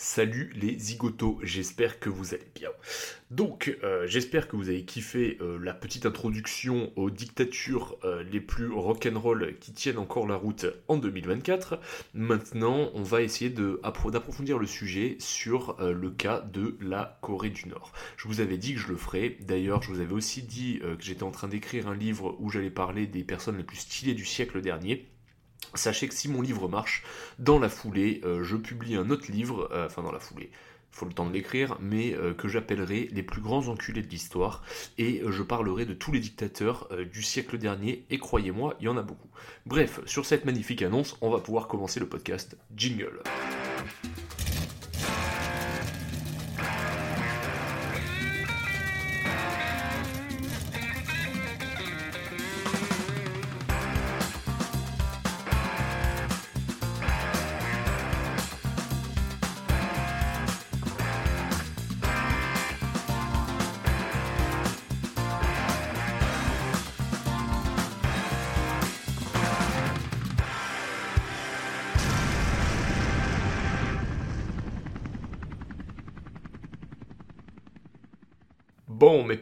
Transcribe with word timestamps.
Salut 0.00 0.52
les 0.54 0.78
zigotos, 0.78 1.40
j'espère 1.42 1.98
que 1.98 2.08
vous 2.08 2.32
allez 2.32 2.46
bien. 2.54 2.70
Donc, 3.32 3.76
euh, 3.82 4.06
j'espère 4.06 4.46
que 4.46 4.54
vous 4.54 4.68
avez 4.68 4.84
kiffé 4.84 5.38
euh, 5.40 5.58
la 5.60 5.74
petite 5.74 6.06
introduction 6.06 6.92
aux 6.94 7.10
dictatures 7.10 7.98
euh, 8.04 8.22
les 8.22 8.40
plus 8.40 8.70
rock'n'roll 8.70 9.56
qui 9.58 9.72
tiennent 9.72 9.98
encore 9.98 10.28
la 10.28 10.36
route 10.36 10.66
en 10.86 10.98
2024. 10.98 11.80
Maintenant, 12.14 12.92
on 12.94 13.02
va 13.02 13.22
essayer 13.22 13.50
d'approfondir 13.50 14.60
le 14.60 14.68
sujet 14.68 15.16
sur 15.18 15.76
le 15.80 16.10
cas 16.10 16.42
de 16.42 16.76
la 16.80 17.18
Corée 17.20 17.50
du 17.50 17.66
Nord. 17.66 17.92
Je 18.16 18.28
vous 18.28 18.38
avais 18.38 18.56
dit 18.56 18.74
que 18.74 18.80
je 18.80 18.86
le 18.86 18.96
ferais. 18.96 19.36
D'ailleurs, 19.40 19.82
je 19.82 19.90
vous 19.90 20.00
avais 20.00 20.14
aussi 20.14 20.42
dit 20.42 20.78
que 20.78 21.04
j'étais 21.04 21.24
en 21.24 21.32
train 21.32 21.48
d'écrire 21.48 21.88
un 21.88 21.96
livre 21.96 22.36
où 22.38 22.50
j'allais 22.50 22.70
parler 22.70 23.08
des 23.08 23.24
personnes 23.24 23.56
les 23.56 23.64
plus 23.64 23.78
stylées 23.78 24.14
du 24.14 24.24
siècle 24.24 24.60
dernier. 24.60 25.08
Sachez 25.74 26.08
que 26.08 26.14
si 26.14 26.28
mon 26.28 26.40
livre 26.40 26.68
marche, 26.68 27.04
dans 27.38 27.58
la 27.58 27.68
foulée, 27.68 28.20
euh, 28.24 28.42
je 28.42 28.56
publie 28.56 28.96
un 28.96 29.10
autre 29.10 29.30
livre, 29.30 29.68
euh, 29.72 29.86
enfin 29.86 30.02
dans 30.02 30.12
la 30.12 30.18
foulée, 30.18 30.50
faut 30.90 31.04
le 31.04 31.12
temps 31.12 31.26
de 31.26 31.32
l'écrire, 31.32 31.76
mais 31.80 32.14
euh, 32.14 32.32
que 32.32 32.48
j'appellerai 32.48 33.08
Les 33.12 33.22
plus 33.22 33.42
grands 33.42 33.68
enculés 33.68 34.02
de 34.02 34.08
l'histoire, 34.08 34.62
et 34.96 35.22
je 35.26 35.42
parlerai 35.42 35.84
de 35.84 35.94
tous 35.94 36.10
les 36.12 36.20
dictateurs 36.20 36.88
du 37.12 37.22
siècle 37.22 37.58
dernier, 37.58 38.04
et 38.10 38.18
croyez-moi, 38.18 38.76
il 38.80 38.86
y 38.86 38.88
en 38.88 38.96
a 38.96 39.02
beaucoup. 39.02 39.28
Bref, 39.66 40.00
sur 40.06 40.24
cette 40.24 40.44
magnifique 40.44 40.82
annonce, 40.82 41.16
on 41.20 41.30
va 41.30 41.38
pouvoir 41.38 41.68
commencer 41.68 42.00
le 42.00 42.06
podcast. 42.08 42.56
Jingle. 42.74 43.22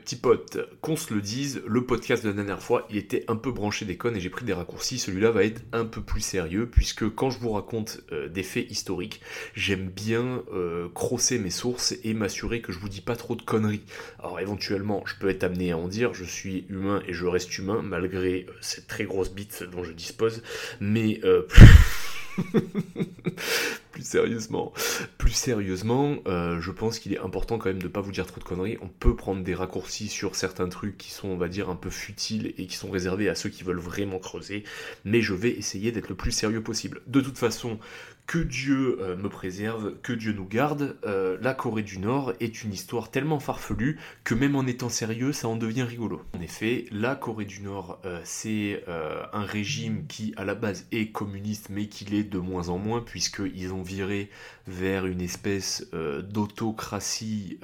Petits 0.07 0.15
potes, 0.15 0.59
qu'on 0.83 0.95
se 0.95 1.13
le 1.13 1.21
dise, 1.21 1.63
le 1.67 1.85
podcast 1.85 2.23
de 2.23 2.29
la 2.29 2.35
dernière 2.37 2.63
fois, 2.63 2.87
il 2.91 2.97
était 2.97 3.25
un 3.27 3.35
peu 3.35 3.51
branché 3.51 3.85
des 3.85 3.97
connes 3.97 4.15
et 4.15 4.21
j'ai 4.21 4.31
pris 4.31 4.45
des 4.45 4.53
raccourcis. 4.53 5.01
Celui-là 5.01 5.33
va 5.33 5.43
être 5.43 5.63
un 5.73 5.85
peu 5.85 6.01
plus 6.01 6.21
sérieux, 6.21 6.71
puisque 6.71 7.13
quand 7.13 7.31
je 7.31 7.41
vous 7.41 7.51
raconte 7.51 8.03
euh, 8.13 8.29
des 8.29 8.45
faits 8.45 8.71
historiques, 8.71 9.21
j'aime 9.57 9.89
bien 9.89 10.45
euh, 10.53 10.89
crosser 10.95 11.41
mes 11.41 11.51
sources 11.51 11.97
et 12.05 12.15
m'assurer 12.15 12.61
que 12.61 12.71
je 12.71 12.79
vous 12.79 12.89
dis 12.89 13.01
pas 13.01 13.17
trop 13.17 13.35
de 13.35 13.43
conneries. 13.43 13.83
Alors 14.21 14.39
éventuellement, 14.39 15.03
je 15.07 15.17
peux 15.19 15.29
être 15.29 15.43
amené 15.43 15.73
à 15.73 15.77
en 15.77 15.89
dire, 15.89 16.15
je 16.15 16.25
suis 16.25 16.67
humain 16.69 17.03
et 17.09 17.13
je 17.13 17.27
reste 17.27 17.59
humain, 17.59 17.83
malgré 17.83 18.47
euh, 18.49 18.53
cette 18.61 18.87
très 18.87 19.07
grosse 19.07 19.33
bite 19.33 19.65
dont 19.73 19.83
je 19.83 19.91
dispose, 19.91 20.45
mais... 20.79 21.21
plus 23.93 24.07
sérieusement, 24.07 24.73
plus 25.17 25.33
sérieusement, 25.33 26.17
euh, 26.27 26.61
je 26.61 26.71
pense 26.71 26.99
qu'il 26.99 27.13
est 27.15 27.19
important 27.19 27.59
quand 27.59 27.71
même 27.71 27.83
de 27.83 27.89
pas 27.89 28.01
vous 28.01 28.13
dire 28.13 28.27
trop 28.27 28.41
de 28.41 28.45
conneries. 28.45 28.79
On 28.83 28.89
peut 28.89 29.17
prendre 29.17 29.43
des 29.43 29.55
raccourcis 29.55 30.09
sur 30.09 30.35
certains 30.35 30.69
trucs 30.69 30.99
qui 30.99 31.11
sont, 31.11 31.29
on 31.29 31.37
va 31.37 31.49
dire, 31.49 31.71
un 31.71 31.77
peu 31.77 31.91
futiles 31.91 32.55
et 32.59 32.67
qui 32.67 32.77
sont 32.77 32.91
réservés 32.91 33.29
à 33.29 33.35
ceux 33.35 33.49
qui 33.49 33.65
veulent 33.65 33.79
vraiment 33.79 34.19
creuser, 34.19 34.65
mais 35.05 35.23
je 35.23 35.35
vais 35.35 35.51
essayer 35.51 35.93
d'être 35.93 36.09
le 36.09 36.15
plus 36.15 36.33
sérieux 36.33 36.63
possible. 36.63 37.01
De 37.07 37.21
toute 37.21 37.39
façon, 37.39 37.79
que 38.27 38.39
Dieu 38.39 38.99
euh, 39.01 39.17
me 39.17 39.29
préserve, 39.29 39.95
que 40.03 40.13
Dieu 40.13 40.33
nous 40.33 40.47
garde, 40.47 40.97
euh, 41.07 41.39
la 41.41 41.55
Corée 41.55 41.83
du 41.83 41.99
Nord 41.99 42.33
est 42.41 42.65
une 42.65 42.73
histoire 42.73 43.11
tellement 43.11 43.39
farfelue 43.39 43.99
que 44.25 44.35
même 44.35 44.57
en 44.57 44.67
étant 44.67 44.89
sérieux, 44.89 45.33
ça 45.33 45.49
en 45.49 45.57
devient 45.57 45.85
rigolo. 45.85 46.23
En 46.37 46.41
effet, 46.41 46.87
la 46.91 47.15
Corée 47.15 47.45
du 47.45 47.61
Nord, 47.61 48.01
euh, 48.05 48.21
c'est 48.25 48.85
un 49.33 49.45
régime 49.45 50.07
qui 50.07 50.33
à 50.37 50.45
la 50.45 50.55
base 50.55 50.87
est 50.91 51.11
communiste, 51.11 51.69
mais 51.71 51.87
qui 51.87 52.05
l'est 52.05 52.25
de 52.25 52.39
moins 52.39 52.69
en 52.69 52.79
moins, 52.79 53.01
puisqu'ils 53.01 53.73
ont 53.73 53.83
viré 53.83 54.31
vers 54.67 55.07
une 55.07 55.21
espèce 55.21 55.89
d'autocratie 55.93 57.59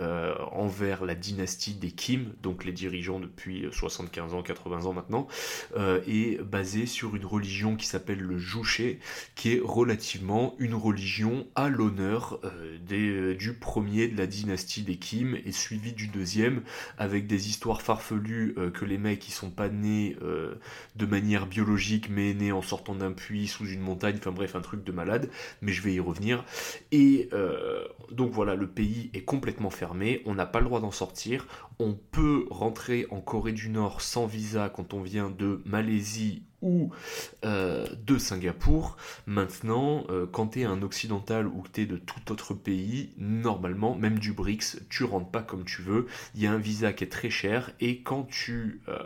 envers 0.53 1.05
la 1.05 1.15
dynastie 1.15 1.75
des 1.75 1.91
Kim, 1.91 2.33
donc 2.43 2.65
les 2.65 2.73
dirigeants 2.73 3.21
depuis 3.21 3.67
75 3.71 4.35
ans, 4.35 4.43
80 4.43 4.87
ans 4.87 4.93
maintenant, 4.93 5.27
et 6.07 6.39
basé 6.45 6.87
sur 6.87 7.17
une 7.17 7.27
religion 7.27 7.77
qui 7.77 7.87
s'appelle 7.87 8.21
le 8.21 8.39
Juche, 8.39 8.83
qui 9.35 9.55
est 9.55 9.61
relativement 9.63 10.52
une 10.59 10.75
religion 10.75 11.47
à 11.55 11.69
l'honneur 11.69 12.41
euh, 12.45 12.79
euh, 12.93 13.35
du 13.35 13.55
premier 13.55 14.09
de 14.09 14.17
la 14.17 14.27
dynastie 14.27 14.83
des 14.83 14.97
Kim 14.97 15.37
et 15.45 15.53
suivi 15.53 15.93
du 15.93 16.09
deuxième 16.09 16.63
avec 16.99 17.27
des 17.27 17.49
histoires 17.49 17.83
farfelues 17.83 18.55
euh, 18.59 18.71
que 18.71 18.85
les 18.85 18.99
mecs 18.99 19.19
qui 19.19 19.33
sont 19.33 19.51
pas 19.51 19.69
nés 19.69 20.17
de 20.97 21.07
manière 21.07 21.47
biologique 21.47 22.09
mais 22.11 22.35
nés 22.35 22.53
en 22.53 22.63
sortant 22.63 22.95
d'un 22.95 23.13
puits 23.13 23.49
sous 23.49 23.67
une 23.67 23.81
montagne, 23.81 24.17
enfin 24.19 24.33
bref 24.33 24.57
un 24.57 24.61
truc 24.61 24.85
de 24.85 24.93
malade, 24.93 25.31
mais 25.61 25.73
je 25.73 25.83
vais 25.83 25.95
y 25.95 26.01
revenir. 26.01 26.45
Et 26.91 27.29
donc 28.11 28.33
voilà, 28.33 28.55
le 28.55 28.69
pays 28.69 29.11
est 29.15 29.25
complètement 29.25 29.71
fermé, 29.71 30.23
on 30.27 30.35
n'a 30.35 30.47
pas 30.47 30.61
le 30.61 30.67
droit 30.67 30.81
d'en 30.81 30.91
sortir, 30.91 31.47
on 31.79 31.95
peut 31.95 32.47
rentrer 32.51 33.07
en 33.11 33.21
Corée 33.21 33.53
du 33.53 33.69
Nord 33.69 34.01
sans 34.01 34.27
visa 34.27 34.69
quand 34.69 34.95
on 34.95 35.03
vient 35.03 35.31
de 35.31 35.61
Malaisie 35.65 36.45
ou 36.63 36.91
euh, 37.45 37.87
de 38.07 38.19
Singapour. 38.19 38.97
Maintenant, 39.27 40.05
euh, 40.09 40.27
quand 40.31 40.49
tu 40.49 40.61
es 40.61 40.65
un 40.65 40.83
occidental 40.83 41.47
ou 41.47 41.63
que 41.63 41.69
tu 41.73 41.83
es 41.83 41.87
de 41.87 41.97
tout 41.97 42.33
autre 42.33 42.55
pays, 42.55 43.11
normalement, 43.19 43.95
même 43.95 44.19
du 44.19 44.33
BRICS, 44.33 44.79
tu 44.89 45.05
rentres 45.05 45.31
pas 45.31 45.43
comme 45.43 45.65
tu 45.65 45.83
veux. 45.83 46.07
Il 46.35 46.41
y 46.41 46.47
a 46.47 46.53
un 46.53 46.59
visa 46.59 46.93
qui 46.93 47.05
est 47.05 47.09
très 47.09 47.31
cher 47.31 47.73
et 47.81 48.03
quand 48.03 48.25
tu 48.25 48.81
euh, 48.89 48.99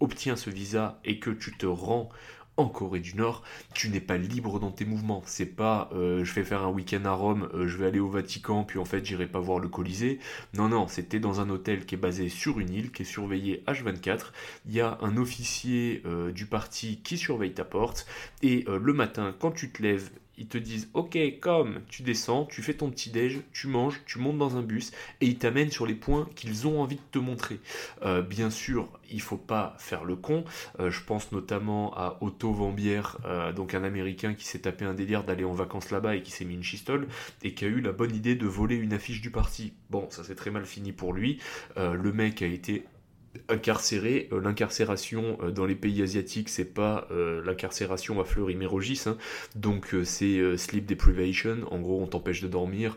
obtiens 0.00 0.36
ce 0.36 0.50
visa 0.50 1.00
et 1.04 1.18
que 1.18 1.30
tu 1.30 1.56
te 1.56 1.66
rends 1.66 2.10
en 2.56 2.68
Corée 2.68 3.00
du 3.00 3.14
Nord, 3.14 3.42
tu 3.74 3.88
n'es 3.88 4.00
pas 4.00 4.16
libre 4.16 4.58
dans 4.58 4.70
tes 4.70 4.84
mouvements. 4.84 5.22
C'est 5.26 5.46
pas 5.46 5.90
euh, 5.92 6.24
je 6.24 6.32
vais 6.34 6.44
faire 6.44 6.62
un 6.62 6.70
week-end 6.70 7.04
à 7.04 7.12
Rome, 7.12 7.48
euh, 7.54 7.66
je 7.66 7.76
vais 7.76 7.86
aller 7.86 8.00
au 8.00 8.08
Vatican, 8.08 8.64
puis 8.64 8.78
en 8.78 8.84
fait 8.84 9.04
j'irai 9.04 9.26
pas 9.26 9.40
voir 9.40 9.58
le 9.58 9.68
Colisée. 9.68 10.18
Non, 10.54 10.68
non, 10.68 10.88
c'était 10.88 11.20
dans 11.20 11.40
un 11.40 11.50
hôtel 11.50 11.86
qui 11.86 11.94
est 11.94 11.98
basé 11.98 12.28
sur 12.28 12.60
une 12.60 12.70
île, 12.70 12.92
qui 12.92 13.02
est 13.02 13.06
surveillé 13.06 13.62
H24. 13.66 14.32
Il 14.66 14.74
y 14.74 14.80
a 14.80 14.98
un 15.02 15.16
officier 15.16 16.02
euh, 16.06 16.32
du 16.32 16.46
parti 16.46 17.00
qui 17.02 17.18
surveille 17.18 17.52
ta 17.52 17.64
porte. 17.64 18.06
Et 18.42 18.64
le 18.68 18.92
matin, 18.92 19.34
quand 19.38 19.50
tu 19.50 19.70
te 19.70 19.82
lèves 19.82 20.10
ils 20.38 20.46
te 20.46 20.58
disent 20.58 20.88
ok 20.94 21.18
comme 21.40 21.80
tu 21.88 22.02
descends, 22.02 22.46
tu 22.46 22.62
fais 22.62 22.74
ton 22.74 22.90
petit 22.90 23.10
déj, 23.10 23.40
tu 23.52 23.66
manges, 23.68 24.00
tu 24.06 24.18
montes 24.18 24.38
dans 24.38 24.56
un 24.56 24.62
bus 24.62 24.92
et 25.20 25.26
ils 25.26 25.38
t'amènent 25.38 25.70
sur 25.70 25.86
les 25.86 25.94
points 25.94 26.28
qu'ils 26.34 26.66
ont 26.66 26.80
envie 26.80 26.96
de 26.96 27.00
te 27.10 27.18
montrer. 27.18 27.60
Euh, 28.02 28.22
bien 28.22 28.50
sûr, 28.50 28.88
il 29.10 29.20
faut 29.20 29.36
pas 29.36 29.74
faire 29.78 30.04
le 30.04 30.16
con. 30.16 30.44
Euh, 30.80 30.90
je 30.90 31.02
pense 31.02 31.32
notamment 31.32 31.94
à 31.94 32.18
Otto 32.20 32.52
Vambière, 32.52 33.18
euh, 33.24 33.52
donc 33.52 33.74
un 33.74 33.84
Américain 33.84 34.34
qui 34.34 34.44
s'est 34.44 34.60
tapé 34.60 34.84
un 34.84 34.94
délire 34.94 35.24
d'aller 35.24 35.44
en 35.44 35.54
vacances 35.54 35.90
là-bas 35.90 36.16
et 36.16 36.22
qui 36.22 36.30
s'est 36.30 36.44
mis 36.44 36.54
une 36.54 36.62
chistole 36.62 37.08
et 37.42 37.54
qui 37.54 37.64
a 37.64 37.68
eu 37.68 37.80
la 37.80 37.92
bonne 37.92 38.14
idée 38.14 38.34
de 38.34 38.46
voler 38.46 38.76
une 38.76 38.92
affiche 38.92 39.20
du 39.20 39.30
parti. 39.30 39.72
Bon, 39.90 40.08
ça 40.10 40.24
s'est 40.24 40.34
très 40.34 40.50
mal 40.50 40.66
fini 40.66 40.92
pour 40.92 41.12
lui. 41.12 41.38
le 41.76 42.12
mec 42.12 42.42
a 42.42 42.46
été 42.46 42.84
incarcéré. 43.48 44.28
Euh, 44.32 44.40
l'incarcération 44.40 45.38
euh, 45.42 45.50
dans 45.50 45.66
les 45.66 45.74
pays 45.74 46.02
asiatiques, 46.02 46.48
c'est 46.48 46.64
pas 46.64 47.06
euh, 47.10 47.42
l'incarcération 47.44 48.20
à 48.20 48.24
fleur 48.24 48.50
imérogis, 48.50 49.02
hein. 49.06 49.16
donc 49.54 49.94
c'est 50.04 50.56
sleep 50.56 50.86
deprivation. 50.86 51.58
En 51.70 51.80
gros, 51.80 52.02
on 52.02 52.06
t'empêche 52.06 52.42
de 52.42 52.48
dormir, 52.48 52.96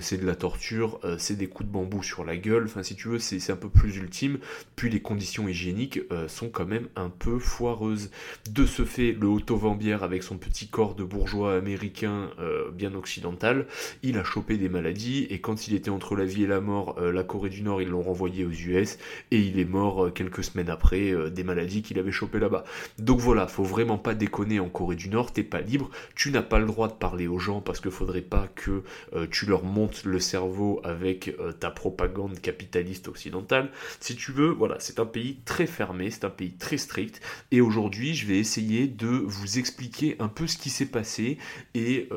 c'est 0.00 0.20
de 0.20 0.26
la 0.26 0.34
torture, 0.34 1.00
c'est 1.18 1.36
des 1.36 1.46
coups 1.46 1.68
de 1.68 1.72
bambou 1.72 2.02
sur 2.02 2.24
la 2.24 2.36
gueule. 2.36 2.64
Enfin, 2.64 2.82
si 2.82 2.94
tu 2.94 3.08
veux, 3.08 3.18
c'est 3.18 3.50
un 3.50 3.56
peu 3.56 3.68
plus 3.68 3.96
ultime. 3.96 4.38
Puis 4.76 4.90
les 4.90 5.00
conditions 5.00 5.48
hygiéniques 5.48 6.00
sont 6.28 6.48
quand 6.48 6.66
même 6.66 6.88
un 6.96 7.10
peu 7.10 7.38
foireuses. 7.38 8.10
De 8.50 8.66
ce 8.66 8.84
fait, 8.84 9.12
le 9.12 9.26
Otto 9.26 9.56
Vambière, 9.56 10.02
avec 10.02 10.22
son 10.22 10.36
petit 10.36 10.68
corps 10.68 10.94
de 10.94 11.04
bourgeois 11.04 11.56
américain 11.56 12.30
bien 12.72 12.94
occidental, 12.94 13.66
il 14.02 14.18
a 14.18 14.24
chopé 14.24 14.56
des 14.56 14.68
maladies 14.68 15.26
et 15.30 15.40
quand 15.40 15.66
il 15.68 15.74
était 15.74 15.90
entre 15.90 16.16
la 16.16 16.24
vie 16.24 16.44
et 16.44 16.48
la 16.48 16.60
mort, 16.60 17.00
la 17.00 17.24
Corée 17.24 17.50
du 17.50 17.62
Nord, 17.62 17.82
ils 17.82 17.88
l'ont 17.88 18.02
renvoyé 18.02 18.44
aux 18.44 18.52
US 18.52 18.98
et 19.30 19.38
il 19.38 19.58
est 19.58 19.64
mort 19.64 19.73
euh, 19.74 20.10
quelques 20.10 20.44
semaines 20.44 20.70
après 20.70 21.10
euh, 21.10 21.30
des 21.30 21.44
maladies 21.44 21.82
qu'il 21.82 21.98
avait 21.98 22.12
chopées 22.12 22.38
là-bas. 22.38 22.64
Donc 22.98 23.18
voilà, 23.18 23.46
faut 23.46 23.64
vraiment 23.64 23.98
pas 23.98 24.14
déconner 24.14 24.60
en 24.60 24.68
Corée 24.68 24.96
du 24.96 25.08
Nord, 25.08 25.32
t'es 25.32 25.42
pas 25.42 25.60
libre, 25.60 25.90
tu 26.14 26.30
n'as 26.30 26.42
pas 26.42 26.58
le 26.58 26.66
droit 26.66 26.88
de 26.88 26.92
parler 26.92 27.26
aux 27.26 27.38
gens 27.38 27.60
parce 27.60 27.80
qu'il 27.80 27.90
faudrait 27.90 28.22
pas 28.22 28.48
que 28.54 28.82
euh, 29.14 29.26
tu 29.30 29.46
leur 29.46 29.64
montes 29.64 30.04
le 30.04 30.20
cerveau 30.20 30.80
avec 30.84 31.36
ta 31.60 31.70
propagande 31.70 32.40
capitaliste 32.40 33.08
occidentale. 33.08 33.70
Si 34.00 34.16
tu 34.16 34.32
veux, 34.32 34.50
voilà, 34.50 34.76
c'est 34.78 35.00
un 35.00 35.06
pays 35.06 35.38
très 35.44 35.66
fermé, 35.66 36.10
c'est 36.10 36.24
un 36.24 36.30
pays 36.30 36.56
très 36.56 36.78
strict, 36.78 37.20
et 37.50 37.60
aujourd'hui 37.60 38.14
je 38.14 38.26
vais 38.26 38.38
essayer 38.38 38.86
de 38.86 39.08
vous 39.08 39.58
expliquer 39.58 40.16
un 40.18 40.28
peu 40.28 40.46
ce 40.46 40.58
qui 40.58 40.70
s'est 40.70 40.86
passé 40.86 41.38
et 41.74 42.08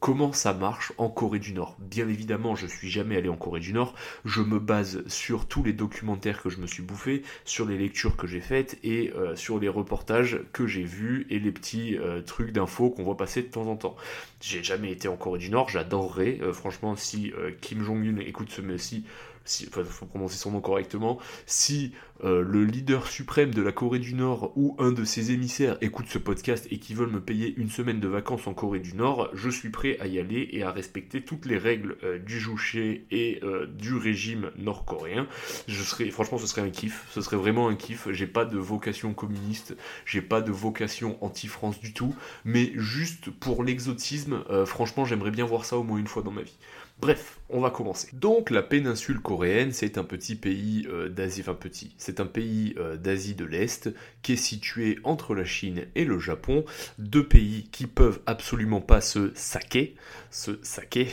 comment 0.00 0.32
ça 0.32 0.52
marche 0.52 0.92
en 0.98 1.08
Corée 1.08 1.38
du 1.38 1.52
Nord. 1.52 1.76
Bien 1.78 2.08
évidemment, 2.08 2.54
je 2.54 2.66
suis 2.66 2.90
jamais 2.90 3.16
allé 3.16 3.28
en 3.28 3.36
Corée 3.36 3.60
du 3.60 3.72
Nord, 3.72 3.94
je 4.24 4.42
me 4.42 4.58
base 4.58 5.06
sur 5.06 5.46
tous 5.46 5.62
les 5.62 5.72
documentaires 5.72 6.42
que 6.42 6.50
je 6.50 6.58
me 6.58 6.66
suis 6.66 6.82
bouffé 6.82 7.05
sur 7.44 7.66
les 7.66 7.78
lectures 7.78 8.16
que 8.16 8.26
j'ai 8.26 8.40
faites 8.40 8.78
et 8.84 9.12
sur 9.34 9.58
les 9.58 9.68
reportages 9.68 10.40
que 10.52 10.66
j'ai 10.66 10.82
vus 10.82 11.26
et 11.30 11.38
les 11.38 11.52
petits 11.52 11.96
trucs 12.26 12.52
d'infos 12.52 12.90
qu'on 12.90 13.02
voit 13.02 13.16
passer 13.16 13.42
de 13.42 13.48
temps 13.48 13.66
en 13.66 13.76
temps. 13.76 13.96
J'ai 14.40 14.62
jamais 14.62 14.92
été 14.92 15.08
en 15.08 15.16
Corée 15.16 15.38
du 15.38 15.50
Nord, 15.50 15.68
j'adorerais, 15.68 16.40
franchement, 16.52 16.96
si 16.96 17.32
Kim 17.60 17.82
Jong-un 17.82 18.18
écoute 18.18 18.50
ce 18.50 18.60
messie, 18.60 19.04
si, 19.48 19.66
enfin, 19.68 19.84
faut 19.84 20.06
prononcer 20.06 20.36
son 20.36 20.50
nom 20.52 20.60
correctement, 20.60 21.18
si 21.46 21.92
euh, 22.24 22.42
le 22.42 22.64
leader 22.64 23.06
suprême 23.06 23.52
de 23.52 23.60
la 23.60 23.72
Corée 23.72 23.98
du 23.98 24.14
Nord 24.14 24.52
ou 24.56 24.74
un 24.78 24.92
de 24.92 25.04
ses 25.04 25.32
émissaires 25.32 25.76
écoute 25.82 26.06
ce 26.08 26.18
podcast 26.18 26.66
et 26.70 26.78
qui 26.78 26.94
veulent 26.94 27.10
me 27.10 27.20
payer 27.20 27.54
une 27.56 27.68
semaine 27.68 28.00
de 28.00 28.08
vacances 28.08 28.46
en 28.46 28.54
Corée 28.54 28.80
du 28.80 28.94
Nord, 28.94 29.28
je 29.34 29.50
suis 29.50 29.68
prêt 29.68 29.98
à 30.00 30.06
y 30.06 30.18
aller 30.18 30.48
et 30.52 30.62
à 30.62 30.70
respecter 30.70 31.20
toutes 31.22 31.44
les 31.44 31.58
règles 31.58 31.96
euh, 32.04 32.18
du 32.18 32.40
juché 32.40 33.06
et 33.10 33.40
euh, 33.42 33.66
du 33.66 33.94
régime 33.94 34.50
nord-coréen. 34.56 35.26
Je 35.68 35.82
serais, 35.82 36.10
franchement, 36.10 36.38
ce 36.38 36.46
serait 36.46 36.62
un 36.62 36.70
kiff, 36.70 37.04
ce 37.10 37.20
serait 37.20 37.36
vraiment 37.36 37.68
un 37.68 37.76
kiff. 37.76 38.08
J'ai 38.10 38.26
pas 38.26 38.44
de 38.44 38.56
vocation 38.56 39.12
communiste, 39.12 39.76
j'ai 40.06 40.22
pas 40.22 40.40
de 40.40 40.50
vocation 40.50 41.18
anti-France 41.20 41.80
du 41.80 41.92
tout, 41.92 42.14
mais 42.44 42.72
juste 42.76 43.30
pour 43.30 43.62
l'exotisme, 43.62 44.42
franchement, 44.64 45.04
j'aimerais 45.04 45.30
bien 45.30 45.44
voir 45.44 45.64
ça 45.64 45.76
au 45.76 45.82
moins 45.82 45.98
une 45.98 46.06
fois 46.06 46.22
dans 46.22 46.30
ma 46.30 46.42
vie. 46.42 46.56
Bref, 46.98 47.40
on 47.50 47.60
va 47.60 47.70
commencer. 47.70 48.08
Donc 48.14 48.48
la 48.50 48.62
péninsule 48.62 49.20
coréenne, 49.20 49.72
c'est 49.72 49.98
un 49.98 50.04
petit 50.04 50.34
pays 50.34 50.86
euh, 50.88 51.10
d'Asie, 51.10 51.42
enfin 51.42 51.52
petit, 51.54 51.94
c'est 51.98 52.20
un 52.20 52.26
pays 52.26 52.74
euh, 52.78 52.96
d'Asie 52.96 53.34
de 53.34 53.44
l'Est 53.44 53.90
qui 54.22 54.32
est 54.32 54.36
situé 54.36 54.98
entre 55.04 55.34
la 55.34 55.44
Chine 55.44 55.86
et 55.94 56.04
le 56.06 56.18
Japon, 56.18 56.64
deux 56.98 57.26
pays 57.26 57.68
qui 57.70 57.86
peuvent 57.86 58.20
absolument 58.24 58.80
pas 58.80 59.02
se 59.02 59.30
saquer, 59.34 59.94
se 60.30 60.58
saquer. 60.62 61.08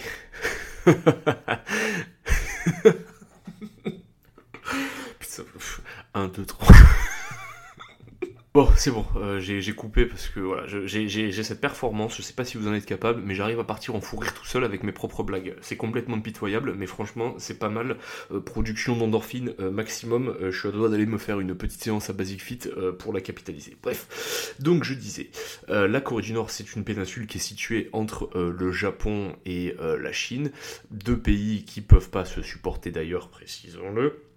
Putain, 5.20 5.44
1, 6.14 6.28
2, 6.30 6.46
3. 6.46 6.68
Bon, 8.54 8.70
c'est 8.78 8.92
bon, 8.92 9.04
euh, 9.16 9.40
j'ai 9.40 9.74
coupé 9.74 10.06
parce 10.06 10.28
que 10.28 10.40
voilà, 10.40 10.68
j'ai 10.68 11.32
cette 11.32 11.60
performance, 11.60 12.16
je 12.16 12.22
sais 12.22 12.34
pas 12.34 12.46
si 12.46 12.58
vous 12.58 12.68
en 12.68 12.74
êtes 12.76 12.86
capable, 12.86 13.20
mais 13.26 13.34
j'arrive 13.34 13.60
à 13.60 13.64
partir 13.64 13.96
en 13.96 14.00
fou 14.00 14.20
tout 14.24 14.46
seul 14.46 14.64
avec 14.64 14.84
mes 14.84 14.92
propres 14.92 15.24
blagues. 15.24 15.56
C'est 15.62 15.76
complètement 15.76 16.22
pitoyable, 16.22 16.76
mais 16.78 16.86
franchement, 16.86 17.34
c'est 17.40 17.58
pas 17.58 17.70
mal. 17.70 17.98
Euh, 18.32 18.40
production 18.40 18.96
d'endorphine 18.96 19.56
euh, 19.60 19.72
maximum, 19.72 20.38
je 20.40 20.56
suis 20.56 20.68
à 20.68 20.72
droit 20.72 20.88
d'aller 20.90 21.08
me 21.08 21.18
faire 21.18 21.40
une 21.40 21.56
petite 21.56 21.82
séance 21.82 22.12
à 22.12 22.14
Basic 22.14 22.44
Fit 22.44 22.60
pour 23.00 23.12
la 23.12 23.22
capitaliser. 23.22 23.76
Bref, 23.82 24.54
donc 24.60 24.84
je 24.84 24.94
disais, 24.94 25.32
la 25.68 26.00
Corée 26.00 26.22
du 26.22 26.34
Nord, 26.34 26.52
c'est 26.52 26.76
une 26.76 26.84
péninsule 26.84 27.26
qui 27.26 27.40
est 27.40 27.42
située 27.42 27.90
entre 27.92 28.30
le 28.36 28.72
Japon 28.72 29.36
et 29.48 29.76
la 29.80 30.12
Chine, 30.12 30.52
deux 30.92 31.18
pays 31.18 31.66
qui 31.66 31.82
peuvent 31.82 32.12
pas 32.12 32.24
se 32.24 32.44
supporter 32.44 32.92
d'ailleurs, 32.92 33.30
précisons-le. 33.30 34.33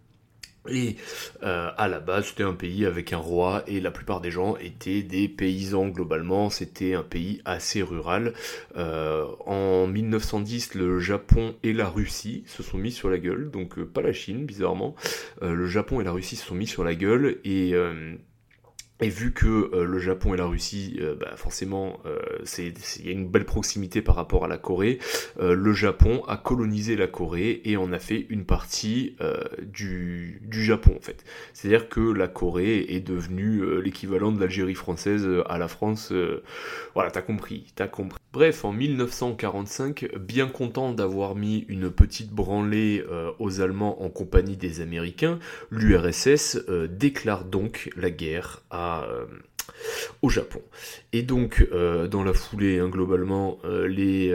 Et 0.69 0.97
euh, 1.43 1.71
à 1.77 1.89
la 1.89 2.01
base, 2.01 2.27
c'était 2.27 2.43
un 2.43 2.55
pays 2.55 2.87
avec 2.87 3.13
un 3.13 3.19
roi 3.19 3.63
et 3.67 3.81
la 3.81 3.91
plupart 3.91 4.21
des 4.21 4.31
gens 4.31 4.57
étaient 4.57 5.03
des 5.03 5.29
paysans 5.29 5.89
globalement. 5.89 6.51
C'était 6.51 6.95
un 6.95 7.03
pays 7.03 7.41
assez 7.45 7.83
rural. 7.83 8.33
Euh, 8.77 9.27
en 9.47 9.87
1910, 9.87 10.75
le 10.75 10.99
Japon 10.99 11.55
et 11.63 11.73
la 11.73 11.89
Russie 11.89 12.45
se 12.47 12.63
sont 12.63 12.79
mis 12.79 12.93
sur 12.93 13.11
la 13.11 13.19
gueule, 13.19 13.51
donc 13.51 13.79
euh, 13.79 13.85
pas 13.85 14.03
la 14.03 14.13
Chine, 14.13 14.47
bizarrement. 14.47 14.95
le 15.43 15.67
Japon 15.67 16.01
et 16.01 16.05
la 16.05 16.13
Russie 16.13 16.37
se 16.37 16.47
sont 16.47 16.55
mis 16.55 16.67
sur 16.67 16.85
la 16.85 16.95
gueule 16.95 17.39
et 17.45 17.75
et 19.01 19.11
vu 19.11 19.33
que 19.33 19.71
euh, 19.75 19.85
le 19.85 19.99
Japon 19.99 20.33
et 20.33 20.37
la 20.39 20.47
Russie, 20.47 20.97
euh, 21.01 21.15
bah 21.15 21.33
forcément, 21.37 22.01
euh, 22.07 22.19
il 22.59 23.07
y 23.07 23.09
a 23.09 23.13
une 23.13 23.29
belle 23.29 23.45
proximité 23.45 24.01
par 24.01 24.15
rapport 24.15 24.45
à 24.45 24.49
la 24.49 24.57
Corée, 24.57 24.99
le 25.39 25.73
Japon 25.73 26.23
a 26.29 26.37
colonisé 26.37 26.97
la 26.97 27.07
Corée 27.07 27.61
et 27.65 27.77
en 27.77 27.93
a 27.93 27.99
fait 27.99 28.27
une 28.31 28.45
partie 28.45 29.17
du, 29.63 30.41
du 30.43 30.65
Japon 30.65 30.95
en 30.97 31.01
fait. 31.01 31.25
C'est-à-dire 31.53 31.89
que 31.89 32.01
la 32.01 32.29
Corée 32.29 32.87
est 32.89 33.01
devenue 33.01 33.83
l'équivalent 33.83 34.33
de 34.33 34.41
l'Algérie 34.41 34.75
française 34.75 35.29
à 35.47 35.59
la 35.59 35.69
France. 35.69 36.13
voilà, 36.95 37.11
t'as 37.11 37.23
compris, 37.23 37.73
t'as 37.75 37.89
compris. 37.89 38.21
Bref, 38.37 38.67
en 38.67 38.73
1945, 38.73 40.11
bien 40.21 40.47
content 40.47 40.93
d'avoir 40.93 41.35
mis 41.35 41.65
une 41.69 41.91
petite 41.91 42.33
branlée 42.33 43.03
euh, 43.11 43.31
aux 43.39 43.63
Allemands 43.63 44.03
en 44.03 44.11
compagnie 44.11 44.59
des 44.59 44.83
Américains, 44.83 45.39
l'URSS 45.71 46.59
euh, 46.69 46.87
déclare 46.87 47.47
donc 47.47 47.89
la 47.97 48.11
guerre 48.11 48.63
à, 48.69 49.05
euh, 49.05 49.25
au 50.23 50.29
Japon. 50.29 50.63
Et 51.13 51.23
donc, 51.23 51.67
euh, 51.73 52.09
dans 52.09 52.25
la 52.25 52.33
foulée, 52.33 52.79
hein, 52.79 52.89
globalement, 52.89 53.59
euh, 53.65 53.89
les 53.89 54.29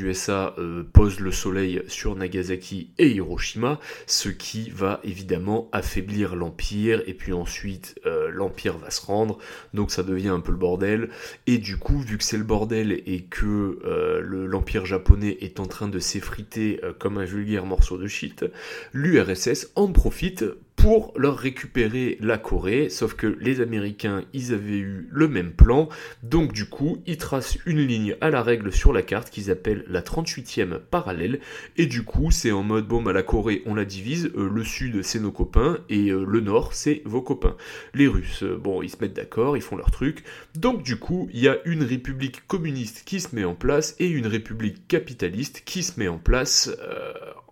USA 0.00 0.54
euh, 0.58 0.84
posent 0.92 1.20
le 1.20 1.32
soleil 1.32 1.82
sur 1.88 2.14
Nagasaki 2.16 2.90
et 2.98 3.08
Hiroshima, 3.08 3.80
ce 4.06 4.28
qui 4.28 4.70
va 4.70 5.00
évidemment 5.04 5.68
affaiblir 5.72 6.36
l'Empire, 6.36 7.02
et 7.06 7.14
puis 7.14 7.32
ensuite, 7.32 8.00
l'Empire 8.30 8.78
va 8.78 8.90
se 8.90 9.04
rendre, 9.04 9.38
donc 9.74 9.90
ça 9.90 10.02
devient 10.02 10.28
un 10.28 10.40
peu 10.40 10.52
le 10.52 10.58
bordel. 10.58 11.10
Et 11.46 11.58
du 11.58 11.76
coup, 11.76 11.98
vu 11.98 12.18
que 12.18 12.24
c'est 12.24 12.36
le 12.36 12.44
bordel 12.44 12.92
et 12.92 13.22
que 13.22 13.78
l'Empire 14.22 14.86
japonais 14.86 15.38
est 15.40 15.60
en 15.60 15.66
train 15.66 15.88
de 15.88 15.98
s'effriter 15.98 16.80
comme 16.98 17.18
un 17.18 17.24
vulgaire 17.24 17.66
morceau 17.66 17.98
de 17.98 18.06
shit, 18.06 18.44
l'URSS 18.92 19.72
en 19.74 19.92
profite 19.92 20.44
pour 20.88 21.12
leur 21.18 21.36
récupérer 21.36 22.16
la 22.18 22.38
Corée, 22.38 22.88
sauf 22.88 23.12
que 23.12 23.26
les 23.26 23.60
Américains, 23.60 24.24
ils 24.32 24.54
avaient 24.54 24.78
eu 24.78 25.06
le 25.10 25.28
même 25.28 25.52
plan, 25.52 25.90
donc 26.22 26.54
du 26.54 26.64
coup, 26.64 27.02
ils 27.06 27.18
tracent 27.18 27.58
une 27.66 27.80
ligne 27.80 28.16
à 28.22 28.30
la 28.30 28.42
règle 28.42 28.72
sur 28.72 28.94
la 28.94 29.02
carte 29.02 29.28
qu'ils 29.28 29.50
appellent 29.50 29.84
la 29.86 30.00
38e 30.00 30.78
parallèle, 30.78 31.40
et 31.76 31.84
du 31.84 32.04
coup, 32.04 32.30
c'est 32.30 32.52
en 32.52 32.62
mode, 32.62 32.88
bon, 32.88 33.02
bah 33.02 33.12
la 33.12 33.22
Corée, 33.22 33.60
on 33.66 33.74
la 33.74 33.84
divise, 33.84 34.30
euh, 34.34 34.48
le 34.48 34.64
sud, 34.64 35.02
c'est 35.02 35.20
nos 35.20 35.30
copains, 35.30 35.76
et 35.90 36.08
euh, 36.08 36.24
le 36.26 36.40
nord, 36.40 36.72
c'est 36.72 37.02
vos 37.04 37.20
copains. 37.20 37.58
Les 37.92 38.06
Russes, 38.06 38.42
euh, 38.42 38.56
bon, 38.56 38.80
ils 38.80 38.88
se 38.88 38.96
mettent 38.98 39.12
d'accord, 39.12 39.58
ils 39.58 39.62
font 39.62 39.76
leur 39.76 39.90
truc, 39.90 40.24
donc 40.54 40.82
du 40.82 40.96
coup, 40.96 41.28
il 41.34 41.40
y 41.40 41.48
a 41.48 41.58
une 41.66 41.82
république 41.82 42.46
communiste 42.46 43.02
qui 43.04 43.20
se 43.20 43.36
met 43.36 43.44
en 43.44 43.54
place, 43.54 43.94
et 43.98 44.08
une 44.08 44.26
république 44.26 44.88
capitaliste 44.88 45.64
qui 45.66 45.82
se 45.82 46.00
met 46.00 46.08
en 46.08 46.16
place 46.16 46.74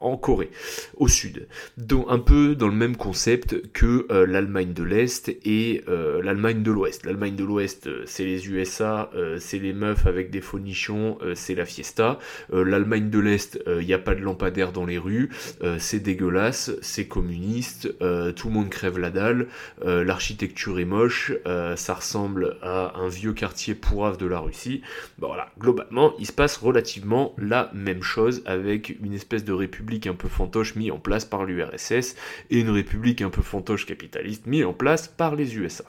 en 0.00 0.16
Corée, 0.16 0.50
au 0.96 1.08
sud. 1.08 1.48
Donc 1.76 2.06
un 2.08 2.18
peu 2.18 2.54
dans 2.54 2.68
le 2.68 2.74
même 2.74 2.96
concept 2.96 3.70
que 3.72 4.06
euh, 4.10 4.26
l'Allemagne 4.26 4.72
de 4.72 4.82
l'Est 4.82 5.28
et 5.28 5.82
euh, 5.88 6.22
l'Allemagne 6.22 6.62
de 6.62 6.70
l'Ouest. 6.70 7.06
L'Allemagne 7.06 7.36
de 7.36 7.44
l'Ouest, 7.44 7.86
euh, 7.86 8.02
c'est 8.06 8.24
les 8.24 8.48
USA, 8.48 9.10
c'est 9.38 9.58
les 9.58 9.72
meufs 9.72 10.06
avec 10.06 10.30
des 10.30 10.40
faux 10.40 10.58
nichons, 10.58 11.18
c'est 11.34 11.54
la 11.54 11.64
fiesta. 11.64 12.18
L'Allemagne 12.52 13.10
de 13.10 13.18
l'Est, 13.18 13.58
il 13.66 13.86
n'y 13.86 13.94
a 13.94 13.98
pas 13.98 14.14
de 14.14 14.20
lampadaire 14.20 14.72
dans 14.72 14.84
les 14.84 14.98
rues, 14.98 15.30
c'est 15.78 16.00
dégueulasse, 16.00 16.72
c'est 16.80 17.06
communiste, 17.06 17.88
tout 17.98 18.48
le 18.48 18.52
monde 18.52 18.68
crève 18.68 18.98
la 18.98 19.10
dalle, 19.10 19.48
l'architecture 19.82 20.78
est 20.78 20.84
moche, 20.84 21.32
ça 21.44 21.94
ressemble 21.94 22.56
à 22.62 22.96
un 22.96 23.08
vieux 23.08 23.32
quartier 23.32 23.74
pourrave 23.74 24.16
de 24.16 24.26
la 24.26 24.38
Russie. 24.38 24.82
Bon 25.18 25.28
voilà, 25.28 25.50
globalement, 25.58 26.14
il 26.18 26.26
se 26.26 26.32
passe 26.32 26.56
relativement 26.56 27.34
la 27.38 27.70
même 27.74 28.02
chose 28.02 28.42
avec 28.46 28.96
une 29.02 29.14
espèce 29.14 29.44
de 29.44 29.52
république 29.52 29.85
un 30.06 30.14
peu 30.14 30.28
fantoche 30.28 30.74
mis 30.74 30.90
en 30.90 30.98
place 30.98 31.24
par 31.24 31.44
l'URSS 31.44 32.16
et 32.50 32.60
une 32.60 32.70
république 32.70 33.22
un 33.22 33.30
peu 33.30 33.42
fantoche 33.42 33.86
capitaliste 33.86 34.46
mis 34.46 34.64
en 34.64 34.72
place 34.72 35.08
par 35.08 35.36
les 35.36 35.56
USA. 35.56 35.84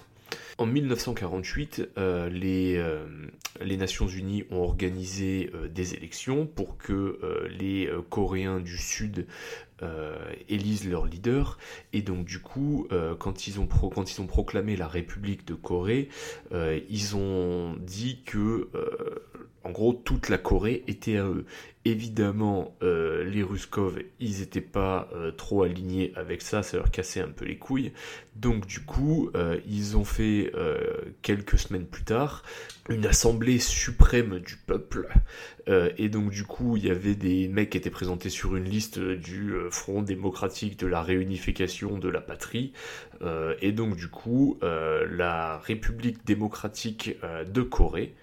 En 0.60 0.66
1948, 0.66 1.90
euh, 1.98 2.30
les, 2.30 2.78
euh, 2.78 3.06
les, 3.62 3.78
Nations 3.78 4.08
Unies 4.08 4.44
ont 4.50 4.62
organisé 4.62 5.52
euh, 5.54 5.68
des 5.68 5.94
élections 5.94 6.48
pour 6.48 6.78
que 6.78 7.20
les 7.50 7.90
Coréens 8.10 8.60
du 8.60 8.78
Sud 8.78 9.28
élisent 10.50 10.90
leur 10.90 11.06
leader. 11.06 11.60
Et 11.94 12.02
donc 12.02 12.26
du 12.26 12.40
coup, 12.40 12.88
quand 13.20 13.48
ils 13.48 13.60
ont 13.60 13.68
proclamé 14.28 14.76
la 14.76 14.88
République 14.88 15.46
de 15.46 15.54
Corée, 15.54 16.10
ils 16.52 17.16
ont 17.16 17.76
dit 17.80 18.24
que 18.26 18.70
en 19.68 19.72
gros, 19.72 19.92
toute 19.92 20.30
la 20.30 20.38
Corée 20.38 20.86
était 20.88 21.18
à 21.18 21.26
eux. 21.26 21.46
Évidemment, 21.88 22.76
euh, 22.84 23.24
les 23.24 23.44
Ruskov, 23.44 24.02
ils 24.20 24.42
n'étaient 24.42 24.60
pas 24.60 25.08
euh, 25.16 25.32
trop 25.32 25.64
alignés 25.64 26.12
avec 26.18 26.42
ça, 26.42 26.62
ça 26.62 26.76
leur 26.76 26.92
cassait 26.92 27.22
un 27.22 27.30
peu 27.30 27.46
les 27.46 27.58
couilles. 27.58 27.94
Donc 28.36 28.68
du 28.68 28.82
coup, 28.82 29.30
euh, 29.36 29.58
ils 29.66 29.96
ont 29.96 30.04
fait 30.04 30.52
quelques 31.22 31.58
semaines 31.58 31.86
plus 31.86 32.04
tard 32.04 32.44
une 32.90 33.06
assemblée 33.06 33.58
suprême 33.58 34.40
du 34.40 34.58
peuple. 34.58 35.08
et 35.98 36.10
donc 36.10 36.32
du 36.32 36.44
coup, 36.44 36.76
il 36.76 36.86
y 36.86 36.90
avait 36.90 37.16
des 37.16 37.48
mecs 37.48 37.70
qui 37.70 37.78
étaient 37.78 37.90
présentés 37.90 38.30
sur 38.30 38.58
une 38.58 38.66
liste 38.66 39.00
du 39.00 39.54
Front 39.72 40.02
démocratique 40.02 40.78
de 40.78 40.88
la 40.88 41.02
réunification 41.02 41.98
de 41.98 42.10
la 42.10 42.22
patrie. 42.22 42.74
et 43.62 43.72
donc 43.72 43.96
du 43.96 44.10
coup, 44.10 44.60
la 44.62 45.58
République 45.60 46.26
démocratique 46.26 47.18
de 47.46 47.62
Corée, 47.62 48.14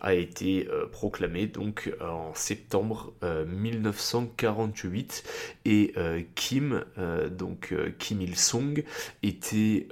a 0.00 0.14
été 0.14 0.68
euh, 0.68 0.86
proclamé 0.86 1.46
donc 1.46 1.94
euh, 2.00 2.08
en 2.08 2.34
septembre 2.34 3.12
1948 3.22 5.24
euh, 5.66 6.18
et 6.18 6.26
Kim 6.34 6.84
donc 7.30 7.74
Kim 7.98 8.20
Il 8.20 8.36
Sung 8.36 8.82
était 9.22 9.88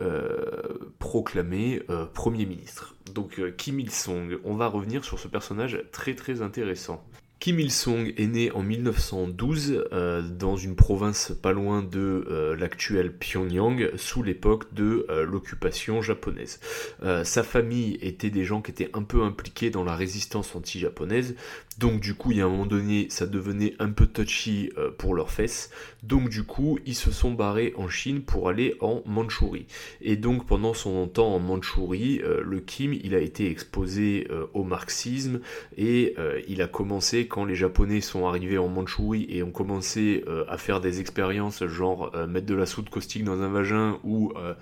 proclamé 0.99 1.81
premier 2.15 2.47
ministre. 2.47 2.97
Donc 3.15 3.41
Kim 3.57 3.81
Il 3.81 3.91
Sung, 3.91 4.39
on 4.45 4.55
va 4.55 4.67
revenir 4.67 5.05
sur 5.05 5.19
ce 5.19 5.29
personnage 5.29 5.83
très 5.93 6.15
très 6.15 6.43
intéressant. 6.43 7.05
Kim 7.41 7.59
Il-sung 7.59 8.13
est 8.19 8.27
né 8.27 8.51
en 8.53 8.63
1912 8.63 9.85
euh, 9.93 10.21
dans 10.21 10.59
une 10.59 10.77
province 10.77 11.33
pas 11.41 11.53
loin 11.53 11.83
de 11.83 12.27
euh, 12.29 12.55
l'actuel 12.55 13.17
Pyongyang 13.17 13.97
sous 13.97 14.23
l'époque 14.23 14.75
de 14.75 15.07
euh, 15.09 15.25
l'occupation 15.25 16.03
japonaise. 16.03 16.61
sa 17.25 17.43
famille 17.43 17.99
était 18.03 18.29
des 18.29 18.45
gens 18.45 18.61
qui 18.61 18.73
étaient 18.73 18.91
un 18.93 19.03
peu 19.03 19.23
impliqués 19.23 19.71
dans 19.71 19.85
la 19.85 19.97
résistance 19.97 20.55
anti-japonaise, 20.55 21.35
donc 21.81 22.01
du 22.01 22.15
coup 22.15 22.31
il 22.31 22.39
y 22.39 22.41
a 22.41 22.47
un 22.47 22.49
moment 22.49 22.67
donné 22.67 23.09
ça 23.11 23.27
devenait 23.27 23.75
un 23.79 23.91
peu 23.91 24.07
touchy 24.07 24.71
pour 24.99 25.15
leurs 25.15 25.31
fesses, 25.31 25.71
donc 26.03 26.29
du 26.29 26.45
coup 26.45 26.79
ils 26.87 26.95
se 26.95 27.11
sont 27.11 27.33
barrés 27.33 27.73
en 27.77 27.89
Chine 27.89 28.23
pour 28.23 28.49
aller 28.49 28.77
en 28.81 29.03
Mandchourie. 29.07 29.67
Et 30.01 30.17
donc 30.17 30.47
pendant 30.47 30.75
son 30.75 31.07
temps 31.09 31.35
en 31.35 31.39
Mandchourie, 31.41 32.21
le 32.25 32.61
Kim 32.61 32.93
il 32.93 33.15
a 33.15 33.21
été 33.21 33.51
exposé 33.51 34.29
au 34.55 34.63
marxisme 34.63 35.41
et 35.77 36.15
il 36.47 36.63
a 36.63 36.69
commencé 36.69 37.27
quand 37.27 37.45
les 37.45 37.55
Japonais 37.55 38.01
sont 38.01 38.27
arrivés 38.27 38.59
en 38.59 38.69
Mandchourie 38.69 39.27
et 39.29 39.43
ont 39.43 39.51
commencé 39.51 40.25
euh, 40.29 40.45
à 40.49 40.59
faire 40.59 40.81
des 40.81 41.01
expériences 41.01 41.65
genre 41.67 42.11
euh, 42.15 42.27
mettre 42.27 42.47
de 42.47 42.55
la 42.55 42.67
soude 42.67 42.91
caustique 42.91 43.25
dans 43.25 43.41
un 43.41 43.49
vagin 43.49 43.99
ou, 44.05 44.33
euh, 44.37 44.55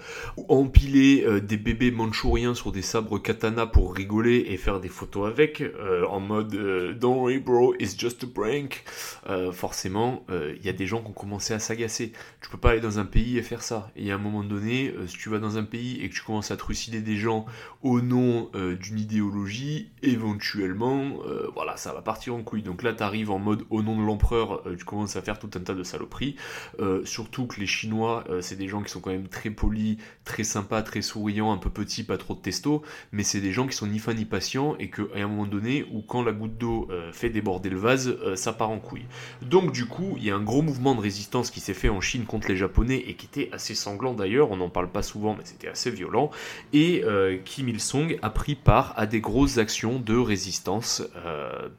empiler 0.48 1.26
des 1.40 1.56
bébés 1.56 1.90
mandchouriens 1.90 2.54
sur 2.54 2.72
des 2.72 2.82
sabres 2.82 3.20
katana 3.20 3.66
pour 3.66 3.94
rigoler 3.94 4.46
et 4.48 4.56
faire 4.56 4.80
des 4.80 4.88
photos 4.88 5.28
avec 5.28 5.62
en 6.08 6.20
mode 6.20 6.98
Don't 7.08 7.38
bro, 7.40 7.74
it's 7.78 7.96
just 7.98 8.24
a 8.24 8.26
prank. 8.26 8.84
forcément, 9.52 10.24
il 10.30 10.64
y 10.64 10.68
a 10.68 10.72
des 10.72 10.86
gens 10.86 11.02
qui 11.02 11.08
ont 11.08 11.12
commencé 11.12 11.54
à 11.54 11.58
s'agacer. 11.58 12.12
Tu 12.40 12.50
peux 12.50 12.58
pas 12.58 12.70
aller 12.70 12.80
dans 12.80 12.98
un 12.98 13.04
pays 13.04 13.38
et 13.38 13.42
faire 13.42 13.62
ça. 13.62 13.90
Et 13.96 14.10
à 14.12 14.16
un 14.16 14.18
moment 14.18 14.44
donné, 14.44 14.94
si 15.06 15.16
tu 15.16 15.28
vas 15.28 15.38
dans 15.38 15.58
un 15.58 15.64
pays 15.64 16.02
et 16.02 16.08
que 16.08 16.14
tu 16.14 16.22
commences 16.22 16.50
à 16.50 16.56
trucider 16.56 17.00
des 17.00 17.16
gens 17.16 17.46
au 17.82 18.00
nom 18.00 18.50
d'une 18.80 18.98
idéologie, 18.98 19.90
éventuellement, 20.02 21.18
voilà, 21.54 21.76
ça 21.76 21.92
va 21.92 22.02
partir 22.02 22.34
en 22.34 22.42
couille. 22.42 22.62
Donc 22.62 22.82
là, 22.82 22.92
tu 22.92 23.02
arrives 23.02 23.30
en 23.30 23.38
mode 23.38 23.64
au 23.70 23.82
nom 23.82 23.96
de 23.96 24.04
l'empereur, 24.04 24.66
euh, 24.66 24.76
tu 24.76 24.84
commences 24.84 25.16
à 25.16 25.22
faire 25.22 25.38
tout 25.38 25.50
un 25.54 25.60
tas 25.60 25.74
de 25.74 25.82
saloperies. 25.82 26.36
Euh, 26.80 27.04
surtout 27.04 27.46
que 27.46 27.60
les 27.60 27.66
Chinois, 27.66 28.24
euh, 28.28 28.40
c'est 28.40 28.56
des 28.56 28.68
gens 28.68 28.82
qui 28.82 28.90
sont 28.90 29.00
quand 29.00 29.10
même 29.10 29.28
très 29.28 29.50
polis, 29.50 29.98
très 30.24 30.44
sympas, 30.44 30.82
très 30.82 31.02
souriants, 31.02 31.52
un 31.52 31.58
peu 31.58 31.70
petits, 31.70 32.04
pas 32.04 32.18
trop 32.18 32.34
de 32.34 32.40
testo, 32.40 32.82
mais 33.12 33.22
c'est 33.22 33.40
des 33.40 33.52
gens 33.52 33.66
qui 33.66 33.76
sont 33.76 33.86
ni 33.86 33.98
fins 33.98 34.14
ni 34.14 34.24
patients 34.24 34.76
et 34.78 34.90
qu'à 34.90 35.02
un 35.14 35.26
moment 35.26 35.46
donné, 35.46 35.86
où 35.92 36.02
quand 36.02 36.22
la 36.22 36.32
goutte 36.32 36.58
d'eau 36.58 36.87
fait 37.12 37.30
déborder 37.30 37.70
le 37.70 37.78
vase, 37.78 38.16
ça 38.34 38.52
part 38.52 38.70
en 38.70 38.78
couille. 38.78 39.06
Donc 39.42 39.72
du 39.72 39.86
coup, 39.86 40.14
il 40.16 40.24
y 40.24 40.30
a 40.30 40.36
un 40.36 40.42
gros 40.42 40.62
mouvement 40.62 40.94
de 40.94 41.00
résistance 41.00 41.50
qui 41.50 41.60
s'est 41.60 41.74
fait 41.74 41.88
en 41.88 42.00
Chine 42.00 42.24
contre 42.24 42.48
les 42.48 42.56
Japonais 42.56 43.04
et 43.06 43.14
qui 43.14 43.26
était 43.26 43.50
assez 43.52 43.74
sanglant 43.74 44.14
d'ailleurs, 44.14 44.50
on 44.50 44.56
n'en 44.56 44.70
parle 44.70 44.88
pas 44.88 45.02
souvent, 45.02 45.34
mais 45.34 45.44
c'était 45.44 45.68
assez 45.68 45.90
violent. 45.90 46.30
Et 46.72 47.02
Kim 47.44 47.68
Il-sung 47.68 48.16
a 48.22 48.30
pris 48.30 48.54
part 48.54 48.94
à 48.96 49.06
des 49.06 49.20
grosses 49.20 49.58
actions 49.58 49.98
de 50.00 50.16
résistance 50.16 51.02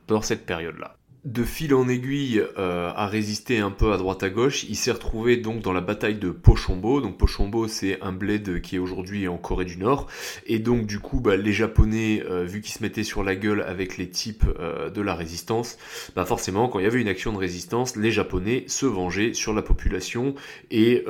dans 0.08 0.22
cette 0.22 0.46
période 0.46 0.78
là 0.78 0.99
de 1.26 1.44
fil 1.44 1.74
en 1.74 1.90
aiguille 1.90 2.42
euh, 2.58 2.92
a 2.96 3.06
résisté 3.08 3.60
un 3.60 3.72
peu 3.72 3.92
à 3.92 3.98
droite 3.98 4.24
à 4.24 4.30
gauche. 4.30 4.64
Il 4.70 4.78
s'est 4.78 4.92
retrouvé 4.92 5.36
donc 5.36 5.62
dans 5.62 5.74
la 5.74 5.82
bataille 5.82 6.16
de 6.16 6.30
Pochombo. 6.32 7.02
Donc 7.02 7.18
Pochombo 7.18 7.68
c'est 7.68 8.02
un 8.02 8.14
bled 8.14 8.62
qui 8.62 8.78
est 8.78 8.80
aujourd'hui 8.80 9.28
en 9.28 9.38
Corée 9.38 9.66
du 9.66 9.78
Nord. 9.78 10.08
Et 10.48 10.60
donc 10.60 10.86
du 10.86 11.00
coup 11.00 11.20
bah, 11.20 11.36
les 11.36 11.52
Japonais, 11.52 12.24
euh, 12.30 12.46
vu 12.46 12.62
qu'ils 12.62 12.74
se 12.74 12.82
mettaient 12.82 13.04
sur 13.04 13.24
la 13.24 13.36
gueule 13.36 13.62
avec 13.64 13.98
les 13.98 14.10
types 14.10 14.46
euh, 14.60 14.90
de 14.90 15.02
la 15.02 15.14
résistance, 15.14 15.78
bah 16.16 16.24
forcément 16.24 16.70
quand 16.70 16.80
il 16.80 16.84
y 16.84 16.88
avait 16.88 17.02
une 17.02 17.10
action 17.10 17.34
de 17.34 17.38
résistance, 17.38 17.98
les 17.98 18.12
Japonais 18.12 18.64
se 18.68 18.86
vengeaient 18.86 19.34
sur 19.34 19.54
la 19.54 19.62
population 19.62 20.36
et 20.72 21.04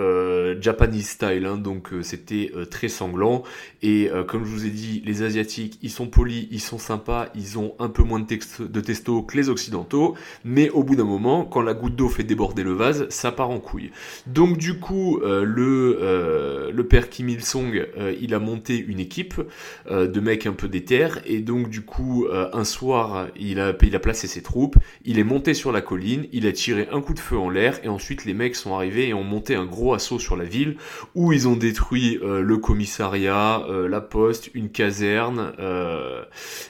Japanese 0.60 1.10
style. 1.10 1.46
Hein, 1.46 1.58
donc 1.58 1.90
c'était 2.02 2.52
très 2.72 2.88
sanglant. 2.88 3.44
Et 3.82 4.10
comme 4.28 4.44
je 4.44 4.50
vous 4.50 4.66
ai 4.66 4.70
dit, 4.70 5.04
les 5.06 5.22
Asiatiques 5.22 5.78
ils 5.82 5.92
sont 5.92 6.08
polis, 6.08 6.48
ils 6.52 6.62
sont 6.62 6.78
sympas, 6.78 7.28
ils 7.36 7.60
ont 7.60 7.76
un 7.80 7.90
peu 7.90 8.04
moins 8.04 8.20
de, 8.20 8.66
de 8.66 8.82
testo 8.82 9.22
que 9.24 9.38
les 9.38 9.50
Occidentaux 9.50 9.99
mais 10.44 10.70
au 10.70 10.84
bout 10.84 10.96
d'un 10.96 11.04
moment, 11.04 11.46
quand 11.46 11.62
la 11.62 11.74
goutte 11.74 11.96
d'eau 11.96 12.10
fait 12.10 12.24
déborder 12.24 12.64
le 12.64 12.74
vase, 12.74 13.08
ça 13.10 13.32
part 13.32 13.50
en 13.50 13.60
couille. 13.60 13.92
Donc 14.28 14.58
du 14.58 14.80
coup, 14.80 15.20
euh, 15.24 15.44
le, 15.44 16.00
euh, 16.02 16.72
le 16.72 16.88
père 16.88 17.10
Kim 17.10 17.30
Il-sung, 17.30 17.86
euh, 17.98 18.14
il 18.22 18.34
a 18.34 18.40
monté 18.40 18.78
une 18.78 19.00
équipe 19.00 19.42
de 19.90 20.20
mecs 20.20 20.46
un 20.46 20.54
peu 20.54 20.68
déter, 20.68 21.08
et 21.26 21.40
donc 21.40 21.70
du 21.70 21.82
coup, 21.82 22.28
un 22.32 22.64
soir, 22.64 23.28
il 23.40 23.60
a, 23.60 23.74
il 23.82 23.96
a 23.96 24.00
placé 24.00 24.28
ses 24.28 24.42
troupes, 24.42 24.76
il 25.06 25.20
est 25.20 25.24
monté 25.24 25.54
sur 25.54 25.72
la 25.72 25.82
colline, 25.82 26.28
il 26.32 26.46
a 26.48 26.52
tiré 26.52 26.88
un 26.92 27.02
coup 27.02 27.14
de 27.14 27.20
feu 27.20 27.38
en 27.38 27.50
l'air, 27.50 27.80
et 27.84 27.88
ensuite 27.88 28.26
les 28.26 28.34
mecs 28.34 28.56
sont 28.56 28.76
arrivés 28.76 29.10
et 29.10 29.14
ont 29.14 29.24
monté 29.24 29.56
un 29.56 29.66
gros 29.66 29.94
assaut 29.94 30.20
sur 30.20 30.36
la 30.36 30.44
ville, 30.44 30.78
où 31.16 31.34
ils 31.34 31.48
ont 31.48 31.56
détruit 31.56 32.20
le 32.22 32.58
commissariat, 32.58 33.66
la 33.68 34.02
poste, 34.02 34.50
une 34.54 34.70
caserne, 34.70 35.54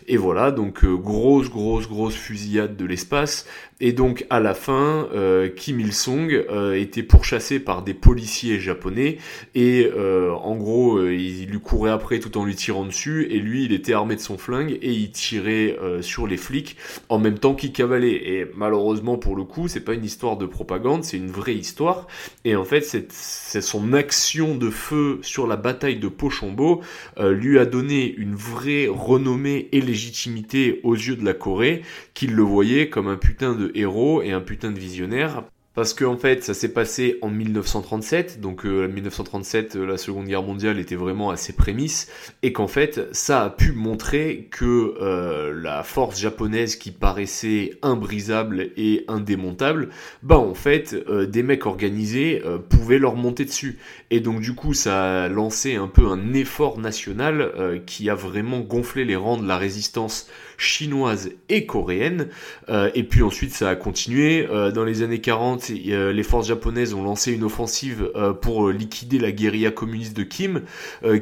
et 0.07 0.17
voilà, 0.17 0.51
donc 0.51 0.85
grosse, 0.85 1.49
grosse, 1.49 1.87
grosse 1.87 2.15
fusillade 2.15 2.77
de 2.77 2.85
l'espace 2.85 3.18
us 3.19 3.45
et 3.81 3.93
donc 3.93 4.25
à 4.29 4.41
la 4.41 4.53
fin, 4.53 5.07
euh, 5.13 5.47
Kim 5.47 5.79
Il-sung 5.79 6.31
euh, 6.31 6.73
était 6.73 7.03
pourchassé 7.03 7.59
par 7.59 7.81
des 7.81 7.93
policiers 7.93 8.59
japonais 8.59 9.17
et 9.55 9.89
euh, 9.95 10.33
en 10.33 10.55
gros, 10.57 11.01
il 11.07 11.45
lui 11.45 11.59
courait 11.59 11.91
après 11.91 12.19
tout 12.19 12.37
en 12.37 12.43
lui 12.43 12.55
tirant 12.55 12.83
dessus 12.83 13.27
et 13.31 13.39
lui, 13.39 13.63
il 13.65 13.71
était 13.71 13.93
armé 13.93 14.15
de 14.15 14.21
son 14.21 14.37
flingue 14.37 14.77
et 14.81 14.91
il 14.91 15.11
tirait 15.11 15.77
sur 16.01 16.27
les 16.27 16.37
flics 16.37 16.75
en 17.07 17.19
même 17.19 17.39
temps 17.39 17.55
qu'il 17.55 17.71
cavalait. 17.71 18.29
Et 18.29 18.47
malheureusement 18.55 19.17
pour 19.17 19.35
le 19.35 19.43
coup, 19.43 19.67
c'est 19.67 19.79
pas 19.79 19.93
une 19.93 20.03
histoire 20.05 20.35
de 20.35 20.45
propagande, 20.45 21.03
c'est 21.03 21.17
une 21.17 21.31
vraie 21.31 21.55
histoire. 21.55 22.07
Et 22.43 22.55
en 22.55 22.65
fait, 22.65 22.81
c'est 22.81 23.61
son 23.61 23.93
action 23.93 24.55
de 24.55 24.69
feu 24.69 25.19
sur 25.21 25.47
la 25.47 25.55
bataille 25.55 25.99
de 25.99 26.07
Pochombo 26.09 26.81
lui 27.17 27.59
a 27.59 27.65
donné 27.65 28.13
une 28.17 28.35
vraie 28.35 28.87
renommée 28.89 29.69
et 29.71 29.81
légitimité 29.81 30.81
aux 30.83 30.95
yeux 30.95 31.15
de 31.15 31.23
la 31.23 31.33
Corée, 31.33 31.83
qu'il 32.13 32.35
le 32.35 32.43
voyait 32.43 32.89
comme 32.89 33.07
un 33.07 33.17
putain 33.17 33.55
de 33.55 33.68
héros 33.75 34.21
et 34.21 34.31
un 34.31 34.41
putain 34.41 34.71
de 34.71 34.79
visionnaire. 34.79 35.43
Parce 35.75 35.93
que 35.93 36.03
en 36.03 36.17
fait, 36.17 36.43
ça 36.43 36.55
s'est 36.55 36.73
passé 36.73 37.19
en 37.21 37.29
1937, 37.29 38.41
donc 38.41 38.65
euh, 38.65 38.87
1937, 38.87 39.75
euh, 39.75 39.85
la 39.85 39.97
Seconde 39.97 40.25
Guerre 40.25 40.41
mondiale 40.41 40.79
était 40.79 40.95
vraiment 40.95 41.29
à 41.29 41.37
ses 41.37 41.53
prémices, 41.53 42.09
et 42.41 42.51
qu'en 42.51 42.67
fait, 42.67 43.07
ça 43.11 43.43
a 43.43 43.49
pu 43.51 43.71
montrer 43.71 44.47
que 44.49 44.95
euh, 44.99 45.53
la 45.53 45.83
force 45.83 46.19
japonaise 46.19 46.75
qui 46.75 46.89
paraissait 46.89 47.77
imbrisable 47.83 48.71
et 48.77 49.05
indémontable, 49.07 49.89
bah 50.23 50.39
en 50.39 50.55
fait, 50.55 50.95
euh, 51.07 51.27
des 51.27 51.43
mecs 51.43 51.67
organisés 51.67 52.41
pouvaient 52.69 52.99
leur 52.99 53.15
monter 53.15 53.45
dessus. 53.45 53.77
Et 54.09 54.21
donc 54.21 54.41
du 54.41 54.55
coup, 54.55 54.73
ça 54.73 55.25
a 55.25 55.29
lancé 55.29 55.75
un 55.75 55.87
peu 55.87 56.07
un 56.07 56.33
effort 56.33 56.79
national 56.79 57.81
qui 57.85 58.09
a 58.09 58.15
vraiment 58.15 58.59
gonflé 58.59 59.05
les 59.05 59.15
rangs 59.15 59.37
de 59.37 59.47
la 59.47 59.57
résistance 59.57 60.27
chinoise 60.57 61.31
et 61.47 61.65
coréenne. 61.65 62.27
et 62.69 63.03
puis 63.03 63.21
ensuite, 63.21 63.51
ça 63.51 63.69
a 63.69 63.75
continué. 63.75 64.47
dans 64.73 64.83
les 64.83 65.03
années 65.03 65.21
40, 65.21 65.68
euh, 65.69 66.11
les 66.11 66.23
forces 66.23 66.47
japonaises 66.47 66.93
ont 66.93 67.03
lancé 67.03 67.31
une 67.31 67.43
offensive 67.43 68.11
euh, 68.15 68.33
pour 68.33 68.67
euh, 68.67 68.71
liquider 68.71 69.19
la 69.19 69.31
guérilla 69.31 69.71
communiste 69.71 70.15
de 70.15 70.23
Kim. 70.23 70.61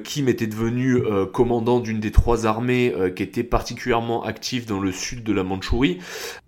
Kim 0.04 0.28
était 0.28 0.48
devenu 0.48 1.02
commandant 1.34 1.80
d'une 1.80 2.00
des 2.00 2.12
trois 2.12 2.46
armées 2.46 2.94
qui 3.16 3.24
était 3.24 3.44
particulièrement 3.44 4.24
active 4.24 4.66
dans 4.66 4.80
le 4.80 4.92
sud 4.92 5.24
de 5.24 5.34
la 5.34 5.44
Mandchourie. 5.44 6.00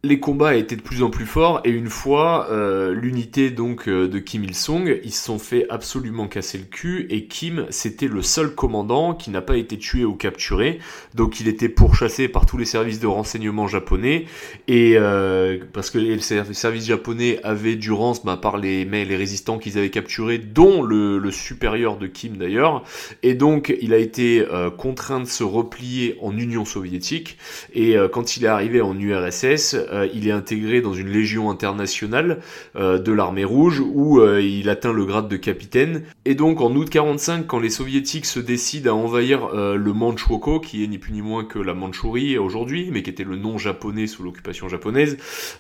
Les 0.04 0.20
combats 0.20 0.56
étaient 0.56 0.78
de 0.78 0.82
plus 0.82 1.04
en 1.04 1.10
plus 1.10 1.26
forts 1.26 1.62
et 1.66 1.72
une 1.72 1.90
fois 1.90 2.48
l'unité 2.94 3.50
donc 3.50 3.90
de 3.90 4.20
Kim 4.20 4.44
Il-sung, 4.44 5.00
ils 5.04 5.14
se 5.14 5.26
sont 5.26 5.40
fait 5.40 5.66
absolument 5.70 6.28
casser 6.28 6.58
le 6.58 6.64
cul 6.64 7.06
et 7.10 7.26
Kim 7.26 7.66
c'était 7.70 8.08
le 8.08 8.22
seul 8.22 8.56
commandant 8.56 9.14
qui 9.14 9.30
n'a 9.30 9.42
pas 9.42 9.58
été 9.58 9.78
tué 9.78 10.06
ou 10.06 10.14
capturé. 10.14 10.80
Donc 11.16 11.42
il 11.42 11.48
était 11.48 11.68
pourchassé 11.68 12.30
par 12.30 12.46
tous 12.46 12.58
les 12.58 12.66
services 12.66 13.00
de 13.00 13.08
renseignement 13.08 13.68
japonais 13.68 14.26
et 14.68 14.98
parce 15.74 15.90
que 15.90 15.98
les 15.98 16.20
services 16.20 16.88
japonais 16.88 17.40
avaient 17.44 17.76
Durance 17.76 18.24
bah, 18.24 18.38
par 18.38 18.58
les, 18.58 18.86
mais 18.86 19.06
les 19.06 19.16
résistants 19.16 19.58
qu'ils 19.58 19.78
avaient 19.78 19.90
capturés, 19.90 20.38
dont 20.38 20.82
le, 20.82 21.32
supérieur 21.32 21.98
de 21.98 22.08
Kim 22.08 22.38
d'ailleurs. 22.38 22.84
Et 23.24 23.36
donc 23.36 23.76
il 23.82 23.94
a 23.94 23.98
été 23.98 24.46
euh, 24.52 24.72
contraint 24.72 25.20
de 25.20 25.26
se 25.26 25.44
replier 25.44 26.18
en 26.22 26.36
Union 26.38 26.66
soviétique. 26.66 27.38
Et 27.74 27.98
euh, 27.98 28.08
quand 28.08 28.38
il 28.38 28.46
est 28.46 28.48
arrivé 28.48 28.82
en 28.82 29.00
URSS, 29.00 29.76
euh, 29.92 30.08
il 30.14 30.28
est 30.28 30.32
intégré 30.32 30.82
dans 30.82 30.94
une 30.94 31.10
légion 31.10 31.50
internationale 31.50 32.40
de 32.76 33.12
l'armée 33.12 33.44
rouge 33.44 33.80
où 33.80 34.22
il 34.24 34.70
atteint 34.70 34.94
le 34.94 35.06
grade 35.06 35.28
de 35.28 35.38
capitaine. 35.38 36.04
Et 36.26 36.36
donc 36.36 36.62
en 36.62 36.74
août 36.76 36.90
45, 36.90 37.48
quand 37.48 37.60
les 37.60 37.70
soviétiques 37.70 38.26
se 38.26 38.40
décident 38.40 38.92
à 38.92 38.94
envahir 38.94 39.50
le 39.54 39.94
Manchukuo, 39.94 40.60
qui 40.60 40.84
est 40.84 40.88
ni 40.88 40.98
plus 40.98 41.12
ni 41.12 41.22
moins 41.22 41.44
que 41.44 41.60
la 41.60 41.74
Mandchourie 41.74 42.38
aujourd'hui, 42.38 42.90
mais 42.92 43.04
qui 43.04 43.10
était 43.10 43.24
le 43.24 43.36
nom 43.36 43.58
japonais 43.58 44.08
sous 44.08 44.24
l'occupation 44.24 44.70
japonaise, 44.70 45.18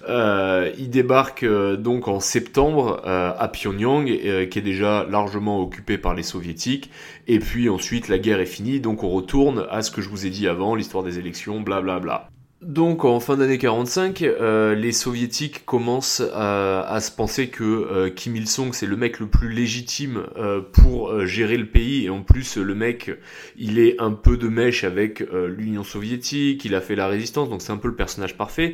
il 0.07 0.89
débarque 0.89 1.45
donc 1.45 2.07
en 2.07 2.19
septembre 2.19 3.01
euh, 3.05 3.31
à 3.38 3.48
Pyongyang, 3.48 4.09
euh, 4.09 4.45
qui 4.45 4.59
est 4.59 4.63
déjà 4.63 5.05
largement 5.09 5.62
occupé 5.62 5.98
par 5.98 6.13
les 6.13 6.24
soviétiques. 6.24 6.89
Et 7.27 7.39
puis 7.39 7.69
ensuite, 7.69 8.07
la 8.07 8.19
guerre 8.19 8.39
est 8.39 8.45
finie, 8.45 8.79
donc 8.79 9.03
on 9.03 9.09
retourne 9.09 9.65
à 9.69 9.81
ce 9.81 9.91
que 9.91 10.01
je 10.01 10.09
vous 10.09 10.25
ai 10.25 10.29
dit 10.29 10.48
avant, 10.48 10.75
l'histoire 10.75 11.03
des 11.03 11.19
élections, 11.19 11.62
blablabla. 11.62 12.00
Bla 12.00 12.00
bla. 12.00 12.28
Donc 12.61 13.05
en 13.05 13.21
fin 13.21 13.37
d'année 13.37 13.57
45, 13.57 14.21
euh, 14.21 14.75
les 14.75 14.91
soviétiques 14.91 15.65
commencent 15.65 16.21
à, 16.33 16.99
se 16.99 17.09
penser 17.09 17.47
que 17.47 17.63
euh, 17.63 18.09
Kim 18.09 18.35
Il-sung 18.35 18.73
c'est 18.73 18.85
le 18.85 18.97
mec 18.97 19.21
le 19.21 19.27
plus 19.27 19.47
légitime 19.47 20.23
euh, 20.35 20.59
pour 20.59 21.25
gérer 21.25 21.55
le 21.55 21.67
pays 21.67 22.07
et 22.07 22.09
en 22.09 22.21
plus 22.21 22.57
le 22.57 22.75
mec 22.75 23.11
il 23.55 23.79
est 23.79 24.01
un 24.01 24.11
peu 24.11 24.35
de 24.35 24.49
mèche 24.49 24.83
avec 24.83 25.23
l'Union 25.47 25.85
soviétique, 25.85 26.65
il 26.65 26.75
a 26.75 26.81
fait 26.81 26.95
la 26.95 27.07
résistance 27.07 27.49
donc 27.49 27.61
c'est 27.61 27.71
un 27.71 27.77
peu 27.77 27.87
le 27.87 27.95
personnage 27.95 28.35
parfait. 28.35 28.73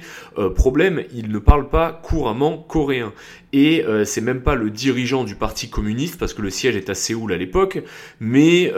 problème, 0.56 1.04
il 1.14 1.30
ne 1.30 1.38
parle 1.38 1.70
pas 1.70 1.92
couramment 1.92 2.58
coréen 2.58 3.14
et 3.56 3.86
c'est 4.06 4.22
même 4.22 4.42
pas 4.42 4.56
le 4.56 4.70
dirigeant 4.70 5.24
du 5.24 5.36
parti 5.36 5.70
communiste 5.70 6.18
parce 6.18 6.34
que 6.34 6.42
le 6.42 6.50
siège 6.50 6.76
est 6.76 6.90
à 6.90 6.96
Séoul 6.96 7.32
à 7.32 7.38
l'époque, 7.38 7.82
mais 8.20 8.72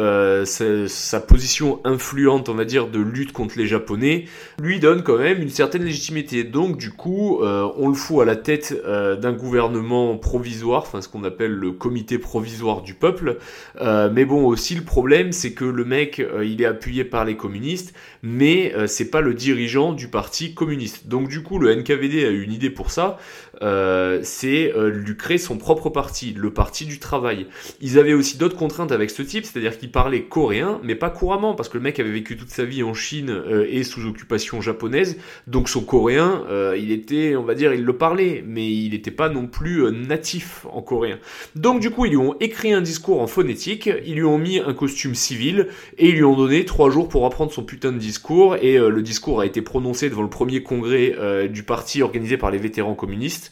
sa, 0.45 0.87
sa 0.87 1.19
position 1.19 1.79
influente 1.83 2.49
on 2.49 2.53
va 2.53 2.65
dire 2.65 2.87
de 2.87 2.99
lutte 2.99 3.31
contre 3.31 3.57
les 3.57 3.67
japonais 3.67 4.25
lui 4.61 4.79
donne 4.79 5.03
quand 5.03 5.17
même 5.17 5.41
une 5.41 5.49
certaine 5.49 5.83
légitimité. 5.83 6.43
Donc 6.43 6.77
du 6.77 6.91
coup, 6.91 7.41
euh, 7.41 7.67
on 7.77 7.87
le 7.89 7.93
fout 7.93 8.21
à 8.21 8.25
la 8.25 8.35
tête 8.35 8.75
euh, 8.85 9.15
d'un 9.15 9.33
gouvernement 9.33 10.17
provisoire, 10.17 10.83
enfin 10.83 11.01
ce 11.01 11.07
qu'on 11.07 11.23
appelle 11.23 11.51
le 11.51 11.71
comité 11.71 12.17
provisoire 12.17 12.81
du 12.81 12.93
peuple. 12.93 13.37
Euh, 13.81 14.09
mais 14.11 14.25
bon, 14.25 14.45
aussi 14.45 14.75
le 14.75 14.83
problème, 14.83 15.31
c'est 15.31 15.53
que 15.53 15.65
le 15.65 15.85
mec, 15.85 16.21
il 16.43 16.61
est 16.61 16.65
appuyé 16.65 17.03
par 17.03 17.25
les 17.25 17.35
communistes, 17.35 17.93
mais 18.23 18.73
c'est 18.87 19.09
pas 19.09 19.21
le 19.21 19.33
dirigeant 19.33 19.93
du 19.93 20.07
parti 20.07 20.53
communiste. 20.53 21.07
Donc 21.07 21.27
du 21.27 21.43
coup, 21.43 21.59
le 21.59 21.73
NKVD 21.75 22.25
a 22.25 22.29
eu 22.29 22.41
une 22.41 22.51
idée 22.51 22.69
pour 22.69 22.91
ça, 22.91 23.17
c'est 23.61 24.73
lui 24.75 25.17
créer 25.17 25.37
son 25.37 25.57
propre 25.57 25.89
parti, 25.89 26.33
le 26.35 26.51
parti 26.51 26.85
du 26.85 26.99
travail. 26.99 27.47
Ils 27.81 27.99
avaient 27.99 28.13
aussi 28.13 28.37
d'autres 28.37 28.57
contraintes 28.57 28.91
avec 28.91 29.09
ce 29.09 29.21
type, 29.21 29.45
c'est-à-dire 29.45 29.77
qu'il 29.77 29.91
parlait 29.91 30.23
coréen, 30.23 30.79
mais 30.83 30.95
pas 30.95 31.09
couramment, 31.09 31.55
parce 31.55 31.69
que 31.69 31.77
le 31.77 31.83
mec 31.83 31.99
avait 31.99 32.11
vécu 32.11 32.37
toute 32.37 32.49
sa 32.49 32.65
vie 32.65 32.83
en 32.83 32.93
Chine 32.93 33.43
et 33.69 33.83
sous 33.83 34.05
occupation 34.05 34.61
japonaise 34.61 35.17
donc 35.47 35.69
son 35.69 35.81
coréen, 35.81 36.43
euh, 36.49 36.77
il 36.79 36.91
était, 36.91 37.35
on 37.35 37.43
va 37.43 37.55
dire, 37.55 37.73
il 37.73 37.83
le 37.83 37.97
parlait, 37.97 38.43
mais 38.45 38.67
il 38.71 38.91
n'était 38.91 39.11
pas 39.11 39.29
non 39.29 39.47
plus 39.47 39.83
euh, 39.83 39.91
natif 39.91 40.65
en 40.71 40.81
coréen. 40.81 41.19
Donc 41.55 41.79
du 41.79 41.89
coup, 41.89 42.05
ils 42.05 42.11
lui 42.11 42.17
ont 42.17 42.35
écrit 42.39 42.73
un 42.73 42.81
discours 42.81 43.21
en 43.21 43.27
phonétique, 43.27 43.89
ils 44.05 44.15
lui 44.15 44.23
ont 44.23 44.37
mis 44.37 44.59
un 44.59 44.73
costume 44.73 45.15
civil, 45.15 45.67
et 45.97 46.09
ils 46.09 46.15
lui 46.15 46.23
ont 46.23 46.35
donné 46.35 46.65
trois 46.65 46.89
jours 46.89 47.07
pour 47.07 47.25
apprendre 47.25 47.51
son 47.51 47.63
putain 47.63 47.91
de 47.91 47.97
discours, 48.07 48.55
et 48.55 48.77
euh, 48.77 48.89
le 48.89 49.01
discours 49.01 49.41
a 49.41 49.45
été 49.45 49.61
prononcé 49.61 50.09
devant 50.09 50.21
le 50.21 50.29
premier 50.29 50.63
congrès 50.63 51.15
du 51.49 51.63
parti 51.63 52.01
organisé 52.01 52.37
par 52.37 52.51
les 52.51 52.57
vétérans 52.57 52.95
communistes, 52.95 53.51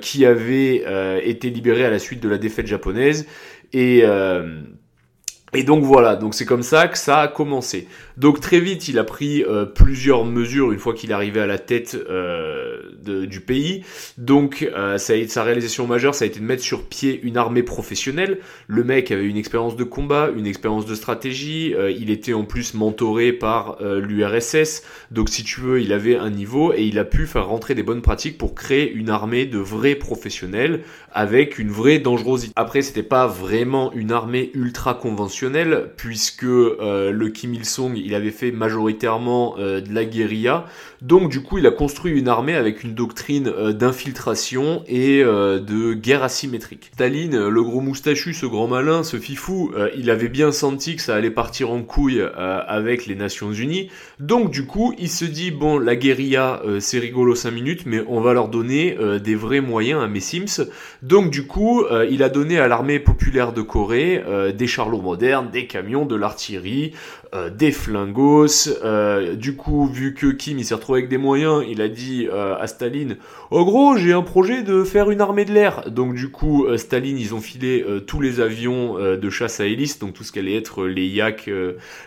qui 0.00 0.26
avait 0.26 0.84
été 1.24 1.50
libéré 1.50 1.84
à 1.84 1.90
la 1.90 1.98
suite 1.98 2.20
de 2.20 2.28
la 2.28 2.38
défaite 2.38 2.66
japonaise, 2.66 3.26
et... 3.72 4.04
Et 5.54 5.62
donc 5.62 5.84
voilà, 5.84 6.16
donc 6.16 6.34
c'est 6.34 6.44
comme 6.44 6.64
ça 6.64 6.88
que 6.88 6.98
ça 6.98 7.20
a 7.20 7.28
commencé. 7.28 7.86
Donc 8.16 8.40
très 8.40 8.58
vite, 8.58 8.88
il 8.88 8.98
a 8.98 9.04
pris 9.04 9.44
euh, 9.44 9.64
plusieurs 9.64 10.24
mesures 10.24 10.72
une 10.72 10.80
fois 10.80 10.94
qu'il 10.94 11.10
est 11.10 11.14
arrivé 11.14 11.40
à 11.40 11.46
la 11.46 11.58
tête 11.58 11.96
euh, 12.10 12.80
du 13.26 13.40
pays. 13.40 13.84
Donc 14.18 14.68
euh, 14.74 14.98
ça 14.98 15.12
a 15.12 15.16
été, 15.16 15.28
sa 15.28 15.44
réalisation 15.44 15.86
majeure, 15.86 16.14
ça 16.14 16.24
a 16.24 16.28
été 16.28 16.40
de 16.40 16.44
mettre 16.44 16.62
sur 16.62 16.84
pied 16.84 17.20
une 17.22 17.36
armée 17.36 17.62
professionnelle. 17.62 18.38
Le 18.66 18.82
mec 18.82 19.12
avait 19.12 19.26
une 19.26 19.36
expérience 19.36 19.76
de 19.76 19.84
combat, 19.84 20.30
une 20.36 20.46
expérience 20.46 20.86
de 20.86 20.94
stratégie. 20.96 21.74
il 21.96 22.10
était 22.10 22.32
en 22.32 22.44
plus 22.44 22.74
mentoré 22.74 23.32
par 23.32 23.78
l'URSS. 23.80 24.82
Donc 25.12 25.28
si 25.28 25.44
tu 25.44 25.60
veux, 25.60 25.80
il 25.80 25.92
avait 25.92 26.16
un 26.16 26.30
niveau 26.30 26.72
et 26.72 26.82
il 26.82 26.98
a 26.98 27.04
pu 27.04 27.26
faire 27.26 27.46
rentrer 27.46 27.74
des 27.74 27.82
bonnes 27.82 28.02
pratiques 28.02 28.38
pour 28.38 28.54
créer 28.54 28.92
une 28.92 29.10
armée 29.10 29.46
de 29.46 29.58
vrais 29.58 29.94
professionnels 29.94 30.80
avec 31.12 31.58
une 31.58 31.70
vraie 31.70 32.00
dangerosité. 32.00 32.52
Après, 32.56 32.82
c'était 32.82 33.02
pas 33.02 33.26
vraiment 33.26 33.92
une 33.92 34.10
armée 34.10 34.50
ultra 34.54 34.94
conventionnelle 34.94 35.43
puisque 35.96 36.44
euh, 36.44 37.10
le 37.10 37.28
Kim 37.28 37.54
Il-sung 37.54 37.94
il 37.96 38.14
avait 38.14 38.30
fait 38.30 38.50
majoritairement 38.50 39.56
euh, 39.58 39.80
de 39.80 39.92
la 39.92 40.04
guérilla. 40.04 40.66
Donc 41.02 41.30
du 41.30 41.42
coup 41.42 41.58
il 41.58 41.66
a 41.66 41.70
construit 41.70 42.12
une 42.12 42.28
armée 42.28 42.54
avec 42.54 42.82
une 42.82 42.94
doctrine 42.94 43.48
euh, 43.48 43.72
d'infiltration 43.72 44.82
et 44.88 45.22
de 45.22 45.94
guerre 45.94 46.22
asymétrique. 46.22 46.90
Staline, 46.94 47.48
le 47.48 47.62
gros 47.62 47.80
moustachu, 47.80 48.32
ce 48.32 48.46
grand 48.46 48.68
malin, 48.68 49.02
ce 49.02 49.16
fifou, 49.16 49.72
il 49.96 50.10
avait 50.10 50.28
bien 50.28 50.52
senti 50.52 50.96
que 50.96 51.02
ça 51.02 51.14
allait 51.14 51.30
partir 51.30 51.70
en 51.70 51.82
couille 51.82 52.22
avec 52.36 53.06
les 53.06 53.14
Nations 53.14 53.52
Unies, 53.52 53.90
donc 54.20 54.50
du 54.50 54.66
coup 54.66 54.94
il 54.98 55.08
se 55.08 55.24
dit 55.24 55.50
bon 55.50 55.78
la 55.78 55.96
guérilla 55.96 56.62
c'est 56.80 56.98
rigolo 56.98 57.34
5 57.34 57.50
minutes 57.50 57.82
mais 57.86 58.02
on 58.06 58.20
va 58.20 58.32
leur 58.32 58.48
donner 58.48 58.96
des 59.22 59.34
vrais 59.34 59.60
moyens 59.60 60.02
à 60.02 60.08
mes 60.08 60.20
Sims, 60.20 60.66
donc 61.02 61.30
du 61.30 61.46
coup 61.46 61.84
il 62.10 62.22
a 62.22 62.28
donné 62.28 62.58
à 62.58 62.68
l'armée 62.68 62.98
populaire 62.98 63.52
de 63.52 63.62
Corée 63.62 64.22
des 64.56 64.66
charlots 64.66 65.02
modernes 65.02 65.33
des 65.42 65.66
camions, 65.66 66.06
de 66.06 66.16
l'artillerie, 66.16 66.92
euh, 67.34 67.50
des 67.50 67.72
flingos. 67.72 68.68
Euh, 68.84 69.34
du 69.34 69.56
coup, 69.56 69.86
vu 69.86 70.14
que 70.14 70.28
Kim 70.28 70.62
s'est 70.62 70.74
retrouvé 70.74 71.00
avec 71.00 71.10
des 71.10 71.18
moyens, 71.18 71.64
il 71.68 71.80
a 71.82 71.88
dit 71.88 72.28
euh, 72.30 72.54
à 72.56 72.68
Staline 72.68 73.16
Oh 73.50 73.64
gros, 73.64 73.96
j'ai 73.96 74.12
un 74.12 74.22
projet 74.22 74.62
de 74.62 74.84
faire 74.84 75.10
une 75.10 75.20
armée 75.20 75.44
de 75.44 75.52
l'air. 75.52 75.90
Donc 75.90 76.14
du 76.14 76.30
coup, 76.30 76.66
Staline, 76.76 77.18
ils 77.18 77.34
ont 77.34 77.40
filé 77.40 77.84
tous 78.06 78.20
les 78.20 78.40
avions 78.40 78.98
de 78.98 79.30
chasse 79.30 79.60
à 79.60 79.66
hélice, 79.66 79.98
donc 79.98 80.14
tout 80.14 80.24
ce 80.24 80.32
qu'allait 80.32 80.56
être 80.56 80.86
les 80.86 81.06
Yak, 81.06 81.48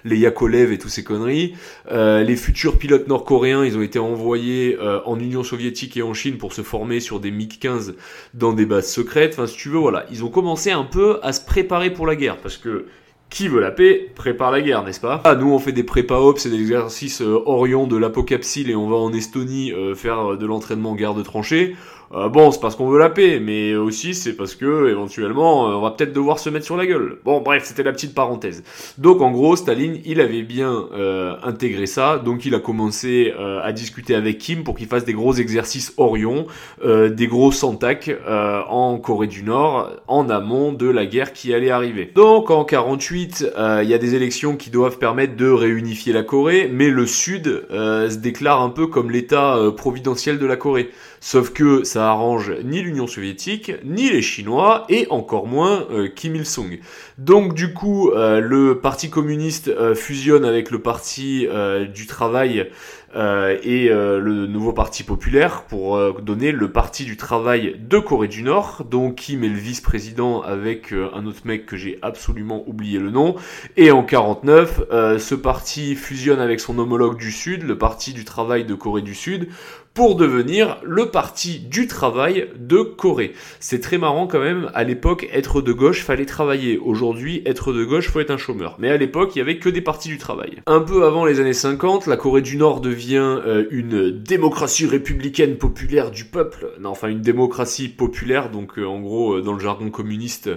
les 0.03 0.17
Yakolev 0.17 0.71
et 0.71 0.77
tous 0.77 0.89
ces 0.89 1.03
conneries. 1.03 1.55
les 1.89 2.35
futurs 2.35 2.77
pilotes 2.77 3.07
nord-coréens, 3.07 3.63
ils 3.63 3.77
ont 3.77 3.81
été 3.81 3.99
envoyés 3.99 4.77
en 5.05 5.19
Union 5.19 5.43
soviétique 5.43 5.95
et 5.95 6.01
en 6.01 6.13
Chine 6.13 6.37
pour 6.37 6.53
se 6.53 6.63
former 6.63 6.99
sur 6.99 7.19
des 7.19 7.31
MiG-15 7.31 7.93
dans 8.33 8.51
des 8.51 8.65
bases 8.65 8.91
secrètes. 8.91 9.33
Enfin, 9.33 9.47
si 9.47 9.55
tu 9.55 9.69
veux, 9.69 9.79
voilà, 9.79 10.05
ils 10.11 10.25
ont 10.25 10.29
commencé 10.29 10.71
un 10.71 10.83
peu 10.83 11.19
à 11.23 11.31
se 11.31 11.45
préparer 11.45 11.91
pour 11.91 12.07
la 12.07 12.15
guerre 12.15 12.37
parce 12.37 12.57
que 12.57 12.87
qui 13.29 13.47
veut 13.47 13.59
la 13.59 13.71
paix 13.71 14.09
prépare 14.15 14.51
la 14.51 14.61
guerre, 14.61 14.83
n'est-ce 14.83 15.01
pas? 15.01 15.21
Ah, 15.23 15.35
nous 15.35 15.51
on 15.51 15.59
fait 15.59 15.71
des 15.71 15.83
prépa-ops 15.83 16.45
et 16.45 16.49
des 16.49 16.59
exercices 16.59 17.21
euh, 17.21 17.41
Orion 17.45 17.87
de 17.87 17.97
l'apocapsile 17.97 18.69
et 18.69 18.75
on 18.75 18.87
va 18.87 18.95
en 18.95 19.11
Estonie 19.13 19.71
euh, 19.73 19.95
faire 19.95 20.37
de 20.37 20.45
l'entraînement 20.45 20.91
en 20.91 20.95
guerre 20.95 21.13
de 21.13 21.23
tranchée. 21.23 21.75
Euh, 22.13 22.29
bon, 22.29 22.51
c'est 22.51 22.61
parce 22.61 22.75
qu'on 22.75 22.87
veut 22.87 22.99
la 22.99 23.09
paix, 23.09 23.39
mais 23.39 23.75
aussi 23.75 24.13
c'est 24.13 24.33
parce 24.33 24.55
que 24.55 24.89
éventuellement 24.89 25.69
euh, 25.69 25.75
on 25.75 25.81
va 25.81 25.91
peut-être 25.91 26.13
devoir 26.13 26.39
se 26.39 26.49
mettre 26.49 26.65
sur 26.65 26.77
la 26.77 26.85
gueule. 26.85 27.17
Bon, 27.25 27.41
bref, 27.41 27.63
c'était 27.65 27.83
la 27.83 27.91
petite 27.91 28.13
parenthèse. 28.13 28.63
Donc 28.97 29.21
en 29.21 29.31
gros, 29.31 29.55
Staline, 29.55 29.99
il 30.05 30.21
avait 30.21 30.43
bien 30.43 30.85
euh, 30.93 31.35
intégré 31.43 31.85
ça, 31.85 32.17
donc 32.17 32.45
il 32.45 32.55
a 32.55 32.59
commencé 32.59 33.33
à 33.37 33.71
discuter 33.71 34.15
avec 34.15 34.37
Kim 34.37 34.63
pour 34.63 34.75
qu'il 34.75 34.87
fasse 34.87 35.05
des 35.05 35.13
gros 35.13 35.33
exercices 35.33 35.93
Orion, 35.97 36.47
des 36.83 37.27
gros 37.27 37.51
Santak 37.51 38.11
en 38.27 38.97
Corée 38.97 39.27
du 39.27 39.43
Nord, 39.43 39.91
en 40.07 40.29
amont 40.29 40.71
de 40.73 40.87
la 40.87 41.05
guerre 41.05 41.33
qui 41.33 41.53
allait 41.53 41.69
arriver. 41.69 42.11
Donc 42.15 42.49
en 42.51 42.63
48, 42.63 43.53
il 43.83 43.89
y 43.89 43.93
a 43.93 43.97
des 43.97 44.15
élections 44.15 44.55
qui 44.55 44.69
doivent 44.69 44.97
permettre 44.97 45.35
de 45.35 45.49
réunifier 45.49 46.13
la 46.13 46.23
Corée, 46.23 46.69
mais 46.71 46.89
le 46.89 47.05
Sud 47.05 47.65
se 47.69 48.17
déclare 48.17 48.61
un 48.61 48.69
peu 48.69 48.87
comme 48.87 49.11
l'État 49.11 49.57
providentiel 49.75 50.39
de 50.39 50.45
la 50.45 50.55
Corée. 50.55 50.89
Sauf 51.19 51.51
que 51.51 51.83
ça 51.83 52.09
arrange 52.09 52.53
ni 52.63 52.81
l'Union 52.81 53.07
soviétique, 53.07 53.71
ni 53.83 54.09
les 54.09 54.21
Chinois, 54.21 54.85
et 54.89 55.07
encore 55.09 55.47
moins 55.47 55.87
euh, 55.91 56.07
Kim 56.07 56.35
Il-sung. 56.35 56.79
Donc 57.17 57.53
du 57.53 57.73
coup, 57.73 58.11
euh, 58.11 58.39
le 58.39 58.79
Parti 58.79 59.09
communiste 59.09 59.67
euh, 59.67 59.95
fusionne 59.95 60.45
avec 60.45 60.71
le 60.71 60.79
Parti 60.79 61.47
du 61.93 62.07
travail 62.07 62.69
et 63.17 63.89
le 63.89 64.45
nouveau 64.45 64.73
Parti 64.73 65.03
populaire 65.03 65.63
pour 65.63 66.21
donner 66.21 66.51
le 66.51 66.71
Parti 66.71 67.03
du 67.03 67.17
travail 67.17 67.75
de 67.79 67.97
Corée 67.99 68.27
du 68.27 68.43
Nord. 68.43 68.85
Donc 68.89 69.15
Kim 69.15 69.43
est 69.43 69.49
le 69.49 69.57
vice-président 69.57 70.41
avec 70.41 70.93
un 70.93 71.25
autre 71.25 71.41
mec 71.45 71.65
que 71.65 71.75
j'ai 71.75 71.97
absolument 72.01 72.63
oublié 72.67 72.99
le 72.99 73.09
nom. 73.09 73.35
Et 73.75 73.91
en 73.91 74.03
49, 74.03 74.81
ce 75.17 75.35
parti 75.35 75.95
fusionne 75.95 76.39
avec 76.39 76.59
son 76.59 76.77
homologue 76.77 77.17
du 77.17 77.31
Sud, 77.31 77.63
le 77.63 77.77
Parti 77.77 78.13
du 78.13 78.23
travail 78.25 78.65
de 78.65 78.75
Corée 78.75 79.01
du 79.01 79.15
Sud, 79.15 79.49
pour 79.93 80.15
devenir 80.15 80.77
le 80.83 81.09
parti 81.09 81.57
du 81.57 81.87
travail 81.87 82.49
de 82.55 82.83
Corée. 82.83 83.33
C'est 83.59 83.79
très 83.79 83.97
marrant 83.97 84.27
quand 84.27 84.39
même, 84.39 84.69
à 84.75 84.83
l'époque, 84.83 85.27
être 85.33 85.59
de 85.59 85.73
gauche, 85.73 86.03
fallait 86.03 86.27
travailler. 86.27 86.77
Aujourd'hui, 86.77 87.41
être 87.47 87.73
de 87.73 87.83
gauche, 87.83 88.09
faut 88.09 88.19
être 88.19 88.29
un 88.29 88.37
chômeur. 88.37 88.75
Mais 88.77 88.91
à 88.91 88.97
l'époque, 88.97 89.31
il 89.35 89.39
y 89.39 89.41
avait 89.41 89.57
que 89.57 89.69
des 89.69 89.81
partis 89.81 90.09
du 90.09 90.19
travail. 90.19 90.61
Un 90.67 90.81
peu 90.81 91.03
avant 91.05 91.25
les 91.25 91.39
années 91.39 91.51
50, 91.51 92.05
la 92.05 92.15
Corée 92.15 92.43
du 92.43 92.57
Nord 92.57 92.79
devient 92.79 93.06
euh, 93.15 93.65
une 93.71 94.11
démocratie 94.11 94.85
républicaine 94.85 95.57
populaire 95.57 96.11
du 96.11 96.25
peuple. 96.25 96.71
Non, 96.79 96.89
enfin 96.89 97.07
une 97.07 97.21
démocratie 97.21 97.89
populaire, 97.89 98.49
donc 98.49 98.77
euh, 98.77 98.85
en 98.85 98.99
gros, 98.99 99.35
euh, 99.35 99.41
dans 99.41 99.53
le 99.53 99.59
jargon 99.59 99.89
communiste, 99.89 100.49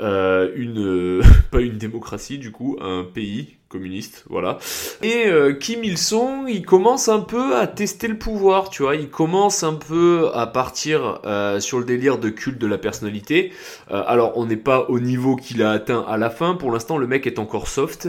une... 0.00 1.20
pas 1.50 1.60
une 1.60 1.78
démocratie 1.78 2.38
du 2.38 2.50
coup, 2.50 2.76
un 2.80 3.04
pays 3.04 3.56
communiste, 3.74 4.22
voilà. 4.30 4.58
Et 5.02 5.26
euh, 5.26 5.52
Kim 5.52 5.82
Il-sung, 5.82 6.46
il 6.46 6.64
commence 6.64 7.08
un 7.08 7.18
peu 7.18 7.56
à 7.56 7.66
tester 7.66 8.06
le 8.06 8.16
pouvoir, 8.16 8.70
tu 8.70 8.84
vois, 8.84 8.94
il 8.94 9.10
commence 9.10 9.64
un 9.64 9.74
peu 9.74 10.30
à 10.32 10.46
partir 10.46 11.20
euh, 11.26 11.58
sur 11.58 11.80
le 11.80 11.84
délire 11.84 12.18
de 12.18 12.28
culte 12.28 12.60
de 12.60 12.68
la 12.68 12.78
personnalité. 12.78 13.50
Euh, 13.90 14.04
alors, 14.06 14.38
on 14.38 14.46
n'est 14.46 14.56
pas 14.56 14.86
au 14.88 15.00
niveau 15.00 15.34
qu'il 15.34 15.60
a 15.64 15.72
atteint 15.72 16.04
à 16.08 16.16
la 16.16 16.30
fin, 16.30 16.54
pour 16.54 16.70
l'instant, 16.70 16.98
le 16.98 17.08
mec 17.08 17.26
est 17.26 17.40
encore 17.40 17.66
soft, 17.66 18.08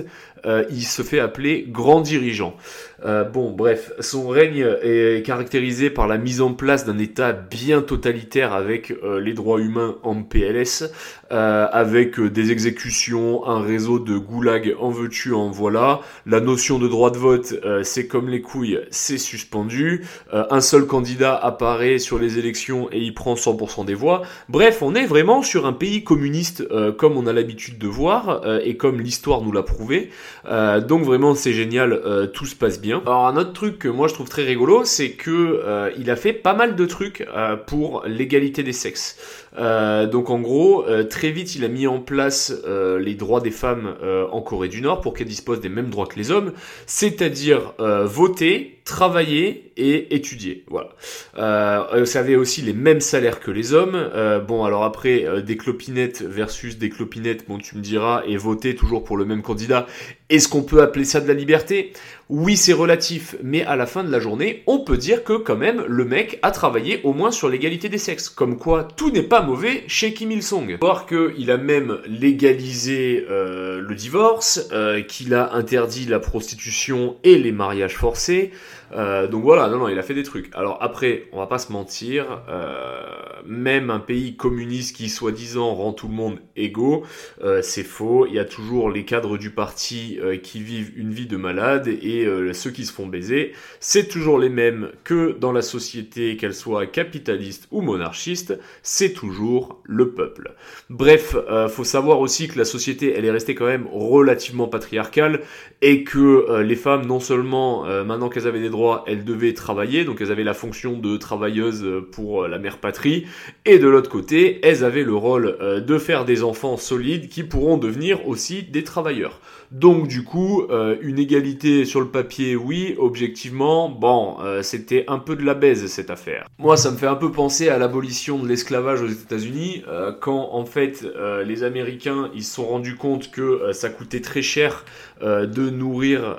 il 0.70 0.84
se 0.84 1.02
fait 1.02 1.20
appeler 1.20 1.66
grand 1.68 2.02
dirigeant. 2.02 2.56
bon, 3.04 3.50
bref, 3.50 3.94
son 4.00 4.28
règne 4.28 4.64
est 4.84 5.26
caractérisé 5.26 5.90
par 5.90 6.08
la 6.08 6.20
mise 6.20 6.40
en 6.40 6.54
place 6.54 6.86
d'un 6.86 7.00
État 7.00 7.34
bien 7.34 7.82
totalitaire 7.82 8.54
avec 8.54 8.94
les 9.20 9.34
droits 9.34 9.60
humains 9.60 9.96
en 10.04 10.22
PLS, 10.22 10.92
avec 11.30 12.20
des 12.20 12.52
exécutions, 12.52 13.48
un 13.48 13.62
réseau 13.62 14.00
de 14.00 14.18
goulag 14.18 14.76
en 14.80 14.90
veux-tu, 14.90 15.34
en 15.34 15.50
voilà. 15.50 16.02
La 16.26 16.40
notion 16.40 16.80
de 16.80 16.88
droit 16.88 17.12
de 17.12 17.18
vote, 17.18 17.56
c'est 17.84 18.08
comme 18.08 18.30
les 18.30 18.42
couilles, 18.42 18.80
c'est 18.92 19.18
suspendu. 19.18 20.06
un 20.32 20.62
seul 20.62 20.86
candidat 20.86 21.36
apparaît 21.36 22.00
sur 22.00 22.20
les 22.20 22.38
élections 22.38 22.90
et 22.92 23.00
il 23.00 23.14
prend 23.14 23.36
100% 23.36 23.86
des 23.86 23.94
voix. 23.94 24.24
Bref, 24.50 24.82
on 24.82 24.96
est 24.96 25.06
vraiment 25.06 25.42
sur 25.42 25.66
un 25.66 25.74
pays 25.74 26.04
communiste 26.04 26.66
euh, 26.72 26.92
comme 26.92 27.18
on 27.18 27.28
a 27.28 27.34
l'habitude 27.34 27.78
de 27.78 27.88
voir 27.88 28.42
euh, 28.46 28.60
et 28.64 28.78
comme 28.78 29.02
l'histoire 29.02 29.42
nous 29.42 29.52
l'a 29.52 29.64
prouvé. 29.64 30.10
Euh, 30.48 30.82
donc 30.82 31.04
vraiment 31.04 31.36
c'est 31.36 31.54
génial, 31.54 32.02
tout 32.34 32.46
se 32.46 32.56
passe 32.56 32.80
bien. 32.80 33.02
Alors 33.06 33.28
un 33.28 33.38
autre 33.38 33.54
truc 33.54 33.80
que 33.80 33.88
moi 33.88 34.08
je 34.08 34.14
trouve 34.14 34.30
très 34.30 34.44
rigolo, 34.44 34.84
c'est 34.86 35.12
que 35.12 35.92
il 35.98 36.10
a 36.10 36.16
fait 36.16 36.34
pas 36.34 36.54
mal 36.54 36.76
de 36.76 36.86
trucs 36.86 37.26
pour 37.68 38.04
l'égalité 38.06 38.64
des 38.64 38.74
sexes. 38.74 39.18
Donc 39.58 40.30
en 40.30 40.40
gros, 40.40 40.86
très 41.10 41.32
vite 41.32 41.56
il 41.56 41.64
a 41.64 41.68
mis 41.68 41.88
en 41.88 42.00
place 42.00 42.54
les 43.00 43.16
droits 43.16 43.42
des 43.42 43.52
femmes 43.52 43.96
en 44.32 44.42
Corée 44.42 44.68
du 44.68 44.82
Nord 44.82 45.02
pour 45.02 45.14
qu'elles 45.14 45.28
disposent 45.28 45.62
des 45.62 45.70
mêmes 45.70 45.90
droits 45.90 46.08
que 46.08 46.18
les 46.18 46.32
hommes, 46.32 46.54
c'est-à-dire 46.86 47.74
voter, 47.80 48.76
travailler 48.86 49.72
et 49.78 50.16
étudier. 50.16 50.64
Voilà. 50.70 50.90
Euh, 51.38 52.06
ça 52.06 52.20
avait 52.20 52.36
aussi 52.36 52.62
les 52.62 52.74
mêmes 52.74 53.02
salaires 53.02 53.40
que 53.40 53.52
les 53.52 53.74
hommes. 53.74 53.96
Euh, 53.96 54.40
bon, 54.40 54.64
alors 54.64 54.84
après, 54.84 55.26
euh, 55.26 55.42
des 55.42 55.58
clopinettes 55.58 56.22
versus 56.22 56.78
des 56.78 56.90
clopinettes, 56.90 57.48
bon, 57.48 57.58
tu 57.58 57.76
me 57.76 57.82
diras, 57.82 58.24
et 58.28 58.38
voter 58.38 58.76
toujours 58.76 59.04
pour 59.04 59.18
le 59.18 59.26
même 59.26 59.42
candidat. 59.42 59.88
Est-ce 60.30 60.48
qu'on 60.48 60.64
peut 60.64 60.82
appeler 60.82 61.06
ça 61.06 61.22
de 61.22 61.28
la 61.28 61.36
liberté? 61.36 61.94
Oui, 62.30 62.58
c'est 62.58 62.74
relatif, 62.74 63.36
mais 63.44 63.64
à 63.64 63.76
la 63.76 63.86
fin 63.86 64.04
de 64.04 64.10
la 64.10 64.20
journée, 64.20 64.64
on 64.66 64.80
peut 64.80 64.98
dire 64.98 65.24
que 65.24 65.34
quand 65.34 65.56
même, 65.56 65.84
le 65.88 66.04
mec 66.04 66.40
a 66.42 66.50
travaillé 66.50 67.00
au 67.04 67.14
moins 67.14 67.30
sur 67.30 67.48
l'égalité 67.48 67.90
des 67.90 68.00
sexes. 68.00 68.30
Comme 68.30 68.58
quoi, 68.58 68.88
tout 68.96 69.12
n'est 69.12 69.22
pas 69.22 69.44
mauvais 69.44 69.84
chez 69.86 70.16
Kim 70.16 70.32
Il-sung. 70.32 70.78
Voir 70.82 71.06
qu'il 71.06 71.52
a 71.52 71.58
même 71.58 72.00
légalisé 72.08 73.24
euh, 73.30 73.80
le 73.80 73.94
divorce, 73.94 74.68
euh, 74.72 75.04
qu'il 75.04 75.36
a 75.36 75.54
interdit 75.54 76.08
la 76.08 76.20
prostitution 76.20 77.18
et 77.24 77.38
les 77.38 77.52
mariages 77.52 77.96
forcés. 77.96 78.52
Euh, 78.92 79.28
donc 79.28 79.44
voilà, 79.44 79.68
non, 79.70 79.78
non, 79.80 79.90
il 79.90 79.98
a 80.00 80.04
fait 80.04 80.14
des 80.14 80.24
trucs. 80.24 80.50
Alors 80.54 80.78
après, 80.82 81.28
on 81.32 81.38
va 81.38 81.48
pas 81.48 81.60
se 81.60 81.72
mentir, 81.72 82.44
euh, 82.50 83.02
même 83.46 83.90
un 83.90 84.00
pays 84.00 84.36
communiste 84.36 84.96
qui 84.96 85.10
soi-disant 85.10 85.74
rend 85.74 85.94
tout 85.94 86.08
le 86.08 86.14
monde 86.14 86.40
égaux, 86.56 87.04
euh, 87.44 87.62
c'est 87.62 87.84
faux. 87.84 88.26
Il 88.26 88.34
y 88.34 88.40
a 88.40 88.46
toujours 88.46 88.90
les 88.90 89.06
cadres 89.06 89.38
du 89.38 89.50
parti 89.50 90.20
qui 90.44 90.62
vivent 90.62 90.92
une 90.98 91.12
vie 91.12 91.28
de 91.28 91.38
malade 91.38 91.88
et 91.88 92.28
ceux 92.54 92.72
qui 92.72 92.86
se 92.86 92.94
font 92.94 93.08
baiser, 93.08 93.54
c'est 93.80 94.08
toujours 94.08 94.40
les 94.40 94.50
mêmes 94.50 94.92
que 95.04 95.36
dans 95.40 95.52
la 95.52 95.62
société, 95.62 96.38
qu'elle 96.38 96.54
soit 96.54 96.86
capitaliste 96.88 97.68
ou 97.72 97.82
monarchiste, 97.82 98.58
c'est 98.84 99.14
toujours 99.14 99.82
le 99.84 100.12
peuple. 100.12 100.54
Bref, 100.90 101.36
faut 101.70 101.84
savoir 101.84 102.20
aussi 102.20 102.48
que 102.48 102.58
la 102.58 102.66
société, 102.66 103.14
elle 103.16 103.26
est 103.26 103.32
restée 103.32 103.56
quand 103.56 103.66
même 103.66 103.88
relativement 103.92 104.68
patriarcale 104.68 105.42
et 105.82 106.04
que 106.04 106.62
les 106.62 106.76
femmes, 106.76 107.06
non 107.06 107.20
seulement 107.20 107.84
maintenant 108.04 108.30
qu'elles 108.30 108.48
avaient 108.48 108.62
des 108.62 108.70
elles 109.08 109.24
devaient 109.24 109.54
travailler, 109.54 110.06
donc 110.06 110.22
elles 110.22 110.32
avaient 110.32 110.44
la 110.44 110.54
fonction 110.54 110.98
de 110.98 111.18
travailleuse 111.18 111.86
pour 112.12 112.44
euh, 112.44 112.48
la 112.48 112.60
mère 112.60 112.78
patrie, 112.78 113.26
et 113.66 113.80
de 113.80 113.88
l'autre 113.88 114.10
côté, 114.10 114.60
elles 114.64 114.84
avaient 114.84 115.04
le 115.04 115.16
rôle 115.16 115.58
euh, 115.62 115.80
de 115.80 115.98
faire 115.98 116.26
des 116.26 116.44
enfants 116.44 116.78
solides 116.78 117.30
qui 117.30 117.44
pourront 117.44 117.78
devenir 117.78 118.28
aussi 118.28 118.64
des 118.64 118.84
travailleurs. 118.84 119.40
Donc 119.72 120.08
du 120.08 120.24
coup, 120.24 120.64
euh, 120.70 120.96
une 121.02 121.20
égalité 121.20 121.86
sur 121.86 122.00
le 122.00 122.08
papier, 122.08 122.56
oui, 122.56 122.96
objectivement, 122.98 123.90
bon, 123.90 124.38
c'était 124.62 125.06
un 125.08 125.20
peu 125.20 125.36
de 125.36 125.44
la 125.44 125.54
baise 125.54 125.86
cette 125.88 126.10
affaire. 126.10 126.48
Moi, 126.58 126.78
ça 126.78 126.92
me 126.92 126.98
fait 126.98 127.08
un 127.08 127.16
peu 127.16 127.32
penser 127.32 127.70
à 127.70 127.78
l'abolition 127.78 128.40
de 128.40 128.48
l'esclavage 128.48 129.02
aux 129.02 129.08
États-Unis, 129.08 129.84
quand 130.22 130.50
en 130.52 130.66
fait 130.66 131.06
les 131.46 131.64
Américains 131.64 132.30
ils 132.34 132.44
se 132.44 132.56
sont 132.56 132.66
rendus 132.66 132.96
compte 132.96 133.32
que 133.32 133.72
ça 133.72 133.90
coûtait 133.90 134.22
très 134.22 134.42
cher 134.42 134.86
de 135.22 135.70
nourrir 135.70 136.38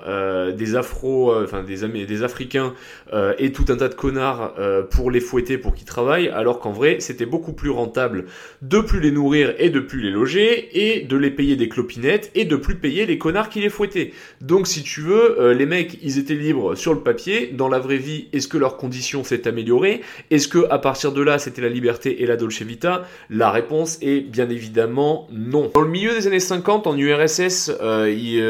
des 0.57 0.77
Afro, 0.77 1.35
enfin 1.43 1.63
des, 1.63 2.07
des 2.07 2.23
Africains 2.23 2.75
euh, 3.13 3.35
et 3.39 3.53
tout 3.53 3.67
un 3.69 3.77
tas 3.77 3.89
de 3.89 3.95
connards 3.95 4.55
euh, 4.59 4.83
pour 4.83 5.11
les 5.11 5.21
fouetter 5.21 5.59
pour 5.59 5.75
qu'ils 5.75 5.87
travaillent, 5.87 6.29
alors 6.29 6.59
qu'en 6.59 6.73
vrai 6.73 6.97
c'était 7.01 7.27
beaucoup 7.27 7.53
plus 7.53 7.71
rentable 7.71 8.27
de 8.63 8.81
plus 8.81 9.01
les 9.01 9.11
nourrir 9.11 9.55
et 9.59 9.71
de 9.71 9.81
plus 9.81 10.01
les 10.01 10.11
loger 10.11 10.69
et 10.73 11.03
de 11.03 11.17
les 11.17 11.31
payer 11.31 11.57
des 11.57 11.69
clopinettes 11.69 12.31
et 12.35 12.45
de 12.45 12.57
plus 12.57 12.77
payer 12.77 13.07
les 13.07 13.16
connards 13.19 13.49
qui 13.49 13.61
les 13.61 13.69
fouettaient. 13.69 14.13
Donc 14.41 14.67
si 14.67 14.83
tu 14.83 15.01
veux, 15.01 15.41
euh, 15.41 15.55
les 15.55 15.67
mecs 15.67 15.99
ils 16.03 16.19
étaient 16.19 16.35
libres 16.35 16.75
sur 16.75 16.95
le 16.95 17.01
papier, 17.01 17.49
dans 17.53 17.69
la 17.69 17.79
vraie 17.79 17.97
vie, 17.97 18.29
est-ce 18.33 18.49
que 18.49 18.59
leurs 18.59 18.77
conditions 18.77 19.25
s'est 19.25 19.49
améliorées 19.49 20.03
Est-ce 20.31 20.49
que 20.49 20.67
à 20.71 20.79
partir 20.79 21.13
de 21.13 21.23
là 21.23 21.39
c'était 21.39 21.63
la 21.63 21.69
liberté 21.69 22.23
et 22.23 22.27
la 22.27 22.37
Dolce 22.37 22.63
Vita? 22.63 23.05
La 23.31 23.51
réponse 23.51 23.99
est 24.03 24.21
bien 24.21 24.49
évidemment 24.49 25.29
non. 25.33 25.71
Dans 25.75 25.81
le 25.81 25.89
milieu 25.89 26.15
des 26.15 26.27
années 26.27 26.41
50 26.41 26.87
en 26.87 26.97
URSS, 26.97 27.73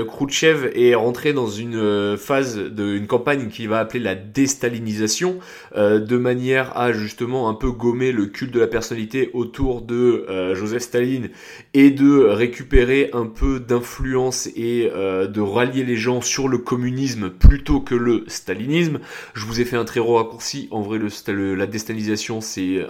Khrouchtchev 0.06 0.70
est 0.74 0.94
rentré 0.94 1.32
dans 1.32 1.48
une 1.48 2.16
phase 2.16 2.58
d'une 2.58 3.06
campagne 3.06 3.48
qui 3.48 3.66
va 3.66 3.78
appeler 3.78 4.00
la 4.00 4.14
déstalinisation, 4.14 5.38
euh, 5.76 5.98
de 5.98 6.16
manière 6.16 6.76
à 6.76 6.92
justement 6.92 7.48
un 7.48 7.54
peu 7.54 7.70
gommer 7.70 8.12
le 8.12 8.26
culte 8.26 8.52
de 8.52 8.60
la 8.60 8.66
personnalité 8.66 9.30
autour 9.32 9.82
de 9.82 10.26
euh, 10.28 10.54
Joseph 10.54 10.82
Staline 10.82 11.30
et 11.74 11.90
de 11.90 12.24
récupérer 12.24 13.10
un 13.12 13.26
peu 13.26 13.60
d'influence 13.60 14.48
et 14.56 14.90
euh, 14.92 15.26
de 15.26 15.40
rallier 15.40 15.84
les 15.84 15.96
gens 15.96 16.20
sur 16.20 16.48
le 16.48 16.58
communisme 16.58 17.30
plutôt 17.30 17.80
que 17.80 17.94
le 17.94 18.24
stalinisme. 18.26 18.98
Je 19.34 19.44
vous 19.44 19.60
ai 19.60 19.64
fait 19.64 19.76
un 19.76 19.84
très 19.84 20.00
gros 20.00 20.16
raccourci. 20.16 20.68
En 20.70 20.80
vrai, 20.80 20.98
la 21.28 21.66
déstalinisation, 21.66 22.40
c'est 22.40 22.84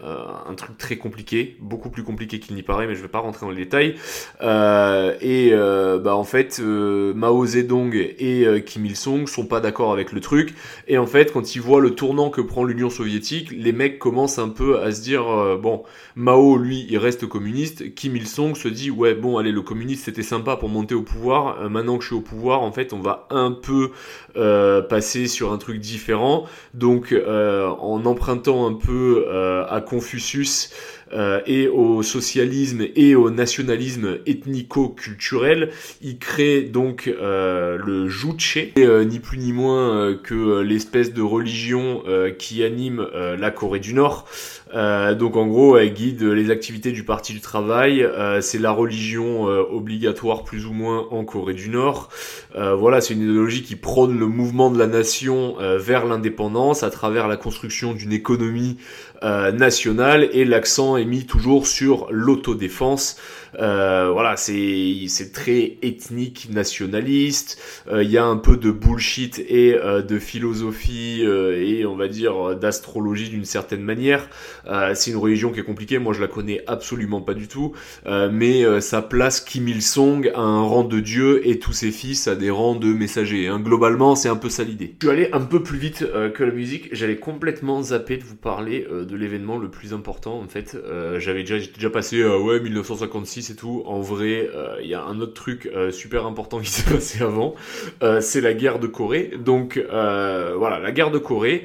un 0.49 0.55
truc 0.55 0.79
très 0.79 0.97
compliqué, 0.97 1.57
beaucoup 1.61 1.91
plus 1.91 2.03
compliqué 2.03 2.39
qu'il 2.39 2.55
n'y 2.55 2.63
paraît, 2.63 2.87
mais 2.87 2.95
je 2.95 3.03
vais 3.03 3.09
pas 3.09 3.19
rentrer 3.19 3.47
dans 3.47 3.53
les 3.53 3.65
détails. 3.65 3.97
et 4.41 5.51
bah 5.53 6.17
en 6.17 6.25
fait, 6.25 6.61
Mao 6.61 7.47
Zedong 7.47 7.95
et 7.95 8.63
Kim 8.65 8.87
Il-sung 8.87 9.27
sont 9.27 9.47
pas 9.47 9.61
d'accord 9.61 9.93
avec 9.93 10.13
le 10.13 10.21
truc 10.21 10.55
et 10.89 10.99
en 10.99 11.07
fait, 11.07 11.33
quand 11.33 11.55
ils 11.55 11.61
voient 11.61 11.81
le 11.81 11.95
tournant 11.95 12.31
que 12.31 12.41
prend 12.41 12.65
l'Union 12.65 12.91
soviétique, 12.91 13.51
les 13.51 13.73
mecs 13.73 13.99
commencent 13.99 14.39
un 14.39 14.49
peu 14.49 14.81
à 14.81 14.93
se 14.93 15.03
dire, 15.03 15.29
euh, 15.29 15.57
bon, 15.57 15.83
Mao, 16.15 16.57
lui, 16.57 16.87
il 16.89 16.99
reste 16.99 17.27
communiste. 17.27 17.95
Kim 17.95 18.17
Il-sung 18.17 18.55
se 18.55 18.69
dit, 18.69 18.91
ouais, 18.91 19.15
bon, 19.15 19.39
allez, 19.39 19.53
le 19.53 19.63
communiste, 19.63 20.05
c'était 20.05 20.23
sympa 20.23 20.57
pour 20.57 20.69
monter 20.69 20.95
au 20.95 21.03
pouvoir. 21.03 21.56
Euh, 21.61 21.69
maintenant 21.69 21.97
que 21.97 22.03
je 22.03 22.09
suis 22.09 22.17
au 22.17 22.21
pouvoir, 22.21 22.63
en 22.63 22.73
fait, 22.73 22.93
on 22.93 23.01
va 23.01 23.27
un 23.31 23.53
peu 23.53 23.91
euh, 24.37 24.83
passer 24.83 25.27
sur 25.27 25.53
un 25.53 25.59
truc 25.59 25.79
différent. 25.79 26.45
Donc, 26.75 27.15
en 27.27 28.05
empruntant 28.05 28.67
un 28.67 28.75
peu 28.75 29.27
à 29.69 29.81
Confucius, 29.81 30.71
euh, 31.13 31.41
et 31.47 31.69
au 31.69 32.03
socialisme 32.03 32.85
et 32.97 33.15
au 33.15 33.31
nationalisme 33.31 34.19
ethnico-culturel. 34.27 35.71
Il 36.03 36.19
crée 36.19 36.63
donc 36.63 37.07
euh, 37.07 37.79
le 37.79 38.09
Juche, 38.09 38.59
euh, 38.77 39.05
ni 39.05 39.21
plus 39.21 39.39
ni 39.39 39.53
moins 39.53 40.17
que 40.21 40.61
l'espèce 40.61 41.13
de 41.13 41.23
religion 41.23 42.03
qui 42.39 42.65
anime 42.65 43.07
la 43.15 43.51
Corée 43.51 43.81
du 43.81 43.95
Nord. 43.95 44.27
Donc 44.75 45.37
en 45.37 45.47
gros, 45.47 45.77
elle 45.77 45.93
guide 45.95 46.23
les 46.23 46.51
activités 46.51 46.93
du 46.93 47.05
Parti 47.05 47.33
du 47.33 47.41
Travail. 47.41 48.07
c'est 48.41 48.59
la 48.59 48.73
religion 48.73 49.45
obligatoire 49.45 50.45
plus 50.45 50.67
ou 50.67 50.73
moins 50.73 51.07
en 51.11 51.25
Corée 51.25 51.55
du 51.55 51.69
Nord. 51.69 52.09
voilà, 52.55 53.01
c'est 53.01 53.15
une 53.15 53.23
idéologie 53.23 53.63
qui 53.63 53.77
prône 53.77 54.19
le 54.19 54.27
mouvement 54.27 54.71
de 54.71 54.79
la 54.79 54.87
nation 54.87 55.55
vers 55.79 56.05
l'indépendance 56.05 56.83
à 56.83 56.91
travers 56.91 57.29
la 57.29 57.37
construction 57.37 57.95
d'une 57.95 58.13
économie 58.13 58.79
nationale 59.23 60.29
et 60.33 60.45
l'accent 60.45 60.97
est 60.97 61.05
mis 61.05 61.27
toujours 61.27 61.67
sur 61.67 62.09
l'autodéfense. 62.11 63.17
Euh, 63.55 64.11
voilà, 64.13 64.37
c'est 64.37 65.07
c'est 65.09 65.33
très 65.33 65.79
ethnique, 65.83 66.49
nationaliste. 66.51 67.59
Euh, 67.89 68.03
il 68.03 68.11
y 68.11 68.19
a 68.19 68.25
un 68.25 68.37
peu 68.37 68.57
de 68.57 68.71
bullshit 68.71 69.39
et 69.39 69.75
euh, 69.75 70.03
de 70.03 70.19
philosophie 70.19 71.23
et 71.23 71.87
on 71.87 71.97
va 71.97 72.09
dire 72.09 72.57
d'astrologie 72.57 73.29
d'une 73.29 73.45
certaine 73.45 73.83
manière. 73.83 74.29
c'est 74.95 75.11
une 75.11 75.17
religion 75.17 75.53
qui 75.53 75.61
est 75.61 75.65
compliquée. 75.65 75.99
Moi, 75.99 76.13
je 76.13 76.21
la 76.21 76.29
connais 76.29 76.63
absolument 76.67 77.21
pas 77.21 77.35
du 77.35 77.49
tout, 77.49 77.73
mais 78.07 78.65
ça 78.81 79.03
place 79.03 79.41
Kim 79.41 79.69
Il 79.69 79.83
Sung 79.83 80.31
à 80.35 80.41
un 80.41 80.63
rang 80.63 80.85
de 80.85 81.01
dieu 81.01 81.47
et 81.47 81.59
tous 81.59 81.73
ses 81.73 81.91
fils 81.91 82.29
à 82.29 82.35
des 82.35 82.51
rangs 82.51 82.75
de 82.77 82.93
messagers. 82.93 83.49
Hein. 83.49 83.61
Globalement, 83.61 84.15
c'est 84.15 84.29
un 84.29 84.37
peu 84.37 84.49
ça 84.49 84.65
l'idée. 84.65 84.97
Je 85.01 85.07
suis 85.07 85.17
allé 85.17 85.29
un 85.33 85.41
peu 85.41 85.63
plus 85.63 85.79
vite 85.79 86.07
que 86.35 86.45
la 86.45 86.53
musique. 86.53 86.89
J'allais 86.93 87.17
complètement 87.17 87.83
zapper 87.83 88.17
de 88.17 88.25
vous 88.25 88.37
parler 88.37 88.87
de 88.91 89.17
l'événement 89.17 89.59
le 89.59 89.71
plus 89.71 89.93
important 89.93 90.39
en 90.39 90.49
fait. 90.49 90.77
J'avais 91.19 91.41
déjà, 91.41 91.59
déjà 91.59 91.91
passé 91.91 92.25
ouais 92.25 92.61
1956 92.61 93.46
tout. 93.55 93.83
En 93.87 94.01
vrai, 94.01 94.49
euh, 94.55 94.79
il 94.83 94.89
y 94.89 94.95
a 94.95 95.05
un 95.05 95.21
autre 95.21 95.35
truc 95.35 95.67
euh, 95.67 95.91
super 95.91 96.27
important 96.27 96.59
qui 96.59 96.71
s'est 96.71 96.91
passé 96.91 97.23
avant. 97.23 97.55
Euh, 98.03 98.21
c'est 98.21 98.41
la 98.41 98.55
guerre 98.55 98.79
de 98.79 98.87
Corée. 98.87 99.33
Donc 99.39 99.79
voilà, 99.89 100.79
la 100.81 100.93
guerre 100.93 101.11
de 101.11 101.19
Corée. 101.19 101.65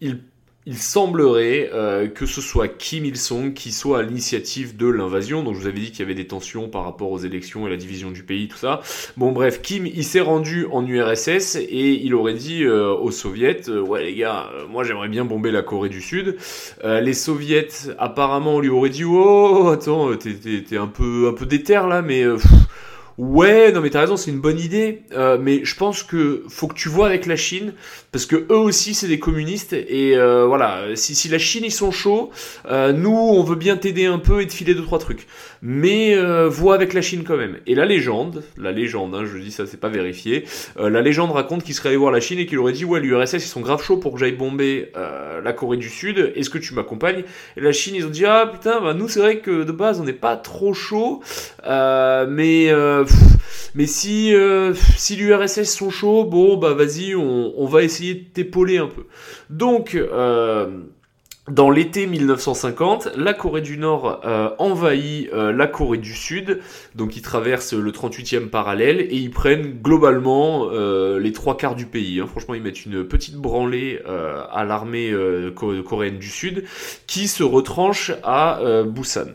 Il 0.00 0.20
il 0.66 0.78
semblerait 0.78 1.70
euh, 1.72 2.08
que 2.08 2.26
ce 2.26 2.40
soit 2.40 2.66
Kim 2.66 3.04
Il-sung 3.04 3.54
qui 3.54 3.70
soit 3.70 4.00
à 4.00 4.02
l'initiative 4.02 4.76
de 4.76 4.88
l'invasion. 4.88 5.44
Donc 5.44 5.54
je 5.54 5.60
vous 5.60 5.66
avais 5.68 5.78
dit 5.78 5.90
qu'il 5.92 6.00
y 6.00 6.02
avait 6.02 6.14
des 6.14 6.26
tensions 6.26 6.68
par 6.68 6.84
rapport 6.84 7.12
aux 7.12 7.18
élections 7.18 7.68
et 7.68 7.70
la 7.70 7.76
division 7.76 8.10
du 8.10 8.24
pays, 8.24 8.48
tout 8.48 8.56
ça. 8.56 8.80
Bon 9.16 9.30
bref, 9.30 9.62
Kim, 9.62 9.86
il 9.86 10.04
s'est 10.04 10.20
rendu 10.20 10.66
en 10.72 10.84
URSS 10.84 11.54
et 11.56 11.92
il 12.02 12.14
aurait 12.16 12.34
dit 12.34 12.64
euh, 12.64 12.92
aux 12.92 13.12
soviets, 13.12 13.68
euh, 13.68 13.80
ouais 13.80 14.02
les 14.02 14.14
gars, 14.16 14.50
moi 14.68 14.82
j'aimerais 14.82 15.08
bien 15.08 15.24
bomber 15.24 15.52
la 15.52 15.62
Corée 15.62 15.88
du 15.88 16.00
Sud. 16.00 16.36
les 16.84 17.14
soviets 17.14 17.68
apparemment 17.98 18.58
lui 18.58 18.68
auraient 18.68 18.90
dit, 18.90 19.04
oh 19.04 19.68
attends, 19.72 20.10
t'es 20.16 20.76
un 20.76 20.88
peu 20.88 21.28
un 21.28 21.32
peu 21.32 21.46
déter 21.46 21.74
là, 21.74 22.02
mais 22.02 22.24
Ouais, 23.18 23.72
non 23.72 23.80
mais 23.80 23.88
t'as 23.88 24.00
raison, 24.00 24.18
c'est 24.18 24.30
une 24.30 24.42
bonne 24.42 24.58
idée, 24.58 25.02
euh, 25.12 25.38
mais 25.40 25.64
je 25.64 25.74
pense 25.74 26.02
que 26.02 26.44
faut 26.50 26.66
que 26.66 26.74
tu 26.74 26.90
vois 26.90 27.06
avec 27.06 27.24
la 27.24 27.36
Chine, 27.36 27.72
parce 28.16 28.24
que 28.24 28.46
eux 28.50 28.56
aussi 28.56 28.94
c'est 28.94 29.08
des 29.08 29.18
communistes, 29.18 29.74
et 29.74 30.16
euh, 30.16 30.46
voilà, 30.46 30.84
si, 30.94 31.14
si 31.14 31.28
la 31.28 31.36
Chine 31.36 31.64
ils 31.66 31.70
sont 31.70 31.90
chauds, 31.90 32.30
euh, 32.66 32.90
nous 32.94 33.10
on 33.10 33.42
veut 33.42 33.56
bien 33.56 33.76
t'aider 33.76 34.06
un 34.06 34.18
peu 34.18 34.40
et 34.40 34.46
te 34.46 34.54
filer 34.54 34.74
deux 34.74 34.84
trois 34.84 34.98
trucs, 34.98 35.26
mais 35.60 36.16
vois 36.46 36.74
avec 36.74 36.94
la 36.94 37.02
Chine 37.02 37.24
quand 37.24 37.36
même. 37.36 37.58
Et 37.66 37.74
la 37.74 37.84
légende, 37.84 38.42
la 38.56 38.72
légende, 38.72 39.14
hein, 39.14 39.26
je 39.26 39.36
dis 39.36 39.50
ça 39.50 39.66
c'est 39.66 39.78
pas 39.78 39.90
vérifié, 39.90 40.46
la 40.78 41.02
légende 41.02 41.30
raconte 41.30 41.62
qu'il 41.62 41.74
serait 41.74 41.90
allé 41.90 41.98
voir 41.98 42.10
la 42.10 42.20
Chine 42.20 42.38
et 42.38 42.46
qu'il 42.46 42.58
aurait 42.58 42.72
dit 42.72 42.86
ouais 42.86 43.00
l'URSS 43.00 43.34
ils 43.34 43.40
sont 43.40 43.60
grave 43.60 43.82
chauds 43.82 43.98
pour 43.98 44.14
que 44.14 44.18
j'aille 44.18 44.32
bomber 44.32 44.92
la 44.94 45.52
Corée 45.52 45.76
du 45.76 45.90
Sud, 45.90 46.32
est-ce 46.36 46.48
que 46.48 46.56
tu 46.56 46.72
m'accompagnes? 46.72 47.24
Et 47.58 47.60
la 47.60 47.72
Chine 47.72 47.94
ils 47.96 48.06
ont 48.06 48.10
dit 48.10 48.24
ah 48.24 48.50
putain 48.50 48.80
bah 48.80 48.94
nous 48.94 49.08
c'est 49.08 49.20
vrai 49.20 49.40
que 49.40 49.62
de 49.62 49.72
base 49.72 50.00
on 50.00 50.04
n'est 50.04 50.14
pas 50.14 50.38
trop 50.38 50.72
chaud, 50.72 51.20
mais 51.66 52.72
mais 53.76 53.86
si, 53.86 54.34
euh, 54.34 54.72
si 54.96 55.16
l'URSS 55.16 55.64
sont 55.64 55.90
chauds, 55.90 56.24
bon, 56.24 56.56
bah 56.56 56.72
vas-y, 56.72 57.14
on 57.14 57.66
va 57.66 57.82
essayer 57.82 58.05
de 58.14 58.24
t'épauler 58.32 58.78
un 58.78 58.88
peu. 58.88 59.04
Donc, 59.50 59.94
euh, 59.94 60.80
dans 61.48 61.70
l'été 61.70 62.06
1950, 62.06 63.10
la 63.16 63.32
Corée 63.32 63.60
du 63.60 63.78
Nord 63.78 64.20
euh, 64.24 64.50
envahit 64.58 65.32
euh, 65.32 65.52
la 65.52 65.68
Corée 65.68 65.98
du 65.98 66.12
Sud, 66.12 66.58
donc 66.96 67.16
ils 67.16 67.22
traversent 67.22 67.72
le 67.72 67.92
38e 67.92 68.48
parallèle 68.48 69.00
et 69.00 69.14
ils 69.14 69.30
prennent 69.30 69.78
globalement 69.80 70.66
euh, 70.72 71.20
les 71.20 71.32
trois 71.32 71.56
quarts 71.56 71.76
du 71.76 71.86
pays. 71.86 72.18
Hein. 72.18 72.26
Franchement, 72.26 72.54
ils 72.54 72.62
mettent 72.62 72.84
une 72.84 73.04
petite 73.04 73.36
branlée 73.36 74.00
à 74.52 74.64
l'armée 74.64 75.12
coréenne 75.54 76.18
du 76.18 76.28
Sud 76.28 76.64
qui 77.06 77.28
se 77.28 77.42
retranche 77.42 78.12
à 78.22 78.60
Busan. 78.84 79.26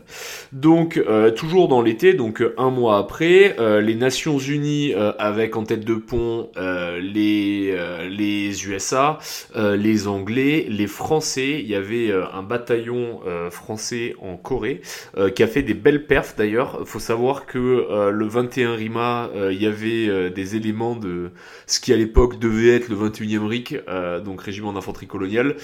Donc 0.52 1.02
toujours 1.36 1.68
dans 1.68 1.82
l'été, 1.82 2.14
donc 2.14 2.42
un 2.58 2.70
mois 2.70 2.98
après, 2.98 3.56
les 3.80 3.94
Nations 3.94 4.38
Unies 4.38 4.92
avec 5.18 5.56
en 5.56 5.64
tête 5.64 5.84
de 5.84 5.94
pont 5.94 6.50
les 6.56 7.76
les 8.10 8.68
USA, 8.68 9.18
les 9.56 10.08
Anglais, 10.08 10.66
les 10.68 10.86
Français, 10.86 11.60
il 11.60 11.66
y 11.66 11.74
avait 11.74 12.01
euh, 12.10 12.24
un 12.32 12.42
bataillon 12.42 13.20
euh, 13.26 13.50
français 13.50 14.14
en 14.20 14.36
Corée 14.36 14.80
euh, 15.16 15.30
qui 15.30 15.42
a 15.42 15.46
fait 15.46 15.62
des 15.62 15.74
belles 15.74 16.06
perfs 16.06 16.36
d'ailleurs. 16.36 16.80
Faut 16.86 16.98
savoir 16.98 17.46
que 17.46 18.10
le 18.10 18.26
21 18.26 18.74
Rima, 18.74 19.30
il 19.50 19.60
y 19.60 19.66
avait 19.66 20.30
des 20.30 20.56
éléments 20.56 20.96
de 20.96 21.30
ce 21.66 21.80
qui 21.80 21.92
à 21.92 21.96
l'époque 21.96 22.38
devait 22.38 22.76
être 22.76 22.88
le 22.88 22.96
21e 22.96 23.46
RIC, 23.46 23.76
donc 24.24 24.40
régiment 24.40 24.72
d'infanterie 24.72 25.06
coloniale, 25.06 25.56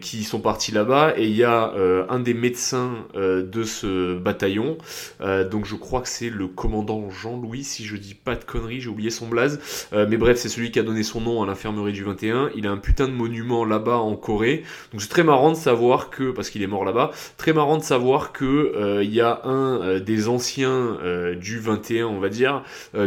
qui 0.00 0.24
sont 0.24 0.40
partis 0.40 0.72
là-bas 0.72 1.14
et 1.16 1.26
il 1.26 1.36
y 1.36 1.44
a 1.44 1.72
un 2.08 2.20
des 2.20 2.34
médecins 2.34 3.06
de 3.14 3.62
ce 3.62 4.18
bataillon, 4.18 4.78
donc 5.50 5.66
je 5.66 5.74
crois 5.74 6.00
que 6.00 6.08
c'est 6.08 6.30
le 6.30 6.46
commandant 6.48 7.10
Jean-Louis, 7.10 7.64
si 7.64 7.84
je 7.84 7.96
dis 7.96 8.14
pas 8.14 8.34
de 8.34 8.44
conneries, 8.44 8.80
j'ai 8.80 8.88
oublié 8.88 9.10
son 9.10 9.28
blaze, 9.28 9.60
mais 9.92 10.16
bref, 10.16 10.38
c'est 10.38 10.48
celui 10.48 10.70
qui 10.70 10.78
a 10.78 10.82
donné 10.82 11.02
son 11.02 11.20
nom 11.20 11.42
à 11.42 11.46
l'infirmerie 11.46 11.92
du 11.92 12.04
21. 12.04 12.50
Il 12.56 12.66
a 12.66 12.70
un 12.70 12.78
putain 12.78 13.08
de 13.08 13.12
monument 13.12 13.64
là-bas 13.64 13.98
en 13.98 14.16
Corée, 14.16 14.64
donc 14.92 15.02
c'est 15.02 15.08
très 15.08 15.21
marrant 15.22 15.50
de 15.50 15.56
savoir 15.56 16.10
que, 16.10 16.30
parce 16.30 16.50
qu'il 16.50 16.62
est 16.62 16.66
mort 16.66 16.84
là-bas, 16.84 17.10
très 17.36 17.52
marrant 17.52 17.76
de 17.76 17.82
savoir 17.82 18.32
que 18.32 18.44
euh, 18.44 19.02
il 19.02 19.12
y 19.12 19.20
a 19.20 19.40
un 19.44 19.80
euh, 19.82 20.00
des 20.00 20.28
anciens 20.28 20.98
euh, 21.02 21.34
du 21.34 21.58
21, 21.58 22.06
on 22.06 22.20
va 22.20 22.28
dire, 22.28 22.62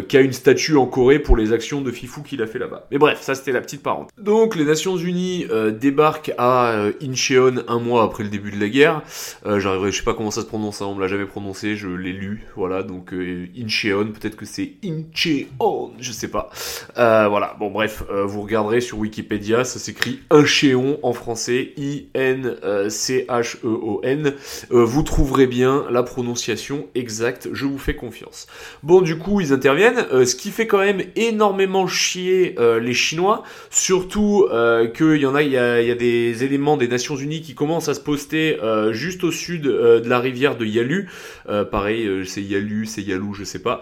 qui 0.08 0.18
a 0.18 0.22
une 0.22 0.34
statue 0.34 0.76
en 0.76 0.86
Corée 0.86 1.20
pour 1.20 1.38
les 1.38 1.54
actions 1.54 1.82
de 1.82 1.92
Fifou 1.92 2.22
qu'il 2.22 2.42
a 2.42 2.48
fait 2.48 2.60
là-bas. 2.60 2.88
Mais 2.92 2.98
bref, 2.98 3.22
ça 3.22 3.36
c'était 3.36 3.52
la 3.52 3.62
petite 3.62 3.84
parenthèse. 3.84 4.12
Donc 4.18 4.56
les 4.56 4.66
Nations 4.66 4.98
Unies 4.98 5.46
débarquent 5.80 6.34
à 6.38 6.88
Incheon 7.02 7.64
un 7.68 7.80
mois 7.80 8.04
après 8.04 8.24
le 8.24 8.30
début 8.30 8.52
de 8.52 8.60
la 8.60 8.70
guerre. 8.70 9.02
J'arriverai, 9.46 9.92
je 9.92 9.98
sais 9.98 10.04
pas 10.04 10.14
comment 10.14 10.32
ça 10.32 10.42
se 10.42 10.46
prononce, 10.46 10.82
hein, 10.82 10.88
on 10.88 10.96
me 10.96 11.02
l'a 11.02 11.08
jamais 11.08 11.26
prononcé, 11.26 11.76
je 11.76 11.88
l'ai 11.88 12.14
lu, 12.14 12.46
voilà, 12.56 12.84
donc 12.84 13.14
Incheon, 13.14 14.12
peut-être 14.12 14.36
que 14.36 14.46
c'est 14.46 14.74
Incheon, 14.84 15.92
je 16.00 16.12
sais 16.12 16.30
pas. 16.30 16.50
voilà, 16.96 17.56
bon 17.60 17.72
bref, 17.72 18.04
vous 18.10 18.42
regarderez 18.42 18.82
sur 18.82 19.00
Wikipédia, 19.00 19.64
ça 19.64 19.80
s'écrit 19.80 20.20
Incheon 20.30 21.00
en 21.04 21.14
français, 21.14 21.74
I 21.78 22.05
N-C-H-E-O-N. 22.14 22.74
Euh, 24.72 24.84
vous 24.84 25.04
trouverez 25.04 25.48
bien 25.48 25.86
la 25.90 26.04
prononciation 26.04 26.88
exacte, 26.96 27.50
je 27.54 27.66
vous 27.66 27.78
fais 27.78 27.96
confiance. 27.96 28.48
Bon, 28.84 29.02
du 29.02 29.18
coup, 29.18 29.42
ils 29.42 29.52
interviennent, 29.54 30.06
euh, 30.14 30.26
ce 30.26 30.36
qui 30.36 30.52
fait 30.52 30.68
quand 30.68 30.80
même 30.80 31.02
énormément 31.16 31.88
chier 31.88 32.56
euh, 32.60 32.80
les 32.80 32.94
Chinois, 32.94 33.44
surtout 33.70 34.48
qu'il 34.96 35.18
y 35.18 35.26
en 35.26 35.36
a, 35.36 35.42
il 35.42 35.52
y 35.52 35.58
a, 35.58 35.96
des 35.96 36.44
éléments 36.44 36.78
des 36.78 36.88
Nations 36.88 37.16
Unies 37.16 37.42
qui 37.42 37.56
commencent 37.56 37.90
à 37.90 37.94
se 37.94 38.00
poster 38.00 38.58
juste 38.92 39.24
au 39.24 39.32
sud 39.32 39.64
de 39.64 40.04
la 40.08 40.20
rivière 40.20 40.58
de 40.58 40.66
Yalu. 40.66 41.10
pareil, 41.72 42.10
c'est 42.26 42.42
Yalu, 42.42 42.86
c'est 42.86 43.02
Yalou, 43.02 43.34
je 43.34 43.44
sais 43.44 43.60
pas. 43.60 43.82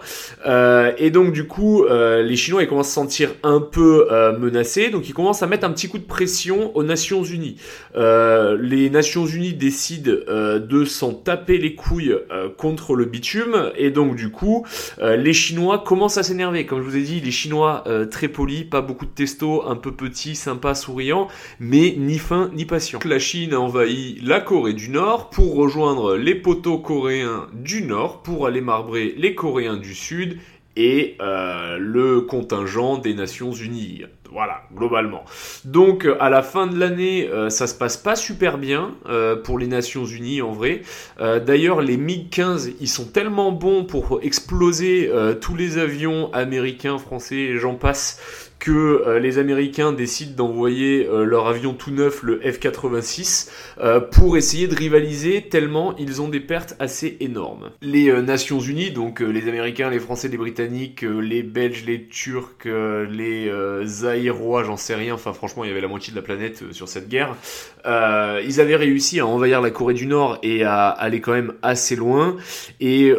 et 0.98 1.10
donc, 1.10 1.32
du 1.32 1.46
coup, 1.46 1.84
les 1.88 2.36
Chinois, 2.36 2.62
ils 2.62 2.68
commencent 2.68 2.88
à 2.88 2.90
se 2.90 2.94
sentir 2.94 3.30
un 3.42 3.60
peu 3.60 4.06
menacés, 4.38 4.90
donc 4.90 5.08
ils 5.08 5.14
commencent 5.14 5.42
à 5.42 5.46
mettre 5.46 5.66
un 5.66 5.70
petit 5.70 5.88
coup 5.88 5.98
de 5.98 6.04
pression 6.04 6.76
aux 6.76 6.82
Nations 6.82 7.24
Unies. 7.24 7.56
Euh, 7.96 8.13
les 8.60 8.90
Nations 8.90 9.26
Unies 9.26 9.54
décident 9.54 10.12
euh, 10.28 10.58
de 10.58 10.84
s'en 10.84 11.12
taper 11.12 11.58
les 11.58 11.74
couilles 11.74 12.16
euh, 12.30 12.48
contre 12.56 12.94
le 12.94 13.04
bitume 13.04 13.72
et 13.76 13.90
donc 13.90 14.16
du 14.16 14.30
coup 14.30 14.66
les 15.00 15.32
Chinois 15.32 15.78
commencent 15.84 16.18
à 16.18 16.22
s'énerver. 16.22 16.66
Comme 16.66 16.80
je 16.80 16.84
vous 16.84 16.96
ai 16.96 17.02
dit, 17.02 17.20
les 17.20 17.30
Chinois 17.30 17.84
très 18.10 18.28
polis, 18.28 18.64
pas 18.64 18.80
beaucoup 18.80 19.06
de 19.06 19.10
testo, 19.10 19.66
un 19.66 19.76
peu 19.76 19.92
petits, 19.92 20.34
sympas, 20.34 20.74
souriants, 20.74 21.28
mais 21.60 21.94
ni 21.96 22.18
fin 22.18 22.50
ni 22.54 22.64
patient. 22.64 23.00
La 23.04 23.18
Chine 23.18 23.54
a 23.54 23.60
envahi 23.60 24.18
la 24.22 24.40
Corée 24.40 24.72
du 24.72 24.90
Nord 24.90 25.30
pour 25.30 25.54
rejoindre 25.54 26.16
les 26.16 26.34
poteaux 26.34 26.78
coréens 26.78 27.46
du 27.52 27.82
Nord 27.82 28.22
pour 28.22 28.46
aller 28.46 28.60
marbrer 28.60 29.14
les 29.16 29.34
Coréens 29.34 29.76
du 29.76 29.94
Sud 29.94 30.38
et 30.76 31.16
le 31.20 32.20
contingent 32.20 32.98
des 32.98 33.14
Nations 33.14 33.52
Unies. 33.52 34.02
Voilà, 34.34 34.62
globalement. 34.74 35.24
Donc 35.64 36.08
à 36.18 36.28
la 36.28 36.42
fin 36.42 36.66
de 36.66 36.76
l'année, 36.76 37.28
euh, 37.28 37.50
ça 37.50 37.68
se 37.68 37.74
passe 37.74 37.96
pas 37.96 38.16
super 38.16 38.58
bien 38.58 38.96
euh, 39.08 39.36
pour 39.36 39.60
les 39.60 39.68
Nations 39.68 40.04
Unies 40.04 40.42
en 40.42 40.50
vrai. 40.50 40.82
Euh, 41.20 41.38
d'ailleurs, 41.38 41.80
les 41.80 41.96
MiG-15, 41.96 42.72
ils 42.80 42.88
sont 42.88 43.04
tellement 43.04 43.52
bons 43.52 43.84
pour 43.84 44.18
exploser 44.22 45.08
tous 45.40 45.54
les 45.54 45.78
avions 45.78 46.32
américains, 46.32 46.98
français, 46.98 47.58
j'en 47.58 47.76
passe, 47.76 48.43
que 48.58 48.70
euh, 49.06 49.18
les 49.18 49.38
Américains 49.38 49.92
décident 49.92 50.46
d'envoyer 50.46 51.06
euh, 51.06 51.24
leur 51.24 51.46
avion 51.46 51.74
tout 51.74 51.90
neuf, 51.90 52.22
le 52.22 52.40
F-86, 52.40 53.50
euh, 53.78 54.00
pour 54.00 54.36
essayer 54.36 54.68
de 54.68 54.74
rivaliser 54.74 55.42
tellement 55.42 55.94
ils 55.98 56.22
ont 56.22 56.28
des 56.28 56.40
pertes 56.40 56.74
assez 56.78 57.16
énormes. 57.20 57.70
Les 57.82 58.10
Nations 58.22 58.60
Unies, 58.60 58.90
donc 58.90 59.20
les 59.20 59.48
Américains, 59.48 59.90
les 59.90 59.98
Français, 59.98 60.28
les 60.28 60.36
Britanniques, 60.36 61.02
les 61.02 61.42
Belges, 61.42 61.84
les 61.86 62.06
Turcs, 62.06 62.64
les 62.64 63.52
Zaïrois, 63.84 64.64
j'en 64.64 64.76
sais 64.76 64.94
rien, 64.94 65.14
enfin 65.14 65.32
franchement 65.32 65.64
il 65.64 65.68
y 65.68 65.70
avait 65.70 65.80
la 65.80 65.88
moitié 65.88 66.12
de 66.12 66.16
la 66.16 66.22
planète 66.22 66.72
sur 66.72 66.88
cette 66.88 67.08
guerre, 67.08 67.36
ils 67.84 68.60
avaient 68.60 68.76
réussi 68.76 69.20
à 69.20 69.26
envahir 69.26 69.60
la 69.60 69.70
Corée 69.70 69.94
du 69.94 70.06
Nord 70.06 70.38
et 70.42 70.64
à 70.64 70.88
aller 70.88 71.20
quand 71.20 71.32
même 71.32 71.54
assez 71.62 71.96
loin, 71.96 72.36
et 72.80 73.12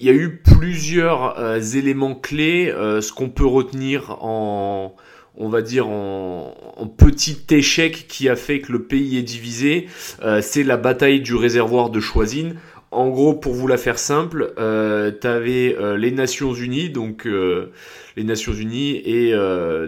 il 0.00 0.06
y 0.06 0.10
a 0.10 0.14
eu 0.14 0.36
plusieurs 0.38 1.38
euh, 1.38 1.60
éléments 1.60 2.14
clés. 2.14 2.70
Euh, 2.70 3.00
ce 3.02 3.12
qu'on 3.12 3.28
peut 3.28 3.46
retenir 3.46 4.16
en, 4.24 4.96
on 5.36 5.48
va 5.48 5.60
dire 5.60 5.88
en, 5.88 6.54
petit 6.96 7.46
échec 7.50 8.06
qui 8.08 8.28
a 8.28 8.36
fait 8.36 8.60
que 8.60 8.72
le 8.72 8.82
pays 8.82 9.18
est 9.18 9.22
divisé, 9.22 9.86
euh, 10.22 10.40
c'est 10.42 10.64
la 10.64 10.76
bataille 10.76 11.20
du 11.20 11.34
réservoir 11.34 11.90
de 11.90 12.00
Choisine. 12.00 12.56
En 12.90 13.08
gros, 13.08 13.34
pour 13.34 13.54
vous 13.54 13.68
la 13.68 13.76
faire 13.76 13.98
simple, 14.00 14.52
euh, 14.58 15.12
tu 15.18 15.26
avais 15.26 15.76
les 15.96 16.10
Nations 16.10 16.52
Unies, 16.52 16.90
donc 16.90 17.24
les 18.16 18.24
Nations 18.24 18.52
Unies 18.52 18.96
et 19.04 19.32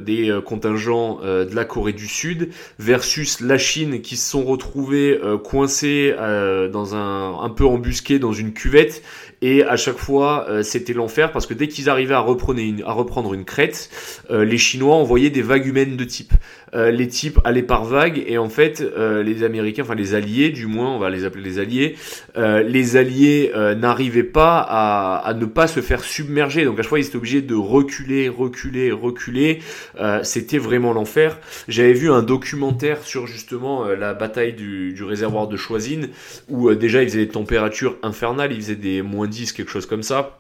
des 0.00 0.38
contingents 0.44 1.18
de 1.20 1.52
la 1.52 1.64
Corée 1.64 1.94
du 1.94 2.06
Sud 2.06 2.50
versus 2.78 3.40
la 3.40 3.58
Chine 3.58 4.02
qui 4.02 4.16
se 4.16 4.30
sont 4.30 4.44
retrouvés 4.44 5.18
coincés 5.42 6.14
dans 6.16 6.94
un 6.94 7.42
un 7.42 7.50
peu 7.50 7.66
embusqués 7.66 8.20
dans 8.20 8.32
une 8.32 8.52
cuvette 8.52 9.02
et 9.42 9.64
à 9.64 9.76
chaque 9.76 9.98
fois, 9.98 10.46
euh, 10.48 10.62
c'était 10.62 10.92
l'enfer 10.92 11.32
parce 11.32 11.46
que 11.46 11.52
dès 11.52 11.66
qu'ils 11.66 11.90
arrivaient 11.90 12.14
à 12.14 12.20
reprendre 12.20 12.60
une, 12.60 12.82
à 12.84 12.92
reprendre 12.92 13.34
une 13.34 13.44
crête, 13.44 13.90
euh, 14.30 14.44
les 14.44 14.56
Chinois 14.56 14.94
envoyaient 14.94 15.30
des 15.30 15.42
vagues 15.42 15.66
humaines 15.66 15.96
de 15.96 16.04
type. 16.04 16.32
Euh, 16.74 16.92
les 16.92 17.08
types 17.08 17.40
allaient 17.44 17.62
par 17.62 17.84
vagues 17.84 18.22
et 18.26 18.38
en 18.38 18.48
fait, 18.48 18.82
les 19.24 19.42
Américains, 19.42 19.82
enfin 19.82 19.96
les 19.96 20.14
Alliés, 20.14 20.50
du 20.50 20.66
moins, 20.66 20.94
on 20.94 20.98
va 20.98 21.10
les 21.10 21.24
appeler 21.24 21.42
les 21.42 21.58
Alliés, 21.58 21.96
les 22.36 22.82
les 22.82 22.96
Alliés 22.96 23.52
n'arrivaient 23.76 24.22
pas 24.22 24.58
à, 24.58 25.16
à, 25.24 25.34
ne 25.34 25.44
pas 25.44 25.66
se 25.66 25.80
faire 25.80 26.02
submerger. 26.02 26.64
Donc 26.64 26.78
à 26.78 26.82
chaque 26.82 26.88
fois, 26.88 26.98
ils 26.98 27.06
étaient 27.06 27.16
obligés 27.16 27.42
de 27.42 27.54
reculer, 27.54 28.28
reculer, 28.28 28.90
reculer. 28.90 29.60
C'était 30.22 30.58
vraiment 30.58 30.92
l'enfer. 30.92 31.38
J'avais 31.68 31.92
vu 31.92 32.10
un 32.10 32.22
documentaire 32.22 33.02
sur 33.02 33.26
justement 33.26 33.86
la 33.86 34.14
bataille 34.14 34.54
du, 34.54 34.92
du 34.92 35.04
réservoir 35.04 35.48
de 35.48 35.56
Choisine, 35.56 36.08
où 36.48 36.72
déjà 36.74 37.02
ils 37.02 37.08
faisaient 37.08 37.26
des 37.26 37.28
températures 37.28 37.96
infernales, 38.02 38.52
ils 38.52 38.60
faisaient 38.60 38.74
des 38.76 39.02
moins 39.02 39.28
10, 39.32 39.52
quelque 39.52 39.70
chose 39.70 39.86
comme 39.86 40.04
ça. 40.04 40.38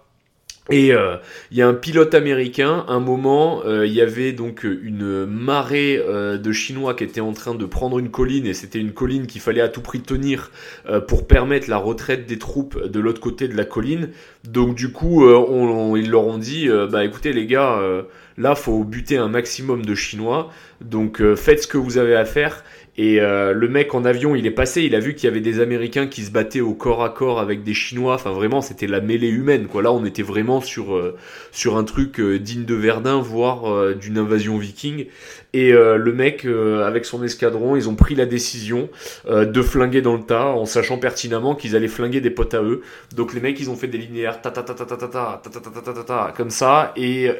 Et 0.70 0.92
euh, 0.92 1.16
il 1.50 1.56
y 1.56 1.62
a 1.62 1.66
un 1.66 1.74
pilote 1.74 2.14
américain, 2.14 2.84
un 2.86 3.00
moment, 3.00 3.62
euh, 3.66 3.84
il 3.84 3.92
y 3.92 4.00
avait 4.00 4.32
donc 4.32 4.62
une 4.62 5.26
marée 5.26 5.98
euh, 5.98 6.38
de 6.38 6.52
Chinois 6.52 6.94
qui 6.94 7.02
étaient 7.02 7.20
en 7.20 7.32
train 7.32 7.56
de 7.56 7.64
prendre 7.64 7.98
une 7.98 8.10
colline, 8.10 8.46
et 8.46 8.54
c'était 8.54 8.78
une 8.78 8.92
colline 8.92 9.26
qu'il 9.26 9.40
fallait 9.40 9.60
à 9.60 9.68
tout 9.68 9.80
prix 9.80 10.00
tenir 10.00 10.52
pour 11.08 11.26
permettre 11.26 11.68
la 11.68 11.78
retraite 11.78 12.26
des 12.26 12.38
troupes 12.38 12.80
de 12.80 13.00
l'autre 13.00 13.20
côté 13.20 13.48
de 13.48 13.56
la 13.56 13.64
colline. 13.64 14.10
Donc 14.44 14.76
du 14.76 14.92
coup, 14.92 15.26
on, 15.26 15.96
ils 15.96 16.10
leur 16.10 16.26
ont 16.26 16.38
dit, 16.38 16.68
bah 16.90 17.04
écoutez 17.04 17.32
les 17.32 17.46
gars, 17.46 17.80
là 18.36 18.54
faut 18.54 18.84
buter 18.84 19.16
un 19.16 19.28
maximum 19.28 19.84
de 19.84 19.94
Chinois, 19.94 20.50
donc 20.80 21.22
faites 21.34 21.62
ce 21.62 21.66
que 21.66 21.78
vous 21.78 21.98
avez 21.98 22.14
à 22.14 22.24
faire. 22.24 22.64
Et 22.98 23.22
euh, 23.22 23.54
le 23.54 23.68
mec 23.68 23.94
en 23.94 24.04
avion, 24.04 24.34
il 24.34 24.46
est 24.46 24.50
passé, 24.50 24.82
il 24.82 24.94
a 24.94 25.00
vu 25.00 25.14
qu'il 25.14 25.24
y 25.24 25.28
avait 25.28 25.40
des 25.40 25.60
Américains 25.60 26.06
qui 26.06 26.22
se 26.22 26.30
battaient 26.30 26.60
au 26.60 26.74
corps 26.74 27.02
à 27.02 27.08
corps 27.08 27.40
avec 27.40 27.64
des 27.64 27.72
Chinois. 27.72 28.14
Enfin, 28.14 28.32
vraiment, 28.32 28.60
c'était 28.60 28.86
la 28.86 29.00
mêlée 29.00 29.30
humaine. 29.30 29.66
Quoi. 29.66 29.82
Là, 29.82 29.92
on 29.92 30.04
était 30.04 30.22
vraiment 30.22 30.60
sur, 30.60 30.94
euh, 30.94 31.16
sur 31.52 31.78
un 31.78 31.84
truc 31.84 32.20
euh, 32.20 32.38
digne 32.38 32.66
de 32.66 32.74
Verdun, 32.74 33.22
voire 33.22 33.94
d'une 33.94 34.18
invasion 34.18 34.58
viking. 34.58 35.06
Et 35.54 35.72
le 35.72 36.12
mec, 36.12 36.46
avec 36.46 37.04
son 37.04 37.22
escadron, 37.22 37.76
ils 37.76 37.88
ont 37.88 37.94
pris 37.94 38.14
la 38.14 38.26
décision 38.26 38.88
de 39.28 39.62
flinguer 39.62 40.00
dans 40.00 40.14
le 40.14 40.22
tas, 40.22 40.46
en 40.46 40.64
sachant 40.64 40.98
pertinemment 40.98 41.54
qu'ils 41.54 41.76
allaient 41.76 41.88
flinguer 41.88 42.20
des 42.20 42.30
potes 42.30 42.54
à 42.54 42.62
eux. 42.62 42.82
Donc 43.14 43.34
les 43.34 43.40
mecs, 43.40 43.60
ils 43.60 43.68
ont 43.70 43.76
fait 43.76 43.86
des 43.86 43.98
linéaires, 43.98 44.40
ta 44.40 44.50
ta 44.50 44.62
ta 44.62 44.74
ta 44.74 44.86
ta 44.86 44.96
ta 44.96 45.06
ta 45.06 45.40
ta 45.42 45.60
ta 45.60 45.80
ta 45.80 45.92
ta 45.92 46.04
ta 46.04 46.34
comme 46.36 46.50
ça, 46.50 46.92
et 46.96 47.30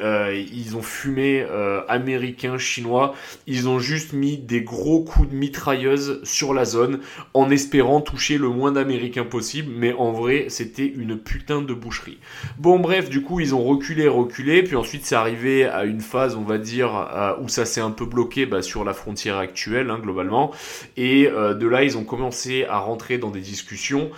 ils 0.51 0.75
ont 0.75 0.81
fumé 0.81 1.45
américains, 1.87 2.57
chinois. 2.57 3.15
Ils 3.47 3.67
ont 3.67 3.79
juste 3.79 4.13
mis 4.13 4.37
des 4.37 4.61
gros 4.61 5.03
coups 5.03 5.29
de 5.29 5.35
mitrailleuse 5.35 6.21
sur 6.23 6.53
la 6.53 6.65
zone 6.65 6.99
en 7.33 7.49
espérant 7.49 8.01
toucher 8.01 8.37
le 8.37 8.49
moins 8.49 8.71
d'Américains 8.71 9.25
possible, 9.25 9.71
mais 9.75 9.93
en 9.93 10.11
vrai 10.11 10.45
c'était 10.49 10.85
une 10.85 11.17
putain 11.17 11.61
de 11.61 11.73
boucherie. 11.73 12.19
Bon 12.57 12.79
bref, 12.79 13.09
du 13.09 13.21
coup 13.21 13.39
ils 13.39 13.55
ont 13.55 13.63
reculé, 13.63 14.07
reculé, 14.07 14.63
puis 14.63 14.75
ensuite 14.75 15.05
c'est 15.05 15.15
arrivé 15.15 15.65
à 15.65 15.83
une 15.85 16.01
phase 16.01 16.35
on 16.35 16.43
va 16.43 16.57
dire 16.57 16.95
euh, 16.95 17.33
où 17.41 17.49
ça 17.49 17.65
s'est 17.65 17.81
un 17.81 17.91
peu 17.91 18.02
bloqué 18.05 18.45
bah, 18.45 18.61
sur 18.61 18.83
la 18.83 18.93
frontière 18.93 19.37
actuelle 19.37 19.89
hein, 19.89 19.99
globalement, 19.99 20.51
et 20.97 21.27
euh, 21.27 21.53
de 21.53 21.67
là 21.67 21.83
ils 21.83 21.97
ont 21.97 22.03
commencé 22.03 22.65
à 22.65 22.79
rentrer 22.79 23.17
dans 23.17 23.29
des 23.29 23.41
discussions. 23.41 24.11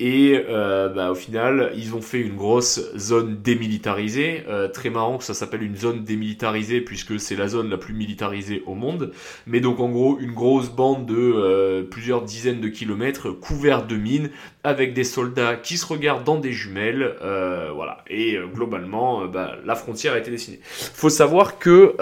Et 0.00 0.44
euh, 0.48 0.88
bah, 0.88 1.12
au 1.12 1.14
final, 1.14 1.70
ils 1.76 1.94
ont 1.94 2.02
fait 2.02 2.18
une 2.18 2.34
grosse 2.34 2.80
zone 2.96 3.38
démilitarisée. 3.42 4.42
Euh, 4.48 4.66
très 4.66 4.90
marrant 4.90 5.18
que 5.18 5.24
ça 5.24 5.34
s'appelle 5.34 5.62
une 5.62 5.76
zone 5.76 6.02
démilitarisée 6.02 6.80
puisque 6.80 7.20
c'est 7.20 7.36
la 7.36 7.46
zone 7.46 7.70
la 7.70 7.78
plus 7.78 7.94
militarisée 7.94 8.64
au 8.66 8.74
monde. 8.74 9.12
Mais 9.46 9.60
donc 9.60 9.78
en 9.78 9.88
gros, 9.88 10.18
une 10.18 10.32
grosse 10.32 10.70
bande 10.70 11.06
de 11.06 11.14
euh, 11.16 11.82
plusieurs 11.84 12.22
dizaines 12.22 12.60
de 12.60 12.68
kilomètres 12.68 13.30
couverte 13.30 13.86
de 13.86 13.96
mines 13.96 14.30
avec 14.64 14.94
des 14.94 15.04
soldats 15.04 15.56
qui 15.56 15.76
se 15.76 15.86
regardent 15.86 16.24
dans 16.24 16.38
des 16.38 16.52
jumelles. 16.52 17.14
voilà. 17.20 17.98
Et 18.08 18.38
globalement, 18.54 19.26
bah, 19.26 19.56
la 19.64 19.74
frontière 19.74 20.14
a 20.14 20.18
été 20.18 20.30
dessinée. 20.30 20.58
Faut 20.62 21.10
savoir 21.10 21.58
que 21.58 21.94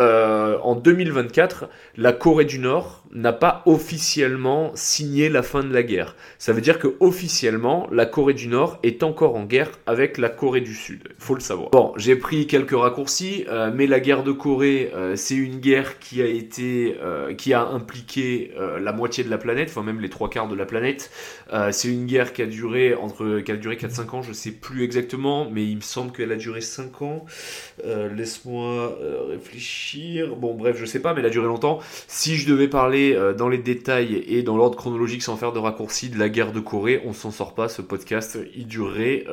en 0.63 0.77
2024, 0.77 1.69
la 1.97 2.13
Corée 2.13 2.45
du 2.45 2.61
Nord 2.61 3.03
n'a 3.13 3.33
pas 3.33 3.63
officiellement 3.67 4.71
signé 4.75 5.29
la 5.29 5.43
fin 5.43 5.63
de 5.63 5.73
la 5.73 5.83
guerre. 5.83 6.17
Ça 6.39 6.53
veut 6.53 6.61
dire 6.61 6.79
que 6.79 6.95
officiellement, 7.01 7.89
la 7.93 8.07
Corée 8.07 8.33
du 8.33 8.49
Nord 8.49 8.79
est 8.83 9.03
encore 9.03 9.37
en 9.37 9.45
guerre 9.45 9.71
avec 9.87 10.17
la 10.17 10.31
Corée 10.31 10.63
du 10.63 10.75
Sud. 10.75 11.09
Faut 11.19 11.35
le 11.35 11.41
savoir. 11.41 11.71
Bon, 11.71 11.93
j'ai 11.97 12.17
pris 12.17 12.47
quelques 12.47 12.75
raccourcis, 12.75 13.45
euh, 13.49 13.71
mais 13.73 13.87
la 13.87 14.01
guerre 14.01 14.23
de 14.23 14.33
Corée, 14.33 14.91
euh, 14.95 15.15
c'est 15.15 15.35
une 15.35 15.61
guerre 15.61 15.99
qui 15.99 16.23
a 16.23 16.27
été, 16.27 16.97
euh, 17.03 17.35
qui 17.35 17.53
a 17.53 17.67
impliqué 17.67 18.53
la 18.81 18.93
moitié 18.93 19.25
de 19.25 19.31
la 19.31 19.39
planète, 19.39 19.69
enfin 19.71 19.83
même 19.83 20.01
les 20.01 20.09
trois 20.09 20.31
quarts 20.31 20.49
de 20.49 20.55
la 20.55 20.65
planète. 20.65 21.11
c'est 21.71 21.89
une 21.89 22.07
guerre 22.07 22.33
qui 22.33 22.43
a 22.43 22.47
duré 22.47 22.95
entre, 22.95 23.41
qui 23.41 23.53
a 23.53 23.57
duré 23.57 23.77
4-5 23.77 24.17
ans, 24.17 24.23
je 24.23 24.33
sais 24.33 24.53
plus 24.53 24.85
exactement, 24.85 25.49
mais 25.51 25.65
il 25.65 25.77
me 25.77 25.83
semble 25.83 26.13
qu'elle 26.13 26.33
a 26.33 26.37
duré 26.37 26.61
5 26.61 27.03
ans. 27.03 27.27
Laisse-moi 27.85 28.99
réfléchir. 29.29 30.37
Bon, 30.37 30.55
bref, 30.55 30.77
je 30.79 30.87
sais 30.87 31.01
pas, 31.01 31.13
mais 31.13 31.21
elle 31.21 31.27
a 31.27 31.31
duré 31.31 31.47
longtemps. 31.47 31.81
Si 32.09 32.37
je 32.37 32.49
devais 32.49 32.69
parler 32.69 33.19
dans 33.37 33.49
les 33.49 33.59
détails 33.59 34.25
et 34.27 34.43
dans 34.43 34.57
l'ordre 34.57 34.77
chronologique 34.77 35.23
sans 35.23 35.37
faire 35.37 35.53
de 35.53 35.59
raccourci 35.59 36.09
de 36.09 36.19
la 36.19 36.29
guerre 36.29 36.53
de 36.53 36.61
Corée, 36.61 37.03
on 37.05 37.13
s'en 37.13 37.31
sort 37.31 37.55
pas. 37.55 37.69
Ce 37.73 37.83
podcast, 37.83 38.39
il 38.55 38.67
durerait 38.67 39.25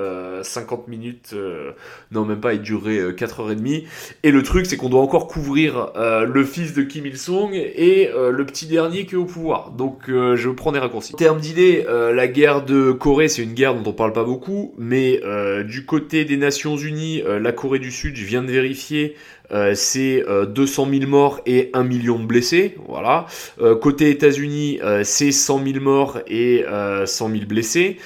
50 0.41 0.79
euh, 0.79 0.89
minutes, 0.89 1.31
euh, 1.33 1.71
non 2.11 2.25
même 2.25 2.39
pas, 2.39 2.53
il 2.53 2.61
durerait 2.61 3.11
4h30. 3.11 3.83
Et 4.23 4.31
le 4.31 4.43
truc, 4.43 4.65
c'est 4.65 4.77
qu'on 4.77 4.89
doit 4.89 5.01
encore 5.01 5.27
couvrir 5.27 5.91
le 5.95 6.43
fils 6.43 6.73
de 6.73 6.83
Kim 6.83 7.05
Il-sung 7.05 7.51
et 7.53 8.09
le 8.13 8.45
petit 8.45 8.65
dernier 8.65 9.05
qui 9.05 9.15
est 9.15 9.17
au 9.17 9.25
pouvoir. 9.25 9.71
Donc 9.71 10.03
je 10.07 10.49
prends 10.49 10.71
des 10.71 10.79
raccourcis. 10.79 11.13
En 11.13 11.17
termes 11.17 11.39
d'idée, 11.39 11.85
la 11.87 12.27
guerre 12.27 12.63
de 12.63 12.91
Corée, 12.91 13.27
c'est 13.27 13.43
une 13.43 13.53
guerre 13.53 13.75
dont 13.75 13.89
on 13.89 13.93
parle 13.93 14.13
pas 14.13 14.23
beaucoup, 14.23 14.73
mais 14.77 15.21
du 15.65 15.85
côté 15.85 16.25
des 16.25 16.37
Nations 16.37 16.77
Unies, 16.77 17.21
la 17.25 17.51
Corée 17.51 17.79
du 17.79 17.91
Sud, 17.91 18.15
je 18.15 18.25
viens 18.25 18.41
de 18.41 18.51
vérifier, 18.51 19.15
euh, 19.51 19.73
c'est 19.75 20.23
200 20.47 20.87
euh, 20.87 20.99
000 20.99 21.09
morts 21.09 21.41
et 21.45 21.69
1 21.73 21.83
million 21.83 22.19
de 22.19 22.25
blessés. 22.25 22.75
Voilà. 22.87 23.25
Euh, 23.61 23.75
côté 23.75 24.09
États-Unis, 24.09 24.79
c'est 25.03 25.31
100 25.31 25.63
000 25.65 25.83
morts 25.83 26.19
et 26.27 26.63
100 27.05 27.29
000 27.29 27.45
blessés. 27.45 27.97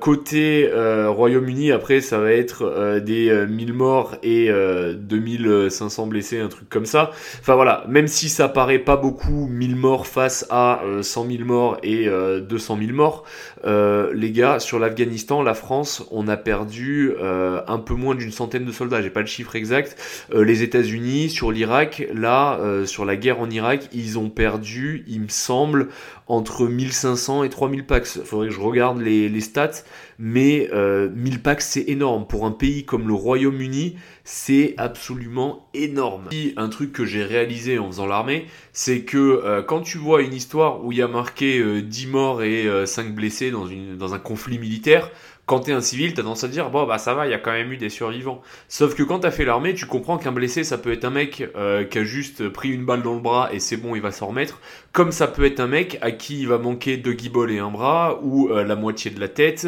côté 0.00 0.70
Royaume-Uni, 0.72 1.72
après, 1.72 2.00
ça 2.00 2.18
va 2.18 2.32
être 2.32 3.00
des 3.04 3.46
1000 3.46 3.72
morts 3.72 4.16
et 4.22 4.50
2500 4.94 6.06
blessés, 6.06 6.40
un 6.40 6.48
truc 6.48 6.68
comme 6.68 6.86
ça. 6.86 7.10
Enfin 7.40 7.54
voilà, 7.54 7.84
même 7.88 8.06
si 8.06 8.28
ça 8.28 8.48
paraît 8.48 8.78
pas 8.78 8.96
beaucoup, 8.96 9.46
1000 9.48 9.76
morts 9.76 10.06
face 10.06 10.46
à 10.50 10.82
100 11.02 11.26
000 11.30 11.44
morts 11.44 11.78
et 11.82 12.08
200 12.08 12.78
000 12.80 12.92
morts, 12.92 13.24
les 13.64 14.32
gars, 14.32 14.58
sur 14.58 14.78
l'Afghanistan, 14.78 15.42
la 15.42 15.54
France, 15.54 16.06
on 16.10 16.28
a 16.28 16.36
perdu 16.36 17.12
un 17.20 17.78
peu 17.78 17.94
moins 17.94 18.14
d'une 18.14 18.32
centaine 18.32 18.64
de 18.64 18.72
soldats. 18.72 19.02
J'ai 19.02 19.10
pas 19.10 19.20
le 19.20 19.26
chiffre 19.26 19.56
exact. 19.56 19.96
les 20.34 20.62
États 20.62 20.77
unis 20.82 21.30
sur 21.30 21.52
l'Irak, 21.52 22.06
là, 22.12 22.58
euh, 22.60 22.86
sur 22.86 23.04
la 23.04 23.16
guerre 23.16 23.40
en 23.40 23.50
Irak, 23.50 23.88
ils 23.92 24.18
ont 24.18 24.30
perdu, 24.30 25.04
il 25.06 25.22
me 25.22 25.28
semble, 25.28 25.88
entre 26.28 26.66
1500 26.66 27.44
et 27.44 27.48
3000 27.48 27.86
packs. 27.86 28.06
Faudrait 28.06 28.48
que 28.48 28.54
je 28.54 28.60
regarde 28.60 29.00
les, 29.00 29.40
stats, 29.40 29.82
mais 30.18 30.68
euh, 30.72 31.08
1000 31.14 31.40
packs, 31.42 31.62
c'est 31.62 31.84
énorme. 31.88 32.26
Pour 32.26 32.44
un 32.44 32.50
pays 32.50 32.84
comme 32.84 33.08
le 33.08 33.14
Royaume-Uni, 33.14 33.96
c'est 34.24 34.74
absolument 34.76 35.68
énorme. 35.72 36.28
Un 36.56 36.68
truc 36.68 36.92
que 36.92 37.06
j'ai 37.06 37.24
réalisé 37.24 37.78
en 37.78 37.86
faisant 37.86 38.06
l'armée, 38.06 38.46
c'est 38.72 39.00
que 39.00 39.16
euh, 39.16 39.62
quand 39.62 39.80
tu 39.80 39.96
vois 39.96 40.22
une 40.22 40.34
histoire 40.34 40.84
où 40.84 40.92
il 40.92 40.98
y 40.98 41.02
a 41.02 41.08
marqué 41.08 41.82
10 41.82 42.06
euh, 42.06 42.10
morts 42.10 42.42
et 42.42 42.68
5 42.84 43.14
blessés 43.14 43.50
dans, 43.50 43.66
une, 43.66 43.96
dans 43.96 44.14
un 44.14 44.18
conflit 44.18 44.58
militaire, 44.58 45.10
quand 45.48 45.60
t'es 45.60 45.72
un 45.72 45.80
civil, 45.80 46.12
t'as 46.12 46.22
tendance 46.22 46.44
à 46.44 46.48
dire 46.48 46.68
bon 46.68 46.86
bah 46.86 46.98
ça 46.98 47.14
va, 47.14 47.26
il 47.26 47.30
y 47.30 47.34
a 47.34 47.38
quand 47.38 47.52
même 47.52 47.72
eu 47.72 47.78
des 47.78 47.88
survivants. 47.88 48.42
Sauf 48.68 48.94
que 48.94 49.02
quand 49.02 49.20
t'as 49.20 49.30
fait 49.30 49.46
l'armée, 49.46 49.72
tu 49.72 49.86
comprends 49.86 50.18
qu'un 50.18 50.30
blessé, 50.30 50.62
ça 50.62 50.76
peut 50.76 50.92
être 50.92 51.06
un 51.06 51.10
mec 51.10 51.48
euh, 51.56 51.84
qui 51.84 51.98
a 51.98 52.04
juste 52.04 52.50
pris 52.50 52.68
une 52.68 52.84
balle 52.84 53.02
dans 53.02 53.14
le 53.14 53.20
bras 53.20 53.48
et 53.50 53.58
c'est 53.58 53.78
bon, 53.78 53.96
il 53.96 54.02
va 54.02 54.12
s'en 54.12 54.26
remettre. 54.26 54.60
Comme 54.92 55.10
ça 55.10 55.26
peut 55.26 55.46
être 55.46 55.60
un 55.60 55.66
mec 55.66 55.96
à 56.02 56.10
qui 56.10 56.40
il 56.40 56.48
va 56.48 56.58
manquer 56.58 56.98
deux 56.98 57.14
guiboles 57.14 57.50
et 57.50 57.58
un 57.58 57.70
bras, 57.70 58.20
ou 58.22 58.50
euh, 58.50 58.62
la 58.62 58.76
moitié 58.76 59.10
de 59.10 59.18
la 59.18 59.28
tête, 59.28 59.66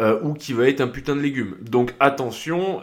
euh, 0.00 0.18
ou 0.22 0.34
qui 0.34 0.52
va 0.52 0.68
être 0.68 0.80
un 0.80 0.88
putain 0.88 1.14
de 1.14 1.20
légume. 1.20 1.56
Donc 1.60 1.94
attention, 2.00 2.82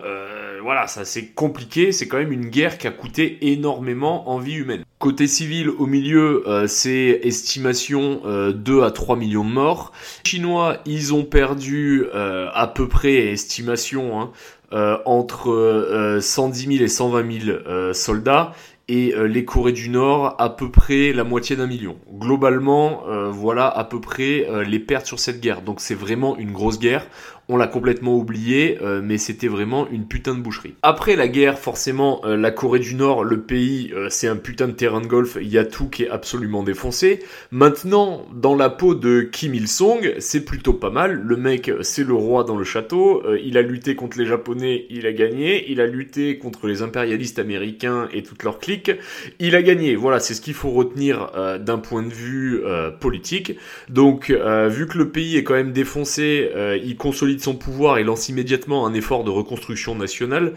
voilà, 0.64 0.88
ça 0.88 1.04
c'est 1.04 1.28
compliqué, 1.28 1.92
c'est 1.92 2.08
quand 2.08 2.18
même 2.18 2.32
une 2.32 2.48
guerre 2.48 2.78
qui 2.78 2.88
a 2.88 2.92
coûté 2.92 3.52
énormément 3.52 4.30
en 4.30 4.40
vie 4.40 4.56
humaine. 4.56 4.84
Côté 5.00 5.28
civil, 5.28 5.70
au 5.70 5.86
milieu, 5.86 6.44
c'est 6.68 7.20
estimation 7.22 8.22
2 8.52 8.82
à 8.82 8.90
3 8.90 9.16
millions 9.16 9.46
de 9.46 9.52
morts. 9.52 9.92
Les 10.26 10.32
Chinois, 10.32 10.78
ils 10.88 11.14
ont 11.14 11.24
perdu 11.24 12.06
euh, 12.16 12.50
à 12.52 12.66
peu 12.66 12.88
près, 12.88 13.28
estimation, 13.28 14.20
hein, 14.20 14.32
euh, 14.74 14.98
entre 15.06 16.18
110 16.20 16.68
euh, 16.68 16.72
000 16.72 16.84
et 16.84 16.88
120 16.88 17.40
000 17.42 17.94
soldats 17.94 18.54
et 18.88 19.14
les 19.28 19.44
Corées 19.44 19.74
du 19.74 19.90
Nord 19.90 20.36
à 20.40 20.50
peu 20.50 20.72
près 20.72 21.12
la 21.12 21.26
moitié 21.26 21.58
d'un 21.58 21.68
million. 21.68 21.98
Globalement, 22.12 23.04
voilà 23.30 23.68
à 23.68 23.84
peu 23.84 24.00
près 24.00 24.48
les 24.66 24.80
pertes 24.80 25.06
sur 25.06 25.20
cette 25.20 25.42
guerre. 25.42 25.62
Donc 25.62 25.82
c'est 25.82 25.94
vraiment 25.94 26.38
une 26.38 26.54
grosse 26.54 26.80
guerre 26.80 27.06
on 27.50 27.56
l'a 27.56 27.68
complètement 27.68 28.18
oublié, 28.18 28.78
euh, 28.82 29.02
mais 29.02 29.18
c'était 29.18 29.48
vraiment 29.48 29.88
une 29.90 30.06
putain 30.06 30.36
de 30.36 30.42
boucherie. 30.42 30.74
Après 30.82 31.16
la 31.16 31.30
guerre, 31.30 31.58
forcément, 31.58 32.22
euh, 32.26 32.36
la 32.36 32.52
Corée 32.52 32.80
du 32.80 32.94
Nord, 32.94 33.24
le 33.24 33.42
pays, 33.42 33.92
euh, 33.96 34.08
c'est 34.10 34.28
un 34.28 34.36
putain 34.36 34.68
de 34.68 34.74
terrain 34.74 35.00
de 35.00 35.08
golf, 35.08 35.38
il 35.40 35.48
y 35.48 35.58
a 35.58 35.64
tout 35.64 35.88
qui 35.88 36.04
est 36.04 36.10
absolument 36.10 36.64
défoncé. 36.64 37.20
Maintenant, 37.52 38.26
dans 38.34 38.54
la 38.54 38.70
peau 38.70 38.96
de 38.96 39.22
Kim 39.22 39.56
Il-sung, 39.56 40.16
c'est 40.20 40.44
plutôt 40.44 40.74
pas 40.74 40.90
mal. 40.90 41.22
Le 41.26 41.38
mec, 41.38 41.72
c'est 41.82 42.06
le 42.06 42.14
roi 42.14 42.44
dans 42.44 42.58
le 42.58 42.66
château, 42.66 43.24
il 43.42 43.58
a 43.58 43.62
lutté 43.62 43.96
contre 43.96 44.20
les 44.20 44.26
Japonais, 44.26 44.86
il 44.90 45.06
a 45.06 45.14
gagné, 45.14 45.72
il 45.72 45.80
a 45.80 45.88
lutté 45.88 46.38
contre 46.38 46.68
les 46.68 46.82
impérialistes 46.82 47.40
américains 47.40 48.10
et 48.12 48.24
toute 48.24 48.44
leur 48.44 48.60
clique, 48.60 48.92
il 49.40 49.56
a 49.56 49.62
gagné. 49.62 49.96
Voilà, 49.96 50.20
c'est 50.20 50.34
ce 50.34 50.42
qu'il 50.42 50.54
faut 50.54 50.72
retenir 50.72 51.32
d'un 51.60 51.78
point 51.78 52.04
de 52.04 52.14
vue 52.14 52.62
politique. 53.00 53.54
Donc, 53.90 54.30
vu 54.30 54.88
que 54.88 54.98
le 54.98 55.10
pays 55.10 55.38
est 55.38 55.44
quand 55.44 55.54
même 55.54 55.72
défoncé, 55.72 56.50
il 56.84 56.98
consolide 56.98 57.37
consolide 57.38 57.42
son 57.42 57.56
pouvoir 57.56 57.98
et 57.98 58.04
lance 58.04 58.30
immédiatement 58.30 58.86
un 58.86 58.94
effort 58.94 59.24
de 59.24 59.30
reconstruction 59.30 59.96
nationale. 59.96 60.54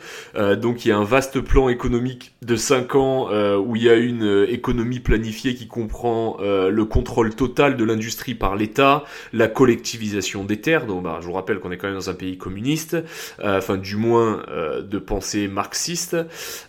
donc 0.56 0.84
il 0.84 0.88
y 0.88 0.92
a 0.92 0.96
un 0.96 1.04
vaste 1.04 1.40
plan 1.40 1.68
économique 1.68 2.32
de 2.42 2.56
5 2.56 2.94
ans 2.94 3.28
où 3.58 3.76
il 3.76 3.82
y 3.82 3.90
a 3.90 3.96
une 3.96 4.46
économie 4.48 5.00
planifiée 5.00 5.54
qui 5.54 5.66
comprend 5.66 6.38
le 6.40 6.84
contrôle 6.84 7.34
total 7.34 7.76
de 7.76 7.84
l'industrie 7.84 8.34
par 8.34 8.56
l'État, 8.56 9.04
la 9.32 9.48
collectivisation 9.48 10.44
des 10.44 10.60
terres. 10.60 10.86
Donc 10.86 11.02
bah, 11.02 11.18
je 11.20 11.26
vous 11.26 11.32
rappelle 11.32 11.60
qu'on 11.60 11.70
est 11.70 11.76
quand 11.76 11.88
même 11.88 11.96
dans 11.96 12.10
un 12.10 12.14
pays 12.14 12.38
communiste, 12.38 12.96
enfin 13.42 13.76
du 13.76 13.96
moins 13.96 14.42
de 14.80 14.98
pensée 14.98 15.48
marxiste. 15.48 16.16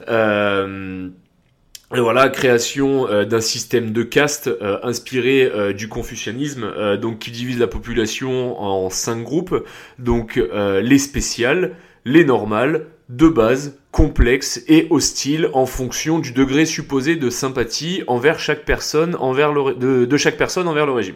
Euh, 0.10 1.10
et 1.94 2.00
voilà, 2.00 2.30
création 2.30 3.10
euh, 3.10 3.26
d'un 3.26 3.42
système 3.42 3.92
de 3.92 4.04
caste 4.04 4.48
euh, 4.48 4.80
inspiré 4.84 5.44
euh, 5.44 5.74
du 5.74 5.90
confucianisme, 5.90 6.72
donc 6.98 7.20
qui 7.20 7.32
divise 7.32 7.60
la 7.60 7.68
population 7.68 8.62
en 8.62 8.90
cinq 8.90 9.24
groupes, 9.24 9.66
donc 10.00 10.42
les 10.54 10.98
spéciales, 10.98 11.76
les 12.06 12.24
normales, 12.24 12.88
de 13.10 13.28
base, 13.28 13.78
complexes 13.92 14.64
et 14.68 14.88
hostiles 14.90 15.50
en 15.54 15.66
fonction 15.66 16.20
du 16.20 16.32
degré 16.32 16.66
supposé 16.66 17.18
de 17.18 17.30
sympathie 17.30 18.04
envers 18.08 18.40
chaque 18.40 18.64
personne, 18.64 19.16
envers 19.20 19.52
le, 19.52 19.74
de, 19.76 20.06
de 20.06 20.18
chaque 20.18 20.38
personne 20.38 20.68
envers 20.68 20.86
le 20.86 20.94
régime. 20.94 21.16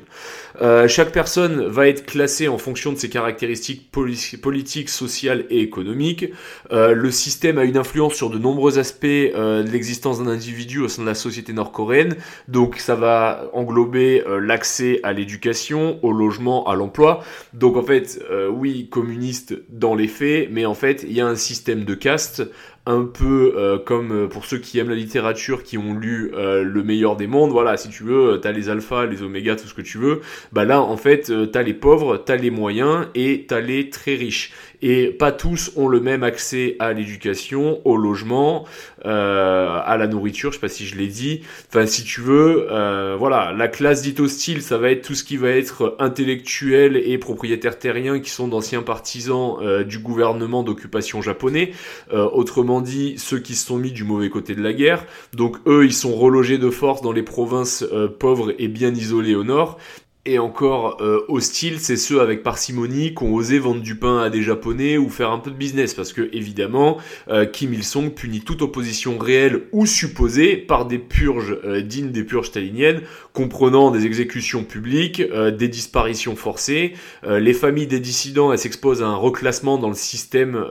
Euh, 0.61 0.87
chaque 0.87 1.11
personne 1.11 1.65
va 1.67 1.87
être 1.87 2.05
classée 2.05 2.47
en 2.47 2.57
fonction 2.57 2.91
de 2.91 2.97
ses 2.97 3.09
caractéristiques 3.09 3.91
politiques, 3.91 4.89
sociales 4.89 5.45
et 5.49 5.61
économiques. 5.61 6.31
Euh, 6.71 6.93
le 6.93 7.11
système 7.11 7.57
a 7.57 7.63
une 7.63 7.77
influence 7.77 8.13
sur 8.13 8.29
de 8.29 8.37
nombreux 8.37 8.77
aspects 8.77 9.05
euh, 9.05 9.63
de 9.63 9.69
l'existence 9.69 10.21
d'un 10.21 10.29
individu 10.29 10.79
au 10.79 10.87
sein 10.87 11.01
de 11.01 11.07
la 11.07 11.15
société 11.15 11.53
nord-coréenne. 11.53 12.15
Donc 12.47 12.77
ça 12.77 12.95
va 12.95 13.49
englober 13.53 14.23
euh, 14.27 14.39
l'accès 14.39 14.99
à 15.03 15.13
l'éducation, 15.13 15.99
au 16.03 16.11
logement, 16.11 16.67
à 16.67 16.75
l'emploi. 16.75 17.23
Donc 17.53 17.77
en 17.77 17.83
fait, 17.83 18.21
euh, 18.31 18.49
oui, 18.49 18.87
communiste 18.89 19.55
dans 19.69 19.95
les 19.95 20.07
faits, 20.07 20.49
mais 20.51 20.65
en 20.65 20.73
fait, 20.73 21.03
il 21.03 21.13
y 21.13 21.21
a 21.21 21.27
un 21.27 21.35
système 21.35 21.83
de 21.83 21.95
caste 21.95 22.43
un 22.85 23.03
peu 23.03 23.53
euh, 23.57 23.79
comme 23.79 24.11
euh, 24.11 24.27
pour 24.27 24.45
ceux 24.45 24.59
qui 24.59 24.77
aiment 24.77 24.89
la 24.89 24.95
littérature, 24.95 25.63
qui 25.63 25.77
ont 25.77 25.93
lu 25.93 26.31
euh, 26.35 26.63
Le 26.63 26.83
meilleur 26.83 27.15
des 27.15 27.27
mondes, 27.27 27.51
voilà, 27.51 27.77
si 27.77 27.89
tu 27.89 28.03
veux, 28.03 28.39
t'as 28.41 28.51
les 28.51 28.69
alphas, 28.69 29.05
les 29.05 29.23
omégas, 29.23 29.55
tout 29.55 29.67
ce 29.67 29.73
que 29.73 29.81
tu 29.81 29.97
veux, 29.97 30.21
bah 30.51 30.65
là, 30.65 30.81
en 30.81 30.97
fait, 30.97 31.31
t'as 31.51 31.63
les 31.63 31.73
pauvres, 31.73 32.17
t'as 32.17 32.35
les 32.35 32.51
moyens 32.51 33.07
et 33.15 33.45
t'as 33.47 33.59
les 33.59 33.89
très 33.89 34.15
riches. 34.15 34.53
Et 34.87 35.07
pas 35.07 35.31
tous 35.31 35.71
ont 35.77 35.87
le 35.87 35.99
même 35.99 36.21
accès 36.21 36.75
à 36.77 36.93
l'éducation, 36.93 37.81
au 37.85 37.97
logement, 37.97 38.65
euh, 39.03 39.79
à 39.83 39.97
la 39.97 40.05
nourriture, 40.05 40.51
je 40.51 40.57
sais 40.57 40.61
pas 40.61 40.67
si 40.67 40.85
je 40.85 40.95
l'ai 40.95 41.07
dit. 41.07 41.41
Enfin, 41.69 41.87
si 41.87 42.03
tu 42.03 42.21
veux, 42.21 42.67
euh, 42.69 43.15
voilà, 43.17 43.51
la 43.51 43.67
classe 43.67 44.03
dite 44.03 44.19
hostile, 44.19 44.61
ça 44.61 44.77
va 44.77 44.91
être 44.91 45.03
tout 45.03 45.15
ce 45.15 45.23
qui 45.23 45.37
va 45.37 45.49
être 45.49 45.95
intellectuel 45.97 46.97
et 46.97 47.17
propriétaire 47.17 47.79
terrien 47.79 48.19
qui 48.19 48.29
sont 48.29 48.47
d'anciens 48.47 48.83
partisans 48.83 49.57
euh, 49.59 49.83
du 49.83 49.97
gouvernement 49.97 50.61
d'occupation 50.61 51.19
japonais. 51.19 51.71
autrement 52.11 52.79
dit, 52.79 53.15
ceux 53.17 53.39
qui 53.39 53.55
se 53.55 53.65
sont 53.65 53.77
mis 53.77 53.91
du 53.91 54.03
mauvais 54.03 54.29
côté 54.29 54.53
de 54.53 54.61
la 54.61 54.73
guerre. 54.73 55.03
Donc 55.33 55.57
eux, 55.65 55.85
ils 55.85 55.93
sont 55.93 56.13
relogés 56.13 56.59
de 56.59 56.69
force 56.69 57.01
dans 57.01 57.11
les 57.11 57.23
provinces 57.23 57.83
pauvres 58.19 58.53
et 58.59 58.67
bien 58.67 58.93
isolées 58.93 59.33
au 59.33 59.43
nord 59.43 59.79
et 60.25 60.39
encore 60.39 60.97
euh, 61.01 61.23
hostile, 61.27 61.79
c'est 61.79 61.97
ceux 61.97 62.19
avec 62.19 62.41
parcimonie 62.41 63.13
qui 63.13 63.23
ont 63.23 63.33
osé 63.35 63.59
vendre 63.59 63.81
du 63.81 63.95
pain 63.95 64.19
à 64.19 64.29
des 64.31 64.41
Japonais 64.41 64.97
ou 64.97 65.09
faire 65.09 65.29
un 65.29 65.37
peu 65.37 65.51
de 65.51 65.55
business, 65.55 65.93
parce 65.93 66.13
que 66.13 66.29
évidemment, 66.33 66.97
euh, 67.29 67.45
Kim 67.45 67.73
Il-sung 67.73 68.09
punit 68.09 68.41
toute 68.41 68.63
opposition 68.63 69.19
réelle 69.19 69.61
ou 69.71 69.85
supposée 69.85 70.57
par 70.57 70.85
des 70.85 70.97
purges 70.97 71.57
euh, 71.63 71.81
dignes 71.81 72.11
des 72.11 72.23
purges 72.23 72.47
staliniennes, 72.47 73.01
comprenant 73.33 73.91
des 73.91 74.05
exécutions 74.05 74.63
publiques, 74.63 75.21
des 75.21 75.67
disparitions 75.67 76.37
forcées. 76.37 76.93
les 77.27 77.53
familles 77.53 77.85
des 77.85 77.99
dissidents, 77.99 78.53
elles 78.53 78.59
s'exposent 78.59 79.03
à 79.03 79.07
un 79.07 79.15
reclassement 79.15 79.77
dans 79.77 79.89
le 79.89 79.95
système 79.95 80.65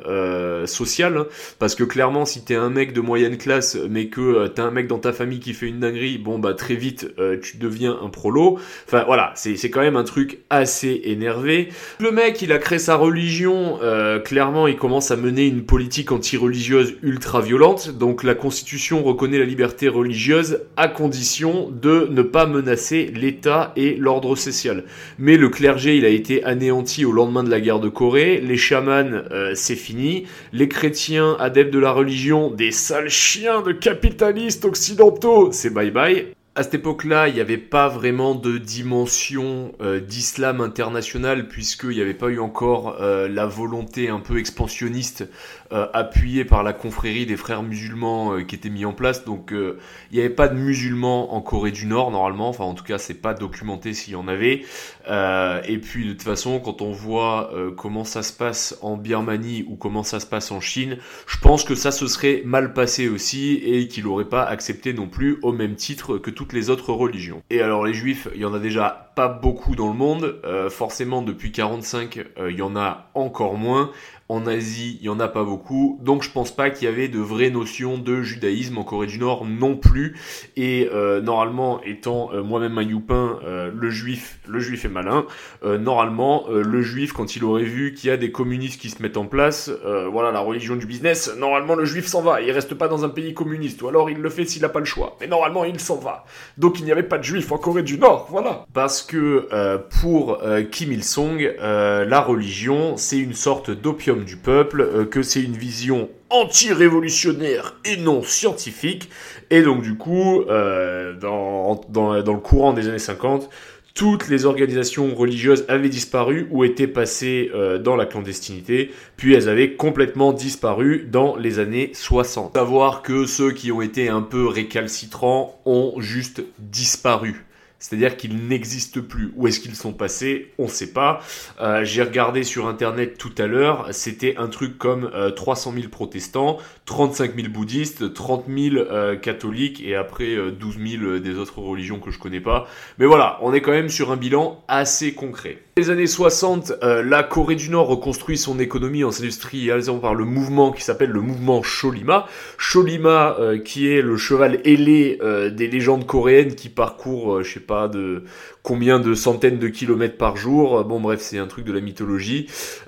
social, 0.64 1.18
hein, 1.18 1.26
parce 1.58 1.74
que 1.74 1.84
clairement, 1.84 2.24
si 2.24 2.42
t'es 2.42 2.54
un 2.54 2.70
mec 2.70 2.94
de 2.94 3.02
moyenne 3.02 3.36
classe, 3.36 3.76
mais 3.90 4.06
que 4.06 4.46
t'as 4.48 4.64
un 4.64 4.70
mec 4.70 4.86
dans 4.86 4.98
ta 4.98 5.12
famille 5.12 5.40
qui 5.40 5.52
fait 5.52 5.66
une 5.66 5.80
dinguerie, 5.80 6.16
bon 6.16 6.38
bah 6.38 6.54
très 6.54 6.74
vite, 6.74 7.14
tu 7.42 7.58
deviens 7.58 7.98
un 8.02 8.08
prolo. 8.08 8.58
Enfin 8.86 9.04
voilà 9.04 9.34
c'est 9.56 9.70
quand 9.70 9.80
même 9.80 9.96
un 9.96 10.04
truc 10.04 10.38
assez 10.50 11.02
énervé. 11.04 11.68
Le 12.00 12.10
mec, 12.10 12.40
il 12.42 12.52
a 12.52 12.58
créé 12.58 12.78
sa 12.78 12.96
religion, 12.96 13.78
euh, 13.82 14.18
clairement, 14.18 14.66
il 14.66 14.76
commence 14.76 15.10
à 15.10 15.16
mener 15.16 15.46
une 15.46 15.64
politique 15.64 16.12
anti-religieuse 16.12 16.94
ultra 17.02 17.40
violente, 17.40 17.90
donc 17.90 18.22
la 18.22 18.34
Constitution 18.34 19.02
reconnaît 19.02 19.38
la 19.38 19.44
liberté 19.44 19.88
religieuse 19.88 20.60
à 20.76 20.88
condition 20.88 21.70
de 21.70 22.08
ne 22.10 22.22
pas 22.22 22.46
menacer 22.46 23.12
l'État 23.14 23.72
et 23.76 23.96
l'ordre 23.96 24.36
social. 24.36 24.84
Mais 25.18 25.36
le 25.36 25.48
clergé, 25.48 25.96
il 25.96 26.04
a 26.04 26.08
été 26.08 26.42
anéanti 26.44 27.04
au 27.04 27.12
lendemain 27.12 27.44
de 27.44 27.50
la 27.50 27.60
guerre 27.60 27.80
de 27.80 27.88
Corée, 27.88 28.40
les 28.40 28.56
chamans, 28.56 29.10
euh, 29.30 29.52
c'est 29.54 29.76
fini, 29.76 30.24
les 30.52 30.68
chrétiens, 30.68 31.36
adeptes 31.38 31.72
de 31.72 31.78
la 31.78 31.92
religion, 31.92 32.50
des 32.50 32.70
sales 32.70 33.10
chiens 33.10 33.62
de 33.62 33.72
capitalistes 33.72 34.64
occidentaux, 34.64 35.50
c'est 35.52 35.70
bye 35.70 35.90
bye 35.90 36.34
à 36.56 36.62
cette 36.62 36.74
époque-là, 36.74 37.26
il 37.26 37.34
n'y 37.34 37.40
avait 37.40 37.58
pas 37.58 37.88
vraiment 37.88 38.36
de 38.36 38.58
dimension 38.58 39.72
euh, 39.80 39.98
d'islam 39.98 40.60
international 40.60 41.48
puisqu'il 41.48 41.90
n'y 41.96 42.00
avait 42.00 42.14
pas 42.14 42.28
eu 42.28 42.38
encore 42.38 42.98
euh, 43.00 43.28
la 43.28 43.46
volonté 43.46 44.08
un 44.08 44.20
peu 44.20 44.38
expansionniste 44.38 45.28
euh, 45.72 45.86
appuyée 45.92 46.44
par 46.44 46.62
la 46.62 46.72
confrérie 46.72 47.26
des 47.26 47.36
frères 47.36 47.62
musulmans 47.62 48.42
qui 48.44 48.54
était 48.54 48.70
mis 48.70 48.84
en 48.84 48.92
place. 48.92 49.24
Donc 49.24 49.52
il 49.52 49.76
n'y 50.12 50.20
avait 50.20 50.30
pas 50.30 50.48
de 50.48 50.56
musulmans 50.56 51.34
en 51.34 51.40
Corée 51.40 51.72
du 51.72 51.86
Nord 51.86 52.10
normalement. 52.10 52.48
Enfin 52.48 52.64
en 52.64 52.74
tout 52.74 52.84
cas 52.84 52.98
c'est 52.98 53.14
pas 53.14 53.34
documenté 53.34 53.92
s'il 53.92 54.14
y 54.14 54.16
en 54.16 54.28
avait. 54.28 54.64
et 55.08 55.78
puis 55.78 56.06
de 56.06 56.12
toute 56.12 56.22
façon 56.22 56.60
quand 56.60 56.82
on 56.82 56.92
voit 56.92 57.50
comment 57.76 58.04
ça 58.04 58.22
se 58.22 58.32
passe 58.32 58.78
en 58.82 58.96
Birmanie 58.96 59.64
ou 59.68 59.76
comment 59.76 60.02
ça 60.02 60.20
se 60.20 60.26
passe 60.26 60.50
en 60.50 60.60
Chine, 60.60 60.98
je 61.26 61.38
pense 61.38 61.64
que 61.64 61.74
ça 61.74 61.90
se 61.90 62.06
serait 62.06 62.42
mal 62.44 62.72
passé 62.72 63.08
aussi 63.08 63.54
et 63.64 63.88
qu'il 63.88 64.04
n'aurait 64.04 64.28
pas 64.28 64.44
accepté 64.44 64.92
non 64.92 65.08
plus 65.08 65.38
au 65.42 65.52
même 65.52 65.74
titre 65.74 66.18
que 66.18 66.30
tout 66.30 66.48
les 66.52 66.70
autres 66.70 66.92
religions. 66.92 67.42
Et 67.50 67.60
alors 67.60 67.84
les 67.84 67.94
juifs, 67.94 68.28
il 68.34 68.40
y 68.40 68.44
en 68.44 68.54
a 68.54 68.58
déjà 68.58 69.12
pas 69.14 69.28
beaucoup 69.28 69.76
dans 69.76 69.88
le 69.88 69.94
monde, 69.94 70.40
euh, 70.44 70.70
forcément 70.70 71.22
depuis 71.22 71.52
45, 71.52 72.18
euh, 72.38 72.50
il 72.50 72.58
y 72.58 72.62
en 72.62 72.76
a 72.76 73.10
encore 73.14 73.54
moins. 73.54 73.90
En 74.28 74.46
Asie, 74.46 74.98
il 75.00 75.06
y 75.06 75.08
en 75.08 75.20
a 75.20 75.28
pas 75.28 75.44
beaucoup, 75.44 75.98
donc 76.02 76.22
je 76.22 76.30
pense 76.30 76.54
pas 76.54 76.70
qu'il 76.70 76.86
y 76.86 76.90
avait 76.90 77.08
de 77.08 77.18
vraies 77.18 77.50
notions 77.50 77.98
de 77.98 78.22
judaïsme 78.22 78.78
en 78.78 78.84
Corée 78.84 79.06
du 79.06 79.18
Nord 79.18 79.44
non 79.44 79.76
plus. 79.76 80.16
Et 80.56 80.88
euh, 80.92 81.20
normalement, 81.20 81.82
étant 81.82 82.30
moi-même 82.42 82.78
un 82.78 82.82
youpin, 82.82 83.38
le 83.44 83.90
juif, 83.90 84.38
le 84.48 84.60
juif 84.60 84.84
est 84.84 84.88
malin. 84.88 85.26
normalement, 85.62 86.46
le 86.48 86.82
juif, 86.82 87.12
quand 87.12 87.36
il 87.36 87.44
aurait 87.44 87.64
vu 87.64 87.94
qu'il 87.94 88.08
y 88.08 88.12
a 88.12 88.16
des 88.16 88.32
communistes 88.32 88.80
qui 88.80 88.90
se 88.90 89.02
mettent 89.02 89.16
en 89.16 89.26
place, 89.26 89.70
voilà 90.10 90.30
la 90.30 90.40
religion 90.40 90.76
du 90.76 90.86
business, 90.86 91.34
normalement 91.38 91.74
le 91.74 91.84
juif 91.84 92.06
s'en 92.06 92.22
va. 92.22 92.40
Il 92.40 92.50
reste 92.50 92.74
pas 92.74 92.88
dans 92.88 93.04
un 93.04 93.08
pays 93.08 93.34
communiste, 93.34 93.82
ou 93.82 93.88
alors 93.88 94.10
il 94.10 94.18
le 94.18 94.30
fait 94.30 94.44
s'il 94.44 94.64
a 94.64 94.68
pas 94.68 94.80
le 94.80 94.84
choix. 94.84 95.16
Mais 95.20 95.26
normalement, 95.26 95.64
il 95.64 95.80
s'en 95.80 95.96
va. 95.96 96.24
Donc 96.58 96.78
il 96.78 96.84
n'y 96.84 96.92
avait 96.92 97.02
pas 97.02 97.18
de 97.18 97.24
juifs 97.24 97.50
en 97.52 97.58
Corée 97.58 97.82
du 97.82 97.98
Nord, 97.98 98.26
voilà. 98.30 98.66
Parce 98.72 99.02
que 99.02 99.48
euh, 99.52 99.78
pour 100.00 100.42
euh, 100.42 100.62
Kim 100.62 100.92
Il-sung, 100.92 101.40
euh, 101.60 102.04
la 102.04 102.20
religion, 102.20 102.96
c'est 102.96 103.18
une 103.18 103.34
sorte 103.34 103.70
d'opium 103.70 104.23
du 104.24 104.36
peuple, 104.36 105.06
que 105.10 105.22
c'est 105.22 105.42
une 105.42 105.56
vision 105.56 106.08
anti-révolutionnaire 106.30 107.76
et 107.84 107.96
non 107.96 108.22
scientifique. 108.22 109.10
Et 109.50 109.62
donc 109.62 109.82
du 109.82 109.96
coup, 109.96 110.44
dans, 110.48 111.80
dans, 111.88 112.22
dans 112.22 112.32
le 112.32 112.40
courant 112.40 112.72
des 112.72 112.88
années 112.88 112.98
50, 112.98 113.50
toutes 113.94 114.28
les 114.28 114.44
organisations 114.44 115.14
religieuses 115.14 115.64
avaient 115.68 115.88
disparu 115.88 116.48
ou 116.50 116.64
étaient 116.64 116.88
passées 116.88 117.50
euh, 117.54 117.78
dans 117.78 117.94
la 117.94 118.06
clandestinité, 118.06 118.90
puis 119.16 119.34
elles 119.34 119.48
avaient 119.48 119.74
complètement 119.74 120.32
disparu 120.32 121.06
dans 121.08 121.36
les 121.36 121.60
années 121.60 121.92
60. 121.94 122.54
Savoir 122.54 123.02
que 123.02 123.24
ceux 123.24 123.52
qui 123.52 123.70
ont 123.70 123.80
été 123.80 124.08
un 124.08 124.22
peu 124.22 124.48
récalcitrants 124.48 125.60
ont 125.64 125.94
juste 125.98 126.42
disparu. 126.58 127.44
C'est-à-dire 127.84 128.16
qu'ils 128.16 128.48
n'existent 128.48 129.02
plus. 129.02 129.30
Où 129.36 129.46
est-ce 129.46 129.60
qu'ils 129.60 129.74
sont 129.74 129.92
passés? 129.92 130.52
On 130.56 130.64
ne 130.64 130.68
sait 130.68 130.94
pas. 130.94 131.20
Euh, 131.60 131.84
j'ai 131.84 132.02
regardé 132.02 132.42
sur 132.42 132.66
Internet 132.66 133.18
tout 133.18 133.34
à 133.36 133.46
l'heure, 133.46 133.88
c'était 133.90 134.38
un 134.38 134.48
truc 134.48 134.78
comme 134.78 135.10
300 135.36 135.70
euh, 135.70 135.80
000 135.80 135.88
protestants, 135.90 136.56
35 136.86 137.36
000 137.36 137.48
bouddhistes, 137.48 138.14
30 138.14 138.46
000 138.48 138.76
euh, 138.76 139.16
catholiques 139.16 139.82
et 139.84 139.96
après 139.96 140.34
12 140.58 140.78
000 140.78 141.18
des 141.18 141.36
autres 141.36 141.58
religions 141.58 141.98
que 141.98 142.10
je 142.10 142.18
connais 142.18 142.40
pas. 142.40 142.66
Mais 142.98 143.04
voilà, 143.04 143.38
on 143.42 143.52
est 143.52 143.60
quand 143.60 143.72
même 143.72 143.90
sur 143.90 144.10
un 144.10 144.16
bilan 144.16 144.64
assez 144.66 145.12
concret. 145.12 145.63
Les 145.76 145.90
années 145.90 146.06
60, 146.06 146.72
la 146.82 147.24
Corée 147.24 147.56
du 147.56 147.68
Nord 147.68 147.88
reconstruit 147.88 148.38
son 148.38 148.60
économie 148.60 149.02
en 149.02 149.10
s'industrialisant 149.10 149.98
par 149.98 150.14
le 150.14 150.24
mouvement 150.24 150.70
qui 150.70 150.82
s'appelle 150.82 151.10
le 151.10 151.20
mouvement 151.20 151.64
Sholima. 151.64 152.26
Sholima, 152.58 153.36
qui 153.64 153.88
est 153.88 154.00
le 154.00 154.16
cheval 154.16 154.60
ailé 154.64 155.18
des 155.50 155.66
légendes 155.66 156.06
coréennes 156.06 156.54
qui 156.54 156.68
parcourt, 156.68 157.42
je 157.42 157.54
sais 157.54 157.58
pas, 157.60 157.88
de 157.88 158.22
combien 158.64 158.98
de 158.98 159.14
centaines 159.14 159.58
de 159.58 159.68
kilomètres 159.68 160.16
par 160.16 160.36
jour. 160.36 160.84
Bon 160.84 161.00
bref, 161.00 161.20
c'est 161.20 161.38
un 161.38 161.46
truc 161.46 161.64
de 161.64 161.72
la 161.72 161.80
mythologie. 161.80 162.46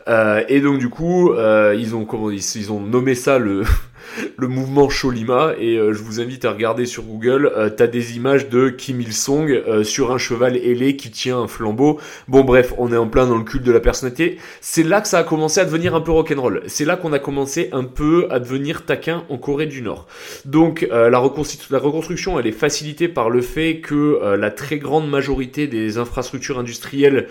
Euh, 0.09 0.43
et 0.49 0.61
donc 0.61 0.79
du 0.79 0.89
coup, 0.89 1.33
euh, 1.33 1.77
ils 1.79 1.95
ont 1.95 2.05
comment 2.05 2.31
ils, 2.31 2.73
ont 2.73 2.81
nommé 2.81 3.15
ça 3.15 3.39
le 3.39 3.63
le 4.37 4.49
mouvement 4.49 4.89
Sholima 4.89 5.55
et 5.59 5.77
je 5.77 6.03
vous 6.03 6.21
invite 6.21 6.45
à 6.45 6.53
regarder 6.53 6.87
sur 6.87 7.03
Google. 7.03 7.53
T'as 7.77 7.87
des 7.87 8.17
images 8.17 8.49
de 8.49 8.69
Kim 8.69 9.01
Il 9.01 9.13
Sung 9.13 9.63
sur 9.85 10.13
un 10.13 10.19
cheval 10.19 10.57
ailé 10.57 10.97
qui 10.97 11.11
tient 11.11 11.39
un 11.39 11.49
flambeau. 11.49 12.01
Bon 12.29 12.45
bref, 12.45 12.75
on 12.79 12.93
est 12.93 12.97
en 12.97 13.09
plein 13.09 13.27
dans 13.27 13.37
le 13.37 13.45
culte 13.45 13.65
de 13.65 13.73
la 13.73 13.81
personnalité. 13.81 14.39
C'est 14.61 14.83
là 14.83 15.01
que 15.01 15.09
ça 15.09 15.19
a 15.19 15.25
commencé 15.25 15.61
à 15.61 15.65
devenir 15.65 15.95
un 15.95 16.01
peu 16.01 16.11
rock'n'roll. 16.11 16.63
C'est 16.67 16.85
là 16.85 16.97
qu'on 16.97 17.13
a 17.13 17.19
commencé 17.19 17.69
un 17.73 17.85
peu 17.85 18.27
à 18.31 18.41
devenir 18.41 18.85
taquin 18.85 19.25
en 19.29 19.39
Corée 19.39 19.67
du 19.67 19.83
Nord. 19.83 20.07
Donc 20.45 20.87
la, 20.91 21.09
la, 21.11 21.19
reconstruction, 21.19 22.39
elle 22.39 22.47
est 22.47 22.53
facilitée 22.53 23.09
par 23.09 23.31
le 23.31 23.41
fait 23.41 23.81
que 23.81 24.37
la 24.37 24.51
très 24.51 24.79
grande 24.79 25.09
majorité 25.09 25.67
des 25.67 25.99
infrastructures 25.99 26.59
industrielles 26.59 27.29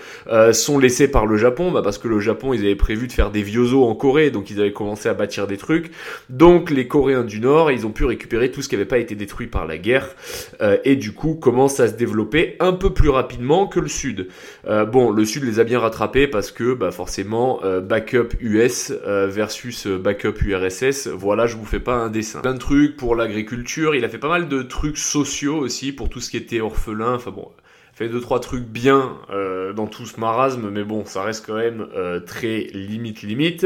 sont 0.52 0.80
laissées 0.80 1.08
par 1.08 1.26
le 1.26 1.38
Japon, 1.38 1.72
bah 1.72 1.82
parce 1.84 1.98
que 1.98 2.08
le 2.08 2.20
Japon, 2.20 2.54
ils 2.54 2.62
avaient 2.62 2.76
prévu 2.76 3.08
de 3.08 3.12
faire 3.12 3.32
des 3.32 3.42
vieux 3.42 3.66
en 3.74 3.96
Corée, 3.96 4.30
donc 4.30 4.50
ils 4.50 4.60
avaient 4.60 4.72
commencé 4.72 5.10
à 5.10 5.14
bâtir 5.14 5.48
des 5.48 5.58
trucs. 5.58 5.92
Donc 6.30 6.70
les 6.76 6.88
Coréens 6.88 7.24
du 7.24 7.40
Nord, 7.40 7.72
ils 7.72 7.86
ont 7.86 7.92
pu 7.92 8.06
récupérer 8.06 8.52
tout 8.52 8.62
ce 8.62 8.70
qui 8.70 8.76
n'avait 8.76 8.86
pas 8.86 9.00
été 9.00 9.16
détruit 9.16 9.48
par 9.48 9.66
la 9.66 9.78
guerre, 9.78 10.16
euh, 10.62 10.78
et 10.84 10.96
du 10.96 11.14
coup 11.14 11.36
commencent 11.36 11.80
à 11.80 11.88
se 11.88 11.94
développer 11.94 12.56
un 12.60 12.74
peu 12.74 12.94
plus 12.94 13.10
rapidement 13.10 13.68
que 13.68 13.80
le 13.80 13.88
Sud. 13.88 14.28
Euh, 14.68 14.86
bon, 14.86 15.12
le 15.12 15.26
Sud 15.26 15.44
les 15.44 15.60
a 15.60 15.64
bien 15.64 15.80
rattrapés 15.80 16.28
parce 16.28 16.52
que 16.52 16.74
bah 16.74 16.92
forcément 16.92 17.62
euh, 17.64 17.82
backup 17.82 18.36
US 18.40 18.92
versus 19.06 19.88
backup 19.88 20.36
URSS. 20.46 21.08
Voilà, 21.08 21.48
je 21.48 21.56
vous 21.56 21.66
fais 21.66 21.80
pas 21.80 21.96
un 21.96 22.10
dessin. 22.10 22.42
Plein 22.42 22.54
de 22.54 22.60
trucs 22.60 22.98
pour 22.98 23.16
l'agriculture. 23.16 23.96
Il 23.96 24.04
a 24.06 24.10
fait 24.10 24.18
pas 24.18 24.30
mal 24.30 24.48
de 24.48 24.62
trucs 24.62 24.98
sociaux 24.98 25.58
aussi 25.58 25.92
pour 25.92 26.10
tout 26.10 26.20
ce 26.20 26.30
qui 26.30 26.38
était 26.38 26.62
orphelin. 26.62 27.16
Enfin 27.16 27.32
bon 27.32 27.50
fait 27.96 28.10
deux 28.10 28.20
trois 28.20 28.42
trucs 28.42 28.66
bien 28.66 29.18
euh, 29.32 29.72
dans 29.72 29.88
tout 29.88 30.06
ce 30.06 30.20
marasme, 30.20 30.70
mais 30.70 30.84
bon, 30.84 31.06
ça 31.06 31.24
reste 31.24 31.46
quand 31.46 31.56
même 31.56 31.88
euh, 31.96 32.20
très 32.20 32.68
limite 32.74 33.22
limite. 33.22 33.66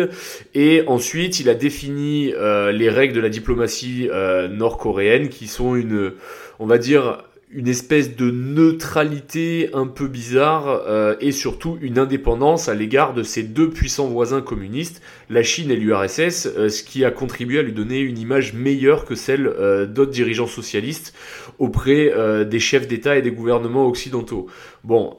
Et 0.54 0.84
ensuite, 0.86 1.40
il 1.40 1.50
a 1.50 1.56
défini 1.56 2.32
euh, 2.36 2.72
les 2.72 2.92
règles 2.92 3.16
de 3.16 3.22
la 3.22 3.30
diplomatie 3.30 4.08
nord-coréenne, 4.52 5.30
qui 5.30 5.48
sont 5.48 5.76
une, 5.76 6.14
on 6.60 6.68
va 6.68 6.78
dire, 6.78 7.24
une 7.52 7.68
espèce 7.68 8.16
de 8.16 8.30
neutralité 8.30 9.72
un 9.74 9.88
peu 9.88 10.08
bizarre 10.08 10.68
euh, 10.68 11.16
et 11.20 11.32
surtout 11.32 11.80
une 11.82 11.98
indépendance 11.98 12.70
à 12.70 12.76
l'égard 12.76 13.16
de 13.16 13.24
ses 13.24 13.42
deux 13.42 13.72
puissants 13.72 14.08
voisins 14.08 14.42
communistes, 14.42 15.02
la 15.30 15.42
Chine 15.42 15.72
et 15.72 15.76
l'URSS, 15.76 16.46
euh, 16.46 16.70
ce 16.70 16.84
qui 16.84 17.04
a 17.04 17.12
contribué 17.12 17.60
à 17.60 17.64
lui 17.64 17.74
donner 17.74 18.00
une 18.00 18.20
image 18.20 18.54
meilleure 18.54 19.06
que 19.06 19.16
celle 19.16 19.48
euh, 19.48 19.88
d'autres 19.88 20.12
dirigeants 20.12 20.48
socialistes 20.48 21.16
auprès 21.58 22.14
des 22.46 22.60
chefs 22.60 22.88
d'État 22.88 23.18
et 23.18 23.22
des 23.22 23.32
gouvernements 23.32 23.86
occidentaux. 23.86 24.48
Bon, 24.84 25.18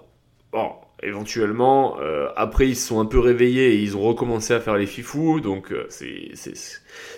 bon 0.53 0.70
éventuellement, 1.03 1.96
après 2.36 2.68
ils 2.68 2.76
se 2.76 2.88
sont 2.88 3.01
un 3.01 3.07
peu 3.07 3.18
réveillés 3.18 3.74
et 3.74 3.76
ils 3.76 3.96
ont 3.96 4.03
recommencé 4.03 4.55
à 4.55 4.61
faire 4.61 4.76
les 4.76 4.86
fifous, 4.86 5.40
donc 5.40 5.72
c'est 5.88 6.32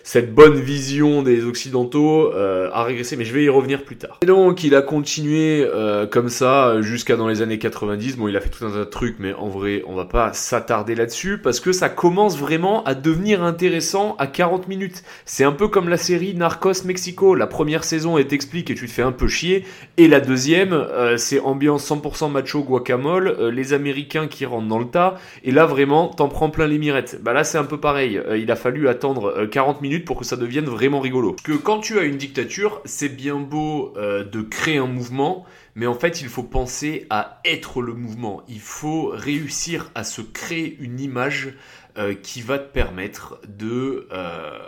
cette 0.02 0.34
bonne 0.34 0.54
vision 0.54 1.22
des 1.22 1.44
Occidentaux 1.44 2.32
euh, 2.34 2.70
a 2.72 2.82
régressé, 2.82 3.16
mais 3.16 3.24
je 3.24 3.32
vais 3.32 3.44
y 3.44 3.48
revenir 3.48 3.84
plus 3.84 3.96
tard. 3.96 4.18
Et 4.22 4.26
donc, 4.26 4.64
il 4.64 4.74
a 4.74 4.82
continué 4.82 5.64
euh, 5.64 6.06
comme 6.06 6.28
ça 6.28 6.80
jusqu'à 6.80 7.16
dans 7.16 7.28
les 7.28 7.42
années 7.42 7.58
90. 7.58 8.16
Bon, 8.16 8.28
il 8.28 8.36
a 8.36 8.40
fait 8.40 8.48
tout 8.48 8.64
un 8.64 8.70
tas 8.70 8.78
de 8.78 8.84
trucs, 8.84 9.16
mais 9.18 9.32
en 9.34 9.48
vrai, 9.48 9.82
on 9.86 9.94
va 9.94 10.04
pas 10.04 10.32
s'attarder 10.32 10.94
là-dessus 10.94 11.38
parce 11.38 11.60
que 11.60 11.72
ça 11.72 11.88
commence 11.88 12.38
vraiment 12.38 12.82
à 12.84 12.94
devenir 12.94 13.42
intéressant 13.42 14.16
à 14.18 14.26
40 14.26 14.68
minutes. 14.68 15.02
C'est 15.24 15.44
un 15.44 15.52
peu 15.52 15.68
comme 15.68 15.88
la 15.88 15.96
série 15.96 16.34
Narcos 16.34 16.84
Mexico. 16.84 17.34
La 17.34 17.46
première 17.46 17.84
saison, 17.84 18.18
elle 18.18 18.26
t'explique 18.26 18.70
et 18.70 18.74
tu 18.74 18.86
te 18.86 18.92
fais 18.92 19.02
un 19.02 19.12
peu 19.12 19.28
chier, 19.28 19.64
et 19.96 20.08
la 20.08 20.20
deuxième, 20.20 20.72
euh, 20.72 21.16
c'est 21.16 21.40
ambiance 21.40 21.88
100% 21.88 22.30
macho 22.30 22.62
guacamole, 22.62 23.50
Américains 23.72 24.26
qui 24.26 24.46
rentrent 24.46 24.68
dans 24.68 24.78
le 24.78 24.88
tas, 24.88 25.16
et 25.44 25.50
là 25.50 25.66
vraiment, 25.66 26.08
t'en 26.08 26.28
prends 26.28 26.50
plein 26.50 26.66
les 26.66 26.78
mirettes. 26.78 27.18
Bah 27.22 27.32
là, 27.32 27.44
c'est 27.44 27.58
un 27.58 27.64
peu 27.64 27.80
pareil. 27.80 28.20
il 28.36 28.50
a 28.50 28.56
fallu 28.56 28.88
attendre 28.88 29.46
40 29.46 29.82
minutes 29.82 30.04
pour 30.04 30.18
que 30.18 30.24
ça 30.24 30.36
devienne 30.36 30.66
vraiment 30.66 31.00
rigolo. 31.00 31.36
que 31.44 31.52
quand 31.52 31.80
tu 31.80 31.98
as 31.98 32.02
une 32.02 32.16
dictature, 32.16 32.80
c'est 32.84 33.08
bien 33.08 33.38
beau 33.38 33.92
euh, 33.96 34.24
de 34.24 34.42
créer 34.42 34.78
un 34.78 34.86
mouvement, 34.86 35.44
mais 35.74 35.86
en 35.86 35.94
fait, 35.94 36.20
il 36.20 36.28
faut 36.28 36.42
penser 36.42 37.06
à 37.10 37.40
être 37.44 37.80
le 37.80 37.94
mouvement. 37.94 38.42
Il 38.48 38.60
faut 38.60 39.10
réussir 39.12 39.90
à 39.94 40.04
se 40.04 40.22
créer 40.22 40.76
une 40.80 41.00
image 41.00 41.54
euh, 41.98 42.14
qui 42.14 42.42
va 42.42 42.58
te 42.58 42.72
permettre 42.72 43.40
de... 43.48 44.08
Euh, 44.12 44.58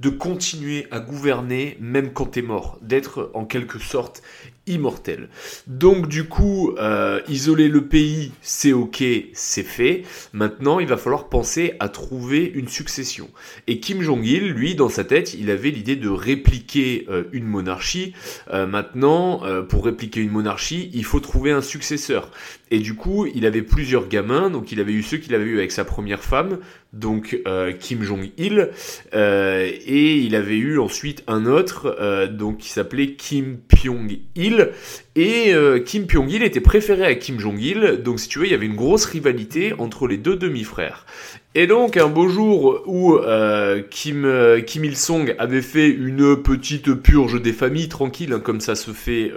de 0.00 0.08
continuer 0.08 0.86
à 0.90 0.98
gouverner 0.98 1.76
même 1.80 2.12
quand 2.12 2.26
t'es 2.26 2.42
mort, 2.42 2.78
d'être 2.82 3.30
en 3.32 3.44
quelque 3.44 3.78
sorte 3.78 4.22
immortel. 4.66 5.28
Donc 5.66 6.08
du 6.08 6.24
coup, 6.24 6.74
euh, 6.78 7.20
isoler 7.28 7.68
le 7.68 7.86
pays, 7.86 8.32
c'est 8.42 8.72
ok, 8.72 9.02
c'est 9.32 9.62
fait. 9.62 10.02
Maintenant, 10.32 10.80
il 10.80 10.86
va 10.86 10.96
falloir 10.96 11.28
penser 11.28 11.74
à 11.80 11.88
trouver 11.88 12.50
une 12.54 12.68
succession. 12.68 13.28
Et 13.66 13.80
Kim 13.80 14.02
Jong-il, 14.02 14.50
lui, 14.50 14.74
dans 14.74 14.88
sa 14.88 15.04
tête, 15.04 15.34
il 15.34 15.50
avait 15.50 15.70
l'idée 15.70 15.96
de 15.96 16.08
répliquer 16.08 17.06
euh, 17.08 17.24
une 17.32 17.46
monarchie. 17.46 18.14
Euh, 18.52 18.66
maintenant, 18.66 19.42
pour 19.68 19.84
répliquer 19.84 20.20
une 20.20 20.30
monarchie, 20.30 20.90
il 20.94 21.04
faut 21.04 21.20
trouver 21.20 21.50
un 21.50 21.62
successeur. 21.62 22.30
Et 22.74 22.80
du 22.80 22.94
coup, 22.94 23.24
il 23.32 23.46
avait 23.46 23.62
plusieurs 23.62 24.08
gamins, 24.08 24.50
donc 24.50 24.72
il 24.72 24.80
avait 24.80 24.94
eu 24.94 25.04
ceux 25.04 25.18
qu'il 25.18 25.32
avait 25.36 25.44
eu 25.44 25.58
avec 25.58 25.70
sa 25.70 25.84
première 25.84 26.24
femme, 26.24 26.58
donc 26.92 27.40
Kim 27.78 28.02
Jong-il, 28.02 28.70
et 29.12 30.16
il 30.16 30.34
avait 30.34 30.56
eu 30.56 30.80
ensuite 30.80 31.22
un 31.28 31.46
autre, 31.46 32.26
donc 32.32 32.58
qui 32.58 32.70
s'appelait 32.70 33.12
Kim 33.12 33.58
Pyong-il, 33.68 34.72
et 35.16 35.54
euh, 35.54 35.78
Kim 35.78 36.06
Pyong-il 36.08 36.42
était 36.42 36.60
préféré 36.60 37.04
à 37.04 37.14
Kim 37.14 37.38
Jong-il, 37.38 38.02
donc 38.02 38.18
si 38.18 38.28
tu 38.28 38.40
veux, 38.40 38.46
il 38.46 38.50
y 38.50 38.54
avait 38.54 38.66
une 38.66 38.74
grosse 38.74 39.04
rivalité 39.04 39.72
entre 39.78 40.08
les 40.08 40.16
deux 40.16 40.34
demi-frères. 40.34 41.06
Et 41.54 41.68
donc 41.68 41.96
un 41.96 42.08
beau 42.08 42.26
jour 42.26 42.82
où 42.86 43.14
euh, 43.14 43.80
Kim, 43.88 44.24
euh, 44.24 44.60
Kim 44.60 44.84
Il-sung 44.84 45.36
avait 45.38 45.62
fait 45.62 45.88
une 45.88 46.36
petite 46.42 46.94
purge 46.94 47.40
des 47.40 47.52
familles 47.52 47.88
tranquille, 47.88 48.32
hein, 48.32 48.40
comme 48.40 48.60
ça 48.60 48.74
se 48.74 48.90
fait 48.90 49.32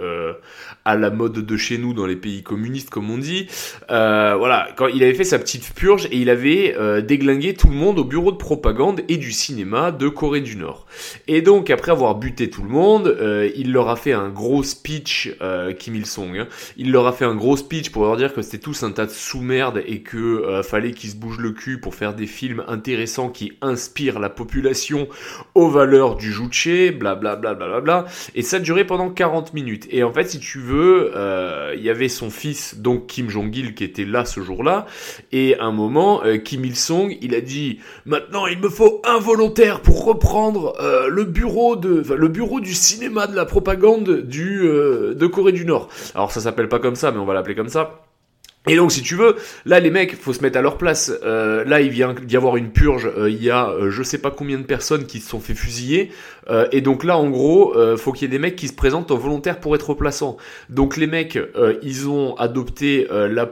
à 0.88 0.96
la 0.96 1.10
mode 1.10 1.44
de 1.44 1.56
chez 1.58 1.76
nous 1.76 1.92
dans 1.92 2.06
les 2.06 2.16
pays 2.16 2.42
communistes 2.42 2.88
comme 2.88 3.10
on 3.10 3.18
dit. 3.18 3.46
Euh, 3.90 4.34
voilà, 4.38 4.70
quand 4.74 4.86
il 4.86 5.02
avait 5.02 5.12
fait 5.12 5.24
sa 5.24 5.38
petite 5.38 5.74
purge 5.74 6.06
et 6.06 6.16
il 6.16 6.30
avait 6.30 6.74
euh, 6.78 7.02
déglingué 7.02 7.52
tout 7.52 7.68
le 7.68 7.74
monde 7.74 7.98
au 7.98 8.04
bureau 8.04 8.32
de 8.32 8.38
propagande 8.38 9.02
et 9.08 9.18
du 9.18 9.30
cinéma 9.30 9.92
de 9.92 10.08
Corée 10.08 10.40
du 10.40 10.56
Nord. 10.56 10.86
Et 11.26 11.42
donc 11.42 11.68
après 11.68 11.92
avoir 11.92 12.14
buté 12.14 12.48
tout 12.48 12.62
le 12.62 12.70
monde, 12.70 13.06
euh, 13.06 13.50
il 13.54 13.70
leur 13.70 13.90
a 13.90 13.96
fait 13.96 14.14
un 14.14 14.30
gros 14.30 14.62
speech, 14.62 15.36
Kim 15.78 15.94
Il-sung. 15.94 16.38
Hein. 16.38 16.48
Il 16.78 16.90
leur 16.90 17.06
a 17.06 17.12
fait 17.12 17.26
un 17.26 17.34
gros 17.34 17.58
speech 17.58 17.90
pour 17.90 18.04
leur 18.04 18.16
dire 18.16 18.32
que 18.32 18.40
c'était 18.40 18.56
tous 18.56 18.82
un 18.82 18.90
tas 18.90 19.04
de 19.04 19.10
sous-merde 19.10 19.82
et 19.86 20.00
que 20.00 20.62
fallait 20.62 20.92
qu'ils 20.92 21.10
se 21.10 21.16
bougent 21.16 21.40
le 21.40 21.52
cul 21.52 21.80
pour 21.80 21.94
faire 21.94 22.14
des 22.14 22.26
films 22.26 22.64
intéressants 22.66 23.28
qui 23.28 23.52
inspirent 23.60 24.20
la 24.20 24.30
population 24.30 25.06
aux 25.54 25.68
valeurs 25.68 26.16
du 26.16 26.32
juche, 26.32 26.92
blablabla, 26.92 27.36
bla, 27.36 27.54
bla, 27.54 27.68
bla, 27.68 27.80
bla, 27.80 28.04
Et 28.34 28.42
ça 28.42 28.58
durait 28.58 28.86
pendant 28.86 29.10
40 29.10 29.52
minutes. 29.52 29.86
Et 29.90 30.02
en 30.02 30.12
fait, 30.12 30.30
si 30.30 30.40
tu 30.40 30.58
veux, 30.60 30.77
euh, 30.80 31.74
il 31.76 31.82
y 31.82 31.90
avait 31.90 32.08
son 32.08 32.30
fils, 32.30 32.78
donc 32.78 33.06
Kim 33.06 33.28
Jong-il, 33.28 33.74
qui 33.74 33.84
était 33.84 34.04
là 34.04 34.24
ce 34.24 34.40
jour-là, 34.40 34.86
et 35.32 35.58
à 35.58 35.64
un 35.64 35.72
moment, 35.72 36.24
euh, 36.24 36.36
Kim 36.38 36.64
Il-sung, 36.64 37.16
il 37.20 37.34
a 37.34 37.40
dit 37.40 37.80
«Maintenant, 38.06 38.46
il 38.46 38.58
me 38.58 38.68
faut 38.68 39.02
un 39.04 39.18
volontaire 39.18 39.80
pour 39.80 40.04
reprendre 40.04 40.74
euh, 40.80 41.08
le 41.08 41.24
bureau 41.24 41.76
du 41.76 42.74
cinéma 42.74 43.26
de 43.26 43.36
la 43.36 43.44
propagande 43.44 44.04
de 44.04 45.26
Corée 45.26 45.52
du 45.52 45.64
Nord.» 45.64 45.88
Alors 46.14 46.32
ça 46.32 46.40
s'appelle 46.40 46.68
pas 46.68 46.78
comme 46.78 46.96
ça, 46.96 47.12
mais 47.12 47.18
on 47.18 47.26
va 47.26 47.34
l'appeler 47.34 47.54
comme 47.54 47.68
ça. 47.68 48.07
Et 48.68 48.76
donc, 48.76 48.92
si 48.92 49.02
tu 49.02 49.14
veux, 49.14 49.36
là, 49.64 49.80
les 49.80 49.90
mecs, 49.90 50.14
faut 50.14 50.34
se 50.34 50.42
mettre 50.42 50.58
à 50.58 50.62
leur 50.62 50.76
place. 50.76 51.10
Euh, 51.24 51.64
là, 51.64 51.80
il 51.80 51.88
vient 51.88 52.14
d'y 52.14 52.36
avoir 52.36 52.56
une 52.56 52.70
purge. 52.70 53.10
Euh, 53.16 53.30
il 53.30 53.42
y 53.42 53.50
a, 53.50 53.70
euh, 53.70 53.90
je 53.90 54.02
sais 54.02 54.18
pas 54.18 54.30
combien 54.30 54.58
de 54.58 54.64
personnes 54.64 55.06
qui 55.06 55.20
se 55.20 55.30
sont 55.30 55.40
fait 55.40 55.54
fusiller. 55.54 56.10
et 56.72 56.80
donc 56.80 57.04
là, 57.04 57.18
en 57.18 57.28
gros, 57.28 57.74
faut 57.98 58.12
qu'il 58.12 58.22
y 58.22 58.24
ait 58.24 58.30
des 58.30 58.38
mecs 58.38 58.56
qui 58.56 58.68
se 58.68 58.72
présentent 58.72 59.10
en 59.10 59.18
volontaire 59.18 59.60
pour 59.60 59.74
être 59.74 59.88
remplaçants. 59.88 60.38
Donc 60.70 60.96
les 60.96 61.06
mecs, 61.06 61.38
ils 61.82 62.08
ont 62.08 62.36
adopté 62.36 63.06
la, 63.10 63.46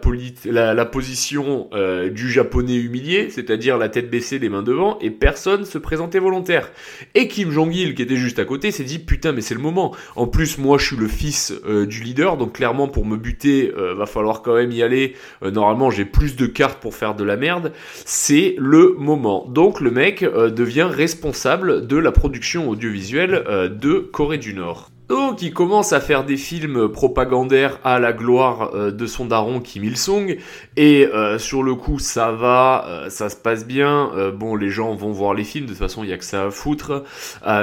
la, 0.47 0.75
la, 0.75 0.85
position 0.87 1.69
du 2.11 2.31
japonais 2.31 2.77
humilié, 2.77 3.29
c'est-à-dire 3.29 3.77
la 3.77 3.91
tête 3.91 4.09
baissée, 4.09 4.39
les 4.39 4.49
mains 4.49 4.63
devant, 4.63 4.99
et 5.01 5.11
personne 5.11 5.67
se 5.67 5.77
présentait 5.77 6.21
volontaire. 6.21 6.71
Et 7.15 7.29
Kim 7.29 7.51
Jong-il, 7.51 7.95
qui 7.95 8.01
était 8.01 8.17
juste 8.17 8.39
à 8.39 8.47
côté, 8.47 8.71
s'est 8.71 8.85
dit 8.85 8.99
putain, 8.99 9.33
mais 9.33 9.43
c'est 9.43 9.55
le 9.55 9.61
moment. 9.61 9.95
En 10.15 10.27
plus, 10.27 10.57
moi, 10.57 10.79
je 10.79 10.87
suis 10.87 10.97
le 10.97 11.09
fils 11.09 11.53
du 11.67 12.03
leader, 12.03 12.39
donc 12.39 12.55
clairement, 12.55 12.89
pour 12.89 13.05
me 13.05 13.19
buter, 13.19 13.75
va 13.77 14.07
falloir 14.07 14.41
quand 14.41 14.55
même 14.55 14.73
y 14.73 14.83
aller 14.83 15.06
euh, 15.43 15.51
normalement 15.51 15.91
j'ai 15.91 16.05
plus 16.05 16.37
de 16.37 16.47
cartes 16.47 16.81
pour 16.81 16.95
faire 16.95 17.15
de 17.15 17.25
la 17.25 17.37
merde, 17.37 17.73
c'est 18.05 18.55
le 18.59 18.95
moment. 18.99 19.47
Donc 19.49 19.81
le 19.81 19.91
mec 19.91 20.23
euh, 20.23 20.51
devient 20.51 20.89
responsable 20.91 21.87
de 21.87 21.97
la 21.97 22.13
production 22.13 22.69
audiovisuelle 22.69 23.45
euh, 23.47 23.69
de 23.69 23.99
Corée 23.99 24.39
du 24.39 24.55
Nord. 24.55 24.91
Donc 25.09 25.41
il 25.41 25.53
commence 25.53 25.93
à 25.93 26.01
faire 26.01 26.25
des 26.25 26.37
films 26.37 26.89
propagandaires 26.89 27.79
à 27.85 28.01
la 28.01 28.13
gloire 28.13 28.73
euh, 28.75 28.91
de 28.91 29.07
son 29.07 29.27
daron 29.27 29.61
Kim 29.61 29.85
Il-sung 29.85 30.37
et 30.77 31.07
euh, 31.07 31.39
sur 31.39 31.63
le 31.63 31.77
coup 31.77 32.01
ça 32.01 32.33
va, 32.33 32.85
euh, 32.89 33.09
ça 33.09 33.29
se 33.29 33.37
passe 33.37 33.67
bien. 33.67 34.11
bon 34.35 34.57
les 34.57 34.71
gens 34.71 34.95
vont 34.95 35.13
voir 35.13 35.35
les 35.35 35.45
films 35.45 35.67
de 35.67 35.71
toute 35.71 35.79
façon 35.79 36.03
il 36.03 36.11
y 36.11 36.13
a 36.13 36.19
que 36.19 36.25
ça 36.25 36.47
à 36.47 36.51
foutre. 36.51 37.05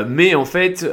mais 0.07 0.35
en 0.35 0.45
fait 0.45 0.85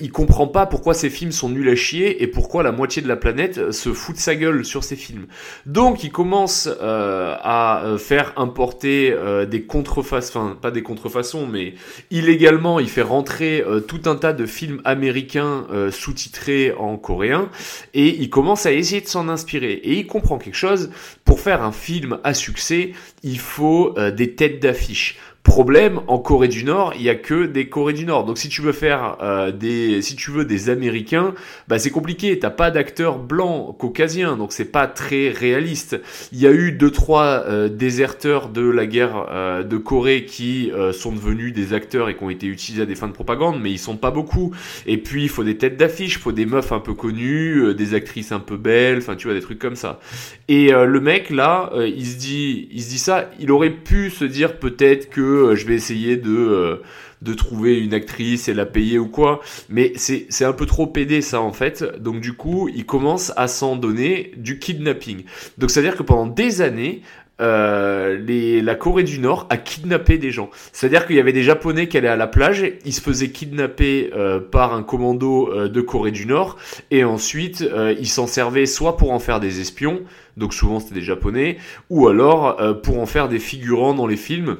il 0.00 0.12
comprend 0.12 0.46
pas 0.46 0.66
pourquoi 0.66 0.94
ces 0.94 1.10
films 1.10 1.32
sont 1.32 1.48
nuls 1.48 1.68
à 1.68 1.74
chier 1.74 2.22
et 2.22 2.26
pourquoi 2.26 2.62
la 2.62 2.72
moitié 2.72 3.02
de 3.02 3.08
la 3.08 3.16
planète 3.16 3.72
se 3.72 3.92
fout 3.92 4.14
de 4.14 4.20
sa 4.20 4.36
gueule 4.36 4.64
sur 4.64 4.84
ces 4.84 4.96
films. 4.96 5.26
Donc 5.66 6.04
il 6.04 6.12
commence 6.12 6.68
à 6.80 7.82
faire 7.98 8.32
importer 8.36 9.14
des 9.48 9.62
contrefaçons, 9.62 10.38
enfin 10.38 10.56
pas 10.60 10.70
des 10.70 10.82
contrefaçons 10.82 11.46
mais 11.46 11.74
illégalement 12.10 12.78
il 12.78 12.88
fait 12.88 13.02
rentrer 13.02 13.64
tout 13.88 14.02
un 14.06 14.16
tas 14.16 14.32
de 14.32 14.46
films 14.46 14.80
américains 14.84 15.64
euh, 15.80 15.90
sous-titré 15.90 16.72
en 16.78 16.96
coréen 16.96 17.50
et 17.94 18.08
il 18.08 18.30
commence 18.30 18.66
à 18.66 18.72
essayer 18.72 19.00
de 19.00 19.08
s'en 19.08 19.28
inspirer. 19.28 19.72
Et 19.72 19.98
il 19.98 20.06
comprend 20.06 20.38
quelque 20.38 20.54
chose 20.54 20.90
pour 21.24 21.40
faire 21.40 21.62
un 21.62 21.72
film 21.72 22.18
à 22.24 22.34
succès 22.34 22.92
il 23.22 23.38
faut 23.38 23.94
euh, 23.98 24.10
des 24.10 24.34
têtes 24.34 24.60
d'affiche 24.60 25.18
Problème, 25.50 26.00
en 26.06 26.18
Corée 26.20 26.46
du 26.46 26.62
Nord, 26.62 26.92
il 26.94 27.02
y 27.02 27.08
a 27.08 27.16
que 27.16 27.44
des 27.44 27.68
Corées 27.68 27.92
du 27.92 28.06
Nord. 28.06 28.24
Donc 28.24 28.38
si 28.38 28.48
tu 28.48 28.62
veux 28.62 28.70
faire 28.70 29.16
euh, 29.20 29.50
des, 29.50 30.00
si 30.00 30.14
tu 30.14 30.30
veux 30.30 30.44
des 30.44 30.70
Américains, 30.70 31.34
bah 31.66 31.80
c'est 31.80 31.90
compliqué. 31.90 32.38
T'as 32.38 32.50
pas 32.50 32.70
d'acteurs 32.70 33.18
blancs 33.18 33.76
caucasiens, 33.76 34.36
donc 34.36 34.52
c'est 34.52 34.70
pas 34.70 34.86
très 34.86 35.30
réaliste. 35.30 36.00
Il 36.32 36.38
y 36.38 36.46
a 36.46 36.52
eu 36.52 36.70
deux 36.70 36.92
trois 36.92 37.42
euh, 37.48 37.68
déserteurs 37.68 38.48
de 38.48 38.62
la 38.62 38.86
guerre 38.86 39.26
euh, 39.28 39.64
de 39.64 39.76
Corée 39.76 40.24
qui 40.24 40.70
sont 40.92 41.10
devenus 41.10 41.52
des 41.52 41.74
acteurs 41.74 42.08
et 42.08 42.16
qui 42.16 42.22
ont 42.22 42.30
été 42.30 42.46
utilisés 42.46 42.82
à 42.82 42.86
des 42.86 42.94
fins 42.94 43.08
de 43.08 43.12
propagande, 43.12 43.60
mais 43.60 43.72
ils 43.72 43.78
sont 43.78 43.96
pas 43.96 44.12
beaucoup. 44.12 44.52
Et 44.86 44.98
puis 44.98 45.24
il 45.24 45.28
faut 45.28 45.42
des 45.42 45.58
têtes 45.58 45.76
d'affiche, 45.76 46.14
il 46.14 46.20
faut 46.20 46.30
des 46.30 46.46
meufs 46.46 46.70
un 46.70 46.78
peu 46.78 46.94
connues, 46.94 47.74
des 47.74 47.94
actrices 47.94 48.30
un 48.30 48.38
peu 48.38 48.56
belles, 48.56 48.98
enfin 48.98 49.16
tu 49.16 49.26
vois 49.26 49.34
des 49.34 49.42
trucs 49.42 49.58
comme 49.58 49.74
ça. 49.74 49.98
Et 50.46 50.70
le 50.70 51.00
mec 51.00 51.28
là, 51.28 51.72
il 51.76 52.06
se 52.06 52.18
dit, 52.18 52.68
il 52.70 52.82
se 52.82 52.88
dit 52.88 52.98
ça. 52.98 53.28
Il 53.40 53.50
aurait 53.50 53.70
pu 53.70 54.10
se 54.10 54.24
dire 54.24 54.56
peut-être 54.56 55.10
que 55.10 55.39
euh, 55.48 55.56
je 55.56 55.66
vais 55.66 55.74
essayer 55.74 56.16
de 56.16 56.30
euh, 56.30 56.76
de 57.22 57.34
trouver 57.34 57.78
une 57.78 57.92
actrice 57.92 58.48
et 58.48 58.54
la 58.54 58.66
payer 58.66 58.98
ou 58.98 59.06
quoi. 59.06 59.40
Mais 59.68 59.92
c'est, 59.96 60.26
c'est 60.30 60.44
un 60.44 60.52
peu 60.54 60.66
trop 60.66 60.86
pédé 60.86 61.20
ça 61.20 61.40
en 61.40 61.52
fait. 61.52 61.84
Donc 62.00 62.20
du 62.20 62.32
coup, 62.32 62.68
il 62.74 62.86
commence 62.86 63.32
à 63.36 63.48
s'en 63.48 63.76
donner 63.76 64.32
du 64.36 64.58
kidnapping. 64.58 65.24
Donc 65.58 65.70
c'est-à-dire 65.70 65.96
que 65.96 66.02
pendant 66.02 66.26
des 66.26 66.62
années, 66.62 67.02
euh, 67.42 68.18
la 68.62 68.74
Corée 68.74 69.02
du 69.02 69.18
Nord 69.18 69.46
a 69.50 69.56
kidnappé 69.56 70.18
des 70.18 70.30
gens. 70.30 70.50
C'est-à-dire 70.72 71.06
qu'il 71.06 71.16
y 71.16 71.20
avait 71.20 71.32
des 71.32 71.42
Japonais 71.42 71.88
qui 71.88 71.96
allaient 71.96 72.08
à 72.08 72.16
la 72.16 72.26
plage, 72.26 72.64
ils 72.84 72.92
se 72.92 73.00
faisaient 73.00 73.30
kidnapper 73.30 74.10
par 74.50 74.74
un 74.74 74.82
commando 74.82 75.68
de 75.68 75.80
Corée 75.80 76.10
du 76.10 76.26
Nord, 76.26 76.58
et 76.90 77.02
ensuite 77.02 77.64
ils 77.98 78.08
s'en 78.08 78.26
servaient 78.26 78.66
soit 78.66 78.98
pour 78.98 79.12
en 79.12 79.18
faire 79.18 79.40
des 79.40 79.60
espions, 79.60 80.02
donc 80.36 80.52
souvent 80.52 80.80
c'était 80.80 80.96
des 80.96 81.00
Japonais, 81.00 81.56
ou 81.88 82.08
alors 82.08 82.58
pour 82.82 82.98
en 83.00 83.06
faire 83.06 83.28
des 83.30 83.38
figurants 83.38 83.94
dans 83.94 84.06
les 84.06 84.18
films. 84.18 84.58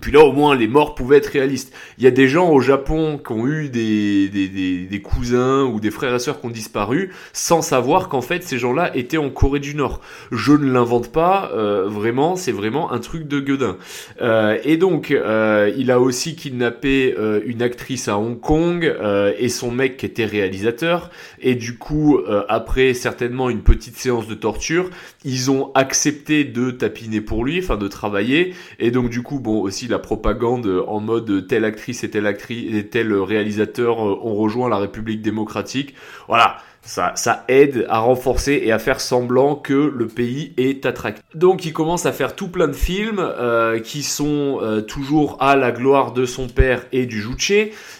Puis 0.00 0.10
là, 0.10 0.20
au 0.20 0.32
moins, 0.32 0.56
les 0.56 0.66
morts 0.66 0.94
pouvaient 0.94 1.18
être 1.18 1.28
réalistes. 1.28 1.72
Il 1.98 2.04
y 2.04 2.06
a 2.06 2.10
des 2.10 2.26
gens 2.26 2.50
au 2.50 2.60
Japon 2.60 3.18
qui 3.24 3.32
ont 3.32 3.46
eu 3.46 3.68
des, 3.68 4.28
des, 4.28 4.48
des, 4.48 5.02
cousins 5.02 5.62
ou 5.64 5.78
des 5.78 5.92
frères 5.92 6.14
et 6.14 6.18
sœurs 6.18 6.40
qui 6.40 6.46
ont 6.46 6.50
disparu 6.50 7.12
sans 7.32 7.62
savoir 7.62 8.08
qu'en 8.08 8.20
fait, 8.20 8.42
ces 8.42 8.58
gens-là 8.58 8.96
étaient 8.96 9.18
en 9.18 9.30
Corée 9.30 9.60
du 9.60 9.76
Nord. 9.76 10.00
Je 10.32 10.52
ne 10.52 10.70
l'invente 10.70 11.12
pas, 11.12 11.50
euh, 11.54 11.88
vraiment, 11.88 12.34
c'est 12.34 12.52
vraiment 12.52 12.92
un 12.92 12.98
truc 12.98 13.28
de 13.28 13.38
gueudin. 13.38 13.76
Euh, 14.20 14.58
et 14.64 14.76
donc, 14.76 15.12
euh, 15.12 15.72
il 15.76 15.90
a 15.90 16.00
aussi 16.00 16.36
kidnappé 16.36 17.14
euh, 17.18 17.40
une 17.46 17.62
actrice 17.62 18.08
à 18.08 18.18
Hong 18.18 18.40
Kong 18.40 18.84
euh, 18.84 19.32
et 19.38 19.48
son 19.48 19.70
mec 19.70 19.96
qui 19.96 20.06
était 20.06 20.24
réalisateur. 20.24 21.10
Et 21.40 21.54
du 21.54 21.76
coup, 21.76 22.20
après 22.48 22.94
certainement 22.94 23.50
une 23.50 23.62
petite 23.62 23.96
séance 23.96 24.26
de 24.26 24.34
torture, 24.34 24.88
ils 25.24 25.50
ont 25.50 25.72
accepté 25.74 26.44
de 26.44 26.70
tapiner 26.70 27.20
pour 27.20 27.44
lui, 27.44 27.58
enfin 27.58 27.76
de 27.76 27.86
travailler. 27.86 28.54
Et 28.78 28.90
donc, 28.90 29.10
du 29.10 29.22
coup, 29.22 29.40
bon, 29.40 29.60
aussi 29.60 29.83
la 29.88 29.98
propagande 29.98 30.84
en 30.86 31.00
mode 31.00 31.46
telle 31.46 31.64
actrice 31.64 32.04
et 32.04 32.10
telle 32.10 32.26
actrice 32.26 32.74
et 32.74 32.88
tel 32.88 33.12
réalisateur 33.14 33.98
euh, 33.98 34.18
ont 34.22 34.34
rejoint 34.34 34.68
la 34.68 34.78
République 34.78 35.22
démocratique. 35.22 35.94
Voilà, 36.28 36.58
ça, 36.84 37.44
aide 37.48 37.86
à 37.88 37.98
renforcer 37.98 38.60
et 38.62 38.72
à 38.72 38.78
faire 38.78 39.00
semblant 39.00 39.56
que 39.56 39.72
le 39.72 40.06
pays 40.06 40.52
est 40.56 40.84
attractif. 40.86 41.24
Donc 41.34 41.64
il 41.64 41.72
commence 41.72 42.06
à 42.06 42.12
faire 42.12 42.36
tout 42.36 42.48
plein 42.48 42.68
de 42.68 42.74
films 42.74 43.20
euh, 43.20 43.80
qui 43.80 44.02
sont 44.02 44.58
euh, 44.62 44.80
toujours 44.82 45.38
à 45.40 45.56
la 45.56 45.72
gloire 45.72 46.12
de 46.12 46.26
son 46.26 46.46
père 46.46 46.84
et 46.92 47.06
du 47.06 47.20
Juche, 47.20 47.52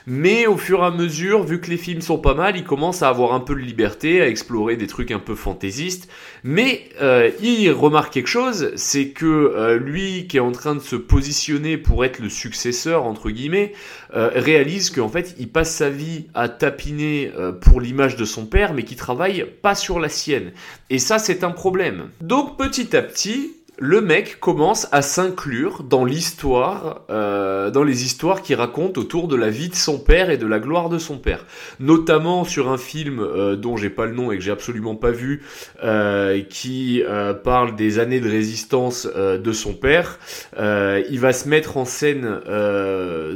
mais 0.07 0.47
au 0.47 0.57
fur 0.57 0.81
et 0.81 0.87
à 0.87 0.91
mesure, 0.91 1.43
vu 1.43 1.61
que 1.61 1.71
les 1.71 1.77
films 1.77 2.01
sont 2.01 2.19
pas 2.19 2.35
mal, 2.35 2.57
il 2.57 2.65
commence 2.65 3.03
à 3.03 3.09
avoir 3.09 3.33
un 3.33 3.41
peu 3.41 3.55
de 3.55 3.61
liberté, 3.61 4.21
à 4.21 4.29
explorer 4.29 4.77
des 4.77 4.87
trucs 4.87 5.11
un 5.11 5.19
peu 5.19 5.35
fantaisistes, 5.35 6.09
mais 6.43 6.89
euh, 7.01 7.31
il 7.43 7.71
remarque 7.71 8.13
quelque 8.13 8.29
chose, 8.29 8.73
c'est 8.77 9.09
que 9.09 9.77
lui 9.77 10.27
qui 10.27 10.37
est 10.37 10.41
en 10.41 10.53
train 10.53 10.75
de 10.75 10.81
se 10.81 10.97
positionner 10.97 11.79
pour 11.79 12.05
être 12.05 12.19
le 12.19 12.29
successeur, 12.29 13.05
entre 13.05 13.31
guillemets, 13.31 13.73
réalise 14.13 14.91
qu'en 14.91 15.09
fait 15.09 15.35
il 15.39 15.49
passe 15.49 15.75
sa 15.75 15.91
vie 15.91 16.27
à 16.35 16.49
tapiner 16.49 17.31
pour 17.61 17.81
l'image 17.81 18.17
de 18.17 18.25
son 18.25 18.47
père, 18.47 18.75
mais 18.75 18.85
qui 18.85 18.97
travaille 18.97 19.47
pas 19.63 19.75
sur 19.75 20.01
la 20.01 20.09
sienne. 20.09 20.53
Et 20.91 20.99
ça, 20.99 21.19
c'est 21.19 21.45
un 21.45 21.51
problème. 21.51 22.11
Donc 22.21 22.57
petit 22.59 22.97
à 22.97 23.03
petit, 23.03 23.55
le 23.79 24.01
mec 24.01 24.39
commence 24.39 24.87
à 24.93 25.03
s'inclure 25.03 25.83
dans 25.83 26.05
l'histoire, 26.05 27.03
euh, 27.11 27.71
dans 27.71 27.83
les 27.83 28.05
histoires 28.05 28.41
qui 28.43 28.55
racontent 28.55 29.01
autour 29.01 29.27
de 29.27 29.35
la 29.35 29.51
vie 29.51 29.69
de 29.69 29.75
son 29.75 29.99
père 29.99 30.31
et 30.31 30.37
de 30.37 30.47
la 30.47 30.61
gloire 30.61 30.89
de 30.89 30.99
son 30.99 31.19
père. 31.19 31.45
Notamment 31.81 32.45
sur 32.45 32.71
un 32.71 32.77
film 32.77 33.19
euh, 33.19 33.57
dont 33.57 33.77
j'ai 33.77 33.91
pas 33.91 34.07
le 34.07 34.15
nom 34.15 34.31
et 34.31 34.39
que 34.39 34.45
j'ai 34.45 34.53
absolument 34.53 34.95
pas 34.95 35.11
vu, 35.11 35.43
euh, 35.83 36.41
qui 36.49 37.03
euh, 37.03 37.35
parle 37.35 37.75
des 37.75 37.99
années 37.99 38.21
de 38.21 38.31
résistance 38.31 39.07
de 39.07 39.53
son 39.53 39.75
père. 39.75 40.19
Il 40.57 41.19
va 41.19 41.33
se 41.33 41.49
mettre 41.49 41.77
en 41.77 41.85
scène 41.85 42.41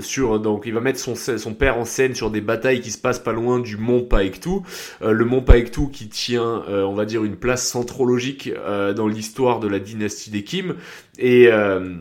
sur, 0.01 0.41
donc 0.41 0.65
il 0.67 0.73
va 0.73 0.81
mettre 0.81 1.01
son, 1.01 1.15
son 1.15 1.55
père 1.55 1.79
en 1.79 1.85
scène 1.85 2.15
sur 2.15 2.31
des 2.31 2.41
batailles 2.41 2.81
qui 2.81 2.91
se 2.91 2.99
passent 2.99 3.19
pas 3.19 3.33
loin 3.33 3.59
du 3.59 3.77
mont 3.77 4.03
Paektu. 4.03 4.61
le 5.01 5.25
mont 5.25 5.43
Paektu 5.43 5.91
qui 5.91 6.09
tient, 6.09 6.63
on 6.69 6.95
va 6.95 7.05
dire, 7.05 7.25
une 7.25 7.37
place 7.37 7.67
centrologique 7.67 8.53
dans 8.97 9.09
l'histoire 9.09 9.61
de 9.61 9.69
la 9.69 9.79
dynastie 9.79 10.28
des 10.31 10.45
Kim. 10.45 10.77
Et 11.19 11.49
euh, 11.49 11.97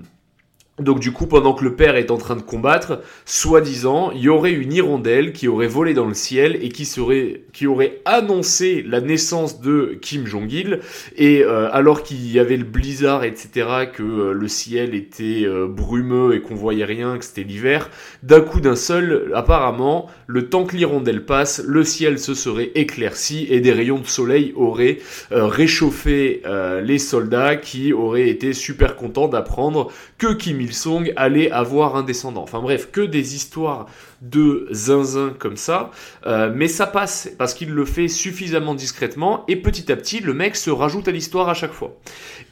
donc 0.80 1.00
du 1.00 1.12
coup, 1.12 1.26
pendant 1.26 1.54
que 1.54 1.64
le 1.64 1.76
père 1.76 1.96
est 1.96 2.12
en 2.12 2.18
train 2.18 2.36
de 2.36 2.44
combattre, 2.44 3.02
soi-disant, 3.26 4.12
il 4.12 4.22
y 4.22 4.30
aurait 4.30 4.52
une 4.52 4.72
hirondelle 4.72 5.34
qui 5.34 5.48
aurait 5.48 5.68
volé 5.68 5.96
dans 5.96 6.06
le 6.06 6.14
ciel 6.14 6.60
et 6.62 6.70
qui 6.70 6.86
serait, 6.86 7.42
qui 7.52 7.66
aurait 7.66 8.02
annoncé 8.06 8.84
la 8.88 9.02
naissance 9.02 9.60
de 9.60 9.98
Kim 10.00 10.28
Jong-il. 10.28 10.82
Et 11.16 11.44
euh, 11.44 11.68
alors 11.72 12.04
qu'il 12.04 12.32
y 12.32 12.38
avait 12.38 12.58
le 12.58 12.64
blizzard, 12.64 13.24
etc., 13.24 13.88
que 13.92 14.04
euh, 14.04 14.34
le 14.34 14.48
ciel 14.48 14.94
était 14.94 15.46
euh, 15.46 15.68
brumeux 15.68 16.36
et 16.36 16.42
qu'on 16.42 16.54
voyait 16.54 16.86
rien, 16.86 17.18
que 17.18 17.26
c'était 17.26 17.44
l'hiver, 17.44 17.90
d'un 18.22 18.42
coup 18.42 18.60
d'un 18.60 18.76
seul, 18.76 19.32
apparemment, 19.34 20.12
le 20.28 20.48
temps 20.48 20.66
que 20.66 20.76
l'hirondelle 20.76 21.26
passe, 21.26 21.60
le 21.66 21.84
ciel 21.84 22.20
se 22.20 22.36
serait 22.36 22.72
éclairci 22.76 23.48
et 23.50 23.62
des 23.62 23.72
rayons 23.72 24.00
de 24.00 24.06
soleil 24.06 24.54
auraient 24.56 25.00
réchauffé 25.32 26.42
les 26.84 27.00
soldats 27.00 27.56
qui 27.56 27.94
auraient 27.94 28.30
été 28.30 28.54
super 28.54 28.96
contents 28.96 29.28
d'apprendre 29.28 29.92
que 30.18 30.34
Kim 30.34 30.60
Il-sung 30.68 31.14
allait 31.16 31.50
avoir 31.50 31.96
un 31.96 32.04
descendant. 32.04 32.44
Enfin 32.44 32.62
bref, 32.62 32.92
que 32.92 33.00
des 33.00 33.36
histoires 33.36 33.88
de 34.22 34.68
zinzin 34.72 35.36
comme 35.38 35.58
ça, 35.58 35.92
euh, 36.26 36.52
mais 36.54 36.68
ça 36.68 36.88
passe 36.88 37.32
parce 37.38 37.54
qu'il 37.54 37.72
le 37.72 37.86
fait 37.86 38.08
suffisamment 38.08 38.74
discrètement 38.74 39.46
et 39.48 39.56
petit 39.56 39.92
à 39.92 39.96
petit 39.96 40.22
le 40.22 40.34
mec 40.34 40.56
se 40.56 40.72
rajoute 40.72 41.08
à 41.08 41.12
l'histoire 41.12 41.50
à 41.50 41.54
chaque 41.54 41.72
fois. 41.72 41.96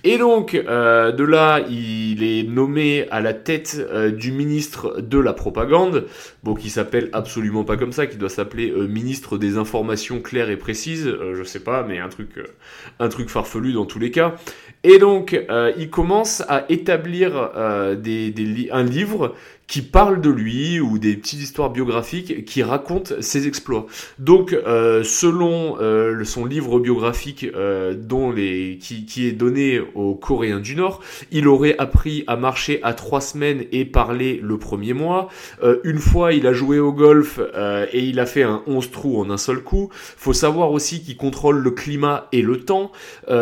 Et 0.04 0.20
donc 0.20 0.54
euh, 0.54 1.12
de 1.12 1.24
là 1.24 1.62
il 1.68 2.24
est 2.24 2.44
nommé 2.44 3.08
à 3.10 3.20
la 3.20 3.34
tête 3.34 3.78
euh, 3.80 4.12
du 4.12 4.32
ministre 4.32 5.02
de 5.02 5.18
la 5.18 5.34
propagande, 5.34 6.06
bon 6.44 6.54
qui 6.54 6.70
s'appelle 6.70 7.10
absolument 7.14 7.64
pas 7.64 7.78
comme 7.78 7.92
ça, 7.92 8.06
qui 8.06 8.18
doit 8.18 8.30
s'appeler 8.30 8.72
ministre 8.72 9.40
des 9.40 9.58
informations 9.58 10.22
claires 10.22 10.52
et 10.52 10.58
précises, 10.58 11.12
je 11.34 11.44
sais 11.44 11.62
pas, 11.62 11.84
mais 11.84 11.98
un 12.00 12.10
truc 12.10 12.30
un 13.00 13.10
truc 13.10 13.30
farfelu 13.30 13.74
dans 13.74 13.86
tous 13.86 14.00
les 14.00 14.12
cas. 14.12 14.36
Et 14.84 15.00
donc 15.00 15.36
il 15.78 15.90
commence 15.90 16.44
à 16.48 16.66
établir 16.70 17.50
des, 17.98 18.70
un 18.72 18.84
livre 18.84 19.34
qui 19.68 19.82
parle 19.82 20.22
de 20.22 20.30
lui 20.30 20.80
ou 20.80 21.00
des 21.00 21.16
petites 21.16 21.42
histoires 21.42 21.72
biographiques 21.72 22.46
qui 22.46 22.62
racontent 22.62 23.16
ses 23.20 23.48
exploits. 23.48 23.88
Donc, 24.20 24.54
euh, 24.54 25.04
selon 25.04 25.78
euh, 25.80 26.24
son 26.24 26.46
livre 26.46 26.80
biographique 26.80 27.46
euh, 27.56 27.96
dont 27.96 28.32
les, 28.32 28.78
qui, 28.80 29.28
est 29.28 29.32
donné 29.32 29.82
aux 29.96 30.14
Coréens 30.14 30.60
du 30.60 30.76
Nord, 30.76 31.02
il 31.32 31.48
aurait 31.48 31.76
appris 31.78 32.24
à 32.28 32.36
marcher 32.36 32.80
à 32.84 32.94
trois 32.94 33.22
semaines 33.22 33.66
et 33.72 33.86
parler 33.86 34.40
le 34.42 34.58
premier 34.58 34.94
mois. 34.94 35.30
Une 35.84 35.98
fois, 35.98 36.34
il 36.34 36.46
a 36.48 36.54
joué 36.54 36.80
au 36.80 36.92
golf 36.92 37.40
et 37.92 38.04
il 38.04 38.20
a 38.20 38.26
fait 38.26 38.44
un 38.44 38.62
11 38.68 38.92
trous 38.92 39.20
en 39.20 39.30
un 39.30 39.38
seul 39.38 39.62
coup. 39.62 39.90
Faut 39.94 40.34
savoir 40.34 40.72
aussi 40.72 41.02
qu'il 41.02 41.18
contrôle 41.18 41.58
le 41.60 41.72
climat 41.72 42.28
et 42.32 42.42
le 42.42 42.60
temps. 42.60 42.92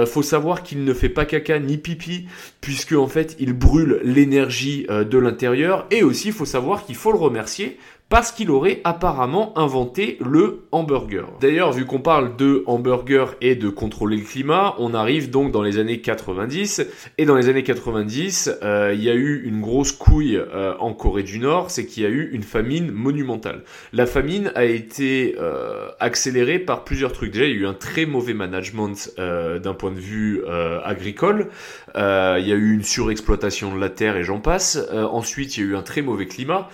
faut 0.05 0.21
savoir 0.21 0.63
qu'il 0.63 0.84
ne 0.84 0.93
fait 0.93 1.09
pas 1.09 1.26
caca 1.26 1.59
ni 1.59 1.78
pipi 1.78 2.26
puisque 2.64 2.93
en 2.93 3.07
fait 3.07 3.36
il 3.39 3.51
brûle 3.51 3.99
l'énergie 4.03 4.88
de 4.88 5.18
l'intérieur. 5.18 5.86
Et 5.91 6.01
aussi 6.01 6.30
il 6.30 6.34
faut 6.34 6.45
savoir 6.45 6.86
qu'il 6.86 6.95
faut 6.95 7.11
le 7.11 7.18
remercier 7.18 7.78
parce 8.14 8.32
qu'il 8.32 8.51
aurait 8.51 8.80
apparemment 8.84 9.57
inventé 9.57 10.20
le 10.24 10.68
hamburger. 10.72 11.26
D'ailleurs, 11.41 11.72
vu 11.72 11.86
qu'on 11.86 11.97
parle 11.97 12.36
de 12.36 12.64
hamburger 12.68 13.34
et 13.41 13.55
de 13.55 13.70
contrôler 13.70 14.18
le 14.18 14.22
climat, 14.22 14.76
on 14.78 14.93
arrive 14.93 15.32
donc 15.32 15.51
dans 15.51 15.64
les 15.64 15.80
années 15.80 15.99
90, 15.99 16.86
et 17.18 17.26
dans 17.26 17.36
les 17.36 17.49
années 17.49 17.64
90, 17.64 18.59
euh, 18.61 18.91
il 18.93 19.03
y 19.03 19.09
a 19.09 19.16
eu 19.16 19.41
une 19.43 19.61
grosse 19.61 19.91
couille 19.91 20.38
euh, 20.38 20.76
en 20.80 20.93
Corée 20.93 21.24
du 21.24 21.39
Nord, 21.39 21.72
c'est 21.72 21.88
qu'il 21.88 22.03
y 22.03 22.05
a 22.05 22.09
eu 22.09 22.30
une 22.34 22.43
famine 22.43 22.91
monumentale. 22.91 23.64
La 23.93 24.05
famine 24.05 24.51
a 24.53 24.66
été 24.66 25.36
euh, 25.39 25.88
accélérée 25.99 26.59
par 26.59 26.84
plusieurs 26.84 27.14
trucs. 27.14 27.32
Déjà, 27.32 27.45
il 27.45 27.55
y 27.55 27.55
a 27.55 27.61
eu 27.61 27.66
un 27.66 27.74
très 27.74 28.05
mauvais 28.05 28.36
management 28.36 29.09
d'un 29.18 29.74
point 29.74 29.89
de 29.89 29.99
vue 29.99 30.43
agricole, 30.86 31.49
il 31.95 32.47
y 32.47 32.51
a 32.51 32.55
eu 32.55 32.74
une 32.74 32.84
surexploitation 32.84 33.74
de 33.74 33.80
la 33.80 33.89
terre 33.89 34.18
et 34.18 34.24
j'en 34.24 34.39
passe, 34.39 34.78
ensuite 34.91 35.57
il 35.57 35.64
y 35.64 35.68
a 35.68 35.70
eu 35.72 35.76
un 35.76 35.82
très 35.82 36.03
mauvais 36.03 36.28
climat, 36.28 36.70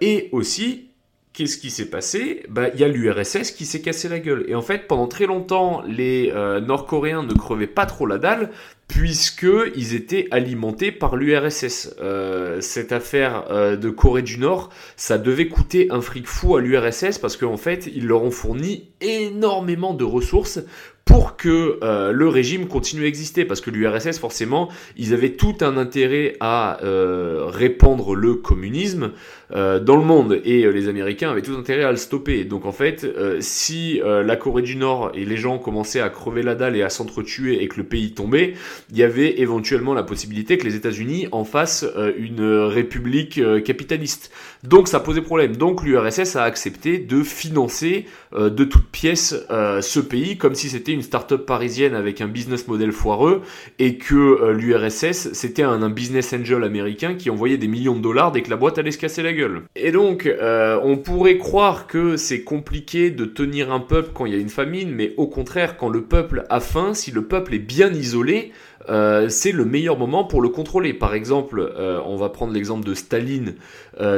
et 0.00 0.28
aussi 0.32 0.92
Qu'est-ce 1.32 1.56
qui 1.56 1.70
s'est 1.70 1.88
passé? 1.88 2.42
Bah, 2.50 2.68
Il 2.74 2.80
y 2.80 2.84
a 2.84 2.88
l'URSS 2.88 3.52
qui 3.52 3.64
s'est 3.64 3.80
cassé 3.80 4.06
la 4.10 4.18
gueule. 4.18 4.44
Et 4.48 4.54
en 4.54 4.60
fait, 4.60 4.86
pendant 4.86 5.06
très 5.06 5.24
longtemps, 5.24 5.82
les 5.88 6.30
euh, 6.34 6.60
Nord-Coréens 6.60 7.22
ne 7.22 7.32
crevaient 7.32 7.66
pas 7.66 7.86
trop 7.86 8.04
la 8.04 8.18
dalle, 8.18 8.50
puisqu'ils 8.86 9.94
étaient 9.94 10.28
alimentés 10.30 10.92
par 10.92 11.16
l'URSS. 11.16 11.94
Euh, 12.02 12.60
cette 12.60 12.92
affaire 12.92 13.46
euh, 13.50 13.76
de 13.76 13.88
Corée 13.88 14.20
du 14.20 14.36
Nord, 14.36 14.68
ça 14.96 15.16
devait 15.16 15.48
coûter 15.48 15.86
un 15.90 16.02
fric 16.02 16.26
fou 16.26 16.56
à 16.56 16.60
l'URSS, 16.60 17.16
parce 17.16 17.38
qu'en 17.38 17.56
fait, 17.56 17.86
ils 17.86 18.06
leur 18.06 18.22
ont 18.24 18.30
fourni 18.30 18.90
énormément 19.00 19.94
de 19.94 20.04
ressources 20.04 20.60
pour 21.04 21.36
que 21.36 21.78
euh, 21.82 22.12
le 22.12 22.28
régime 22.28 22.68
continue 22.68 23.04
à 23.04 23.06
exister, 23.06 23.44
parce 23.44 23.60
que 23.60 23.70
l'URSS, 23.70 24.18
forcément, 24.18 24.68
ils 24.96 25.12
avaient 25.12 25.32
tout 25.32 25.56
un 25.60 25.76
intérêt 25.76 26.36
à 26.40 26.82
euh, 26.84 27.46
répandre 27.46 28.14
le 28.14 28.34
communisme 28.34 29.12
euh, 29.54 29.80
dans 29.80 29.96
le 29.96 30.04
monde, 30.04 30.40
et 30.44 30.70
les 30.70 30.88
Américains 30.88 31.30
avaient 31.30 31.42
tout 31.42 31.54
intérêt 31.54 31.84
à 31.84 31.90
le 31.90 31.96
stopper. 31.96 32.44
Donc 32.44 32.66
en 32.66 32.72
fait, 32.72 33.06
si 33.40 34.00
la 34.02 34.36
Corée 34.36 34.62
du 34.62 34.76
Nord 34.76 35.12
et 35.14 35.24
les 35.24 35.36
gens 35.36 35.58
commençaient 35.58 36.00
à 36.00 36.08
crever 36.08 36.42
la 36.42 36.54
dalle 36.54 36.76
et 36.76 36.82
à 36.82 36.90
s'entretuer 36.90 37.62
et 37.62 37.68
que 37.68 37.76
le 37.76 37.84
pays 37.84 38.12
tombait, 38.12 38.54
il 38.90 38.98
y 38.98 39.02
avait 39.02 39.40
éventuellement 39.40 39.94
la 39.94 40.02
possibilité 40.02 40.58
que 40.58 40.64
les 40.64 40.76
États-Unis 40.76 41.28
en 41.32 41.44
fassent 41.44 41.86
une 42.16 42.44
république 42.44 43.40
capitaliste. 43.64 44.30
Donc 44.62 44.88
ça 44.88 45.00
posait 45.00 45.22
problème. 45.22 45.56
Donc 45.56 45.82
l'URSS 45.82 46.36
a 46.36 46.44
accepté 46.44 46.98
de 46.98 47.22
financer 47.22 48.06
de 48.36 48.64
toutes 48.64 48.88
pièces 48.88 49.34
ce 49.80 50.00
pays 50.00 50.38
comme 50.38 50.54
si 50.54 50.68
c'était 50.68 50.92
une 50.92 51.02
start-up 51.02 51.46
parisienne 51.46 51.94
avec 51.94 52.20
un 52.20 52.28
business 52.28 52.66
model 52.68 52.92
foireux 52.92 53.42
et 53.78 53.96
que 53.96 54.14
euh, 54.14 54.52
l'URSS 54.52 55.32
c'était 55.32 55.62
un, 55.62 55.90
business 55.90 56.32
angel 56.32 56.64
américain 56.64 57.14
qui 57.14 57.30
envoyait 57.30 57.58
des 57.58 57.68
millions 57.68 57.96
de 57.96 58.00
dollars 58.00 58.32
dès 58.32 58.42
que 58.42 58.50
la 58.50 58.56
boîte 58.56 58.78
allait 58.78 58.90
se 58.90 58.98
casser 58.98 59.22
la 59.22 59.32
gueule. 59.32 59.41
Et 59.76 59.92
donc 59.92 60.26
euh, 60.26 60.78
on 60.82 60.96
pourrait 60.96 61.38
croire 61.38 61.86
que 61.86 62.16
c'est 62.16 62.42
compliqué 62.42 63.10
de 63.10 63.24
tenir 63.24 63.72
un 63.72 63.80
peuple 63.80 64.10
quand 64.14 64.26
il 64.26 64.32
y 64.32 64.36
a 64.36 64.40
une 64.40 64.48
famine, 64.48 64.90
mais 64.90 65.14
au 65.16 65.26
contraire 65.26 65.76
quand 65.76 65.88
le 65.88 66.02
peuple 66.02 66.44
a 66.50 66.60
faim, 66.60 66.94
si 66.94 67.10
le 67.10 67.24
peuple 67.24 67.54
est 67.54 67.58
bien 67.58 67.92
isolé, 67.92 68.52
euh, 68.88 69.28
c'est 69.28 69.52
le 69.52 69.64
meilleur 69.64 69.98
moment 69.98 70.24
pour 70.24 70.42
le 70.42 70.48
contrôler. 70.48 70.94
Par 70.94 71.14
exemple, 71.14 71.72
on 72.04 72.16
va 72.16 72.28
prendre 72.28 72.52
l'exemple 72.52 72.86
de 72.86 72.94
Staline. 72.94 73.54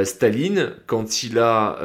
Staline, 0.03 0.71
quand 0.87 1.23
il 1.23 1.39
a, 1.39 1.77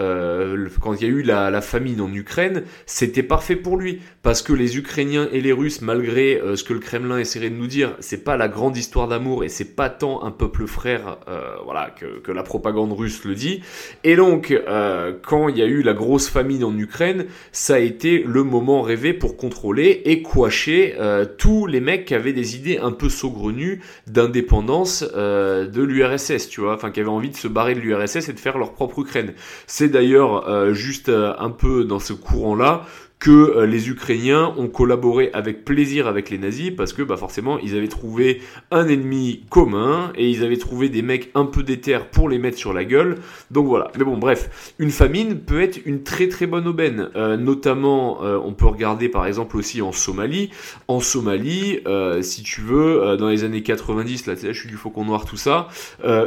quand 0.81 0.95
il 0.95 1.03
y 1.03 1.05
a 1.05 1.09
eu 1.09 1.23
la, 1.23 1.61
famine 1.61 2.01
en 2.01 2.13
Ukraine, 2.13 2.65
c'était 2.87 3.23
parfait 3.23 3.57
pour 3.57 3.77
lui 3.77 4.01
parce 4.23 4.43
que 4.43 4.53
les 4.53 4.77
Ukrainiens 4.77 5.29
et 5.33 5.41
les 5.41 5.53
Russes, 5.53 5.81
malgré 5.81 6.39
euh, 6.41 6.57
ce 6.57 6.65
que 6.65 6.75
le 6.75 6.79
Kremlin 6.79 7.19
essaierait 7.19 7.51
de 7.51 7.55
nous 7.55 7.67
dire, 7.67 7.97
c'est 8.01 8.23
pas 8.23 8.37
la 8.37 8.49
grande 8.49 8.77
histoire 8.77 9.09
d'amour 9.09 9.45
et 9.45 9.49
c'est 9.49 9.77
pas 9.77 9.89
tant 9.89 10.23
un 10.25 10.31
peuple 10.31 10.67
frère, 10.67 11.19
euh, 11.29 11.57
voilà, 11.65 11.91
que, 11.91 12.31
la 12.31 12.43
propagande 12.43 12.93
russe 12.93 13.25
le 13.25 13.35
dit. 13.35 13.63
Et 14.05 14.15
donc, 14.15 14.51
euh, 14.51 15.13
quand 15.23 15.49
il 15.49 15.57
y 15.57 15.63
a 15.63 15.67
eu 15.67 15.83
la 15.83 15.95
grosse 15.95 16.29
famine 16.29 16.63
en 16.65 16.77
Ukraine, 16.77 17.27
ça 17.51 17.75
a 17.75 17.79
été 17.79 18.23
le 18.27 18.45
moment 18.45 18.83
rêvé 18.83 19.13
pour 19.13 19.37
contrôler 19.37 20.03
et 20.05 20.23
couacher 20.23 20.97
tous 21.39 21.67
les 21.67 21.81
mecs 21.81 22.05
qui 22.05 22.15
avaient 22.15 22.33
des 22.33 22.57
idées 22.57 22.70
un 22.79 22.93
peu 22.93 23.09
saugrenues 23.09 23.81
d'indépendance 24.07 25.03
de 25.03 25.83
l'URSS, 25.83 26.49
tu 26.49 26.61
vois, 26.61 26.75
enfin 26.75 26.91
qui 26.91 27.01
avaient 27.01 27.09
envie 27.09 27.31
de 27.31 27.37
se 27.37 27.49
barrer 27.49 27.75
de 27.75 27.81
l'URSS 27.81 28.29
et 28.29 28.33
de 28.33 28.39
faire 28.39 28.59
leur 28.59 28.73
propre 28.73 29.01
Ukraine. 29.01 29.35
C'est 29.67 29.89
d'ailleurs 29.89 30.73
juste 30.75 31.09
un 31.11 31.51
peu 31.51 31.85
dans 31.85 31.99
ce 31.99 32.13
courant-là 32.13 32.87
que 33.21 33.31
euh, 33.31 33.67
les 33.67 33.91
Ukrainiens 33.91 34.55
ont 34.57 34.67
collaboré 34.67 35.31
avec 35.35 35.65
plaisir 35.65 36.09
avec 36.09 36.31
les 36.31 36.39
nazis 36.39 36.73
parce 36.75 36.95
que 36.95 37.03
bah 37.03 37.19
forcément 37.19 37.59
ils 37.59 37.77
avaient 37.77 37.87
trouvé 37.87 38.41
un 38.71 38.89
ennemi 38.89 39.45
commun 39.51 40.11
et 40.17 40.29
ils 40.29 40.43
avaient 40.43 40.57
trouvé 40.57 40.89
des 40.89 41.03
mecs 41.03 41.31
un 41.35 41.45
peu 41.45 41.63
déter 41.63 41.99
pour 42.11 42.31
les 42.31 42.39
mettre 42.39 42.57
sur 42.57 42.73
la 42.73 42.85
gueule. 42.85 43.19
Donc 43.51 43.67
voilà. 43.67 43.91
Mais 43.99 44.05
bon 44.05 44.17
bref, 44.17 44.75
une 44.79 44.91
famine 44.91 45.39
peut 45.39 45.61
être 45.61 45.79
une 45.85 46.03
très 46.03 46.29
très 46.29 46.47
bonne 46.47 46.67
aubaine. 46.67 47.11
Euh, 47.15 47.37
notamment 47.37 48.25
euh, 48.25 48.41
on 48.43 48.55
peut 48.55 48.67
regarder 48.67 49.11
par 49.11 49.27
exemple 49.27 49.59
aussi 49.59 49.83
en 49.83 49.93
Somalie. 49.93 50.51
En 50.89 51.01
Somalie, 51.01 51.81
si 52.23 52.43
tu 52.43 52.63
veux, 52.63 53.17
dans 53.19 53.29
les 53.29 53.45
années 53.45 53.63
90, 53.63 54.27
là, 54.27 54.35
là 54.35 54.53
je 54.53 54.59
suis 54.59 54.69
du 54.69 54.77
faucon 54.77 55.05
noir 55.05 55.27
tout 55.27 55.37
ça, 55.37 55.69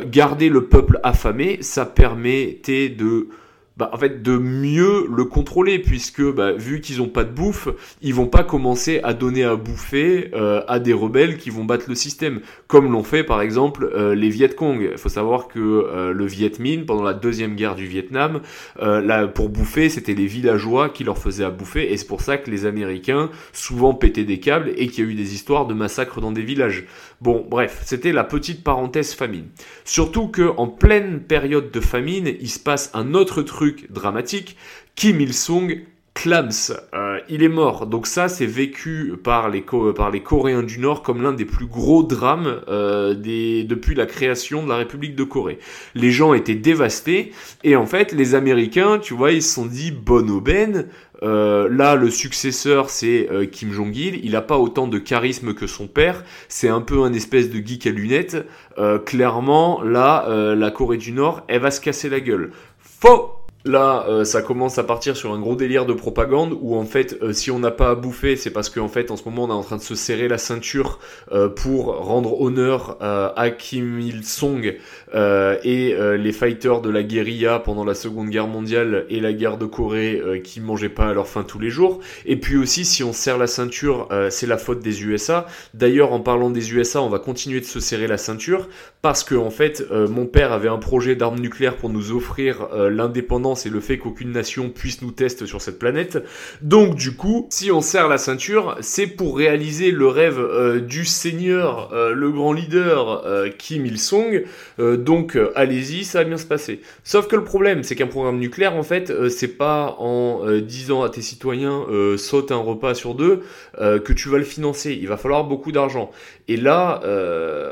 garder 0.05 0.49
le 0.49 0.65
peuple 0.65 0.99
affamé, 1.01 1.57
ça 1.61 1.85
permettait 1.85 2.89
de 2.89 3.29
bah, 3.75 3.89
en 3.91 3.97
fait, 3.97 4.21
de 4.21 4.37
mieux 4.37 5.07
le 5.09 5.25
contrôler, 5.25 5.79
puisque 5.79 6.21
bah, 6.21 6.51
vu 6.51 6.79
qu'ils 6.79 6.99
n'ont 6.99 7.07
pas 7.07 7.23
de 7.23 7.31
bouffe, 7.31 7.69
ils 8.01 8.13
vont 8.13 8.27
pas 8.27 8.43
commencer 8.43 8.99
à 9.03 9.13
donner 9.13 9.43
à 9.43 9.55
bouffer 9.55 10.29
euh, 10.35 10.61
à 10.67 10.79
des 10.79 10.93
rebelles 10.93 11.37
qui 11.37 11.49
vont 11.49 11.65
battre 11.65 11.85
le 11.87 11.95
système, 11.95 12.41
comme 12.67 12.91
l'ont 12.91 13.03
fait 13.03 13.23
par 13.23 13.41
exemple 13.41 13.89
euh, 13.95 14.13
les 14.13 14.29
Viet 14.29 14.49
Cong. 14.49 14.89
Il 14.91 14.97
faut 14.97 15.09
savoir 15.09 15.47
que 15.47 15.59
euh, 15.59 16.13
le 16.13 16.25
Viet 16.25 16.59
Minh, 16.59 16.85
pendant 16.85 17.03
la 17.03 17.15
deuxième 17.15 17.55
guerre 17.55 17.75
du 17.75 17.87
Vietnam, 17.87 18.41
là, 18.79 19.27
pour 19.27 19.49
bouffer, 19.49 19.89
c'était 19.89 20.13
les 20.13 20.27
villageois 20.27 20.89
qui 20.89 21.03
leur 21.03 21.17
faisaient 21.17 21.43
à 21.43 21.49
bouffer, 21.49 21.91
et 21.91 21.97
c'est 21.97 22.07
pour 22.07 22.21
ça 22.21 22.37
que 22.37 22.51
les 22.51 22.65
Américains 22.65 23.29
souvent 23.53 23.93
pétaient 23.93 24.23
des 24.23 24.39
câbles 24.39 24.71
et 24.77 24.87
qu'il 24.87 25.03
y 25.03 25.07
a 25.07 25.09
eu 25.09 25.15
des 25.15 25.33
histoires 25.33 25.65
de 25.65 25.73
massacres 25.73 26.21
dans 26.21 26.31
des 26.31 26.41
villages. 26.41 26.85
Bon, 27.23 27.45
bref, 27.49 27.79
c'était 27.85 28.11
la 28.11 28.25
petite 28.25 28.65
parenthèse 28.65 29.13
famine. 29.13 29.45
Surtout 29.85 30.27
que 30.27 30.53
en 30.57 30.67
pleine 30.67 31.21
période 31.21 31.71
de 31.71 31.79
famine, 31.79 32.27
il 32.27 32.49
se 32.49 32.59
passe 32.59 32.91
un 32.93 33.13
autre 33.13 33.41
truc 33.43 33.89
dramatique. 33.89 34.57
Kim 34.95 35.21
Il-sung 35.21 35.85
clams, 36.13 36.73
euh, 36.93 37.19
il 37.29 37.41
est 37.41 37.47
mort. 37.47 37.87
Donc 37.87 38.07
ça, 38.07 38.27
c'est 38.27 38.45
vécu 38.45 39.13
par 39.23 39.49
les, 39.49 39.63
Coréens 39.63 40.63
du 40.63 40.79
Nord 40.79 41.01
comme 41.01 41.21
l'un 41.21 41.31
des 41.31 41.45
plus 41.45 41.65
gros 41.65 42.03
drames 42.03 42.59
euh, 42.67 43.15
depuis 43.15 43.95
la 43.95 44.05
création 44.05 44.61
de 44.61 44.67
la 44.67 44.75
République 44.75 45.15
de 45.15 45.23
Corée. 45.23 45.59
Les 45.95 46.11
gens 46.11 46.33
étaient 46.33 46.55
dévastés 46.55 47.31
et 47.63 47.77
en 47.77 47.85
fait, 47.85 48.11
les 48.11 48.35
Américains, 48.35 48.99
tu 48.99 49.13
vois, 49.13 49.31
ils 49.31 49.41
se 49.41 49.53
sont 49.53 49.65
dit 49.65 49.91
bonne 49.91 50.29
aubaine. 50.29 50.89
Euh, 51.23 51.69
là, 51.69 51.95
le 51.95 52.09
successeur, 52.09 52.89
c'est 52.89 53.29
euh, 53.31 53.45
Kim 53.45 53.71
Jong-il. 53.71 54.23
Il 54.25 54.31
n'a 54.31 54.41
pas 54.41 54.57
autant 54.57 54.87
de 54.87 54.97
charisme 54.97 55.53
que 55.53 55.67
son 55.67 55.87
père. 55.87 56.23
C'est 56.49 56.69
un 56.69 56.81
peu 56.81 57.03
un 57.03 57.13
espèce 57.13 57.49
de 57.49 57.65
geek 57.65 57.87
à 57.87 57.91
lunettes. 57.91 58.45
Euh, 58.77 58.99
clairement, 58.99 59.81
là, 59.81 60.25
la 60.55 60.71
Corée 60.71 60.97
du 60.97 61.11
Nord, 61.11 61.43
elle 61.47 61.61
va 61.61 61.71
se 61.71 61.81
casser 61.81 62.09
la 62.09 62.19
gueule. 62.19 62.51
Faux 62.79 63.32
Là, 63.65 64.05
euh, 64.09 64.25
ça 64.25 64.41
commence 64.41 64.77
à 64.77 64.83
partir 64.83 65.15
sur 65.15 65.31
un 65.31 65.39
gros 65.39 65.55
délire 65.55 65.85
de 65.85 65.93
propagande 65.93 66.57
où 66.59 66.75
en 66.75 66.83
fait, 66.83 67.17
euh, 67.21 67.31
si 67.31 67.49
on 67.49 67.59
n'a 67.59 67.71
pas 67.71 67.91
à 67.91 67.95
bouffer, 67.95 68.35
c'est 68.35 68.49
parce 68.49 68.69
qu'en 68.69 68.89
fait, 68.89 69.09
en 69.09 69.15
ce 69.15 69.23
moment, 69.23 69.45
on 69.45 69.47
est 69.47 69.53
en 69.53 69.63
train 69.63 69.77
de 69.77 69.81
se 69.81 69.95
serrer 69.95 70.27
la 70.27 70.37
ceinture 70.37 70.99
euh, 71.31 71.47
pour 71.47 71.95
rendre 71.95 72.41
honneur 72.41 72.97
à 73.01 73.49
Kim 73.51 73.99
Il-sung 73.99 74.75
et 75.13 75.95
les 76.17 76.31
fighters 76.31 76.81
de 76.81 76.89
la 76.89 77.03
guérilla 77.03 77.59
pendant 77.59 77.85
la 77.85 77.93
Seconde 77.93 78.29
Guerre 78.29 78.47
mondiale 78.47 79.05
et 79.09 79.19
la 79.19 79.33
guerre 79.33 79.57
de 79.57 79.65
Corée 79.65 80.41
qui 80.43 80.59
mangeaient 80.59 80.89
pas 80.89 81.07
à 81.07 81.13
leur 81.13 81.27
faim 81.27 81.43
tous 81.47 81.59
les 81.59 81.69
jours. 81.69 81.99
Et 82.25 82.37
puis 82.37 82.57
aussi, 82.57 82.85
si 82.85 83.03
on 83.03 83.13
serre 83.13 83.37
la 83.37 83.47
ceinture, 83.47 84.07
c'est 84.29 84.47
la 84.47 84.57
faute 84.57 84.79
des 84.79 85.03
USA. 85.03 85.45
D'ailleurs, 85.73 86.11
en 86.13 86.19
parlant 86.19 86.49
des 86.49 86.73
USA, 86.73 87.01
on 87.01 87.09
va 87.09 87.19
continuer 87.19 87.59
de 87.59 87.65
se 87.65 87.79
serrer 87.79 88.07
la 88.07 88.17
ceinture 88.17 88.67
parce 89.01 89.23
que 89.23 89.35
en 89.35 89.49
fait, 89.49 89.83
mon 89.91 90.25
père 90.25 90.51
avait 90.51 90.69
un 90.69 90.79
projet 90.79 91.15
d'armes 91.15 91.39
nucléaires 91.39 91.77
pour 91.77 91.89
nous 91.89 92.11
offrir 92.11 92.67
l'indépendance 92.73 93.52
c'est 93.55 93.69
le 93.69 93.79
fait 93.79 93.97
qu'aucune 93.97 94.31
nation 94.31 94.69
puisse 94.69 95.01
nous 95.01 95.11
tester 95.11 95.45
sur 95.45 95.61
cette 95.61 95.79
planète. 95.79 96.19
Donc 96.61 96.95
du 96.95 97.15
coup, 97.15 97.47
si 97.49 97.71
on 97.71 97.81
serre 97.81 98.07
la 98.07 98.17
ceinture, 98.17 98.77
c'est 98.81 99.07
pour 99.07 99.37
réaliser 99.37 99.91
le 99.91 100.07
rêve 100.07 100.39
euh, 100.39 100.79
du 100.79 101.05
seigneur, 101.05 101.91
euh, 101.93 102.13
le 102.13 102.31
grand 102.31 102.53
leader 102.53 103.25
euh, 103.25 103.49
Kim 103.49 103.85
Il-sung. 103.85 104.43
donc 104.79 105.37
allez-y, 105.55 106.03
ça 106.03 106.19
va 106.19 106.25
bien 106.25 106.37
se 106.37 106.45
passer. 106.45 106.81
Sauf 107.03 107.27
que 107.27 107.35
le 107.35 107.43
problème, 107.43 107.83
c'est 107.83 107.95
qu'un 107.95 108.07
programme 108.07 108.39
nucléaire, 108.39 108.75
en 108.75 108.83
fait, 108.83 109.11
c'est 109.29 109.57
pas 109.57 109.95
en 109.99 110.41
disant 110.59 111.03
à 111.03 111.09
tes 111.09 111.21
citoyens 111.21 111.85
saute 112.17 112.51
un 112.51 112.57
repas 112.57 112.93
sur 112.93 113.15
deux 113.15 113.41
que 113.79 114.13
tu 114.13 114.29
vas 114.29 114.37
le 114.37 114.43
financer. 114.43 114.97
Il 114.99 115.07
va 115.07 115.17
falloir 115.17 115.43
beaucoup 115.43 115.71
d'argent. 115.71 116.11
Et 116.47 116.57
là, 116.57 117.01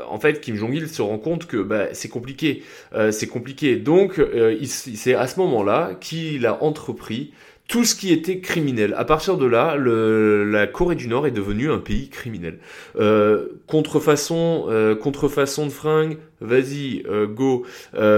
en 0.08 0.18
fait, 0.18 0.40
Kim 0.40 0.56
Jong-il 0.56 0.88
se 0.88 1.02
rend 1.02 1.18
compte 1.18 1.46
que 1.46 1.56
bah, 1.56 1.88
c'est 1.92 2.08
compliqué. 2.08 2.62
c'est 3.10 3.28
compliqué. 3.28 3.76
Donc, 3.76 4.20
c'est 4.64 5.14
à 5.14 5.26
ce 5.26 5.40
moment-là 5.40 5.71
qu'il 6.00 6.46
a 6.46 6.62
entrepris 6.62 7.32
tout 7.68 7.84
ce 7.84 7.94
qui 7.94 8.12
était 8.12 8.40
criminel. 8.40 8.94
À 8.98 9.04
partir 9.06 9.38
de 9.38 9.46
là, 9.46 9.76
la 9.76 10.66
Corée 10.66 10.94
du 10.94 11.08
Nord 11.08 11.26
est 11.26 11.30
devenue 11.30 11.70
un 11.70 11.78
pays 11.78 12.10
criminel. 12.10 12.58
Euh, 13.00 13.48
contrefaçon, 13.66 14.66
euh, 14.68 14.94
contrefaçon 14.94 15.66
de 15.66 15.70
fringues, 15.70 16.18
vas-y, 16.42 17.02
euh, 17.08 17.26
go. 17.26 17.64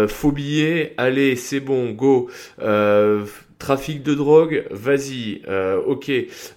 Faux 0.09 0.33
billets, 0.33 0.95
allez, 0.97 1.37
c'est 1.37 1.61
bon, 1.61 1.93
go. 1.93 2.29
Trafic 3.59 4.03
de 4.03 4.15
drogue, 4.15 4.65
vas-y, 4.71 5.41
euh, 5.49 5.81
ok, 5.87 6.11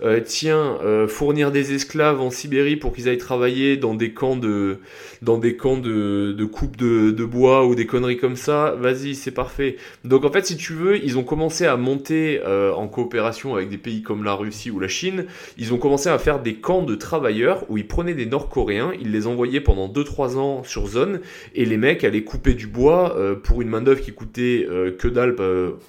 euh, 0.04 0.20
tiens, 0.26 0.78
euh, 0.84 1.08
fournir 1.08 1.52
des 1.52 1.74
esclaves 1.74 2.20
en 2.20 2.32
Sibérie 2.32 2.76
pour 2.76 2.92
qu'ils 2.92 3.08
aillent 3.08 3.18
travailler 3.18 3.78
dans 3.78 3.94
des 3.94 4.14
camps 4.14 4.36
de, 4.36 4.80
dans 5.22 5.38
des 5.38 5.56
camps 5.56 5.78
de, 5.78 6.34
de 6.38 6.46
coupe 6.46 6.76
de, 6.76 7.12
de 7.12 7.26
bois 7.26 7.66
ou 7.66 7.76
des 7.76 7.86
conneries 7.86 8.18
comme 8.18 8.36
ça, 8.36 8.76
vas-y, 8.80 9.16
c'est 9.16 9.32
parfait. 9.32 9.78
Donc 10.06 10.26
en 10.26 10.32
fait, 10.32 10.46
si 10.46 10.58
tu 10.58 10.74
veux, 10.74 10.98
ils 11.04 11.18
ont 11.18 11.24
commencé 11.24 11.66
à 11.66 11.78
monter 11.78 12.42
euh, 12.46 12.74
en 12.74 12.88
coopération 12.88 13.56
avec 13.56 13.70
des 13.70 13.78
pays 13.78 14.02
comme 14.02 14.24
la 14.24 14.34
Russie 14.34 14.72
ou 14.72 14.80
la 14.80 14.88
Chine, 14.88 15.26
ils 15.58 15.74
ont 15.74 15.78
commencé 15.78 16.10
à 16.10 16.18
faire 16.18 16.42
des 16.42 16.56
camps 16.56 16.82
de 16.82 16.96
travailleurs 16.96 17.64
où 17.70 17.78
ils 17.78 17.88
prenaient 17.88 18.16
des 18.16 18.26
Nord-Coréens, 18.26 18.92
ils 19.00 19.12
les 19.12 19.28
envoyaient 19.28 19.62
pendant 19.62 19.88
2-3 19.88 20.38
ans 20.38 20.64
sur 20.64 20.88
zone, 20.88 21.22
et 21.56 21.66
les 21.66 21.78
mecs 21.78 22.04
allaient 22.04 22.24
couper 22.24 22.54
du 22.54 22.68
bois 22.68 23.16
euh, 23.18 23.36
pour 23.36 23.62
une 23.62 23.70
main-d'œuvre 23.70 24.02
qui 24.02 24.12
coûtait 24.12 24.66
euh, 24.70 24.92
que 24.92 25.08
dalle 25.08 25.36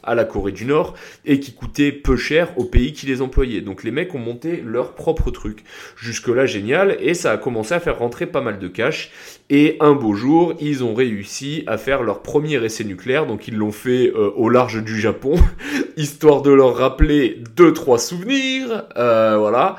à 0.02 0.14
la 0.14 0.24
Corée 0.24 0.52
du 0.52 0.64
Nord 0.64 0.94
et 1.24 1.40
qui 1.40 1.52
coûtait 1.52 1.92
peu 1.92 2.16
cher 2.16 2.56
au 2.58 2.64
pays 2.64 2.92
qui 2.92 3.06
les 3.06 3.22
employait. 3.22 3.60
Donc 3.60 3.84
les 3.84 3.90
mecs 3.90 4.14
ont 4.14 4.18
monté 4.18 4.62
leur 4.64 4.94
propre 4.94 5.30
truc. 5.30 5.64
Jusque-là, 5.96 6.46
génial, 6.46 6.96
et 7.00 7.14
ça 7.14 7.32
a 7.32 7.36
commencé 7.36 7.74
à 7.74 7.80
faire 7.80 7.98
rentrer 7.98 8.26
pas 8.26 8.40
mal 8.40 8.58
de 8.58 8.68
cash. 8.68 9.10
Et 9.50 9.78
un 9.80 9.92
beau 9.92 10.12
jour, 10.12 10.52
ils 10.60 10.84
ont 10.84 10.92
réussi 10.92 11.64
à 11.66 11.78
faire 11.78 12.02
leur 12.02 12.20
premier 12.20 12.62
essai 12.62 12.84
nucléaire, 12.84 13.24
donc 13.24 13.48
ils 13.48 13.56
l'ont 13.56 13.72
fait 13.72 14.12
euh, 14.14 14.30
au 14.36 14.50
large 14.50 14.84
du 14.84 15.00
Japon, 15.00 15.36
histoire 15.96 16.42
de 16.42 16.50
leur 16.50 16.76
rappeler 16.76 17.38
deux 17.56 17.72
trois 17.72 17.98
souvenirs, 17.98 18.84
euh, 18.98 19.38
voilà. 19.38 19.76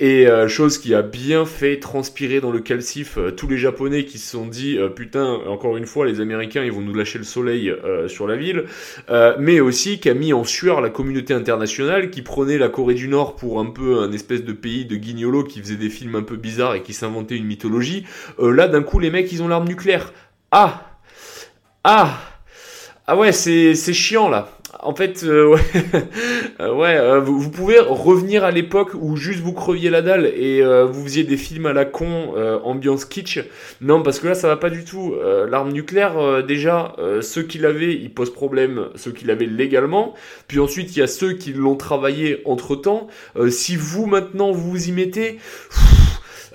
Et 0.00 0.26
euh, 0.26 0.48
chose 0.48 0.78
qui 0.78 0.92
a 0.92 1.02
bien 1.02 1.44
fait 1.44 1.78
transpirer 1.78 2.40
dans 2.40 2.50
le 2.50 2.58
calcif 2.58 3.16
euh, 3.16 3.30
tous 3.30 3.46
les 3.46 3.58
Japonais 3.58 4.04
qui 4.06 4.18
se 4.18 4.32
sont 4.32 4.46
dit 4.46 4.76
euh, 4.76 4.88
putain, 4.88 5.38
encore 5.46 5.76
une 5.76 5.86
fois, 5.86 6.04
les 6.04 6.20
Américains 6.20 6.64
ils 6.64 6.72
vont 6.72 6.80
nous 6.80 6.94
lâcher 6.94 7.18
le 7.18 7.24
soleil 7.24 7.70
euh, 7.70 8.08
sur 8.08 8.26
la 8.26 8.36
ville, 8.36 8.64
mais 9.38 9.60
aussi 9.60 10.00
qui 10.00 10.08
a 10.08 10.14
mis 10.14 10.32
en 10.32 10.42
sueur 10.42 10.80
la 10.80 10.90
communauté 10.90 11.32
internationale 11.32 12.10
qui 12.10 12.22
prenait 12.22 12.58
la 12.58 12.68
Corée 12.68 12.94
du 12.94 13.06
Nord 13.06 13.36
pour 13.36 13.60
un 13.60 13.66
peu 13.66 14.00
un 14.00 14.10
espèce 14.10 14.42
de 14.42 14.52
pays 14.52 14.84
de 14.84 14.96
guignolo 14.96 15.44
qui 15.44 15.60
faisait 15.60 15.76
des 15.76 15.90
films 15.90 16.16
un 16.16 16.22
peu 16.22 16.36
bizarres 16.36 16.74
et 16.74 16.82
qui 16.82 16.92
s'inventait 16.92 17.36
une 17.36 17.46
mythologie. 17.46 18.04
Là, 18.40 18.68
d'un 18.68 18.82
coup, 18.82 18.98
les 18.98 19.10
mecs 19.12 19.30
ils 19.32 19.42
ont 19.42 19.48
l'arme 19.48 19.68
nucléaire. 19.68 20.12
Ah 20.50 20.82
ah 21.84 22.18
ah 23.06 23.16
ouais, 23.16 23.32
c'est 23.32 23.74
chiant 23.92 24.28
là. 24.28 24.48
En 24.82 24.94
fait, 24.94 25.22
euh, 25.24 25.48
ouais, 25.54 25.60
Euh, 26.60 26.74
ouais 26.74 26.96
euh, 26.96 27.20
vous, 27.20 27.50
pouvez 27.50 27.78
revenir 27.78 28.44
à 28.44 28.50
l'époque 28.50 28.90
où 28.94 29.16
juste 29.16 29.40
vous 29.40 29.52
creviez 29.52 29.90
la 29.90 30.02
dalle 30.02 30.26
et 30.26 30.62
vous 30.62 31.04
faisiez 31.04 31.24
des 31.24 31.36
films 31.36 31.66
à 31.66 31.72
la 31.72 31.84
con, 31.84 32.34
ambiance 32.64 33.04
kitsch. 33.04 33.40
Non, 33.80 34.02
parce 34.02 34.18
que 34.18 34.28
là, 34.28 34.34
ça 34.34 34.48
va 34.48 34.56
pas 34.56 34.70
du 34.70 34.84
tout. 34.84 35.14
L'arme 35.48 35.72
nucléaire, 35.72 36.44
déjà, 36.44 36.94
ceux 37.20 37.42
qui 37.42 37.58
l'avaient, 37.58 37.94
ils 37.94 38.12
posent 38.12 38.32
problème, 38.32 38.88
ceux 38.94 39.12
qui 39.12 39.24
l'avaient 39.24 39.46
légalement. 39.46 40.14
Puis 40.48 40.58
ensuite, 40.58 40.96
il 40.96 41.00
y 41.00 41.02
a 41.02 41.06
ceux 41.06 41.34
qui 41.34 41.52
l'ont 41.52 41.76
travaillé 41.76 42.42
entre 42.44 42.76
temps. 42.76 43.08
si 43.50 43.76
vous 43.76 44.06
maintenant 44.06 44.52
vous 44.52 44.70
vous 44.70 44.88
y 44.88 44.92
mettez. 44.92 45.38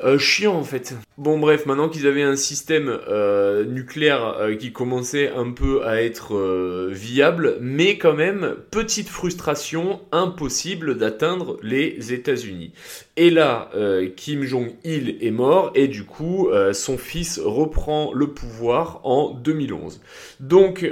Euh, 0.04 0.18
chiant 0.18 0.56
en 0.56 0.64
fait. 0.64 0.96
Bon 1.18 1.40
bref, 1.40 1.66
maintenant 1.66 1.90
qu'ils 1.90 2.06
avaient 2.06 2.22
un 2.22 2.36
système 2.36 2.90
euh, 3.08 3.66
nucléaire 3.66 4.38
euh, 4.40 4.56
qui 4.56 4.72
commençait 4.72 5.30
un 5.30 5.50
peu 5.52 5.84
à 5.84 6.04
être 6.04 6.36
euh, 6.36 6.90
viable, 6.92 7.58
mais 7.60 7.98
quand 7.98 8.14
même, 8.14 8.56
petite 8.70 9.10
frustration, 9.10 10.00
impossible 10.12 10.96
d'atteindre 10.96 11.58
les 11.64 12.14
États-Unis. 12.14 12.72
Et 13.20 13.32
là, 13.32 13.72
Kim 14.16 14.44
Jong-il 14.44 15.18
est 15.26 15.32
mort 15.32 15.72
et 15.74 15.88
du 15.88 16.04
coup, 16.04 16.50
son 16.72 17.00
fils 17.00 17.42
reprend 17.44 18.14
le 18.14 18.28
pouvoir 18.28 19.02
en 19.06 19.32
2011. 19.32 20.02
Donc, 20.40 20.88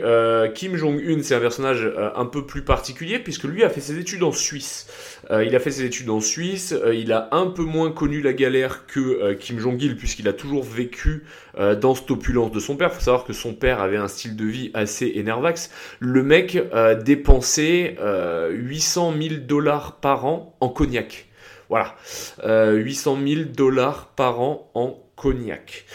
Kim 0.55 0.75
Jong-un, 0.75 1.21
c'est 1.21 1.35
un 1.35 1.39
personnage 1.39 1.87
un 2.15 2.25
peu 2.25 2.47
plus 2.47 2.63
particulier 2.63 3.19
puisque 3.19 3.43
lui 3.43 3.63
a 3.63 3.69
fait 3.69 3.79
ses 3.79 3.99
études 3.99 4.23
en 4.23 4.31
Suisse. 4.31 5.14
Euh, 5.31 5.43
il 5.43 5.55
a 5.55 5.59
fait 5.59 5.71
ses 5.71 5.85
études 5.85 6.09
en 6.09 6.19
Suisse, 6.19 6.73
euh, 6.73 6.93
il 6.93 7.11
a 7.11 7.29
un 7.31 7.47
peu 7.47 7.63
moins 7.63 7.91
connu 7.91 8.21
la 8.21 8.33
galère 8.33 8.85
que 8.85 8.99
euh, 8.99 9.33
Kim 9.33 9.59
Jong-il 9.59 9.95
puisqu'il 9.95 10.27
a 10.27 10.33
toujours 10.33 10.63
vécu 10.63 11.23
dans 11.57 11.95
cette 11.95 12.11
opulence 12.11 12.51
de 12.51 12.59
son 12.59 12.75
père. 12.75 12.93
Faut 12.93 12.99
savoir 13.01 13.23
que 13.23 13.31
son 13.31 13.53
père 13.53 13.81
avait 13.81 13.95
un 13.95 14.09
style 14.09 14.35
de 14.35 14.43
vie 14.43 14.71
assez 14.73 15.13
énervax. 15.15 15.71
Le 15.99 16.21
mec 16.21 16.61
dépensait 17.05 17.95
euh, 17.99 18.49
800 18.51 19.13
000 19.17 19.35
dollars 19.41 19.97
par 20.01 20.25
an 20.25 20.57
en 20.59 20.67
cognac. 20.69 21.27
Voilà, 21.69 21.95
euh, 22.43 22.73
800 22.75 23.17
000 23.25 23.41
dollars 23.55 24.07
par 24.15 24.39
an 24.41 24.69
en 24.73 24.99
cognac. 25.15 25.85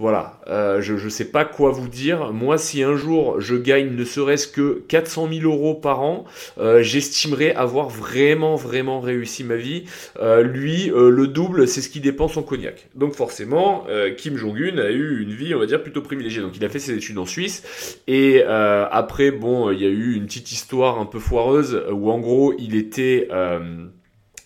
Voilà, 0.00 0.40
euh, 0.48 0.80
je 0.80 0.94
ne 0.94 1.10
sais 1.10 1.26
pas 1.26 1.44
quoi 1.44 1.72
vous 1.72 1.86
dire. 1.86 2.32
Moi, 2.32 2.56
si 2.56 2.82
un 2.82 2.96
jour 2.96 3.38
je 3.38 3.54
gagne 3.54 3.94
ne 3.94 4.04
serait-ce 4.04 4.48
que 4.48 4.82
400 4.88 5.28
000 5.30 5.44
euros 5.44 5.74
par 5.74 6.00
an, 6.00 6.24
euh, 6.56 6.82
j'estimerais 6.82 7.52
avoir 7.52 7.90
vraiment, 7.90 8.56
vraiment 8.56 9.00
réussi 9.00 9.44
ma 9.44 9.56
vie. 9.56 9.84
Euh, 10.18 10.42
lui, 10.42 10.86
le 10.86 11.26
double, 11.26 11.68
c'est 11.68 11.82
ce 11.82 11.90
qu'il 11.90 12.00
dépense 12.00 12.38
en 12.38 12.42
cognac. 12.42 12.88
Donc 12.94 13.12
forcément, 13.12 13.84
Kim 14.16 14.38
Jong-un 14.38 14.78
a 14.78 14.88
eu 14.88 15.22
une 15.22 15.34
vie, 15.34 15.54
on 15.54 15.58
va 15.58 15.66
dire, 15.66 15.82
plutôt 15.82 16.00
privilégiée. 16.00 16.40
Donc 16.40 16.56
il 16.56 16.64
a 16.64 16.70
fait 16.70 16.78
ses 16.78 16.94
études 16.94 17.18
en 17.18 17.26
Suisse. 17.26 18.00
Et 18.06 18.42
après, 18.42 19.30
bon, 19.30 19.70
il 19.70 19.82
y 19.82 19.84
a 19.84 19.90
eu 19.90 20.14
une 20.14 20.24
petite 20.24 20.50
histoire 20.50 20.98
un 20.98 21.04
peu 21.04 21.18
foireuse 21.18 21.84
où 21.92 22.10
en 22.10 22.20
gros, 22.20 22.54
il 22.58 22.74
était... 22.74 23.28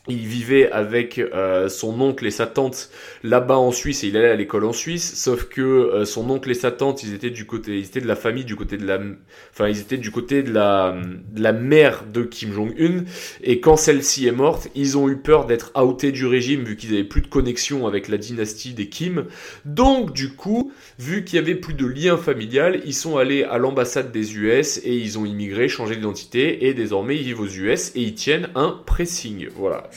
il 0.06 0.26
vivait 0.26 0.70
avec 0.70 1.18
euh, 1.18 1.68
son 1.68 1.98
oncle 2.00 2.26
et 2.26 2.30
sa 2.30 2.46
tante 2.46 2.90
là-bas 3.22 3.56
en 3.56 3.72
Suisse 3.72 4.04
et 4.04 4.08
il 4.08 4.16
allait 4.16 4.30
à 4.30 4.36
l'école 4.36 4.64
en 4.64 4.72
Suisse. 4.72 5.14
Sauf 5.14 5.44
que 5.48 5.62
euh, 5.62 6.04
son 6.04 6.28
oncle 6.30 6.50
et 6.50 6.54
sa 6.54 6.70
tante, 6.70 7.02
ils 7.02 7.14
étaient 7.14 7.30
du 7.30 7.46
côté, 7.46 7.78
ils 7.78 7.86
étaient 7.86 8.02
de 8.02 8.06
la 8.06 8.16
famille 8.16 8.44
du 8.44 8.54
côté 8.54 8.76
de 8.76 8.86
la, 8.86 8.98
enfin 9.54 9.68
ils 9.68 9.80
étaient 9.80 9.96
du 9.96 10.10
côté 10.10 10.42
de 10.42 10.52
la, 10.52 10.94
de 11.32 11.42
la 11.42 11.52
mère 11.52 12.04
de 12.12 12.22
Kim 12.22 12.52
Jong 12.52 12.74
Un. 12.78 13.04
Et 13.42 13.60
quand 13.60 13.76
celle-ci 13.76 14.26
est 14.26 14.32
morte, 14.32 14.68
ils 14.74 14.98
ont 14.98 15.08
eu 15.08 15.16
peur 15.16 15.46
d'être 15.46 15.72
outés 15.82 16.12
du 16.12 16.26
régime 16.26 16.64
vu 16.64 16.76
qu'ils 16.76 16.92
avaient 16.92 17.04
plus 17.04 17.22
de 17.22 17.28
connexion 17.28 17.86
avec 17.86 18.08
la 18.08 18.16
dynastie 18.16 18.74
des 18.74 18.88
Kim. 18.88 19.26
Donc 19.64 20.12
du 20.12 20.34
coup, 20.34 20.72
vu 20.98 21.24
qu'il 21.24 21.36
y 21.36 21.38
avait 21.38 21.54
plus 21.54 21.74
de 21.74 21.86
lien 21.86 22.16
familial, 22.16 22.80
ils 22.84 22.94
sont 22.94 23.16
allés 23.16 23.44
à 23.44 23.58
l'ambassade 23.58 24.12
des 24.12 24.36
US 24.36 24.80
et 24.84 24.94
ils 24.94 25.18
ont 25.18 25.24
immigré, 25.24 25.68
changé 25.68 25.96
d'identité 25.96 26.66
et 26.66 26.74
désormais 26.74 27.16
ils 27.16 27.22
vivent 27.22 27.40
aux 27.40 27.48
US 27.48 27.92
et 27.94 28.00
ils 28.00 28.14
tiennent 28.14 28.48
un 28.54 28.80
pressing. 28.84 29.48
Voilà. 29.56 29.88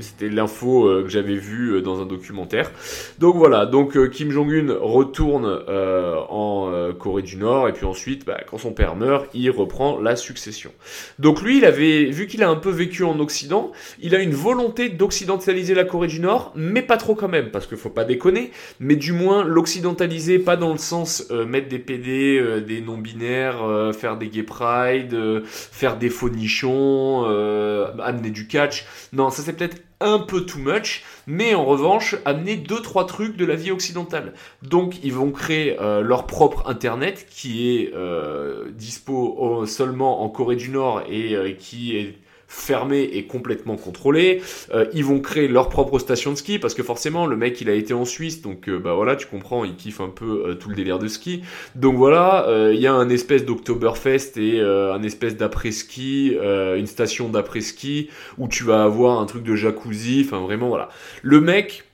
C'était 0.00 0.28
l'info 0.28 0.86
euh, 0.86 1.02
que 1.02 1.08
j'avais 1.08 1.36
vue 1.36 1.72
euh, 1.72 1.80
dans 1.80 2.02
un 2.02 2.06
documentaire. 2.06 2.70
Donc 3.18 3.36
voilà, 3.36 3.66
donc 3.66 3.96
euh, 3.96 4.08
Kim 4.08 4.30
Jong-un 4.30 4.76
retourne 4.80 5.46
euh, 5.46 6.16
en 6.28 6.92
Corée 6.98 7.22
du 7.22 7.36
Nord 7.36 7.68
et 7.68 7.72
puis 7.72 7.86
ensuite, 7.86 8.26
bah, 8.26 8.40
quand 8.48 8.58
son 8.58 8.72
père 8.72 8.96
meurt, 8.96 9.05
il 9.34 9.50
reprend 9.50 10.00
la 10.00 10.16
succession. 10.16 10.72
Donc 11.18 11.42
lui, 11.42 11.58
il 11.58 11.64
avait, 11.64 12.06
vu 12.06 12.26
qu'il 12.26 12.42
a 12.42 12.48
un 12.48 12.56
peu 12.56 12.70
vécu 12.70 13.04
en 13.04 13.18
Occident, 13.20 13.72
il 14.00 14.14
a 14.14 14.20
une 14.20 14.34
volonté 14.34 14.88
d'occidentaliser 14.88 15.74
la 15.74 15.84
Corée 15.84 16.08
du 16.08 16.20
Nord, 16.20 16.52
mais 16.54 16.82
pas 16.82 16.96
trop 16.96 17.14
quand 17.14 17.28
même, 17.28 17.50
parce 17.50 17.66
qu'il 17.66 17.76
faut 17.76 17.90
pas 17.90 18.04
déconner, 18.04 18.50
mais 18.80 18.96
du 18.96 19.12
moins 19.12 19.44
l'occidentaliser, 19.44 20.38
pas 20.38 20.56
dans 20.56 20.72
le 20.72 20.78
sens 20.78 21.26
euh, 21.30 21.46
mettre 21.46 21.68
des 21.68 21.78
PD, 21.78 22.38
euh, 22.38 22.60
des 22.60 22.80
non-binaires, 22.80 23.62
euh, 23.62 23.92
faire 23.92 24.16
des 24.16 24.28
gay 24.28 24.42
pride, 24.42 25.14
euh, 25.14 25.42
faire 25.44 25.96
des 25.96 26.10
faux 26.10 26.30
nichons, 26.30 27.24
euh, 27.26 27.92
amener 28.02 28.30
du 28.30 28.46
catch. 28.46 28.86
Non, 29.12 29.30
ça 29.30 29.42
c'est 29.42 29.52
peut-être 29.52 29.85
un 30.00 30.18
peu 30.18 30.44
too 30.44 30.58
much, 30.58 31.04
mais 31.26 31.54
en 31.54 31.64
revanche, 31.64 32.16
amener 32.24 32.56
deux 32.56 32.80
trois 32.80 33.06
trucs 33.06 33.36
de 33.36 33.44
la 33.44 33.54
vie 33.54 33.70
occidentale. 33.70 34.34
Donc, 34.62 35.02
ils 35.02 35.12
vont 35.12 35.30
créer 35.30 35.80
euh, 35.80 36.02
leur 36.02 36.26
propre 36.26 36.68
internet 36.68 37.26
qui 37.30 37.76
est 37.76 37.92
euh, 37.94 38.70
dispo 38.70 39.64
seulement 39.66 40.22
en 40.22 40.28
Corée 40.28 40.56
du 40.56 40.68
Nord 40.68 41.02
et 41.08 41.34
euh, 41.34 41.52
qui 41.52 41.96
est 41.96 42.18
fermé 42.56 43.02
et 43.12 43.26
complètement 43.26 43.76
contrôlé. 43.76 44.42
Euh, 44.72 44.86
ils 44.94 45.04
vont 45.04 45.20
créer 45.20 45.46
leur 45.46 45.68
propre 45.68 45.98
station 45.98 46.32
de 46.32 46.36
ski 46.36 46.58
parce 46.58 46.74
que 46.74 46.82
forcément 46.82 47.26
le 47.26 47.36
mec 47.36 47.60
il 47.60 47.68
a 47.68 47.74
été 47.74 47.92
en 47.92 48.04
Suisse 48.04 48.40
donc 48.40 48.68
euh, 48.68 48.78
bah 48.78 48.94
voilà 48.94 49.14
tu 49.14 49.26
comprends 49.26 49.64
il 49.64 49.76
kiffe 49.76 50.00
un 50.00 50.08
peu 50.08 50.44
euh, 50.46 50.54
tout 50.54 50.70
le 50.70 50.74
délire 50.74 50.98
de 50.98 51.06
ski. 51.06 51.42
Donc 51.74 51.96
voilà 51.96 52.48
euh, 52.48 52.72
il 52.74 52.80
y 52.80 52.86
a 52.86 52.94
un 52.94 53.08
espèce 53.10 53.44
d'Oktoberfest 53.44 54.38
et 54.38 54.60
un 54.60 55.02
espèce 55.02 55.36
d'après 55.36 55.70
ski, 55.70 56.36
une 56.36 56.86
station 56.86 57.28
d'après 57.28 57.60
ski 57.60 58.08
où 58.38 58.48
tu 58.48 58.64
vas 58.64 58.82
avoir 58.82 59.20
un 59.20 59.26
truc 59.26 59.42
de 59.42 59.54
jacuzzi. 59.54 60.22
Enfin 60.24 60.40
vraiment 60.40 60.68
voilà 60.68 60.88
le 61.22 61.40
mec 61.40 61.85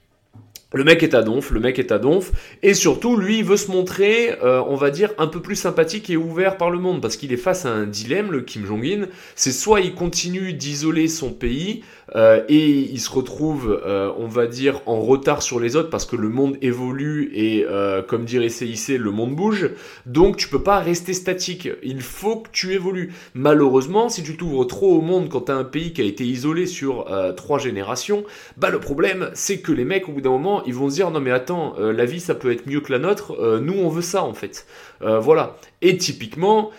Le 0.74 0.84
mec 0.84 1.02
est 1.02 1.14
à 1.14 1.22
donf, 1.22 1.50
le 1.50 1.60
mec 1.60 1.78
est 1.78 1.92
à 1.92 1.98
donf, 1.98 2.32
et 2.62 2.74
surtout, 2.74 3.16
lui, 3.16 3.38
il 3.38 3.44
veut 3.44 3.56
se 3.56 3.70
montrer, 3.70 4.36
euh, 4.42 4.62
on 4.66 4.76
va 4.76 4.90
dire, 4.90 5.10
un 5.18 5.26
peu 5.26 5.40
plus 5.40 5.56
sympathique 5.56 6.08
et 6.08 6.16
ouvert 6.16 6.56
par 6.56 6.70
le 6.70 6.78
monde, 6.78 7.02
parce 7.02 7.16
qu'il 7.16 7.32
est 7.32 7.36
face 7.36 7.66
à 7.66 7.70
un 7.70 7.84
dilemme, 7.84 8.32
le 8.32 8.40
Kim 8.40 8.64
Jong-un, 8.64 9.06
c'est 9.34 9.52
soit 9.52 9.80
il 9.80 9.94
continue 9.94 10.52
d'isoler 10.52 11.08
son 11.08 11.30
pays, 11.30 11.82
euh, 12.14 12.42
et 12.48 12.68
il 12.68 13.00
se 13.00 13.10
retrouve, 13.10 13.80
euh, 13.86 14.12
on 14.18 14.26
va 14.26 14.46
dire, 14.46 14.80
en 14.86 15.00
retard 15.00 15.42
sur 15.42 15.60
les 15.60 15.76
autres, 15.76 15.90
parce 15.90 16.04
que 16.04 16.16
le 16.16 16.28
monde 16.28 16.56
évolue, 16.62 17.30
et 17.34 17.66
comme 18.08 18.24
dirait 18.24 18.48
CIC, 18.48 18.98
le 18.98 19.10
monde 19.10 19.34
bouge, 19.34 19.70
donc 20.06 20.36
tu 20.36 20.48
peux 20.48 20.62
pas 20.62 20.80
rester 20.80 21.14
statique, 21.14 21.68
il 21.82 22.02
faut 22.02 22.36
que 22.36 22.48
tu 22.52 22.72
évolues. 22.72 23.12
Malheureusement, 23.34 24.08
si 24.08 24.22
tu 24.22 24.36
t'ouvres 24.36 24.66
trop 24.66 24.96
au 24.96 25.00
monde 25.00 25.28
quand 25.28 25.42
t'as 25.42 25.54
un 25.54 25.64
pays 25.64 25.92
qui 25.92 26.00
a 26.00 26.04
été 26.04 26.24
isolé 26.24 26.66
sur 26.66 27.06
trois 27.36 27.58
générations, 27.58 28.24
bah 28.56 28.70
le 28.70 28.80
problème, 28.80 29.30
c'est 29.34 29.60
que 29.60 29.72
les 29.72 29.84
mecs, 29.84 30.08
au 30.08 30.12
bout 30.12 30.20
d'un 30.20 30.30
moment, 30.30 30.62
ils 30.64 30.74
vont 30.74 30.88
se 30.90 30.94
dire 30.94 31.10
non 31.10 31.20
mais 31.20 31.30
attends, 31.30 31.74
euh, 31.78 31.92
la 31.92 32.04
vie 32.04 32.20
ça 32.20 32.34
peut 32.34 32.52
être 32.52 32.66
mieux 32.66 32.80
que 32.80 32.92
la 32.92 32.98
nôtre, 32.98 33.32
euh, 33.38 33.60
nous 33.60 33.74
on 33.74 33.88
veut 33.88 34.02
ça 34.02 34.22
en 34.24 34.34
fait. 34.34 34.66
Euh, 35.02 35.18
voilà. 35.18 35.56
Et 35.80 35.96
typiquement, 35.96 36.70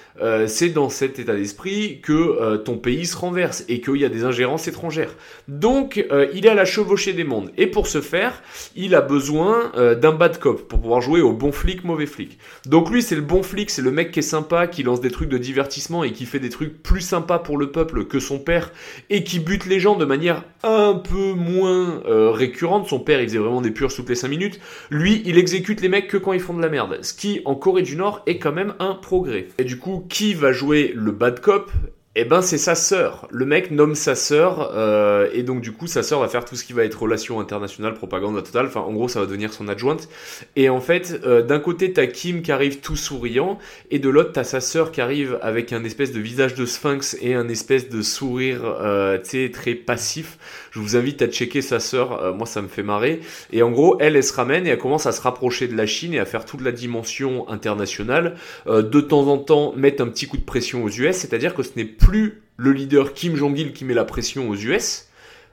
c'est 0.48 0.70
dans 0.70 0.88
cet 0.88 1.20
état 1.20 1.36
d'esprit 1.36 2.00
que 2.02 2.56
ton 2.58 2.78
pays 2.78 3.06
se 3.06 3.18
renverse 3.18 3.66
et 3.68 3.82
qu'il 3.82 3.98
y 3.98 4.06
a 4.06 4.10
des 4.10 4.24
ingérences 4.24 4.70
étrangères. 4.70 5.14
Donc 5.50 6.02
il 6.34 6.46
est 6.46 6.50
à 6.50 6.54
la 6.54 6.64
chevauchée 6.64 7.12
des 7.12 7.26
mondes. 7.26 7.52
Et 7.58 7.68
pour 7.68 7.88
ce 7.88 8.00
faire, 8.00 8.42
il 8.78 8.96
a 8.96 9.02
besoin 9.02 9.74
d'un 9.76 10.14
bad 10.14 10.40
cop 10.40 10.70
pour 10.70 10.80
pouvoir 10.80 11.02
jouer 11.02 11.20
au 11.20 11.34
bon 11.34 11.52
flic, 11.52 11.84
mauvais 11.84 12.06
flic. 12.06 12.38
Donc 12.66 12.90
lui 12.92 13.02
c'est 13.02 13.16
le 13.16 13.22
bon 13.22 13.44
flic, 13.44 13.70
c'est 13.70 13.82
le 13.82 13.92
mec 13.92 14.12
qui 14.12 14.20
est 14.20 14.22
sympa, 14.22 14.68
qui 14.68 14.84
lance 14.84 15.02
des 15.02 15.12
trucs 15.12 15.28
de 15.28 15.38
divertissement 15.38 16.06
et 16.06 16.14
qui 16.14 16.26
fait 16.26 16.40
des 16.40 16.50
trucs 16.50 16.82
plus 16.82 17.02
sympas 17.02 17.40
pour 17.40 17.58
le 17.58 17.72
peuple 17.72 18.06
que 18.06 18.22
son 18.22 18.40
père 18.40 18.72
et 19.10 19.26
qui 19.26 19.40
bute 19.40 19.66
les 19.66 19.82
gens 19.82 19.98
de 19.98 20.06
manière 20.06 20.46
un 20.64 20.94
peu 20.94 21.34
moins 21.34 22.02
récurrente. 22.06 22.88
Son 22.88 23.00
père 23.00 23.20
il 23.20 23.28
faisait 23.28 23.40
vraiment 23.40 23.62
des 23.62 23.72
purges 23.72 23.96
toutes 23.96 24.10
les 24.10 24.16
5 24.16 24.30
minutes. 24.30 24.60
Lui, 24.90 25.22
il 25.26 25.38
exécute 25.38 25.82
les 25.82 25.90
mecs 25.90 26.08
que 26.08 26.18
quand 26.18 26.34
ils 26.34 26.40
font 26.40 26.54
de 26.54 26.62
la 26.62 26.70
merde. 26.70 27.00
Ce 27.02 27.14
qui, 27.14 27.42
en 27.46 27.56
Corée 27.56 27.82
du 27.82 27.96
Nord, 27.96 28.13
est 28.26 28.38
quand 28.38 28.52
même 28.52 28.74
un 28.80 28.94
progrès. 28.96 29.48
Et 29.58 29.64
du 29.64 29.80
coup, 29.80 30.06
qui 30.10 30.34
va 30.34 30.52
jouer 30.52 30.92
le 30.96 31.12
bad 31.12 31.40
cop? 31.40 31.72
Eh 32.16 32.26
ben 32.26 32.44
c'est 32.44 32.60
sa 32.60 32.76
sœur. 32.76 33.28
Le 33.32 33.44
mec 33.44 33.72
nomme 33.72 33.96
sa 33.96 34.14
sœur 34.14 34.72
euh, 34.76 35.32
et 35.34 35.42
donc 35.42 35.62
du 35.62 35.72
coup 35.72 35.88
sa 35.88 36.04
sœur 36.04 36.20
va 36.20 36.28
faire 36.28 36.46
tout 36.46 36.56
ce 36.56 36.64
qui 36.64 36.72
va 36.72 36.84
être 36.84 37.02
relations 37.02 37.40
internationales, 37.40 37.96
propagande 37.96 38.36
totale. 38.44 38.68
Enfin 38.68 38.82
en 38.82 38.94
gros 38.94 39.08
ça 39.08 39.20
va 39.20 39.26
devenir 39.26 39.52
son 39.52 39.68
adjointe. 39.68 40.08
Et 40.56 40.70
en 40.70 40.80
fait 40.80 41.20
euh, 41.26 41.42
d'un 41.42 41.60
côté 41.60 41.92
t'as 41.92 42.06
Kim 42.06 42.44
qui 42.44 42.52
arrive 42.52 42.82
tout 42.82 42.96
souriant 42.96 43.58
et 43.90 43.98
de 43.98 44.10
l'autre 44.10 44.32
t'as 44.32 44.44
sa 44.44 44.62
sœur 44.62 44.92
qui 44.92 45.02
arrive 45.02 45.40
avec 45.42 45.74
un 45.74 45.84
espèce 45.84 46.12
de 46.12 46.20
visage 46.20 46.54
de 46.54 46.68
sphinx 46.68 47.18
et 47.20 47.34
un 47.34 47.50
espèce 47.50 47.90
de 47.90 48.04
sourire 48.04 48.62
euh, 48.64 49.18
très 49.52 49.74
passif. 49.74 50.38
Je 50.70 50.80
vous 50.80 50.96
invite 50.96 51.24
à 51.24 51.28
checker 51.28 51.64
sa 51.64 51.80
sœur. 51.80 52.22
Euh, 52.22 52.32
moi 52.32 52.46
ça 52.46 52.62
me 52.62 52.68
fait 52.68 52.84
marrer. 52.84 53.22
Et 53.52 53.64
en 53.64 53.72
gros 53.72 53.98
elle 54.00 54.16
elle 54.16 54.24
se 54.24 54.34
ramène 54.34 54.68
et 54.68 54.70
elle 54.70 54.78
commence 54.78 55.08
à 55.08 55.14
se 55.14 55.22
rapprocher 55.22 55.68
de 55.68 55.76
la 55.76 55.88
Chine 55.88 56.14
et 56.14 56.20
à 56.20 56.26
faire 56.26 56.46
toute 56.46 56.62
la 56.62 56.72
dimension 56.72 57.50
internationale. 57.50 58.36
Euh, 58.68 58.84
de 58.84 59.02
temps 59.02 59.26
en 59.30 59.40
temps 59.40 59.74
mettre 59.76 60.04
un 60.04 60.10
petit 60.10 60.28
coup 60.28 60.38
de 60.38 60.44
pression 60.44 60.84
aux 60.84 60.90
US, 60.90 61.16
c'est-à-dire 61.16 61.56
que 61.56 61.64
ce 61.64 61.72
n'est 61.76 61.86
plus 62.04 62.42
le 62.58 62.74
leader 62.74 63.14
Kim 63.14 63.36
Jong-il 63.36 63.74
qui 63.74 63.86
met 63.86 63.94
la 63.94 64.04
pression 64.06 64.50
aux 64.50 64.56
US, 64.56 65.08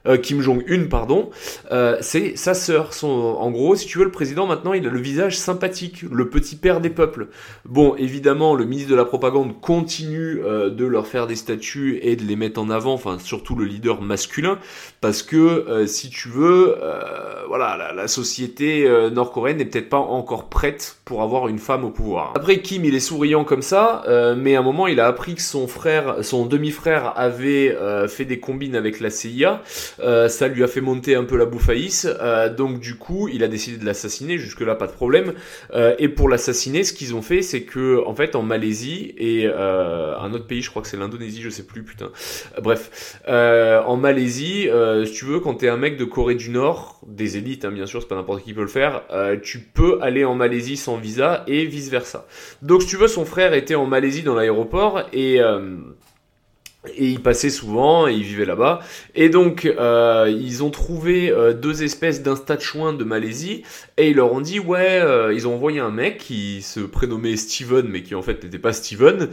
euh, 0.07 0.17
Kim 0.17 0.41
Jong-un, 0.41 0.85
pardon, 0.85 1.29
euh, 1.71 1.97
c'est 2.01 2.35
sa 2.35 2.53
sœur. 2.53 2.93
Son, 2.93 3.07
en 3.07 3.51
gros, 3.51 3.75
si 3.75 3.85
tu 3.85 3.99
veux, 3.99 4.05
le 4.05 4.11
président 4.11 4.47
maintenant, 4.47 4.73
il 4.73 4.87
a 4.87 4.89
le 4.89 4.99
visage 4.99 5.37
sympathique, 5.37 6.03
le 6.11 6.29
petit 6.29 6.55
père 6.55 6.81
des 6.81 6.89
peuples. 6.89 7.27
Bon, 7.65 7.95
évidemment, 7.97 8.55
le 8.55 8.65
ministre 8.65 8.91
de 8.91 8.95
la 8.95 9.05
propagande 9.05 9.59
continue 9.61 10.41
euh, 10.43 10.69
de 10.69 10.85
leur 10.85 11.07
faire 11.07 11.27
des 11.27 11.35
statues 11.35 11.99
et 12.01 12.15
de 12.15 12.23
les 12.23 12.35
mettre 12.35 12.59
en 12.59 12.69
avant, 12.69 12.93
enfin 12.93 13.19
surtout 13.19 13.55
le 13.55 13.65
leader 13.65 14.01
masculin, 14.01 14.57
parce 15.01 15.23
que 15.23 15.85
si 15.87 16.09
tu 16.09 16.29
veux, 16.29 16.75
voilà, 17.47 17.77
la, 17.77 17.93
la 17.93 18.07
société 18.07 18.87
nord-coréenne 19.11 19.57
n'est 19.57 19.65
peut-être 19.65 19.89
pas 19.89 19.97
encore 19.97 20.49
prête 20.49 20.97
pour 21.05 21.21
avoir 21.21 21.47
une 21.47 21.59
femme 21.59 21.83
au 21.83 21.89
pouvoir. 21.89 22.33
Après, 22.35 22.61
Kim, 22.61 22.85
il 22.85 22.95
est 22.95 22.99
souriant 22.99 23.43
comme 23.43 23.61
ça, 23.61 24.03
mais 24.37 24.55
à 24.55 24.59
un 24.59 24.63
moment, 24.63 24.87
il 24.87 24.99
a 24.99 25.07
appris 25.07 25.35
que 25.35 25.41
son 25.41 25.67
frère, 25.67 26.23
son 26.23 26.45
demi-frère 26.45 27.13
avait 27.15 27.75
fait 28.07 28.25
des 28.25 28.39
combines 28.39 28.75
avec 28.75 28.99
la 28.99 29.09
CIA. 29.09 29.61
Euh, 29.99 30.27
ça 30.29 30.47
lui 30.47 30.63
a 30.63 30.67
fait 30.67 30.81
monter 30.81 31.15
un 31.15 31.23
peu 31.23 31.37
la 31.37 31.45
bouffaïs. 31.45 32.07
Euh, 32.21 32.53
donc 32.53 32.79
du 32.79 32.95
coup, 32.95 33.27
il 33.27 33.43
a 33.43 33.47
décidé 33.47 33.77
de 33.77 33.85
l'assassiner. 33.85 34.37
Jusque 34.37 34.61
là, 34.61 34.75
pas 34.75 34.87
de 34.87 34.91
problème. 34.91 35.33
Euh, 35.73 35.95
et 35.99 36.09
pour 36.09 36.29
l'assassiner, 36.29 36.83
ce 36.83 36.93
qu'ils 36.93 37.15
ont 37.15 37.21
fait, 37.21 37.41
c'est 37.41 37.63
que 37.63 38.03
en 38.05 38.15
fait, 38.15 38.35
en 38.35 38.43
Malaisie 38.43 39.13
et 39.17 39.47
un 39.47 40.33
autre 40.33 40.47
pays, 40.47 40.61
je 40.61 40.69
crois 40.69 40.81
que 40.81 40.87
c'est 40.87 40.97
l'Indonésie, 40.97 41.41
je 41.41 41.49
sais 41.49 41.63
plus, 41.63 41.83
putain. 41.83 42.11
bref, 42.61 43.19
en 43.27 43.97
Malaisie, 43.97 44.69
si 45.05 45.11
tu 45.11 45.25
veux, 45.25 45.39
quand 45.39 45.55
t'es 45.55 45.69
un 45.69 45.77
mec 45.77 45.97
de 45.97 46.05
Corée 46.05 46.35
du 46.35 46.49
Nord, 46.49 46.99
des 47.07 47.37
élites, 47.37 47.65
hein, 47.65 47.71
bien 47.71 47.85
sûr, 47.85 48.01
c'est 48.01 48.07
pas 48.07 48.15
n'importe 48.15 48.43
qui 48.43 48.53
peut 48.53 48.61
le 48.61 48.67
faire, 48.67 49.03
tu 49.41 49.59
peux 49.59 49.99
aller 50.01 50.25
en 50.25 50.35
Malaisie 50.35 50.77
sans 50.77 50.97
visa 50.97 51.43
et 51.47 51.65
vice 51.65 51.89
versa. 51.89 52.25
Donc 52.61 52.81
si 52.81 52.89
tu 52.89 52.97
veux, 52.97 53.07
son 53.07 53.25
frère 53.25 53.53
était 53.53 53.75
en 53.75 53.85
Malaisie 53.85 54.23
dans 54.23 54.35
l'aéroport 54.35 55.03
et 55.13 55.39
et 56.87 57.09
il 57.09 57.21
passait 57.21 57.51
souvent 57.51 58.07
et 58.07 58.13
il 58.13 58.23
vivait 58.23 58.45
là-bas. 58.45 58.79
Et 59.13 59.29
donc, 59.29 59.65
euh, 59.65 60.33
ils 60.35 60.63
ont 60.63 60.71
trouvé 60.71 61.29
euh, 61.29 61.53
deux 61.53 61.83
espèces 61.83 62.23
d'insta-chouins 62.23 62.93
de 62.93 63.03
Malaisie 63.03 63.61
et 63.97 64.09
ils 64.09 64.15
leur 64.15 64.33
ont 64.33 64.41
dit, 64.41 64.59
ouais, 64.59 64.99
euh, 64.99 65.31
ils 65.31 65.47
ont 65.47 65.53
envoyé 65.53 65.79
un 65.79 65.91
mec 65.91 66.17
qui 66.17 66.63
se 66.63 66.79
prénommait 66.79 67.35
Steven, 67.35 67.87
mais 67.87 68.01
qui 68.01 68.15
en 68.15 68.23
fait 68.23 68.43
n'était 68.43 68.57
pas 68.57 68.73
Steven. 68.73 69.29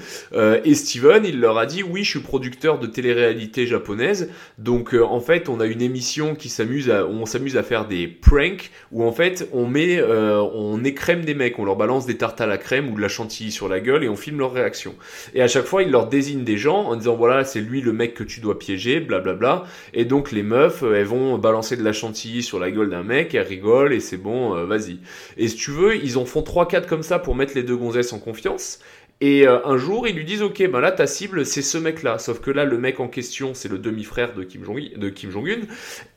et 0.64 0.74
Steven, 0.74 1.24
il 1.24 1.40
leur 1.40 1.56
a 1.56 1.64
dit, 1.64 1.82
oui, 1.82 2.04
je 2.04 2.10
suis 2.10 2.20
producteur 2.20 2.78
de 2.78 2.86
télé-réalité 2.86 3.66
japonaise. 3.66 4.30
Donc, 4.58 4.94
en 4.94 5.20
fait, 5.20 5.48
on 5.48 5.60
a 5.60 5.66
une 5.66 5.80
émission 5.80 6.34
qui 6.34 6.50
s'amuse 6.50 6.90
à, 6.90 7.06
on 7.06 7.24
s'amuse 7.24 7.56
à 7.56 7.62
faire 7.62 7.86
des 7.86 8.06
pranks 8.06 8.70
où 8.92 9.04
en 9.04 9.12
fait, 9.12 9.48
on 9.52 9.66
met, 9.66 10.02
on 10.02 10.84
écrème 10.84 11.24
des 11.24 11.34
mecs, 11.34 11.58
on 11.58 11.64
leur 11.64 11.76
balance 11.76 12.04
des 12.04 12.16
tartes 12.16 12.40
à 12.40 12.46
la 12.46 12.58
crème 12.58 12.90
ou 12.90 12.96
de 12.96 13.00
la 13.00 13.08
chantilly 13.08 13.50
sur 13.50 13.68
la 13.68 13.80
gueule 13.80 14.04
et 14.04 14.08
on 14.08 14.16
filme 14.16 14.38
leurs 14.38 14.52
réactions. 14.52 14.94
Et 15.34 15.42
à 15.42 15.48
chaque 15.48 15.64
fois, 15.64 15.82
ils 15.82 15.90
leur 15.90 16.08
désignent 16.08 16.44
des 16.44 16.58
gens 16.58 16.82
en 16.84 16.96
disant, 16.96 17.16
voilà, 17.16 17.37
c'est 17.44 17.60
lui 17.60 17.80
le 17.80 17.92
mec 17.92 18.14
que 18.14 18.24
tu 18.24 18.40
dois 18.40 18.58
piéger, 18.58 19.00
blablabla. 19.00 19.64
Et 19.94 20.04
donc 20.04 20.32
les 20.32 20.42
meufs, 20.42 20.82
euh, 20.82 20.94
elles 20.94 21.06
vont 21.06 21.38
balancer 21.38 21.76
de 21.76 21.82
la 21.82 21.92
chantilly 21.92 22.42
sur 22.42 22.58
la 22.58 22.70
gueule 22.70 22.90
d'un 22.90 23.02
mec, 23.02 23.34
elles 23.34 23.46
rigolent 23.46 23.92
et 23.92 24.00
c'est 24.00 24.16
bon, 24.16 24.56
euh, 24.56 24.64
vas-y. 24.64 24.98
Et 25.36 25.48
si 25.48 25.56
tu 25.56 25.70
veux, 25.70 25.96
ils 25.96 26.18
en 26.18 26.24
font 26.24 26.42
3-4 26.42 26.86
comme 26.86 27.02
ça 27.02 27.18
pour 27.18 27.34
mettre 27.34 27.52
les 27.54 27.62
deux 27.62 27.76
gonzesses 27.76 28.12
en 28.12 28.18
confiance. 28.18 28.80
Et 29.20 29.48
euh, 29.48 29.58
un 29.64 29.76
jour, 29.76 30.06
ils 30.06 30.14
lui 30.14 30.24
disent 30.24 30.42
Ok, 30.42 30.62
ben 30.70 30.80
là, 30.80 30.92
ta 30.92 31.06
cible, 31.06 31.44
c'est 31.44 31.62
ce 31.62 31.76
mec-là. 31.76 32.18
Sauf 32.18 32.40
que 32.40 32.50
là, 32.50 32.64
le 32.64 32.78
mec 32.78 33.00
en 33.00 33.08
question, 33.08 33.52
c'est 33.52 33.68
le 33.68 33.78
demi-frère 33.78 34.34
de 34.34 34.44
Kim 34.44 34.64
Jong-un. 34.64 35.66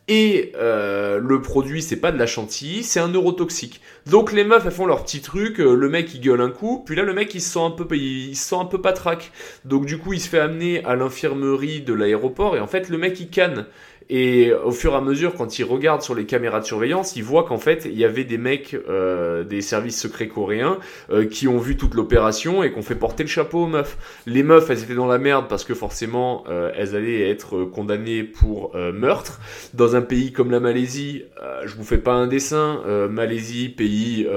Et 0.08 0.52
euh, 0.58 1.20
le 1.20 1.42
produit, 1.42 1.82
c'est 1.82 1.96
pas 1.96 2.12
de 2.12 2.18
la 2.18 2.28
chantilly, 2.28 2.84
c'est 2.84 3.00
un 3.00 3.08
neurotoxique. 3.08 3.82
Donc 4.08 4.34
les 4.34 4.44
meufs, 4.44 4.66
elles 4.66 4.72
font 4.72 4.86
leur 4.86 5.04
petit 5.04 5.22
truc. 5.22 5.60
Euh, 5.60 5.74
le 5.74 5.90
mec, 5.90 6.14
il 6.14 6.22
gueule 6.22 6.42
un 6.42 6.50
coup. 6.50 6.84
Puis 6.86 6.96
là, 6.96 7.04
le 7.04 7.14
mec, 7.14 7.34
il 7.34 7.42
se 7.42 7.54
sent 7.54 7.62
un 7.62 7.72
peu, 7.72 7.88
il 7.96 8.36
se 8.36 8.50
sent 8.50 8.56
un 8.56 8.66
peu 8.66 8.82
patraque. 8.82 9.32
Donc 9.66 9.86
du 9.86 9.98
coup, 9.98 10.14
il 10.14 10.20
se 10.20 10.30
fait 10.30 10.40
amener 10.40 10.84
à 10.86 10.96
l'infirmerie 10.96 11.82
de 11.82 11.94
l'aéroport. 11.94 12.56
Et 12.56 12.60
en 12.60 12.68
fait, 12.68 12.90
le 12.90 12.98
mec, 12.98 13.20
il 13.20 13.30
canne. 13.30 13.66
Et 14.14 14.52
au 14.52 14.72
fur 14.72 14.92
et 14.92 14.98
à 14.98 15.02
mesure, 15.02 15.36
quand 15.36 15.58
il 15.58 15.64
regarde 15.64 16.02
sur 16.02 16.14
les 16.14 16.26
caméras 16.26 16.60
de 16.60 16.66
surveillance, 16.66 17.16
il 17.16 17.24
voit 17.24 17.46
qu'en 17.46 17.58
fait, 17.58 17.86
il 17.86 17.98
y 17.98 18.04
avait 18.04 18.26
des 18.26 18.38
mecs 18.38 18.76
euh, 18.90 19.46
des 19.46 19.62
services 19.62 20.02
secrets 20.02 20.28
coréens 20.28 20.80
euh, 21.12 21.26
qui 21.26 21.48
ont 21.48 21.58
vu 21.58 21.78
toute 21.78 21.94
l'opération 21.94 22.62
et 22.62 22.74
qu'on 22.74 22.82
fait 22.82 22.96
porter 22.96 23.24
le 23.24 23.30
chapeau 23.30 23.64
aux 23.64 23.68
meufs. 23.68 23.98
Les 24.26 24.44
meufs, 24.44 24.70
elles 24.70 24.84
étaient 24.84 24.96
dans 24.96 25.08
la 25.08 25.18
merde 25.18 25.46
parce 25.48 25.64
que 25.64 25.74
forcément, 25.74 26.44
euh, 26.50 26.74
elles 26.76 26.94
allaient 26.94 27.30
être 27.30 27.64
condamnées 27.64 28.24
pour 28.24 28.76
meurtre. 28.76 29.40
Dans 29.74 29.96
un 29.96 30.02
pays 30.02 30.34
comme 30.34 30.52
la 30.52 30.60
Malaisie, 30.60 31.24
je 31.64 31.74
vous 31.76 31.86
fais 31.86 31.98
pas 31.98 32.12
un 32.12 32.28
dessin. 32.28 32.82
Malaisie, 33.10 33.70
pays, 33.70 34.28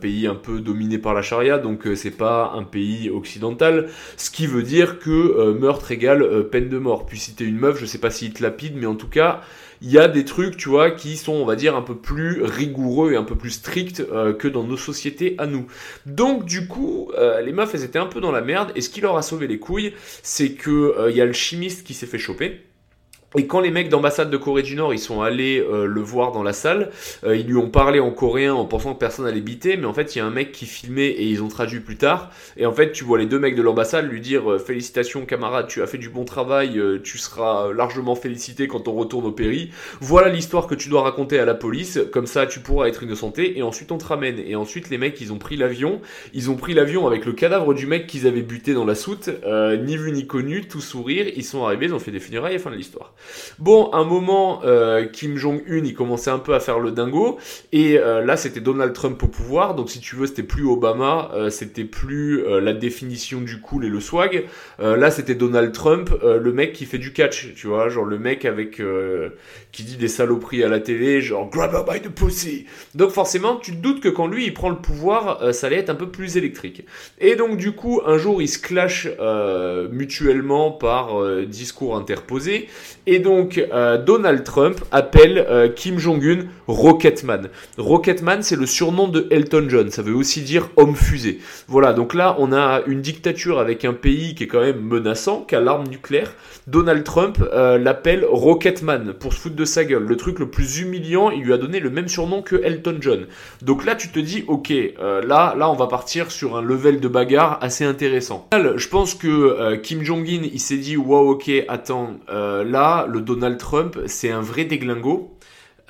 pays 0.00 0.26
un 0.26 0.34
peu 0.34 0.58
dominé 0.60 0.98
par 0.98 1.14
la 1.14 1.22
charia, 1.22 1.58
donc 1.58 1.86
c'est 1.94 2.16
pas 2.16 2.52
un 2.56 2.64
pays 2.64 3.10
occidental. 3.10 3.88
Ce 4.16 4.30
qui 4.30 4.46
veut 4.46 4.62
dire 4.62 4.98
que 4.98 5.52
meurtre 5.52 5.92
égale 5.92 6.48
peine 6.50 6.68
de 6.68 6.78
mort. 6.78 7.06
Puis 7.06 7.18
si 7.18 7.34
t'es 7.34 7.44
une 7.44 7.58
meuf, 7.58 7.78
je 7.78 7.86
sais 7.86 7.98
pas 7.98 8.10
si 8.10 8.32
te 8.32 8.42
lapide, 8.42 8.74
mais 8.76 8.86
en 8.86 8.94
tout 8.94 9.08
cas, 9.12 9.42
il 9.82 9.90
y 9.90 9.98
a 9.98 10.06
des 10.06 10.24
trucs, 10.24 10.56
tu 10.56 10.68
vois, 10.68 10.92
qui 10.92 11.16
sont, 11.16 11.32
on 11.32 11.44
va 11.44 11.56
dire, 11.56 11.74
un 11.74 11.82
peu 11.82 11.96
plus 11.96 12.42
rigoureux 12.42 13.12
et 13.12 13.16
un 13.16 13.24
peu 13.24 13.34
plus 13.34 13.50
stricts 13.50 14.00
euh, 14.00 14.32
que 14.32 14.46
dans 14.46 14.62
nos 14.62 14.76
sociétés 14.76 15.34
à 15.38 15.46
nous. 15.46 15.66
Donc, 16.06 16.44
du 16.44 16.68
coup, 16.68 17.10
euh, 17.18 17.40
les 17.40 17.52
meufs, 17.52 17.74
elles 17.74 17.82
étaient 17.82 17.98
un 17.98 18.06
peu 18.06 18.20
dans 18.20 18.30
la 18.30 18.42
merde. 18.42 18.70
Et 18.76 18.80
ce 18.80 18.88
qui 18.88 19.00
leur 19.00 19.16
a 19.16 19.22
sauvé 19.22 19.48
les 19.48 19.58
couilles, 19.58 19.92
c'est 20.22 20.52
que 20.52 20.70
euh, 20.70 21.10
il 21.10 21.16
y 21.16 21.20
a 21.20 21.26
le 21.26 21.32
chimiste 21.32 21.84
qui 21.84 21.94
s'est 21.94 22.06
fait 22.06 22.18
choper. 22.18 22.62
Et 23.36 23.46
quand 23.46 23.60
les 23.60 23.70
mecs 23.70 23.88
d'ambassade 23.88 24.30
de 24.30 24.36
Corée 24.36 24.62
du 24.62 24.76
Nord, 24.76 24.92
ils 24.92 24.98
sont 24.98 25.22
allés 25.22 25.58
euh, 25.58 25.86
le 25.86 26.00
voir 26.02 26.32
dans 26.32 26.42
la 26.42 26.52
salle, 26.52 26.90
euh, 27.24 27.34
ils 27.34 27.46
lui 27.46 27.56
ont 27.56 27.70
parlé 27.70 27.98
en 27.98 28.10
coréen 28.10 28.52
en 28.52 28.66
pensant 28.66 28.92
que 28.92 28.98
personne 28.98 29.26
allait 29.26 29.40
biter, 29.40 29.76
mais 29.78 29.86
en 29.86 29.94
fait, 29.94 30.14
il 30.14 30.18
y 30.18 30.20
a 30.20 30.26
un 30.26 30.30
mec 30.30 30.52
qui 30.52 30.66
filmait 30.66 31.08
et 31.08 31.24
ils 31.24 31.42
ont 31.42 31.48
traduit 31.48 31.80
plus 31.80 31.96
tard. 31.96 32.30
Et 32.58 32.66
en 32.66 32.72
fait, 32.72 32.92
tu 32.92 33.04
vois 33.04 33.18
les 33.18 33.26
deux 33.26 33.38
mecs 33.38 33.56
de 33.56 33.62
l'ambassade 33.62 34.10
lui 34.10 34.20
dire 34.20 34.52
euh, 34.52 34.58
Félicitations 34.58 35.24
camarade, 35.24 35.66
tu 35.66 35.82
as 35.82 35.86
fait 35.86 35.98
du 35.98 36.10
bon 36.10 36.24
travail, 36.24 36.80
tu 37.02 37.18
seras 37.18 37.72
largement 37.72 38.14
félicité 38.14 38.68
quand 38.68 38.86
on 38.86 38.92
retourne 38.92 39.24
au 39.24 39.32
péri. 39.32 39.70
Voilà 40.00 40.28
l'histoire 40.28 40.66
que 40.66 40.74
tu 40.74 40.88
dois 40.88 41.02
raconter 41.02 41.38
à 41.38 41.44
la 41.44 41.54
police, 41.54 42.00
comme 42.12 42.26
ça 42.26 42.46
tu 42.46 42.60
pourras 42.60 42.86
être 42.86 43.02
innocenté, 43.02 43.58
et 43.58 43.62
ensuite 43.62 43.92
on 43.92 43.98
te 43.98 44.04
ramène. 44.04 44.38
Et 44.38 44.56
ensuite, 44.56 44.90
les 44.90 44.98
mecs, 44.98 45.20
ils 45.20 45.32
ont 45.32 45.38
pris 45.38 45.56
l'avion, 45.56 46.00
ils 46.34 46.50
ont 46.50 46.56
pris 46.56 46.74
l'avion 46.74 47.06
avec 47.06 47.24
le 47.24 47.32
cadavre 47.32 47.72
du 47.74 47.86
mec 47.86 48.06
qu'ils 48.06 48.26
avaient 48.26 48.42
buté 48.42 48.74
dans 48.74 48.84
la 48.84 48.94
soute, 48.94 49.30
ni 49.46 49.96
vu 49.96 50.12
ni 50.12 50.26
connu, 50.26 50.62
tout 50.62 50.80
sourire, 50.80 51.26
ils 51.34 51.44
sont 51.44 51.64
arrivés, 51.64 51.86
ils 51.86 51.94
ont 51.94 51.98
fait 51.98 52.10
des 52.10 52.20
funérailles 52.20 52.54
et 52.54 52.58
fin 52.58 52.70
de 52.70 52.76
l'histoire. 52.76 53.14
Bon, 53.58 53.90
un 53.92 54.04
moment, 54.04 54.62
euh, 54.64 55.06
Kim 55.06 55.36
Jong-un, 55.36 55.84
il 55.84 55.94
commençait 55.94 56.30
un 56.30 56.38
peu 56.38 56.54
à 56.54 56.60
faire 56.60 56.78
le 56.78 56.90
dingo, 56.90 57.38
et 57.72 57.98
euh, 57.98 58.24
là, 58.24 58.36
c'était 58.36 58.60
Donald 58.60 58.92
Trump 58.92 59.22
au 59.22 59.28
pouvoir, 59.28 59.74
donc 59.74 59.90
si 59.90 60.00
tu 60.00 60.16
veux, 60.16 60.26
c'était 60.26 60.42
plus 60.42 60.66
Obama, 60.66 61.30
euh, 61.34 61.50
c'était 61.50 61.84
plus 61.84 62.42
la 62.60 62.72
définition 62.72 63.40
du 63.40 63.60
cool 63.60 63.84
et 63.84 63.88
le 63.88 64.00
swag. 64.00 64.44
là, 64.78 65.10
c'était 65.10 65.34
Donald 65.34 65.72
Trump, 65.72 66.10
le 66.22 66.52
mec 66.52 66.72
qui 66.72 66.86
fait 66.86 66.98
du 66.98 67.12
catch, 67.12 67.54
tu 67.54 67.66
vois, 67.66 67.88
genre 67.88 68.04
le 68.04 68.18
mec 68.18 68.44
avec 68.44 68.82
qui 69.72 69.84
dit 69.84 69.96
des 69.96 70.08
saloperies 70.08 70.64
à 70.64 70.68
la 70.68 70.80
télé, 70.80 71.20
genre 71.20 71.48
grab 71.48 71.74
her 71.74 71.84
by 71.84 72.00
the 72.00 72.08
pussy. 72.08 72.66
Donc 72.94 73.10
forcément, 73.10 73.56
tu 73.56 73.72
te 73.72 73.76
doutes 73.76 74.00
que 74.00 74.08
quand 74.08 74.26
lui, 74.26 74.46
il 74.46 74.54
prend 74.54 74.70
le 74.70 74.76
pouvoir, 74.76 75.54
ça 75.54 75.66
allait 75.66 75.76
être 75.76 75.90
un 75.90 75.94
peu 75.94 76.08
plus 76.08 76.36
électrique. 76.36 76.84
Et 77.20 77.36
donc 77.36 77.56
du 77.56 77.72
coup, 77.72 78.00
un 78.04 78.18
jour, 78.18 78.42
ils 78.42 78.48
se 78.48 78.58
clashent 78.58 79.08
mutuellement 79.90 80.70
par 80.70 81.22
discours 81.46 81.96
interposés, 81.96 82.68
donc, 83.18 83.58
euh, 83.72 83.98
Donald 83.98 84.44
Trump 84.44 84.80
appelle 84.90 85.44
euh, 85.48 85.68
Kim 85.68 85.98
Jong-un 85.98 86.46
Rocketman. 86.66 87.48
Rocketman, 87.76 88.42
c'est 88.42 88.56
le 88.56 88.66
surnom 88.66 89.08
de 89.08 89.26
Elton 89.30 89.66
John. 89.68 89.90
Ça 89.90 90.02
veut 90.02 90.14
aussi 90.14 90.42
dire 90.42 90.68
homme 90.76 90.94
fusée. 90.94 91.40
Voilà, 91.68 91.92
donc 91.92 92.14
là, 92.14 92.36
on 92.38 92.52
a 92.52 92.82
une 92.86 93.00
dictature 93.00 93.58
avec 93.58 93.84
un 93.84 93.92
pays 93.92 94.34
qui 94.34 94.44
est 94.44 94.46
quand 94.46 94.60
même 94.60 94.80
menaçant, 94.80 95.40
qui 95.40 95.54
a 95.54 95.60
l'arme 95.60 95.86
nucléaire. 95.88 96.34
Donald 96.66 97.02
Trump 97.04 97.38
euh, 97.52 97.78
l'appelle 97.78 98.24
Rocketman 98.24 99.14
pour 99.14 99.32
se 99.32 99.40
foutre 99.40 99.56
de 99.56 99.64
sa 99.64 99.84
gueule. 99.84 100.04
Le 100.04 100.16
truc 100.16 100.38
le 100.38 100.48
plus 100.48 100.80
humiliant, 100.80 101.30
il 101.30 101.42
lui 101.42 101.52
a 101.52 101.58
donné 101.58 101.80
le 101.80 101.90
même 101.90 102.08
surnom 102.08 102.42
que 102.42 102.56
Elton 102.62 102.98
John. 103.00 103.26
Donc 103.62 103.84
là, 103.84 103.94
tu 103.94 104.08
te 104.08 104.18
dis, 104.18 104.44
ok, 104.46 104.72
là, 105.00 105.54
là, 105.56 105.70
on 105.70 105.74
va 105.74 105.86
partir 105.86 106.30
sur 106.30 106.56
un 106.56 106.62
level 106.62 107.00
de 107.00 107.08
bagarre 107.08 107.58
assez 107.60 107.84
intéressant. 107.84 108.48
Je 108.52 108.88
pense 108.88 109.14
que 109.14 109.76
Kim 109.76 110.02
Jong-un, 110.02 110.42
il 110.52 110.60
s'est 110.60 110.76
dit, 110.76 110.96
wow, 110.96 111.30
ok, 111.30 111.50
attends, 111.68 112.14
là, 112.28 113.01
le 113.06 113.20
Donald 113.20 113.58
Trump, 113.58 113.98
c'est 114.06 114.30
un 114.30 114.40
vrai 114.40 114.64
déglingo. 114.64 115.36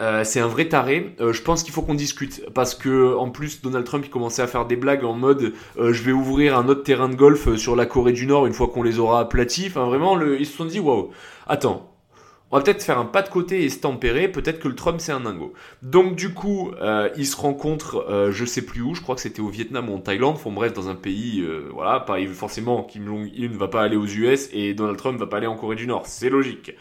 Euh, 0.00 0.24
c'est 0.24 0.40
un 0.40 0.46
vrai 0.46 0.68
taré. 0.68 1.14
Euh, 1.20 1.32
je 1.32 1.42
pense 1.42 1.62
qu'il 1.62 1.72
faut 1.72 1.82
qu'on 1.82 1.94
discute 1.94 2.44
parce 2.54 2.74
que 2.74 3.14
en 3.14 3.28
plus 3.30 3.60
Donald 3.60 3.84
Trump 3.84 4.04
il 4.06 4.10
commençait 4.10 4.42
à 4.42 4.46
faire 4.46 4.66
des 4.66 4.76
blagues 4.76 5.04
en 5.04 5.12
mode 5.12 5.52
euh, 5.78 5.92
je 5.92 6.02
vais 6.02 6.12
ouvrir 6.12 6.56
un 6.56 6.68
autre 6.68 6.82
terrain 6.82 7.08
de 7.08 7.14
golf 7.14 7.54
sur 7.56 7.76
la 7.76 7.84
Corée 7.84 8.12
du 8.12 8.26
Nord 8.26 8.46
une 8.46 8.54
fois 8.54 8.68
qu'on 8.68 8.82
les 8.82 8.98
aura 8.98 9.20
aplatis. 9.20 9.66
Enfin 9.68 9.84
vraiment 9.84 10.20
ils 10.20 10.46
se 10.46 10.56
sont 10.56 10.64
dit 10.64 10.80
waouh. 10.80 11.10
Attends, 11.46 11.91
on 12.52 12.58
va 12.58 12.62
peut-être 12.62 12.82
faire 12.82 12.98
un 12.98 13.06
pas 13.06 13.22
de 13.22 13.30
côté 13.30 13.64
et 13.64 13.70
se 13.70 13.80
tempérer, 13.80 14.28
peut-être 14.28 14.60
que 14.60 14.68
le 14.68 14.74
Trump 14.74 15.00
c'est 15.00 15.10
un 15.10 15.20
dingo. 15.20 15.54
Donc 15.80 16.14
du 16.16 16.34
coup, 16.34 16.70
euh, 16.82 17.08
se 17.22 17.36
rencontrent, 17.36 18.04
euh, 18.10 18.30
je 18.30 18.44
sais 18.44 18.62
plus 18.62 18.82
où, 18.82 18.94
je 18.94 19.00
crois 19.00 19.14
que 19.14 19.22
c'était 19.22 19.40
au 19.40 19.48
Vietnam 19.48 19.88
ou 19.88 19.94
en 19.94 19.98
Thaïlande, 19.98 20.34
enfin 20.34 20.50
bref, 20.50 20.74
dans 20.74 20.88
un 20.88 20.94
pays, 20.94 21.40
euh, 21.40 21.70
voilà, 21.72 22.00
pas 22.00 22.18
forcément 22.26 22.82
Kim 22.82 23.06
Jong-un 23.06 23.48
ne 23.48 23.56
va 23.56 23.68
pas 23.68 23.82
aller 23.82 23.96
aux 23.96 24.06
US 24.06 24.50
et 24.52 24.74
Donald 24.74 24.98
Trump 24.98 25.18
va 25.18 25.26
pas 25.26 25.38
aller 25.38 25.46
en 25.46 25.56
Corée 25.56 25.76
du 25.76 25.86
Nord, 25.86 26.06
c'est 26.06 26.28
logique. 26.28 26.72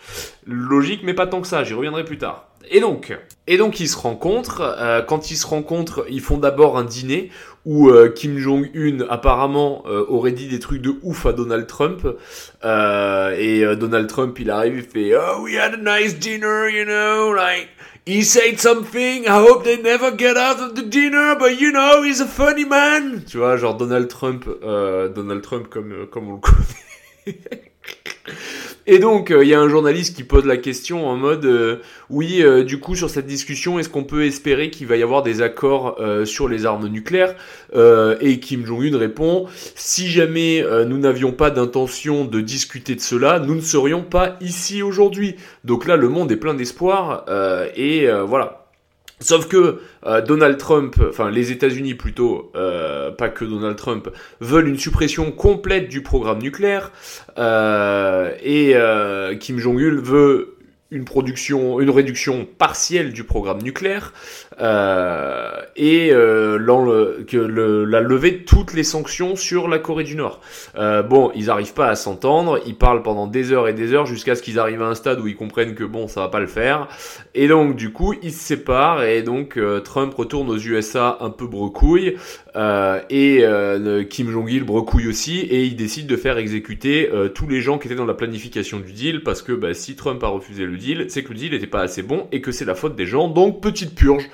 Logique, 0.45 1.01
mais 1.03 1.13
pas 1.13 1.25
tant 1.25 1.39
que 1.39 1.47
ça, 1.47 1.63
j'y 1.63 1.73
reviendrai 1.73 2.03
plus 2.03 2.17
tard. 2.17 2.50
Et 2.69 2.79
donc, 2.79 3.13
et 3.47 3.57
donc 3.57 3.79
ils 3.79 3.89
se 3.89 3.97
rencontrent. 3.97 4.61
Euh, 4.61 5.01
quand 5.01 5.31
ils 5.31 5.35
se 5.37 5.47
rencontrent, 5.47 6.05
ils 6.09 6.21
font 6.21 6.37
d'abord 6.37 6.77
un 6.77 6.83
dîner 6.83 7.31
où 7.65 7.89
euh, 7.89 8.09
Kim 8.09 8.37
Jong-un 8.37 9.05
apparemment 9.09 9.83
euh, 9.87 10.05
aurait 10.07 10.31
dit 10.31 10.47
des 10.47 10.59
trucs 10.59 10.81
de 10.81 10.95
ouf 11.03 11.25
à 11.25 11.33
Donald 11.33 11.67
Trump. 11.67 12.07
et 12.63 13.75
Donald 13.75 14.07
Trump, 14.07 14.39
il 14.39 14.49
arrive, 14.49 14.77
il 14.77 14.83
fait 14.83 15.15
"Oh, 15.15 15.43
we 15.43 15.57
had 15.57 15.73
a 15.73 15.77
nice 15.77 16.17
dinner, 16.17 16.69
you 16.69 16.85
know, 16.85 17.33
like." 17.33 17.69
He 18.07 18.23
said 18.23 18.59
something, 18.59 19.25
I 19.25 19.45
hope 19.47 19.63
they 19.63 19.79
never 19.79 20.11
get 20.17 20.35
out 20.35 20.59
of 20.59 20.73
the 20.73 20.81
dinner, 20.81 21.35
but 21.37 21.61
you 21.61 21.71
know, 21.71 22.03
he's 22.03 22.19
a 22.19 22.25
funny 22.25 22.65
man. 22.65 23.23
Tu 23.29 23.37
vois, 23.37 23.57
genre 23.57 23.75
Donald 23.77 24.07
Trump, 24.07 24.45
Donald 24.63 25.41
Trump 25.43 25.67
comme, 25.69 26.07
comme 26.11 26.29
on 26.29 26.33
le 26.35 26.39
connaît. 26.39 27.61
Et 28.91 28.99
donc, 28.99 29.29
il 29.29 29.37
euh, 29.37 29.45
y 29.45 29.53
a 29.53 29.59
un 29.61 29.69
journaliste 29.69 30.17
qui 30.17 30.25
pose 30.25 30.45
la 30.45 30.57
question 30.57 31.07
en 31.07 31.15
mode, 31.15 31.45
euh, 31.45 31.77
oui, 32.09 32.43
euh, 32.43 32.65
du 32.65 32.77
coup, 32.77 32.93
sur 32.93 33.09
cette 33.09 33.25
discussion, 33.25 33.79
est-ce 33.79 33.87
qu'on 33.87 34.03
peut 34.03 34.25
espérer 34.25 34.69
qu'il 34.69 34.85
va 34.85 34.97
y 34.97 35.01
avoir 35.01 35.23
des 35.23 35.41
accords 35.41 35.97
sur 36.25 36.49
les 36.49 36.65
armes 36.65 36.89
nucléaires? 36.89 37.35
Et 37.73 38.39
Kim 38.41 38.65
Jong-un 38.65 38.97
répond, 38.97 39.45
si 39.75 40.09
jamais 40.09 40.65
nous 40.85 40.97
n'avions 40.97 41.31
pas 41.31 41.51
d'intention 41.51 42.25
de 42.25 42.41
discuter 42.41 42.95
de 42.95 42.99
cela, 42.99 43.39
nous 43.39 43.55
ne 43.55 43.61
serions 43.61 44.03
pas 44.03 44.35
ici 44.41 44.83
aujourd'hui. 44.83 45.37
Donc 45.63 45.87
là, 45.87 45.95
le 45.95 46.09
monde 46.09 46.29
est 46.33 46.37
plein 46.37 46.53
d'espoir, 46.53 47.25
et 47.77 48.09
voilà. 48.27 48.60
Sauf 49.21 49.47
que 49.47 49.79
euh, 50.05 50.21
Donald 50.21 50.57
Trump, 50.57 50.95
enfin 51.07 51.29
les 51.29 51.51
États-Unis 51.51 51.93
plutôt, 51.93 52.51
euh, 52.55 53.11
pas 53.11 53.29
que 53.29 53.45
Donald 53.45 53.75
Trump, 53.75 54.09
veulent 54.39 54.67
une 54.67 54.79
suppression 54.79 55.31
complète 55.31 55.87
du 55.87 56.01
programme 56.01 56.39
nucléaire 56.39 56.91
euh, 57.37 58.33
et 58.43 58.75
Kim 59.39 59.59
Jong-il 59.59 59.95
veut 59.99 60.57
une 60.89 61.05
production, 61.05 61.79
une 61.79 61.89
réduction 61.89 62.45
partielle 62.57 63.13
du 63.13 63.23
programme 63.23 63.61
nucléaire 63.61 64.13
euh, 64.61 65.49
et 65.75 66.11
euh, 66.11 66.57
que 67.27 67.37
le, 67.37 67.85
la 67.85 68.01
levée 68.01 68.31
de 68.31 68.43
toutes 68.43 68.73
les 68.73 68.83
sanctions 68.83 69.35
sur 69.35 69.67
la 69.67 69.79
Corée 69.79 70.03
du 70.03 70.15
Nord. 70.15 70.39
Euh, 70.77 71.01
bon, 71.01 71.31
ils 71.35 71.45
n'arrivent 71.47 71.73
pas 71.73 71.87
à 71.87 71.95
s'entendre, 71.95 72.59
ils 72.65 72.77
parlent 72.77 73.01
pendant 73.01 73.27
des 73.27 73.51
heures 73.51 73.67
et 73.67 73.73
des 73.73 73.93
heures 73.93 74.05
jusqu'à 74.05 74.35
ce 74.35 74.41
qu'ils 74.41 74.59
arrivent 74.59 74.81
à 74.81 74.87
un 74.87 74.95
stade 74.95 75.19
où 75.19 75.27
ils 75.27 75.35
comprennent 75.35 75.75
que 75.75 75.83
bon, 75.83 76.07
ça 76.07 76.21
va 76.21 76.27
pas 76.27 76.39
le 76.39 76.47
faire. 76.47 76.87
Et 77.33 77.47
donc 77.47 77.75
du 77.75 77.91
coup, 77.91 78.13
ils 78.21 78.31
se 78.31 78.39
séparent 78.39 79.03
et 79.03 79.23
donc 79.23 79.57
euh, 79.57 79.79
Trump 79.79 80.13
retourne 80.13 80.49
aux 80.49 80.57
USA 80.57 81.17
un 81.21 81.29
peu 81.29 81.47
brecouille 81.47 82.17
euh, 82.55 82.99
et 83.09 83.39
euh, 83.43 84.03
Kim 84.03 84.29
Jong-il 84.29 84.63
brecouille 84.63 85.07
aussi 85.07 85.39
et 85.39 85.63
il 85.63 85.75
décide 85.75 86.07
de 86.07 86.15
faire 86.15 86.37
exécuter 86.37 87.09
tous 87.33 87.47
les 87.47 87.61
gens 87.61 87.77
qui 87.77 87.87
étaient 87.87 87.95
dans 87.95 88.05
la 88.05 88.13
planification 88.13 88.79
du 88.79 88.91
deal 88.91 89.23
parce 89.23 89.41
que 89.41 89.53
bah, 89.53 89.73
si 89.73 89.95
Trump 89.95 90.23
a 90.23 90.27
refusé 90.27 90.65
le 90.65 90.77
deal, 90.77 91.05
c'est 91.09 91.23
que 91.23 91.29
le 91.29 91.35
deal 91.35 91.51
n'était 91.51 91.67
pas 91.67 91.81
assez 91.81 92.03
bon 92.03 92.27
et 92.31 92.41
que 92.41 92.51
c'est 92.51 92.65
la 92.65 92.75
faute 92.75 92.95
des 92.95 93.05
gens. 93.05 93.27
Donc 93.27 93.61
petite 93.61 93.95
purge 93.95 94.29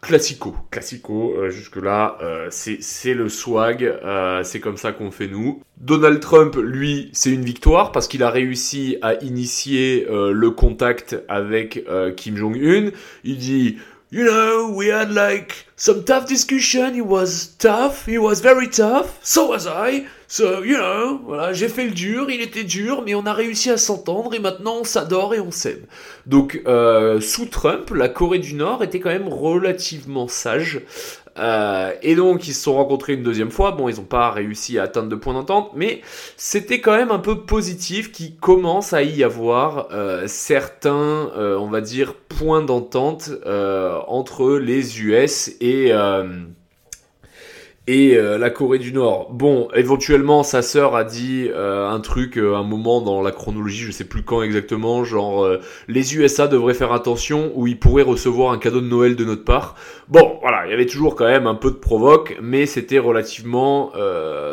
classico. 0.00 0.54
Classico, 0.70 1.34
euh, 1.36 1.50
jusque-là, 1.50 2.18
euh, 2.22 2.48
c'est 2.50 3.14
le 3.14 3.28
swag, 3.28 3.84
euh, 3.84 4.42
c'est 4.42 4.60
comme 4.60 4.76
ça 4.76 4.92
qu'on 4.92 5.10
fait 5.10 5.28
nous. 5.28 5.62
Donald 5.78 6.20
Trump, 6.20 6.56
lui, 6.56 7.10
c'est 7.12 7.30
une 7.30 7.44
victoire 7.44 7.92
parce 7.92 8.08
qu'il 8.08 8.22
a 8.22 8.30
réussi 8.30 8.98
à 9.02 9.14
initier 9.14 10.06
le 10.08 10.50
contact 10.50 11.22
avec 11.28 11.84
Kim 12.16 12.36
Jong-un. 12.36 12.92
Il 13.24 13.36
dit 13.36 13.76
you 14.10 14.24
know, 14.24 14.70
we 14.70 14.88
had 14.88 15.12
like 15.12 15.66
some 15.76 16.04
tough 16.04 16.26
discussion. 16.28 16.94
He 16.94 17.00
was 17.00 17.54
tough. 17.58 18.06
He 18.06 18.18
was 18.18 18.40
very 18.40 18.68
tough. 18.68 19.18
So 19.22 19.48
was 19.48 19.66
I. 19.66 20.06
So, 20.28 20.62
you 20.64 20.76
know, 20.76 21.20
voilà, 21.24 21.52
j'ai 21.52 21.68
fait 21.68 21.84
le 21.84 21.92
dur, 21.92 22.28
il 22.30 22.40
était 22.40 22.64
dur, 22.64 23.02
mais 23.02 23.14
on 23.14 23.26
a 23.26 23.32
réussi 23.32 23.70
à 23.70 23.76
s'entendre 23.76 24.34
et 24.34 24.40
maintenant 24.40 24.78
on 24.80 24.84
s'adore 24.84 25.34
et 25.34 25.40
on 25.40 25.52
s'aime. 25.52 25.86
Donc, 26.26 26.60
euh, 26.66 27.20
sous 27.20 27.46
Trump, 27.46 27.90
la 27.90 28.08
Corée 28.08 28.40
du 28.40 28.54
Nord 28.54 28.82
était 28.82 28.98
quand 28.98 29.10
même 29.10 29.28
relativement 29.28 30.26
sage. 30.26 30.80
Euh, 31.38 31.92
et 32.02 32.14
donc 32.14 32.48
ils 32.48 32.54
se 32.54 32.62
sont 32.62 32.74
rencontrés 32.74 33.14
une 33.14 33.22
deuxième 33.22 33.50
fois. 33.50 33.72
Bon, 33.72 33.88
ils 33.88 33.96
n'ont 33.96 34.02
pas 34.02 34.30
réussi 34.30 34.78
à 34.78 34.84
atteindre 34.84 35.08
de 35.08 35.16
points 35.16 35.34
d'entente, 35.34 35.70
mais 35.74 36.00
c'était 36.36 36.80
quand 36.80 36.96
même 36.96 37.10
un 37.10 37.18
peu 37.18 37.40
positif 37.40 38.12
qu'il 38.12 38.36
commence 38.36 38.92
à 38.92 39.02
y 39.02 39.22
avoir 39.22 39.88
euh, 39.92 40.24
certains, 40.26 41.30
euh, 41.36 41.58
on 41.58 41.68
va 41.68 41.80
dire, 41.80 42.14
points 42.14 42.62
d'entente 42.62 43.30
entre 44.08 44.56
les 44.56 45.02
US 45.02 45.50
et 45.60 45.92
et 47.88 48.16
euh, 48.16 48.36
la 48.36 48.50
Corée 48.50 48.78
du 48.78 48.92
Nord. 48.92 49.32
Bon, 49.32 49.68
éventuellement, 49.74 50.42
sa 50.42 50.62
sœur 50.62 50.96
a 50.96 51.04
dit 51.04 51.48
euh, 51.50 51.88
un 51.88 52.00
truc, 52.00 52.36
euh, 52.36 52.56
un 52.56 52.64
moment 52.64 53.00
dans 53.00 53.22
la 53.22 53.30
chronologie, 53.30 53.84
je 53.84 53.92
sais 53.92 54.04
plus 54.04 54.22
quand 54.22 54.42
exactement, 54.42 55.04
genre 55.04 55.48
les 55.88 56.16
USA 56.16 56.48
devraient 56.48 56.74
faire 56.74 56.92
attention 56.92 57.52
ou 57.54 57.66
ils 57.66 57.78
pourraient 57.78 58.02
recevoir 58.02 58.52
un 58.52 58.58
cadeau 58.58 58.80
de 58.80 58.86
Noël 58.86 59.14
de 59.14 59.24
notre 59.24 59.44
part. 59.44 59.76
Bon, 60.08 60.38
voilà, 60.40 60.66
il 60.66 60.70
y 60.70 60.74
avait 60.74 60.86
toujours 60.86 61.14
quand 61.14 61.26
même 61.26 61.46
un 61.46 61.54
peu 61.54 61.70
de 61.70 61.76
provoque, 61.76 62.36
mais 62.40 62.66
c'était 62.66 62.98
relativement 62.98 63.92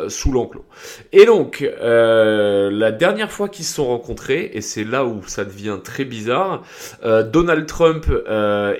sous 0.08 0.32
l'enclos. 0.32 0.64
Et 1.12 1.26
donc, 1.26 1.68
la 1.80 2.92
dernière 2.92 3.30
fois 3.30 3.48
qu'ils 3.48 3.64
se 3.64 3.74
sont 3.74 3.86
rencontrés, 3.86 4.50
et 4.54 4.60
c'est 4.60 4.84
là 4.84 5.04
où 5.04 5.22
ça 5.26 5.44
devient 5.44 5.78
très 5.82 6.04
bizarre, 6.04 6.62
Donald 7.02 7.66
Trump 7.66 8.06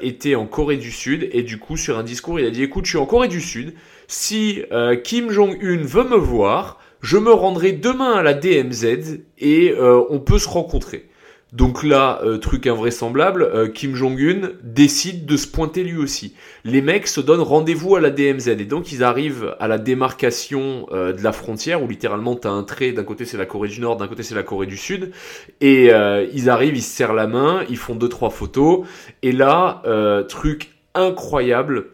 était 0.01 0.35
en 0.35 0.47
Corée 0.47 0.77
du 0.77 0.91
Sud 0.91 1.29
et 1.33 1.43
du 1.43 1.59
coup, 1.59 1.77
sur 1.77 1.99
un 1.99 2.03
discours, 2.03 2.39
il 2.41 2.47
a 2.47 2.51
dit, 2.51 2.63
écoute, 2.63 2.85
je 2.85 2.91
suis 2.91 2.99
en 2.99 3.07
Corée 3.07 3.29
du 3.29 3.41
Sud 3.41 3.75
si 4.09 4.63
euh, 4.73 4.97
Kim 4.97 5.31
Jong-un 5.31 5.83
veut 5.83 6.05
me 6.05 6.17
voir, 6.17 6.79
je 7.01 7.19
me 7.19 7.33
rendrai 7.33 7.73
demain 7.73 8.13
à 8.13 8.23
la 8.23 8.35
DMZ 8.35 9.21
et 9.39 9.73
euh, 9.73 10.03
on 10.11 10.21
peut 10.21 10.39
se 10.39 10.49
rencontrer. 10.49 11.09
Donc 11.53 11.85
là, 11.85 12.21
euh, 12.25 12.39
truc 12.39 12.67
invraisemblable, 12.67 13.73
Kim 13.75 13.95
Jong-un 13.95 14.51
décide 14.65 15.25
de 15.25 15.37
se 15.37 15.47
pointer 15.47 15.85
lui 15.85 15.97
aussi. 15.97 16.35
Les 16.65 16.83
mecs 16.83 17.07
se 17.07 17.21
donnent 17.21 17.43
rendez-vous 17.43 17.95
à 17.95 18.01
la 18.01 18.11
DMZ 18.11 18.49
et 18.49 18.65
donc 18.65 18.91
ils 18.91 19.05
arrivent 19.05 19.55
à 19.61 19.69
la 19.69 19.79
démarcation 19.79 20.89
de 20.91 21.23
la 21.23 21.31
frontière 21.31 21.81
où 21.81 21.87
littéralement 21.87 22.35
t'as 22.35 22.51
un 22.51 22.65
trait, 22.65 22.91
d'un 22.91 23.05
côté 23.05 23.25
c'est 23.25 23.37
la 23.37 23.47
Corée 23.47 23.69
du 23.69 23.81
Nord, 23.81 23.99
d'un 23.99 24.09
côté 24.09 24.25
c'est 24.25 24.35
la 24.35 24.43
Corée 24.43 24.67
du 24.67 24.77
Sud, 24.77 25.13
et 25.61 25.91
ils 26.33 26.51
arrivent, 26.51 26.77
ils 26.77 26.83
se 26.83 26.97
serrent 26.97 27.15
la 27.15 27.29
main, 27.29 27.63
ils 27.69 27.77
font 27.77 27.95
deux 27.95 28.09
trois 28.09 28.31
photos, 28.31 28.85
et 29.23 29.31
là, 29.31 29.81
truc 30.29 30.73
incroyable, 30.97 31.91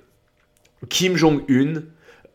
Kim 0.89 1.17
Jong-un 1.17 1.83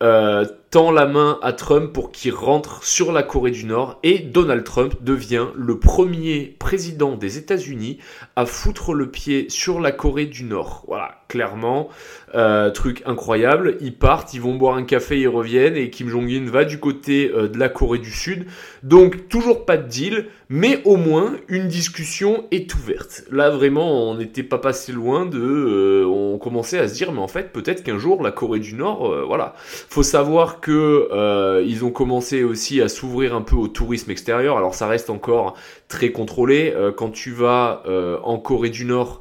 euh, 0.02 0.44
la 0.76 1.06
main 1.06 1.38
à 1.40 1.54
Trump 1.54 1.90
pour 1.90 2.12
qu'il 2.12 2.34
rentre 2.34 2.84
sur 2.84 3.10
la 3.10 3.22
Corée 3.22 3.50
du 3.50 3.64
Nord 3.64 3.98
et 4.02 4.18
Donald 4.18 4.62
Trump 4.62 4.96
devient 5.00 5.46
le 5.54 5.78
premier 5.78 6.54
président 6.58 7.16
des 7.16 7.38
États-Unis 7.38 7.96
à 8.36 8.44
foutre 8.44 8.92
le 8.92 9.10
pied 9.10 9.46
sur 9.48 9.80
la 9.80 9.90
Corée 9.90 10.26
du 10.26 10.44
Nord. 10.44 10.84
Voilà, 10.86 11.22
clairement, 11.28 11.88
euh, 12.34 12.70
truc 12.70 13.02
incroyable. 13.06 13.78
Ils 13.80 13.96
partent, 13.96 14.34
ils 14.34 14.40
vont 14.42 14.54
boire 14.54 14.76
un 14.76 14.84
café, 14.84 15.18
ils 15.18 15.28
reviennent 15.28 15.76
et 15.76 15.88
Kim 15.88 16.10
Jong-un 16.10 16.44
va 16.50 16.64
du 16.64 16.78
côté 16.78 17.32
euh, 17.34 17.48
de 17.48 17.58
la 17.58 17.70
Corée 17.70 17.98
du 17.98 18.10
Sud. 18.12 18.44
Donc 18.82 19.28
toujours 19.28 19.64
pas 19.64 19.78
de 19.78 19.88
deal, 19.88 20.26
mais 20.50 20.82
au 20.84 20.96
moins 20.96 21.36
une 21.48 21.68
discussion 21.68 22.44
est 22.50 22.74
ouverte. 22.74 23.24
Là 23.30 23.48
vraiment, 23.48 24.10
on 24.10 24.16
n'était 24.16 24.42
pas 24.42 24.58
passé 24.58 24.92
loin 24.92 25.24
de, 25.24 25.40
euh, 25.40 26.04
on 26.06 26.36
commençait 26.36 26.78
à 26.78 26.86
se 26.86 26.94
dire, 26.94 27.12
mais 27.12 27.20
en 27.20 27.28
fait 27.28 27.50
peut-être 27.50 27.82
qu'un 27.82 27.98
jour 27.98 28.22
la 28.22 28.30
Corée 28.30 28.60
du 28.60 28.74
Nord, 28.74 29.26
voilà. 29.26 29.54
Faut 29.56 30.02
savoir 30.02 30.60
que 30.60 30.65
ils 30.68 31.84
ont 31.84 31.90
commencé 31.90 32.44
aussi 32.44 32.80
à 32.80 32.88
s'ouvrir 32.88 33.34
un 33.34 33.42
peu 33.42 33.56
au 33.56 33.68
tourisme 33.68 34.10
extérieur. 34.10 34.56
Alors 34.56 34.74
ça 34.74 34.86
reste 34.86 35.10
encore 35.10 35.54
très 35.88 36.10
contrôlé. 36.10 36.74
quand 36.96 37.10
tu 37.10 37.30
vas 37.30 37.82
en 38.22 38.38
Corée 38.38 38.70
du 38.70 38.84
Nord, 38.84 39.20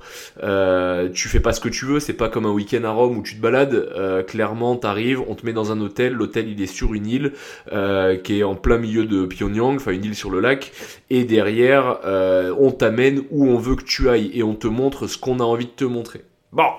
tu 1.14 1.28
fais 1.28 1.40
pas 1.40 1.54
ce 1.54 1.60
que 1.60 1.70
tu 1.70 1.86
veux. 1.86 2.00
C'est 2.00 2.14
pas 2.14 2.30
comme 2.30 2.46
un 2.46 2.52
week-end 2.52 2.84
à 2.84 2.92
Rome 2.92 3.18
où 3.18 3.22
tu 3.22 3.36
te 3.36 3.42
balades. 3.42 3.74
Euh, 3.74 4.24
clairement, 4.24 4.76
t'arrives, 4.76 5.22
on 5.28 5.36
te 5.36 5.46
met 5.46 5.54
dans 5.54 5.72
un 5.72 5.82
hôtel. 5.82 6.14
L'hôtel, 6.14 6.50
il 6.50 6.62
est 6.62 6.68
sur 6.68 6.94
une 6.94 7.08
île 7.08 7.34
euh, 7.72 8.18
qui 8.18 8.40
est 8.40 8.44
en 8.44 8.56
plein 8.56 8.78
milieu 8.78 9.06
de 9.06 9.26
Pyongyang, 9.26 9.76
enfin 9.76 9.92
une 9.92 10.06
île 10.06 10.16
sur 10.16 10.30
le 10.30 10.40
lac. 10.40 10.72
Et 11.10 11.24
derrière, 11.24 12.00
euh, 12.06 12.54
on 12.60 12.72
t'amène 12.72 13.24
où 13.32 13.48
on 13.48 13.58
veut 13.58 13.76
que 13.76 13.84
tu 13.84 14.10
ailles 14.10 14.32
et 14.34 14.44
on 14.44 14.56
te 14.56 14.68
montre 14.68 15.08
ce 15.08 15.18
qu'on 15.18 15.40
a 15.40 15.44
envie 15.44 15.66
de 15.66 15.72
te 15.72 15.86
montrer. 15.86 16.24
Bon. 16.52 16.70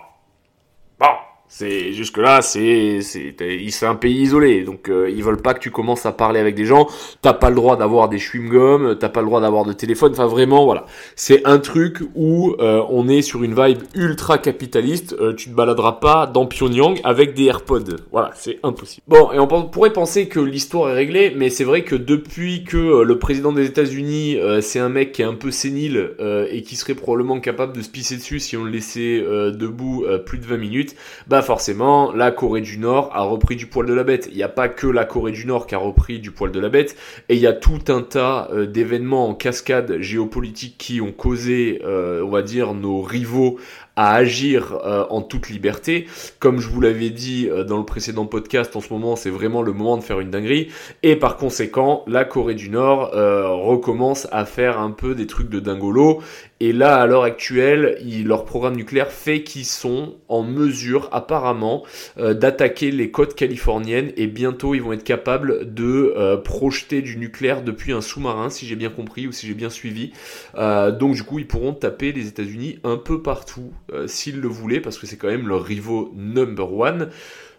C'est 1.59 1.95
jusque 1.95 2.19
là, 2.19 2.43
c'est 2.43 3.01
c'est 3.01 3.87
un 3.87 3.95
pays 3.95 4.21
isolé, 4.21 4.63
donc 4.63 4.91
euh, 4.91 5.09
ils 5.09 5.25
veulent 5.25 5.41
pas 5.41 5.55
que 5.55 5.59
tu 5.59 5.71
commences 5.71 6.05
à 6.05 6.13
parler 6.13 6.39
avec 6.39 6.55
des 6.55 6.67
gens. 6.67 6.87
T'as 7.23 7.33
pas 7.33 7.49
le 7.49 7.57
droit 7.57 7.79
d'avoir 7.79 8.11
des 8.11 8.19
chewing 8.19 8.51
gum, 8.51 8.95
t'as 9.01 9.09
pas 9.09 9.23
le 9.23 9.27
droit 9.27 9.41
d'avoir 9.41 9.65
de 9.65 9.73
téléphone. 9.73 10.13
Enfin 10.13 10.27
vraiment, 10.27 10.67
voilà, 10.67 10.85
c'est 11.15 11.41
un 11.47 11.59
truc 11.59 12.03
où 12.15 12.55
euh, 12.61 12.83
on 12.91 13.09
est 13.09 13.23
sur 13.23 13.43
une 13.43 13.55
vibe 13.55 13.79
ultra 13.95 14.37
capitaliste. 14.37 15.17
Euh, 15.19 15.33
tu 15.33 15.49
te 15.49 15.55
baladeras 15.55 15.93
pas 15.93 16.27
dans 16.27 16.45
Pyongyang 16.45 17.01
avec 17.05 17.33
des 17.33 17.45
AirPods. 17.45 17.97
Voilà, 18.13 18.33
c'est 18.35 18.59
impossible. 18.63 19.05
Bon, 19.09 19.33
et 19.33 19.39
on 19.39 19.47
pourrait 19.47 19.95
penser 19.95 20.29
que 20.29 20.41
l'histoire 20.41 20.91
est 20.91 20.95
réglée, 20.95 21.33
mais 21.35 21.49
c'est 21.49 21.65
vrai 21.65 21.85
que 21.85 21.97
depuis 21.97 22.65
que 22.65 23.01
le 23.01 23.19
président 23.19 23.53
des 23.53 23.65
États-Unis, 23.65 24.37
c'est 24.61 24.79
un 24.79 24.91
mec 24.91 25.13
qui 25.13 25.23
est 25.23 25.25
un 25.25 25.33
peu 25.33 25.51
sénile 25.51 26.11
et 26.51 26.61
qui 26.61 26.77
serait 26.77 26.95
probablement 26.95 27.41
capable 27.41 27.75
de 27.75 27.81
se 27.81 27.89
pisser 27.89 28.17
dessus 28.17 28.41
si 28.41 28.59
on 28.59 28.65
le 28.65 28.71
laissait 28.71 29.21
debout 29.23 30.05
plus 30.27 30.37
de 30.37 30.45
20 30.45 30.59
minutes. 30.59 30.95
Bah, 31.29 31.46
forcément, 31.47 32.13
la 32.13 32.33
Corée 32.33 32.61
du 32.61 32.77
Nord 32.77 33.11
a 33.15 33.23
repris 33.23 33.55
du 33.55 33.67
poil 33.67 33.87
de 33.87 33.95
la 33.95 34.03
bête. 34.03 34.29
Il 34.31 34.37
n'y 34.37 34.43
a 34.43 34.49
pas 34.49 34.69
que 34.69 34.89
la 34.89 35.05
Corée 35.05 35.31
du 35.31 35.47
Nord 35.47 35.69
qui 35.69 35.77
a 35.77 35.79
repris 35.79 36.19
du 36.19 36.33
poil 36.33 36.51
de 36.51 36.59
la 36.59 36.69
bête, 36.69 36.97
et 37.29 37.37
il 37.37 37.41
y 37.41 37.47
a 37.47 37.53
tout 37.53 37.85
un 37.89 38.03
tas 38.03 38.49
euh, 38.53 38.67
d'événements 38.67 39.29
en 39.29 39.35
cascade 39.35 39.99
géopolitique 40.01 40.75
qui 40.77 41.01
ont 41.01 41.13
causé, 41.13 41.81
euh, 41.85 42.23
on 42.25 42.31
va 42.31 42.43
dire, 42.43 42.75
nos 42.75 43.01
rivaux 43.01 43.59
à 43.95 44.15
agir 44.15 44.79
euh, 44.85 45.07
en 45.09 45.23
toute 45.23 45.49
liberté. 45.49 46.07
Comme 46.41 46.61
je 46.61 46.69
vous 46.69 46.81
l'avais 46.81 47.11
dit 47.11 47.49
dans 47.67 47.79
le 47.79 47.85
précédent 47.85 48.27
podcast, 48.27 48.75
en 48.75 48.81
ce 48.81 48.93
moment, 48.93 49.15
c'est 49.15 49.31
vraiment 49.31 49.63
le 49.63 49.73
moment 49.73 49.97
de 49.97 50.03
faire 50.03 50.21
une 50.21 50.31
dinguerie. 50.31 50.69
Et 51.05 51.15
par 51.15 51.37
conséquent, 51.37 52.03
la 52.09 52.25
Corée 52.25 52.57
du 52.57 52.69
Nord 52.69 53.13
recommence 53.13 54.27
à 54.33 54.45
faire 54.45 54.81
un 54.81 54.91
peu 54.91 55.15
des 55.15 55.27
trucs 55.27 55.49
de 55.49 55.61
dingolo. 55.61 56.21
Et 56.59 56.73
là, 56.73 56.97
à 56.97 57.07
l'heure 57.07 57.25
actuelle, 57.25 57.99
leur 58.25 58.47
programme 58.47 58.77
nucléaire 58.77 59.13
fait 59.13 59.43
qu'ils 59.43 59.67
sont 59.67 60.15
en 60.29 60.43
mesure, 60.43 61.11
apparemment, 61.13 61.85
euh, 62.19 62.33
d'attaquer 62.33 62.91
les 62.91 63.11
côtes 63.11 63.35
californiennes. 63.35 64.13
Et 64.17 64.27
bientôt, 64.27 64.75
ils 64.75 64.83
vont 64.83 64.95
être 64.95 65.05
capables 65.05 65.75
de 65.75 66.15
euh, 66.17 66.39
projeter 66.39 67.03
du 67.03 67.19
nucléaire 67.19 67.63
depuis 67.63 67.93
un 67.93 68.01
sous-marin, 68.01 68.49
si 68.49 68.67
j'ai 68.67 68.77
bien 68.77 68.89
compris 68.89 69.27
ou 69.27 69.33
si 69.33 69.47
j'ai 69.47 69.55
bien 69.55 69.69
suivi. 69.69 70.13
Euh, 70.55 70.91
donc, 70.93 71.15
du 71.15 71.25
coup, 71.25 71.39
ils 71.39 71.47
pourront 71.47 71.75
taper 71.75 72.13
les 72.13 72.27
États-Unis 72.27 72.79
un 72.85 72.97
peu 72.97 73.21
partout, 73.21 73.73
s'ils 74.07 74.41
le 74.41 74.49
voulaient, 74.49 74.81
parce 74.81 74.99
que 74.99 75.07
c'est 75.07 75.17
quand 75.17 75.29
même 75.29 75.49
leur 75.49 75.63
rivaux 75.63 76.13
number 76.17 76.73
one. 76.73 77.11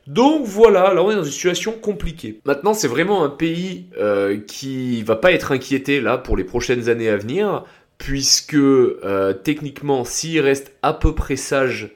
Donc 0.08 0.46
voilà, 0.46 0.94
là 0.94 1.04
on 1.04 1.12
est 1.12 1.16
dans 1.16 1.24
une 1.26 1.32
situation 1.32 1.74
compliquée. 1.74 2.40
Maintenant 2.46 2.74
c'est 2.74 2.88
vraiment 2.88 3.26
un 3.26 3.30
pays 3.30 3.88
qui 4.48 5.04
va 5.04 5.18
pas 5.18 5.34
être 5.34 5.52
inquiété 5.52 6.00
là 6.00 6.18
pour 6.18 6.38
les 6.38 6.46
prochaines 6.46 6.88
années 6.88 7.10
à 7.10 7.18
venir, 7.18 7.66
puisque 7.98 8.54
euh, 8.54 9.34
techniquement, 9.34 10.04
s'il 10.04 10.40
reste 10.40 10.72
à 10.82 10.94
peu 10.94 11.16
près 11.16 11.36
sage 11.36 11.92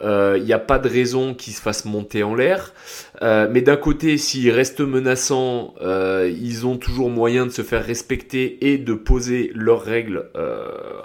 il 0.00 0.06
euh, 0.06 0.38
n'y 0.38 0.52
a 0.52 0.58
pas 0.58 0.78
de 0.78 0.88
raison 0.88 1.34
qu'il 1.34 1.54
se 1.54 1.62
fasse 1.62 1.84
monter 1.84 2.22
en 2.22 2.34
l'air. 2.34 2.74
Euh, 3.22 3.48
mais 3.50 3.60
d'un 3.62 3.76
côté, 3.76 4.18
s'ils 4.18 4.50
restent 4.50 4.80
menaçants, 4.80 5.74
euh, 5.80 6.30
ils 6.40 6.66
ont 6.66 6.76
toujours 6.76 7.10
moyen 7.10 7.46
de 7.46 7.50
se 7.50 7.62
faire 7.62 7.84
respecter 7.84 8.72
et 8.72 8.78
de 8.78 8.94
poser 8.94 9.52
leurs 9.54 9.82
règles 9.82 10.24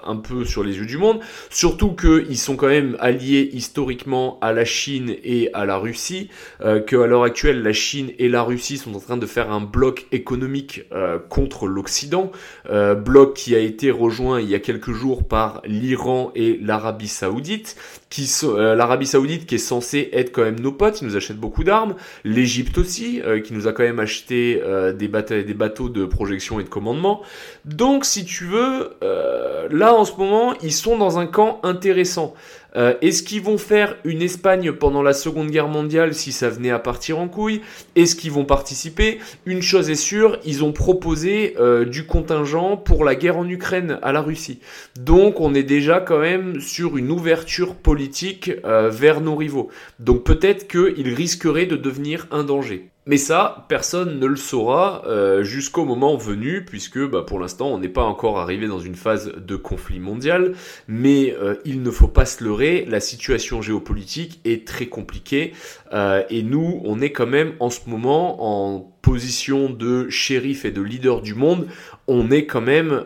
un 0.04 0.16
peu 0.16 0.46
sur 0.46 0.64
les 0.64 0.78
yeux 0.78 0.86
du 0.86 0.98
monde. 0.98 1.20
Surtout 1.50 1.94
qu'ils 1.94 2.38
sont 2.38 2.56
quand 2.56 2.68
même 2.68 2.96
alliés 3.00 3.50
historiquement 3.54 4.40
à 4.42 4.54
la 4.54 4.66
Chine 4.66 5.16
et 5.24 5.50
à 5.54 5.66
la 5.66 5.78
Russie. 5.78 6.30
que 6.60 6.96
à 6.96 7.08
l'heure 7.08 7.24
actuelle, 7.24 7.62
la 7.62 7.74
Chine 7.74 8.12
et 8.18 8.28
la 8.28 8.42
Russie 8.42 8.78
sont 8.78 8.96
en 8.96 9.00
train 9.00 9.18
de 9.18 9.26
faire 9.26 9.52
un 9.52 9.62
bloc 9.62 10.08
économique 10.12 10.84
contre 11.30 11.68
l'Occident. 11.68 12.32
bloc 12.70 13.36
qui 13.36 13.56
a 13.56 13.60
été 13.60 13.92
rejoint 13.92 14.42
il 14.42 14.50
y 14.50 14.56
a 14.56 14.60
quelques 14.60 14.92
jours 14.92 15.28
par 15.28 15.62
l'Iran 15.66 16.32
et 16.36 16.58
l'Arabie 16.62 17.08
Saoudite. 17.08 17.76
Qui 18.10 18.28
l'Arabie 18.56 19.06
Saoudite 19.06 19.46
qui 19.46 19.56
est 19.56 19.60
censée 19.60 20.10
être 20.14 20.32
quand 20.32 20.44
même 20.44 20.60
nos 20.60 20.72
potes, 20.72 21.02
ils 21.02 21.08
nous 21.08 21.16
achètent 21.16 21.38
beaucoup 21.38 21.64
d'armes, 21.64 21.96
l'Égypte 22.24 22.78
aussi, 22.78 23.22
euh, 23.22 23.40
qui 23.40 23.54
nous 23.54 23.68
a 23.68 23.74
quand 23.74 23.84
même 23.84 24.00
acheté 24.00 24.62
euh, 24.64 24.94
des, 24.94 25.08
bateaux, 25.08 25.90
de 25.90 26.06
projection 26.06 26.60
et 26.60 26.64
de 26.64 26.70
commandement. 26.70 27.22
Donc 27.66 28.06
si 28.06 28.26
tu 28.26 28.46
veux, 28.46 28.92
euh, 29.04 29.68
là 29.72 29.94
en 29.94 30.06
ce 30.06 30.14
moment, 30.18 30.54
ils 30.62 30.74
sont 30.74 30.98
dans 30.98 31.20
un 31.20 31.28
camp 31.28 31.60
intéressant. 31.64 32.34
Euh, 32.76 32.94
est-ce 33.02 33.24
qu'ils 33.24 33.42
vont 33.42 33.58
faire 33.58 33.96
une 34.04 34.22
Espagne 34.22 34.72
pendant 34.72 35.02
la 35.02 35.14
Seconde 35.14 35.50
Guerre 35.50 35.68
mondiale 35.68 36.14
si 36.14 36.32
ça 36.32 36.50
venait 36.50 36.70
à 36.72 36.80
partir 36.80 37.20
en 37.20 37.28
couille? 37.28 37.62
Est-ce 37.96 38.16
qu'ils 38.16 38.32
vont 38.32 38.46
participer? 38.46 39.20
Une 39.46 39.62
chose 39.62 39.90
est 39.90 39.96
sûre, 39.96 40.40
ils 40.46 40.64
ont 40.64 40.72
proposé 40.72 41.56
euh, 41.60 41.86
du 41.86 42.06
contingent 42.06 42.78
pour 42.78 43.04
la 43.04 43.16
guerre 43.16 43.38
en 43.38 43.48
Ukraine 43.48 44.00
à 44.02 44.12
la 44.12 44.22
Russie. 44.22 44.60
Donc 45.00 45.40
on 45.40 45.54
est 45.54 45.64
déjà 45.64 46.00
quand 46.00 46.20
même 46.20 46.60
sur 46.60 46.98
une 46.98 47.12
ouverture 47.12 47.76
politique 47.76 48.52
euh, 48.66 48.90
vers 48.90 49.22
nos 49.22 49.36
rivaux. 49.36 49.70
Donc 50.00 50.24
peut-être 50.24 50.68
qu'ils 50.68 51.14
risqueraient 51.14 51.66
de 51.66 51.76
devenir 51.76 52.28
un 52.32 52.44
danger. 52.44 52.90
Mais 53.10 53.18
ça, 53.18 53.66
personne 53.70 54.20
ne 54.20 54.28
le 54.28 54.36
saura 54.36 55.02
euh, 55.08 55.42
jusqu'au 55.42 55.84
moment 55.84 56.16
venu, 56.16 56.64
puisque 56.64 57.00
bah, 57.00 57.24
pour 57.26 57.40
l'instant, 57.40 57.70
on 57.70 57.80
n'est 57.80 57.90
pas 57.90 58.04
encore 58.04 58.38
arrivé 58.38 58.68
dans 58.68 58.78
une 58.78 58.94
phase 58.94 59.34
de 59.36 59.56
conflit 59.56 60.00
mondial. 60.00 60.54
Mais 60.88 61.36
euh, 61.42 61.56
il 61.66 61.82
ne 61.82 61.90
faut 61.90 62.08
pas 62.08 62.28
se 62.28 62.44
leurrer, 62.44 62.86
la 62.88 63.00
situation 63.00 63.64
géopolitique 63.64 64.40
est 64.46 64.68
très 64.68 64.86
compliquée. 64.86 65.54
Euh, 65.92 66.22
et 66.30 66.44
nous, 66.44 66.84
on 66.86 67.02
est 67.02 67.12
quand 67.12 67.26
même 67.26 67.54
en 67.60 67.72
ce 67.72 67.80
moment 67.88 68.76
en 68.76 68.94
position 69.02 69.72
de 69.72 70.08
shérif 70.12 70.64
et 70.64 70.72
de 70.72 70.84
leader 70.84 71.22
du 71.22 71.34
monde. 71.34 71.66
On 72.06 72.30
est 72.30 72.46
quand 72.46 72.62
même 72.62 73.06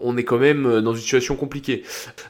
on 0.00 0.16
est 0.16 0.24
quand 0.24 0.38
même 0.38 0.80
dans 0.80 0.92
une 0.92 1.00
situation 1.00 1.34
compliquée. 1.34 1.82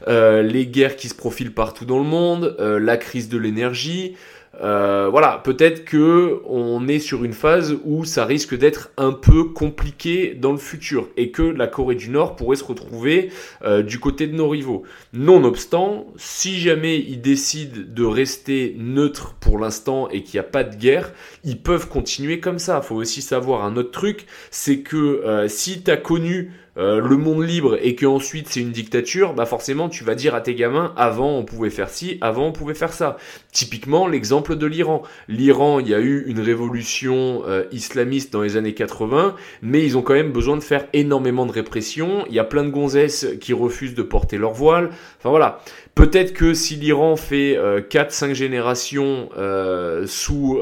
les 0.06 0.66
guerres 0.66 0.94
qui 0.94 1.08
se 1.08 1.14
profilent 1.14 1.52
partout 1.52 1.86
dans 1.86 1.98
le 1.98 2.04
monde, 2.04 2.56
la 2.58 2.96
crise 2.96 3.28
de 3.28 3.38
l'énergie, 3.38 4.14
euh, 4.60 5.08
voilà, 5.10 5.40
peut-être 5.44 5.84
que 5.84 6.40
on 6.46 6.88
est 6.88 6.98
sur 6.98 7.24
une 7.24 7.32
phase 7.32 7.76
où 7.84 8.04
ça 8.04 8.24
risque 8.24 8.56
d'être 8.56 8.90
un 8.96 9.12
peu 9.12 9.44
compliqué 9.44 10.34
dans 10.34 10.52
le 10.52 10.58
futur 10.58 11.08
et 11.16 11.30
que 11.30 11.42
la 11.42 11.66
Corée 11.68 11.94
du 11.94 12.10
Nord 12.10 12.34
pourrait 12.34 12.56
se 12.56 12.64
retrouver 12.64 13.30
euh, 13.62 13.82
du 13.82 14.00
côté 14.00 14.26
de 14.26 14.34
nos 14.34 14.48
rivaux. 14.48 14.82
Nonobstant, 15.12 16.06
si 16.16 16.58
jamais 16.58 16.98
ils 16.98 17.20
décident 17.20 17.80
de 17.86 18.04
rester 18.04 18.74
neutres 18.78 19.34
pour 19.38 19.58
l'instant 19.58 20.08
et 20.08 20.22
qu'il 20.22 20.34
n'y 20.34 20.46
a 20.46 20.48
pas 20.48 20.64
de 20.64 20.74
guerre, 20.74 21.12
ils 21.44 21.60
peuvent 21.60 21.88
continuer 21.88 22.40
comme 22.40 22.58
ça. 22.58 22.80
Faut 22.80 22.96
aussi 22.96 23.22
savoir 23.22 23.64
un 23.64 23.76
autre 23.76 23.92
truc, 23.92 24.26
c'est 24.50 24.80
que 24.80 24.96
euh, 24.96 25.48
si 25.48 25.82
tu 25.82 25.90
as 25.90 25.96
connu 25.96 26.52
euh, 26.76 27.00
le 27.00 27.16
monde 27.16 27.42
libre 27.42 27.78
et 27.82 27.94
que 27.94 28.06
ensuite 28.06 28.48
c'est 28.48 28.60
une 28.60 28.70
dictature, 28.70 29.34
bah 29.34 29.46
forcément 29.46 29.88
tu 29.88 30.04
vas 30.04 30.14
dire 30.14 30.34
à 30.34 30.40
tes 30.40 30.54
gamins 30.54 30.92
avant 30.96 31.36
on 31.36 31.44
pouvait 31.44 31.70
faire 31.70 31.88
ci, 31.88 32.18
avant 32.20 32.46
on 32.46 32.52
pouvait 32.52 32.74
faire 32.74 32.92
ça. 32.92 33.16
Typiquement 33.52 34.06
l'exemple 34.06 34.56
de 34.56 34.66
l'Iran. 34.66 35.02
L'Iran, 35.28 35.80
il 35.80 35.88
y 35.88 35.94
a 35.94 36.00
eu 36.00 36.24
une 36.26 36.40
révolution 36.40 37.42
euh, 37.46 37.64
islamiste 37.72 38.32
dans 38.32 38.42
les 38.42 38.56
années 38.56 38.74
80, 38.74 39.34
mais 39.62 39.82
ils 39.84 39.96
ont 39.96 40.02
quand 40.02 40.14
même 40.14 40.32
besoin 40.32 40.56
de 40.56 40.62
faire 40.62 40.86
énormément 40.92 41.46
de 41.46 41.52
répression. 41.52 42.24
Il 42.28 42.34
y 42.34 42.38
a 42.38 42.44
plein 42.44 42.64
de 42.64 42.70
gonzesses 42.70 43.26
qui 43.40 43.52
refusent 43.52 43.94
de 43.94 44.02
porter 44.02 44.38
leur 44.38 44.52
voile. 44.52 44.90
Enfin 45.18 45.30
voilà. 45.30 45.60
Peut-être 45.94 46.32
que 46.32 46.54
si 46.54 46.76
l'Iran 46.76 47.16
fait 47.16 47.56
4-5 47.56 48.30
euh, 48.30 48.34
générations 48.34 49.28
sous 50.06 50.60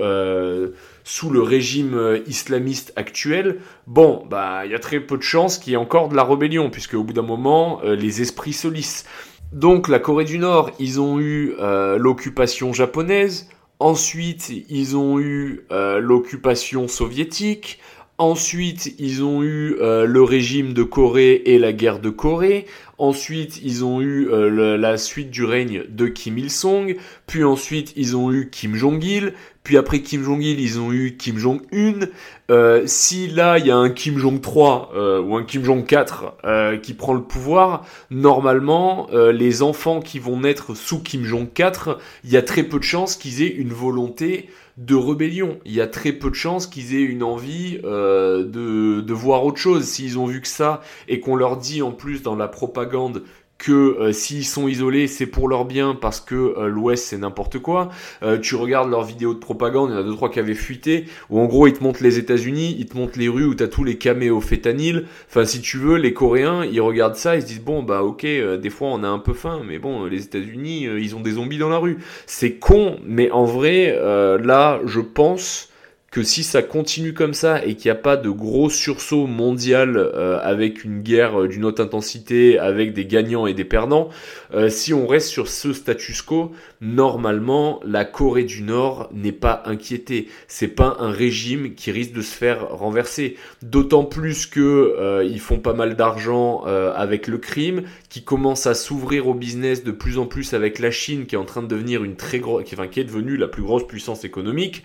sous 1.06 1.30
le 1.30 1.40
régime 1.40 1.94
euh, 1.94 2.18
islamiste 2.26 2.92
actuel, 2.96 3.60
bon, 3.86 4.26
bah, 4.28 4.66
il 4.66 4.72
y 4.72 4.74
a 4.74 4.80
très 4.80 4.98
peu 4.98 5.16
de 5.16 5.22
chances 5.22 5.56
qu'il 5.56 5.70
y 5.70 5.74
ait 5.74 5.78
encore 5.78 6.08
de 6.08 6.16
la 6.16 6.24
rébellion, 6.24 6.68
puisque 6.68 6.94
au 6.94 7.04
bout 7.04 7.12
d'un 7.12 7.22
moment, 7.22 7.80
euh, 7.84 7.94
les 7.94 8.22
esprits 8.22 8.52
se 8.52 8.66
lissent. 8.66 9.06
Donc, 9.52 9.86
la 9.86 10.00
Corée 10.00 10.24
du 10.24 10.38
Nord, 10.38 10.72
ils 10.80 11.00
ont 11.00 11.20
eu 11.20 11.54
euh, 11.60 11.96
l'occupation 11.96 12.72
japonaise. 12.72 13.48
Ensuite, 13.78 14.52
ils 14.68 14.96
ont 14.96 15.20
eu 15.20 15.60
l'occupation 15.70 16.88
soviétique. 16.88 17.78
Ensuite, 18.16 18.94
ils 18.98 19.22
ont 19.22 19.42
eu 19.42 19.76
le 19.78 20.22
régime 20.22 20.72
de 20.72 20.82
Corée 20.82 21.42
et 21.44 21.58
la 21.58 21.74
guerre 21.74 21.98
de 21.98 22.08
Corée. 22.08 22.64
Ensuite, 22.98 23.60
ils 23.62 23.84
ont 23.84 24.00
eu 24.00 24.28
euh, 24.30 24.78
la 24.78 24.96
suite 24.96 25.30
du 25.30 25.44
règne 25.44 25.84
de 25.88 26.06
Kim 26.06 26.38
Il-sung. 26.38 26.96
Puis 27.26 27.44
ensuite, 27.44 27.92
ils 27.94 28.16
ont 28.16 28.32
eu 28.32 28.48
Kim 28.50 28.74
Jong-il. 28.74 29.34
Puis 29.64 29.76
après 29.76 30.00
Kim 30.00 30.22
Jong-il, 30.22 30.60
ils 30.60 30.80
ont 30.80 30.92
eu 30.92 31.16
Kim 31.16 31.36
Jong-un. 31.36 32.06
Euh, 32.50 32.84
si 32.86 33.28
là, 33.28 33.58
il 33.58 33.66
y 33.66 33.70
a 33.70 33.76
un 33.76 33.90
Kim 33.90 34.16
Jong-3 34.18 34.94
euh, 34.94 35.20
ou 35.20 35.36
un 35.36 35.44
Kim 35.44 35.62
Jong-4 35.62 36.80
qui 36.80 36.94
prend 36.94 37.12
le 37.12 37.22
pouvoir, 37.22 37.84
normalement, 38.10 39.08
les 39.12 39.62
enfants 39.62 40.00
qui 40.00 40.18
vont 40.18 40.40
naître 40.40 40.74
sous 40.74 41.02
Kim 41.02 41.24
Jong-4, 41.24 41.96
il 42.24 42.30
y 42.30 42.36
a 42.36 42.42
très 42.42 42.62
peu 42.62 42.78
de 42.78 42.84
chances 42.84 43.16
qu'ils 43.16 43.42
aient 43.42 43.52
une 43.52 43.72
volonté 43.72 44.48
de 44.76 44.94
rébellion. 44.94 45.58
Il 45.64 45.72
y 45.72 45.80
a 45.80 45.86
très 45.86 46.12
peu 46.12 46.30
de 46.30 46.34
chances 46.34 46.66
qu'ils 46.66 46.94
aient 46.94 47.02
une 47.02 47.22
envie 47.22 47.80
euh, 47.84 48.44
de, 48.44 49.00
de 49.00 49.12
voir 49.14 49.44
autre 49.44 49.58
chose. 49.58 49.84
S'ils 49.84 50.18
ont 50.18 50.26
vu 50.26 50.40
que 50.40 50.48
ça 50.48 50.80
et 51.08 51.20
qu'on 51.20 51.36
leur 51.36 51.56
dit 51.56 51.82
en 51.82 51.92
plus 51.92 52.22
dans 52.22 52.36
la 52.36 52.48
propagande 52.48 53.22
que 53.58 53.72
euh, 53.72 54.12
s'ils 54.12 54.44
sont 54.44 54.68
isolés, 54.68 55.06
c'est 55.06 55.26
pour 55.26 55.48
leur 55.48 55.64
bien 55.64 55.94
parce 55.94 56.20
que 56.20 56.34
euh, 56.34 56.68
l'Ouest 56.68 57.06
c'est 57.06 57.18
n'importe 57.18 57.58
quoi. 57.58 57.88
Euh, 58.22 58.38
tu 58.38 58.54
regardes 58.54 58.90
leurs 58.90 59.04
vidéos 59.04 59.34
de 59.34 59.38
propagande, 59.38 59.90
il 59.90 59.94
y 59.94 59.96
en 59.96 60.00
a 60.00 60.02
deux 60.02 60.14
trois 60.14 60.30
qui 60.30 60.38
avaient 60.38 60.54
fuité, 60.54 61.06
où 61.30 61.40
en 61.40 61.46
gros 61.46 61.66
ils 61.66 61.72
te 61.72 61.82
montrent 61.82 62.02
les 62.02 62.18
États-Unis, 62.18 62.76
ils 62.78 62.86
te 62.86 62.96
montrent 62.96 63.18
les 63.18 63.28
rues 63.28 63.44
où 63.44 63.54
t'as 63.54 63.68
tous 63.68 63.84
les 63.84 63.96
caméos 63.96 64.40
fétanyl. 64.40 65.06
Enfin, 65.28 65.44
si 65.44 65.60
tu 65.60 65.78
veux, 65.78 65.96
les 65.96 66.12
Coréens, 66.12 66.64
ils 66.64 66.80
regardent 66.80 67.16
ça, 67.16 67.36
ils 67.36 67.42
se 67.42 67.46
disent 67.46 67.62
bon 67.62 67.82
bah 67.82 68.02
ok, 68.02 68.22
des 68.24 68.70
fois 68.70 68.88
on 68.88 69.02
a 69.02 69.08
un 69.08 69.18
peu 69.18 69.32
faim, 69.32 69.62
mais 69.66 69.78
bon, 69.78 70.04
les 70.04 70.24
États-Unis, 70.24 70.82
ils 70.84 71.16
ont 71.16 71.20
des 71.20 71.32
zombies 71.32 71.58
dans 71.58 71.68
la 71.68 71.78
rue. 71.78 71.98
C'est 72.26 72.54
con, 72.54 72.98
mais 73.04 73.30
en 73.30 73.44
vrai, 73.44 73.98
là, 74.42 74.80
je 74.84 75.00
pense 75.00 75.70
que 76.10 76.22
si 76.22 76.44
ça 76.44 76.62
continue 76.62 77.12
comme 77.14 77.34
ça 77.34 77.64
et 77.64 77.74
qu'il 77.74 77.90
n'y 77.90 77.98
a 77.98 78.00
pas 78.00 78.16
de 78.16 78.30
gros 78.30 78.70
sursaut 78.70 79.26
mondial 79.26 79.96
euh, 79.96 80.38
avec 80.40 80.84
une 80.84 81.02
guerre 81.02 81.42
euh, 81.42 81.48
d'une 81.48 81.64
haute 81.64 81.80
intensité, 81.80 82.58
avec 82.58 82.92
des 82.92 83.06
gagnants 83.06 83.46
et 83.46 83.54
des 83.54 83.64
perdants, 83.64 84.08
euh, 84.54 84.70
si 84.70 84.94
on 84.94 85.06
reste 85.06 85.28
sur 85.28 85.48
ce 85.48 85.72
status 85.72 86.22
quo, 86.22 86.52
normalement 86.80 87.80
la 87.84 88.04
Corée 88.04 88.44
du 88.44 88.62
Nord 88.62 89.10
n'est 89.12 89.32
pas 89.32 89.62
inquiétée. 89.66 90.28
C'est 90.46 90.68
pas 90.68 90.96
un 91.00 91.10
régime 91.10 91.74
qui 91.74 91.90
risque 91.90 92.12
de 92.12 92.22
se 92.22 92.34
faire 92.34 92.68
renverser. 92.70 93.36
D'autant 93.62 94.04
plus 94.04 94.46
que 94.46 95.22
ils 95.24 95.40
font 95.40 95.58
pas 95.58 95.72
mal 95.72 95.96
d'argent 95.96 96.62
avec 96.62 97.26
le 97.26 97.38
crime, 97.38 97.82
qui 98.08 98.22
commence 98.22 98.66
à 98.66 98.74
s'ouvrir 98.74 99.26
au 99.26 99.34
business 99.34 99.84
de 99.84 99.90
plus 99.90 100.18
en 100.18 100.26
plus 100.26 100.54
avec 100.54 100.78
la 100.78 100.90
Chine, 100.90 101.26
qui 101.26 101.34
est 101.34 101.38
en 101.38 101.44
train 101.44 101.62
de 101.62 101.68
devenir 101.68 102.04
une 102.04 102.16
très 102.16 102.38
grosse, 102.38 102.64
enfin, 102.72 102.88
qui 102.88 103.00
est 103.00 103.04
devenue 103.04 103.36
la 103.36 103.48
plus 103.48 103.62
grosse 103.62 103.86
puissance 103.86 104.24
économique. 104.24 104.82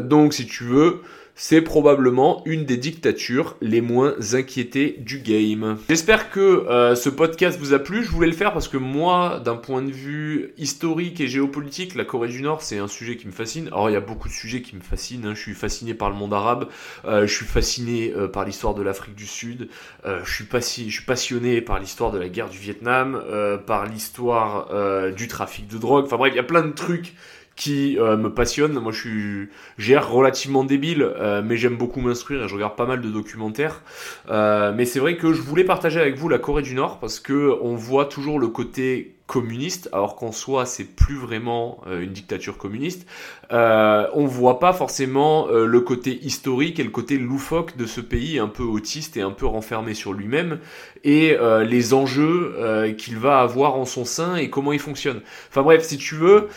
donc 0.00 0.32
tu 0.46 0.64
veux, 0.64 1.02
c'est 1.34 1.62
probablement 1.62 2.42
une 2.44 2.64
des 2.64 2.76
dictatures 2.76 3.56
les 3.60 3.80
moins 3.80 4.14
inquiétées 4.32 4.96
du 5.00 5.18
game. 5.18 5.78
J'espère 5.88 6.30
que 6.30 6.40
euh, 6.40 6.94
ce 6.94 7.08
podcast 7.08 7.58
vous 7.58 7.72
a 7.72 7.78
plu. 7.78 8.04
Je 8.04 8.10
voulais 8.10 8.26
le 8.26 8.34
faire 8.34 8.52
parce 8.52 8.68
que 8.68 8.76
moi, 8.76 9.40
d'un 9.42 9.56
point 9.56 9.82
de 9.82 9.90
vue 9.90 10.52
historique 10.58 11.20
et 11.20 11.28
géopolitique, 11.28 11.94
la 11.94 12.04
Corée 12.04 12.28
du 12.28 12.42
Nord, 12.42 12.62
c'est 12.62 12.78
un 12.78 12.88
sujet 12.88 13.16
qui 13.16 13.26
me 13.26 13.32
fascine. 13.32 13.68
Alors, 13.68 13.88
il 13.88 13.94
y 13.94 13.96
a 13.96 14.00
beaucoup 14.00 14.28
de 14.28 14.32
sujets 14.32 14.62
qui 14.62 14.76
me 14.76 14.82
fascinent. 14.82 15.26
Hein. 15.26 15.34
Je 15.34 15.40
suis 15.40 15.54
fasciné 15.54 15.94
par 15.94 16.10
le 16.10 16.16
monde 16.16 16.34
arabe. 16.34 16.68
Euh, 17.06 17.26
je 17.26 17.34
suis 17.34 17.46
fasciné 17.46 18.12
euh, 18.14 18.28
par 18.28 18.44
l'histoire 18.44 18.74
de 18.74 18.82
l'Afrique 18.82 19.14
du 19.14 19.26
Sud. 19.26 19.68
je, 20.04 20.30
suis 20.30 20.46
je 20.90 20.94
suis 20.94 21.04
passionné 21.04 21.60
par 21.60 21.78
l'histoire 21.78 22.12
de 22.12 22.18
la 22.18 22.28
guerre 22.28 22.50
du 22.50 22.58
Vietnam, 22.58 23.20
par 23.66 23.86
l'histoire 23.86 24.68
du 25.12 25.28
trafic 25.28 25.66
de 25.68 25.78
drogue. 25.78 26.04
Enfin 26.04 26.16
bref, 26.16 26.32
il 26.34 26.36
y 26.36 26.40
a 26.40 26.44
plein 26.44 26.62
de 26.62 26.72
trucs 26.72 27.14
qui 27.56 27.98
euh, 27.98 28.16
me 28.16 28.32
passionne. 28.32 28.78
Moi, 28.78 28.92
je 28.92 29.00
suis 29.00 29.48
j'ai 29.78 29.96
relativement 29.96 30.64
débile, 30.64 31.02
euh, 31.02 31.42
mais 31.44 31.56
j'aime 31.56 31.76
beaucoup 31.76 32.00
m'instruire 32.00 32.44
et 32.44 32.48
je 32.48 32.54
regarde 32.54 32.76
pas 32.76 32.86
mal 32.86 33.00
de 33.00 33.08
documentaires. 33.08 33.82
Euh, 34.30 34.72
mais 34.74 34.84
c'est 34.84 35.00
vrai 35.00 35.16
que 35.16 35.32
je 35.32 35.40
voulais 35.40 35.64
partager 35.64 36.00
avec 36.00 36.16
vous 36.16 36.28
la 36.28 36.38
Corée 36.38 36.62
du 36.62 36.74
Nord 36.74 36.98
parce 36.98 37.20
que 37.20 37.56
on 37.62 37.74
voit 37.74 38.06
toujours 38.06 38.38
le 38.38 38.48
côté 38.48 39.16
communiste, 39.26 39.88
alors 39.92 40.16
qu'en 40.16 40.32
soi 40.32 40.66
c'est 40.66 40.84
plus 40.84 41.16
vraiment 41.16 41.80
euh, 41.86 42.02
une 42.02 42.12
dictature 42.12 42.58
communiste, 42.58 43.06
euh, 43.52 44.06
on 44.14 44.24
voit 44.24 44.58
pas 44.58 44.72
forcément 44.72 45.48
euh, 45.48 45.66
le 45.66 45.80
côté 45.80 46.18
historique 46.24 46.80
et 46.80 46.82
le 46.82 46.90
côté 46.90 47.18
loufoque 47.18 47.76
de 47.76 47.84
ce 47.84 48.00
pays 48.00 48.38
un 48.38 48.48
peu 48.48 48.62
autiste 48.62 49.18
et 49.18 49.20
un 49.20 49.30
peu 49.30 49.44
renfermé 49.44 49.92
sur 49.92 50.14
lui-même 50.14 50.58
et 51.04 51.36
euh, 51.38 51.62
les 51.62 51.92
enjeux 51.92 52.54
qu'il 52.96 53.18
va 53.18 53.40
avoir 53.40 53.74
en 53.74 53.84
son 53.84 54.04
sein 54.04 54.36
et 54.36 54.48
comment 54.48 54.72
il 54.72 54.78
fonctionne. 54.78 55.20
Enfin 55.50 55.62
bref, 55.62 55.82
si 55.82 55.98
tu 55.98 56.14
veux, 56.14 56.48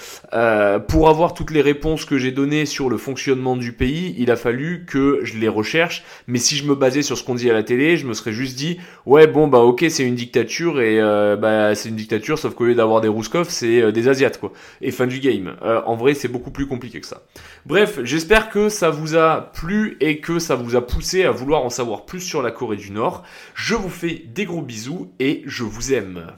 pour 0.87 1.09
avoir 1.09 1.33
toutes 1.33 1.51
les 1.51 1.61
réponses 1.61 2.05
que 2.05 2.17
j'ai 2.17 2.31
données 2.31 2.65
sur 2.65 2.89
le 2.89 2.97
fonctionnement 2.97 3.57
du 3.57 3.71
pays, 3.71 4.15
il 4.17 4.31
a 4.31 4.35
fallu 4.35 4.85
que 4.85 5.19
je 5.23 5.37
les 5.37 5.47
recherche, 5.47 6.03
mais 6.27 6.37
si 6.37 6.55
je 6.55 6.65
me 6.65 6.75
basais 6.75 7.01
sur 7.01 7.17
ce 7.17 7.23
qu'on 7.23 7.35
dit 7.35 7.49
à 7.49 7.53
la 7.53 7.63
télé, 7.63 7.97
je 7.97 8.05
me 8.05 8.13
serais 8.13 8.33
juste 8.33 8.55
dit 8.55 8.77
ouais 9.05 9.27
bon 9.27 9.47
bah 9.47 9.59
ok 9.59 9.85
c'est 9.89 10.03
une 10.03 10.15
dictature 10.15 10.79
et 10.79 10.99
bah 11.39 11.73
c'est 11.75 11.89
une 11.89 11.95
dictature 11.95 12.37
sauf 12.37 12.53
d'avoir 12.73 13.01
des 13.01 13.07
Rouskov, 13.07 13.49
c'est 13.49 13.81
euh, 13.81 13.91
des 13.91 14.07
Asiates, 14.07 14.39
quoi. 14.39 14.51
Et 14.81 14.91
fin 14.91 15.05
du 15.05 15.19
game. 15.19 15.55
Euh, 15.61 15.81
en 15.85 15.95
vrai, 15.95 16.13
c'est 16.13 16.27
beaucoup 16.27 16.51
plus 16.51 16.65
compliqué 16.65 16.99
que 16.99 17.07
ça. 17.07 17.21
Bref, 17.65 17.99
j'espère 18.03 18.49
que 18.49 18.69
ça 18.69 18.89
vous 18.89 19.15
a 19.15 19.51
plu 19.53 19.97
et 19.99 20.19
que 20.19 20.39
ça 20.39 20.55
vous 20.55 20.75
a 20.75 20.85
poussé 20.85 21.23
à 21.23 21.31
vouloir 21.31 21.63
en 21.63 21.69
savoir 21.69 22.05
plus 22.05 22.21
sur 22.21 22.41
la 22.41 22.51
Corée 22.51 22.77
du 22.77 22.91
Nord. 22.91 23.23
Je 23.53 23.75
vous 23.75 23.89
fais 23.89 24.23
des 24.33 24.45
gros 24.45 24.61
bisous 24.61 25.11
et 25.19 25.43
je 25.45 25.63
vous 25.63 25.93
aime. 25.93 26.31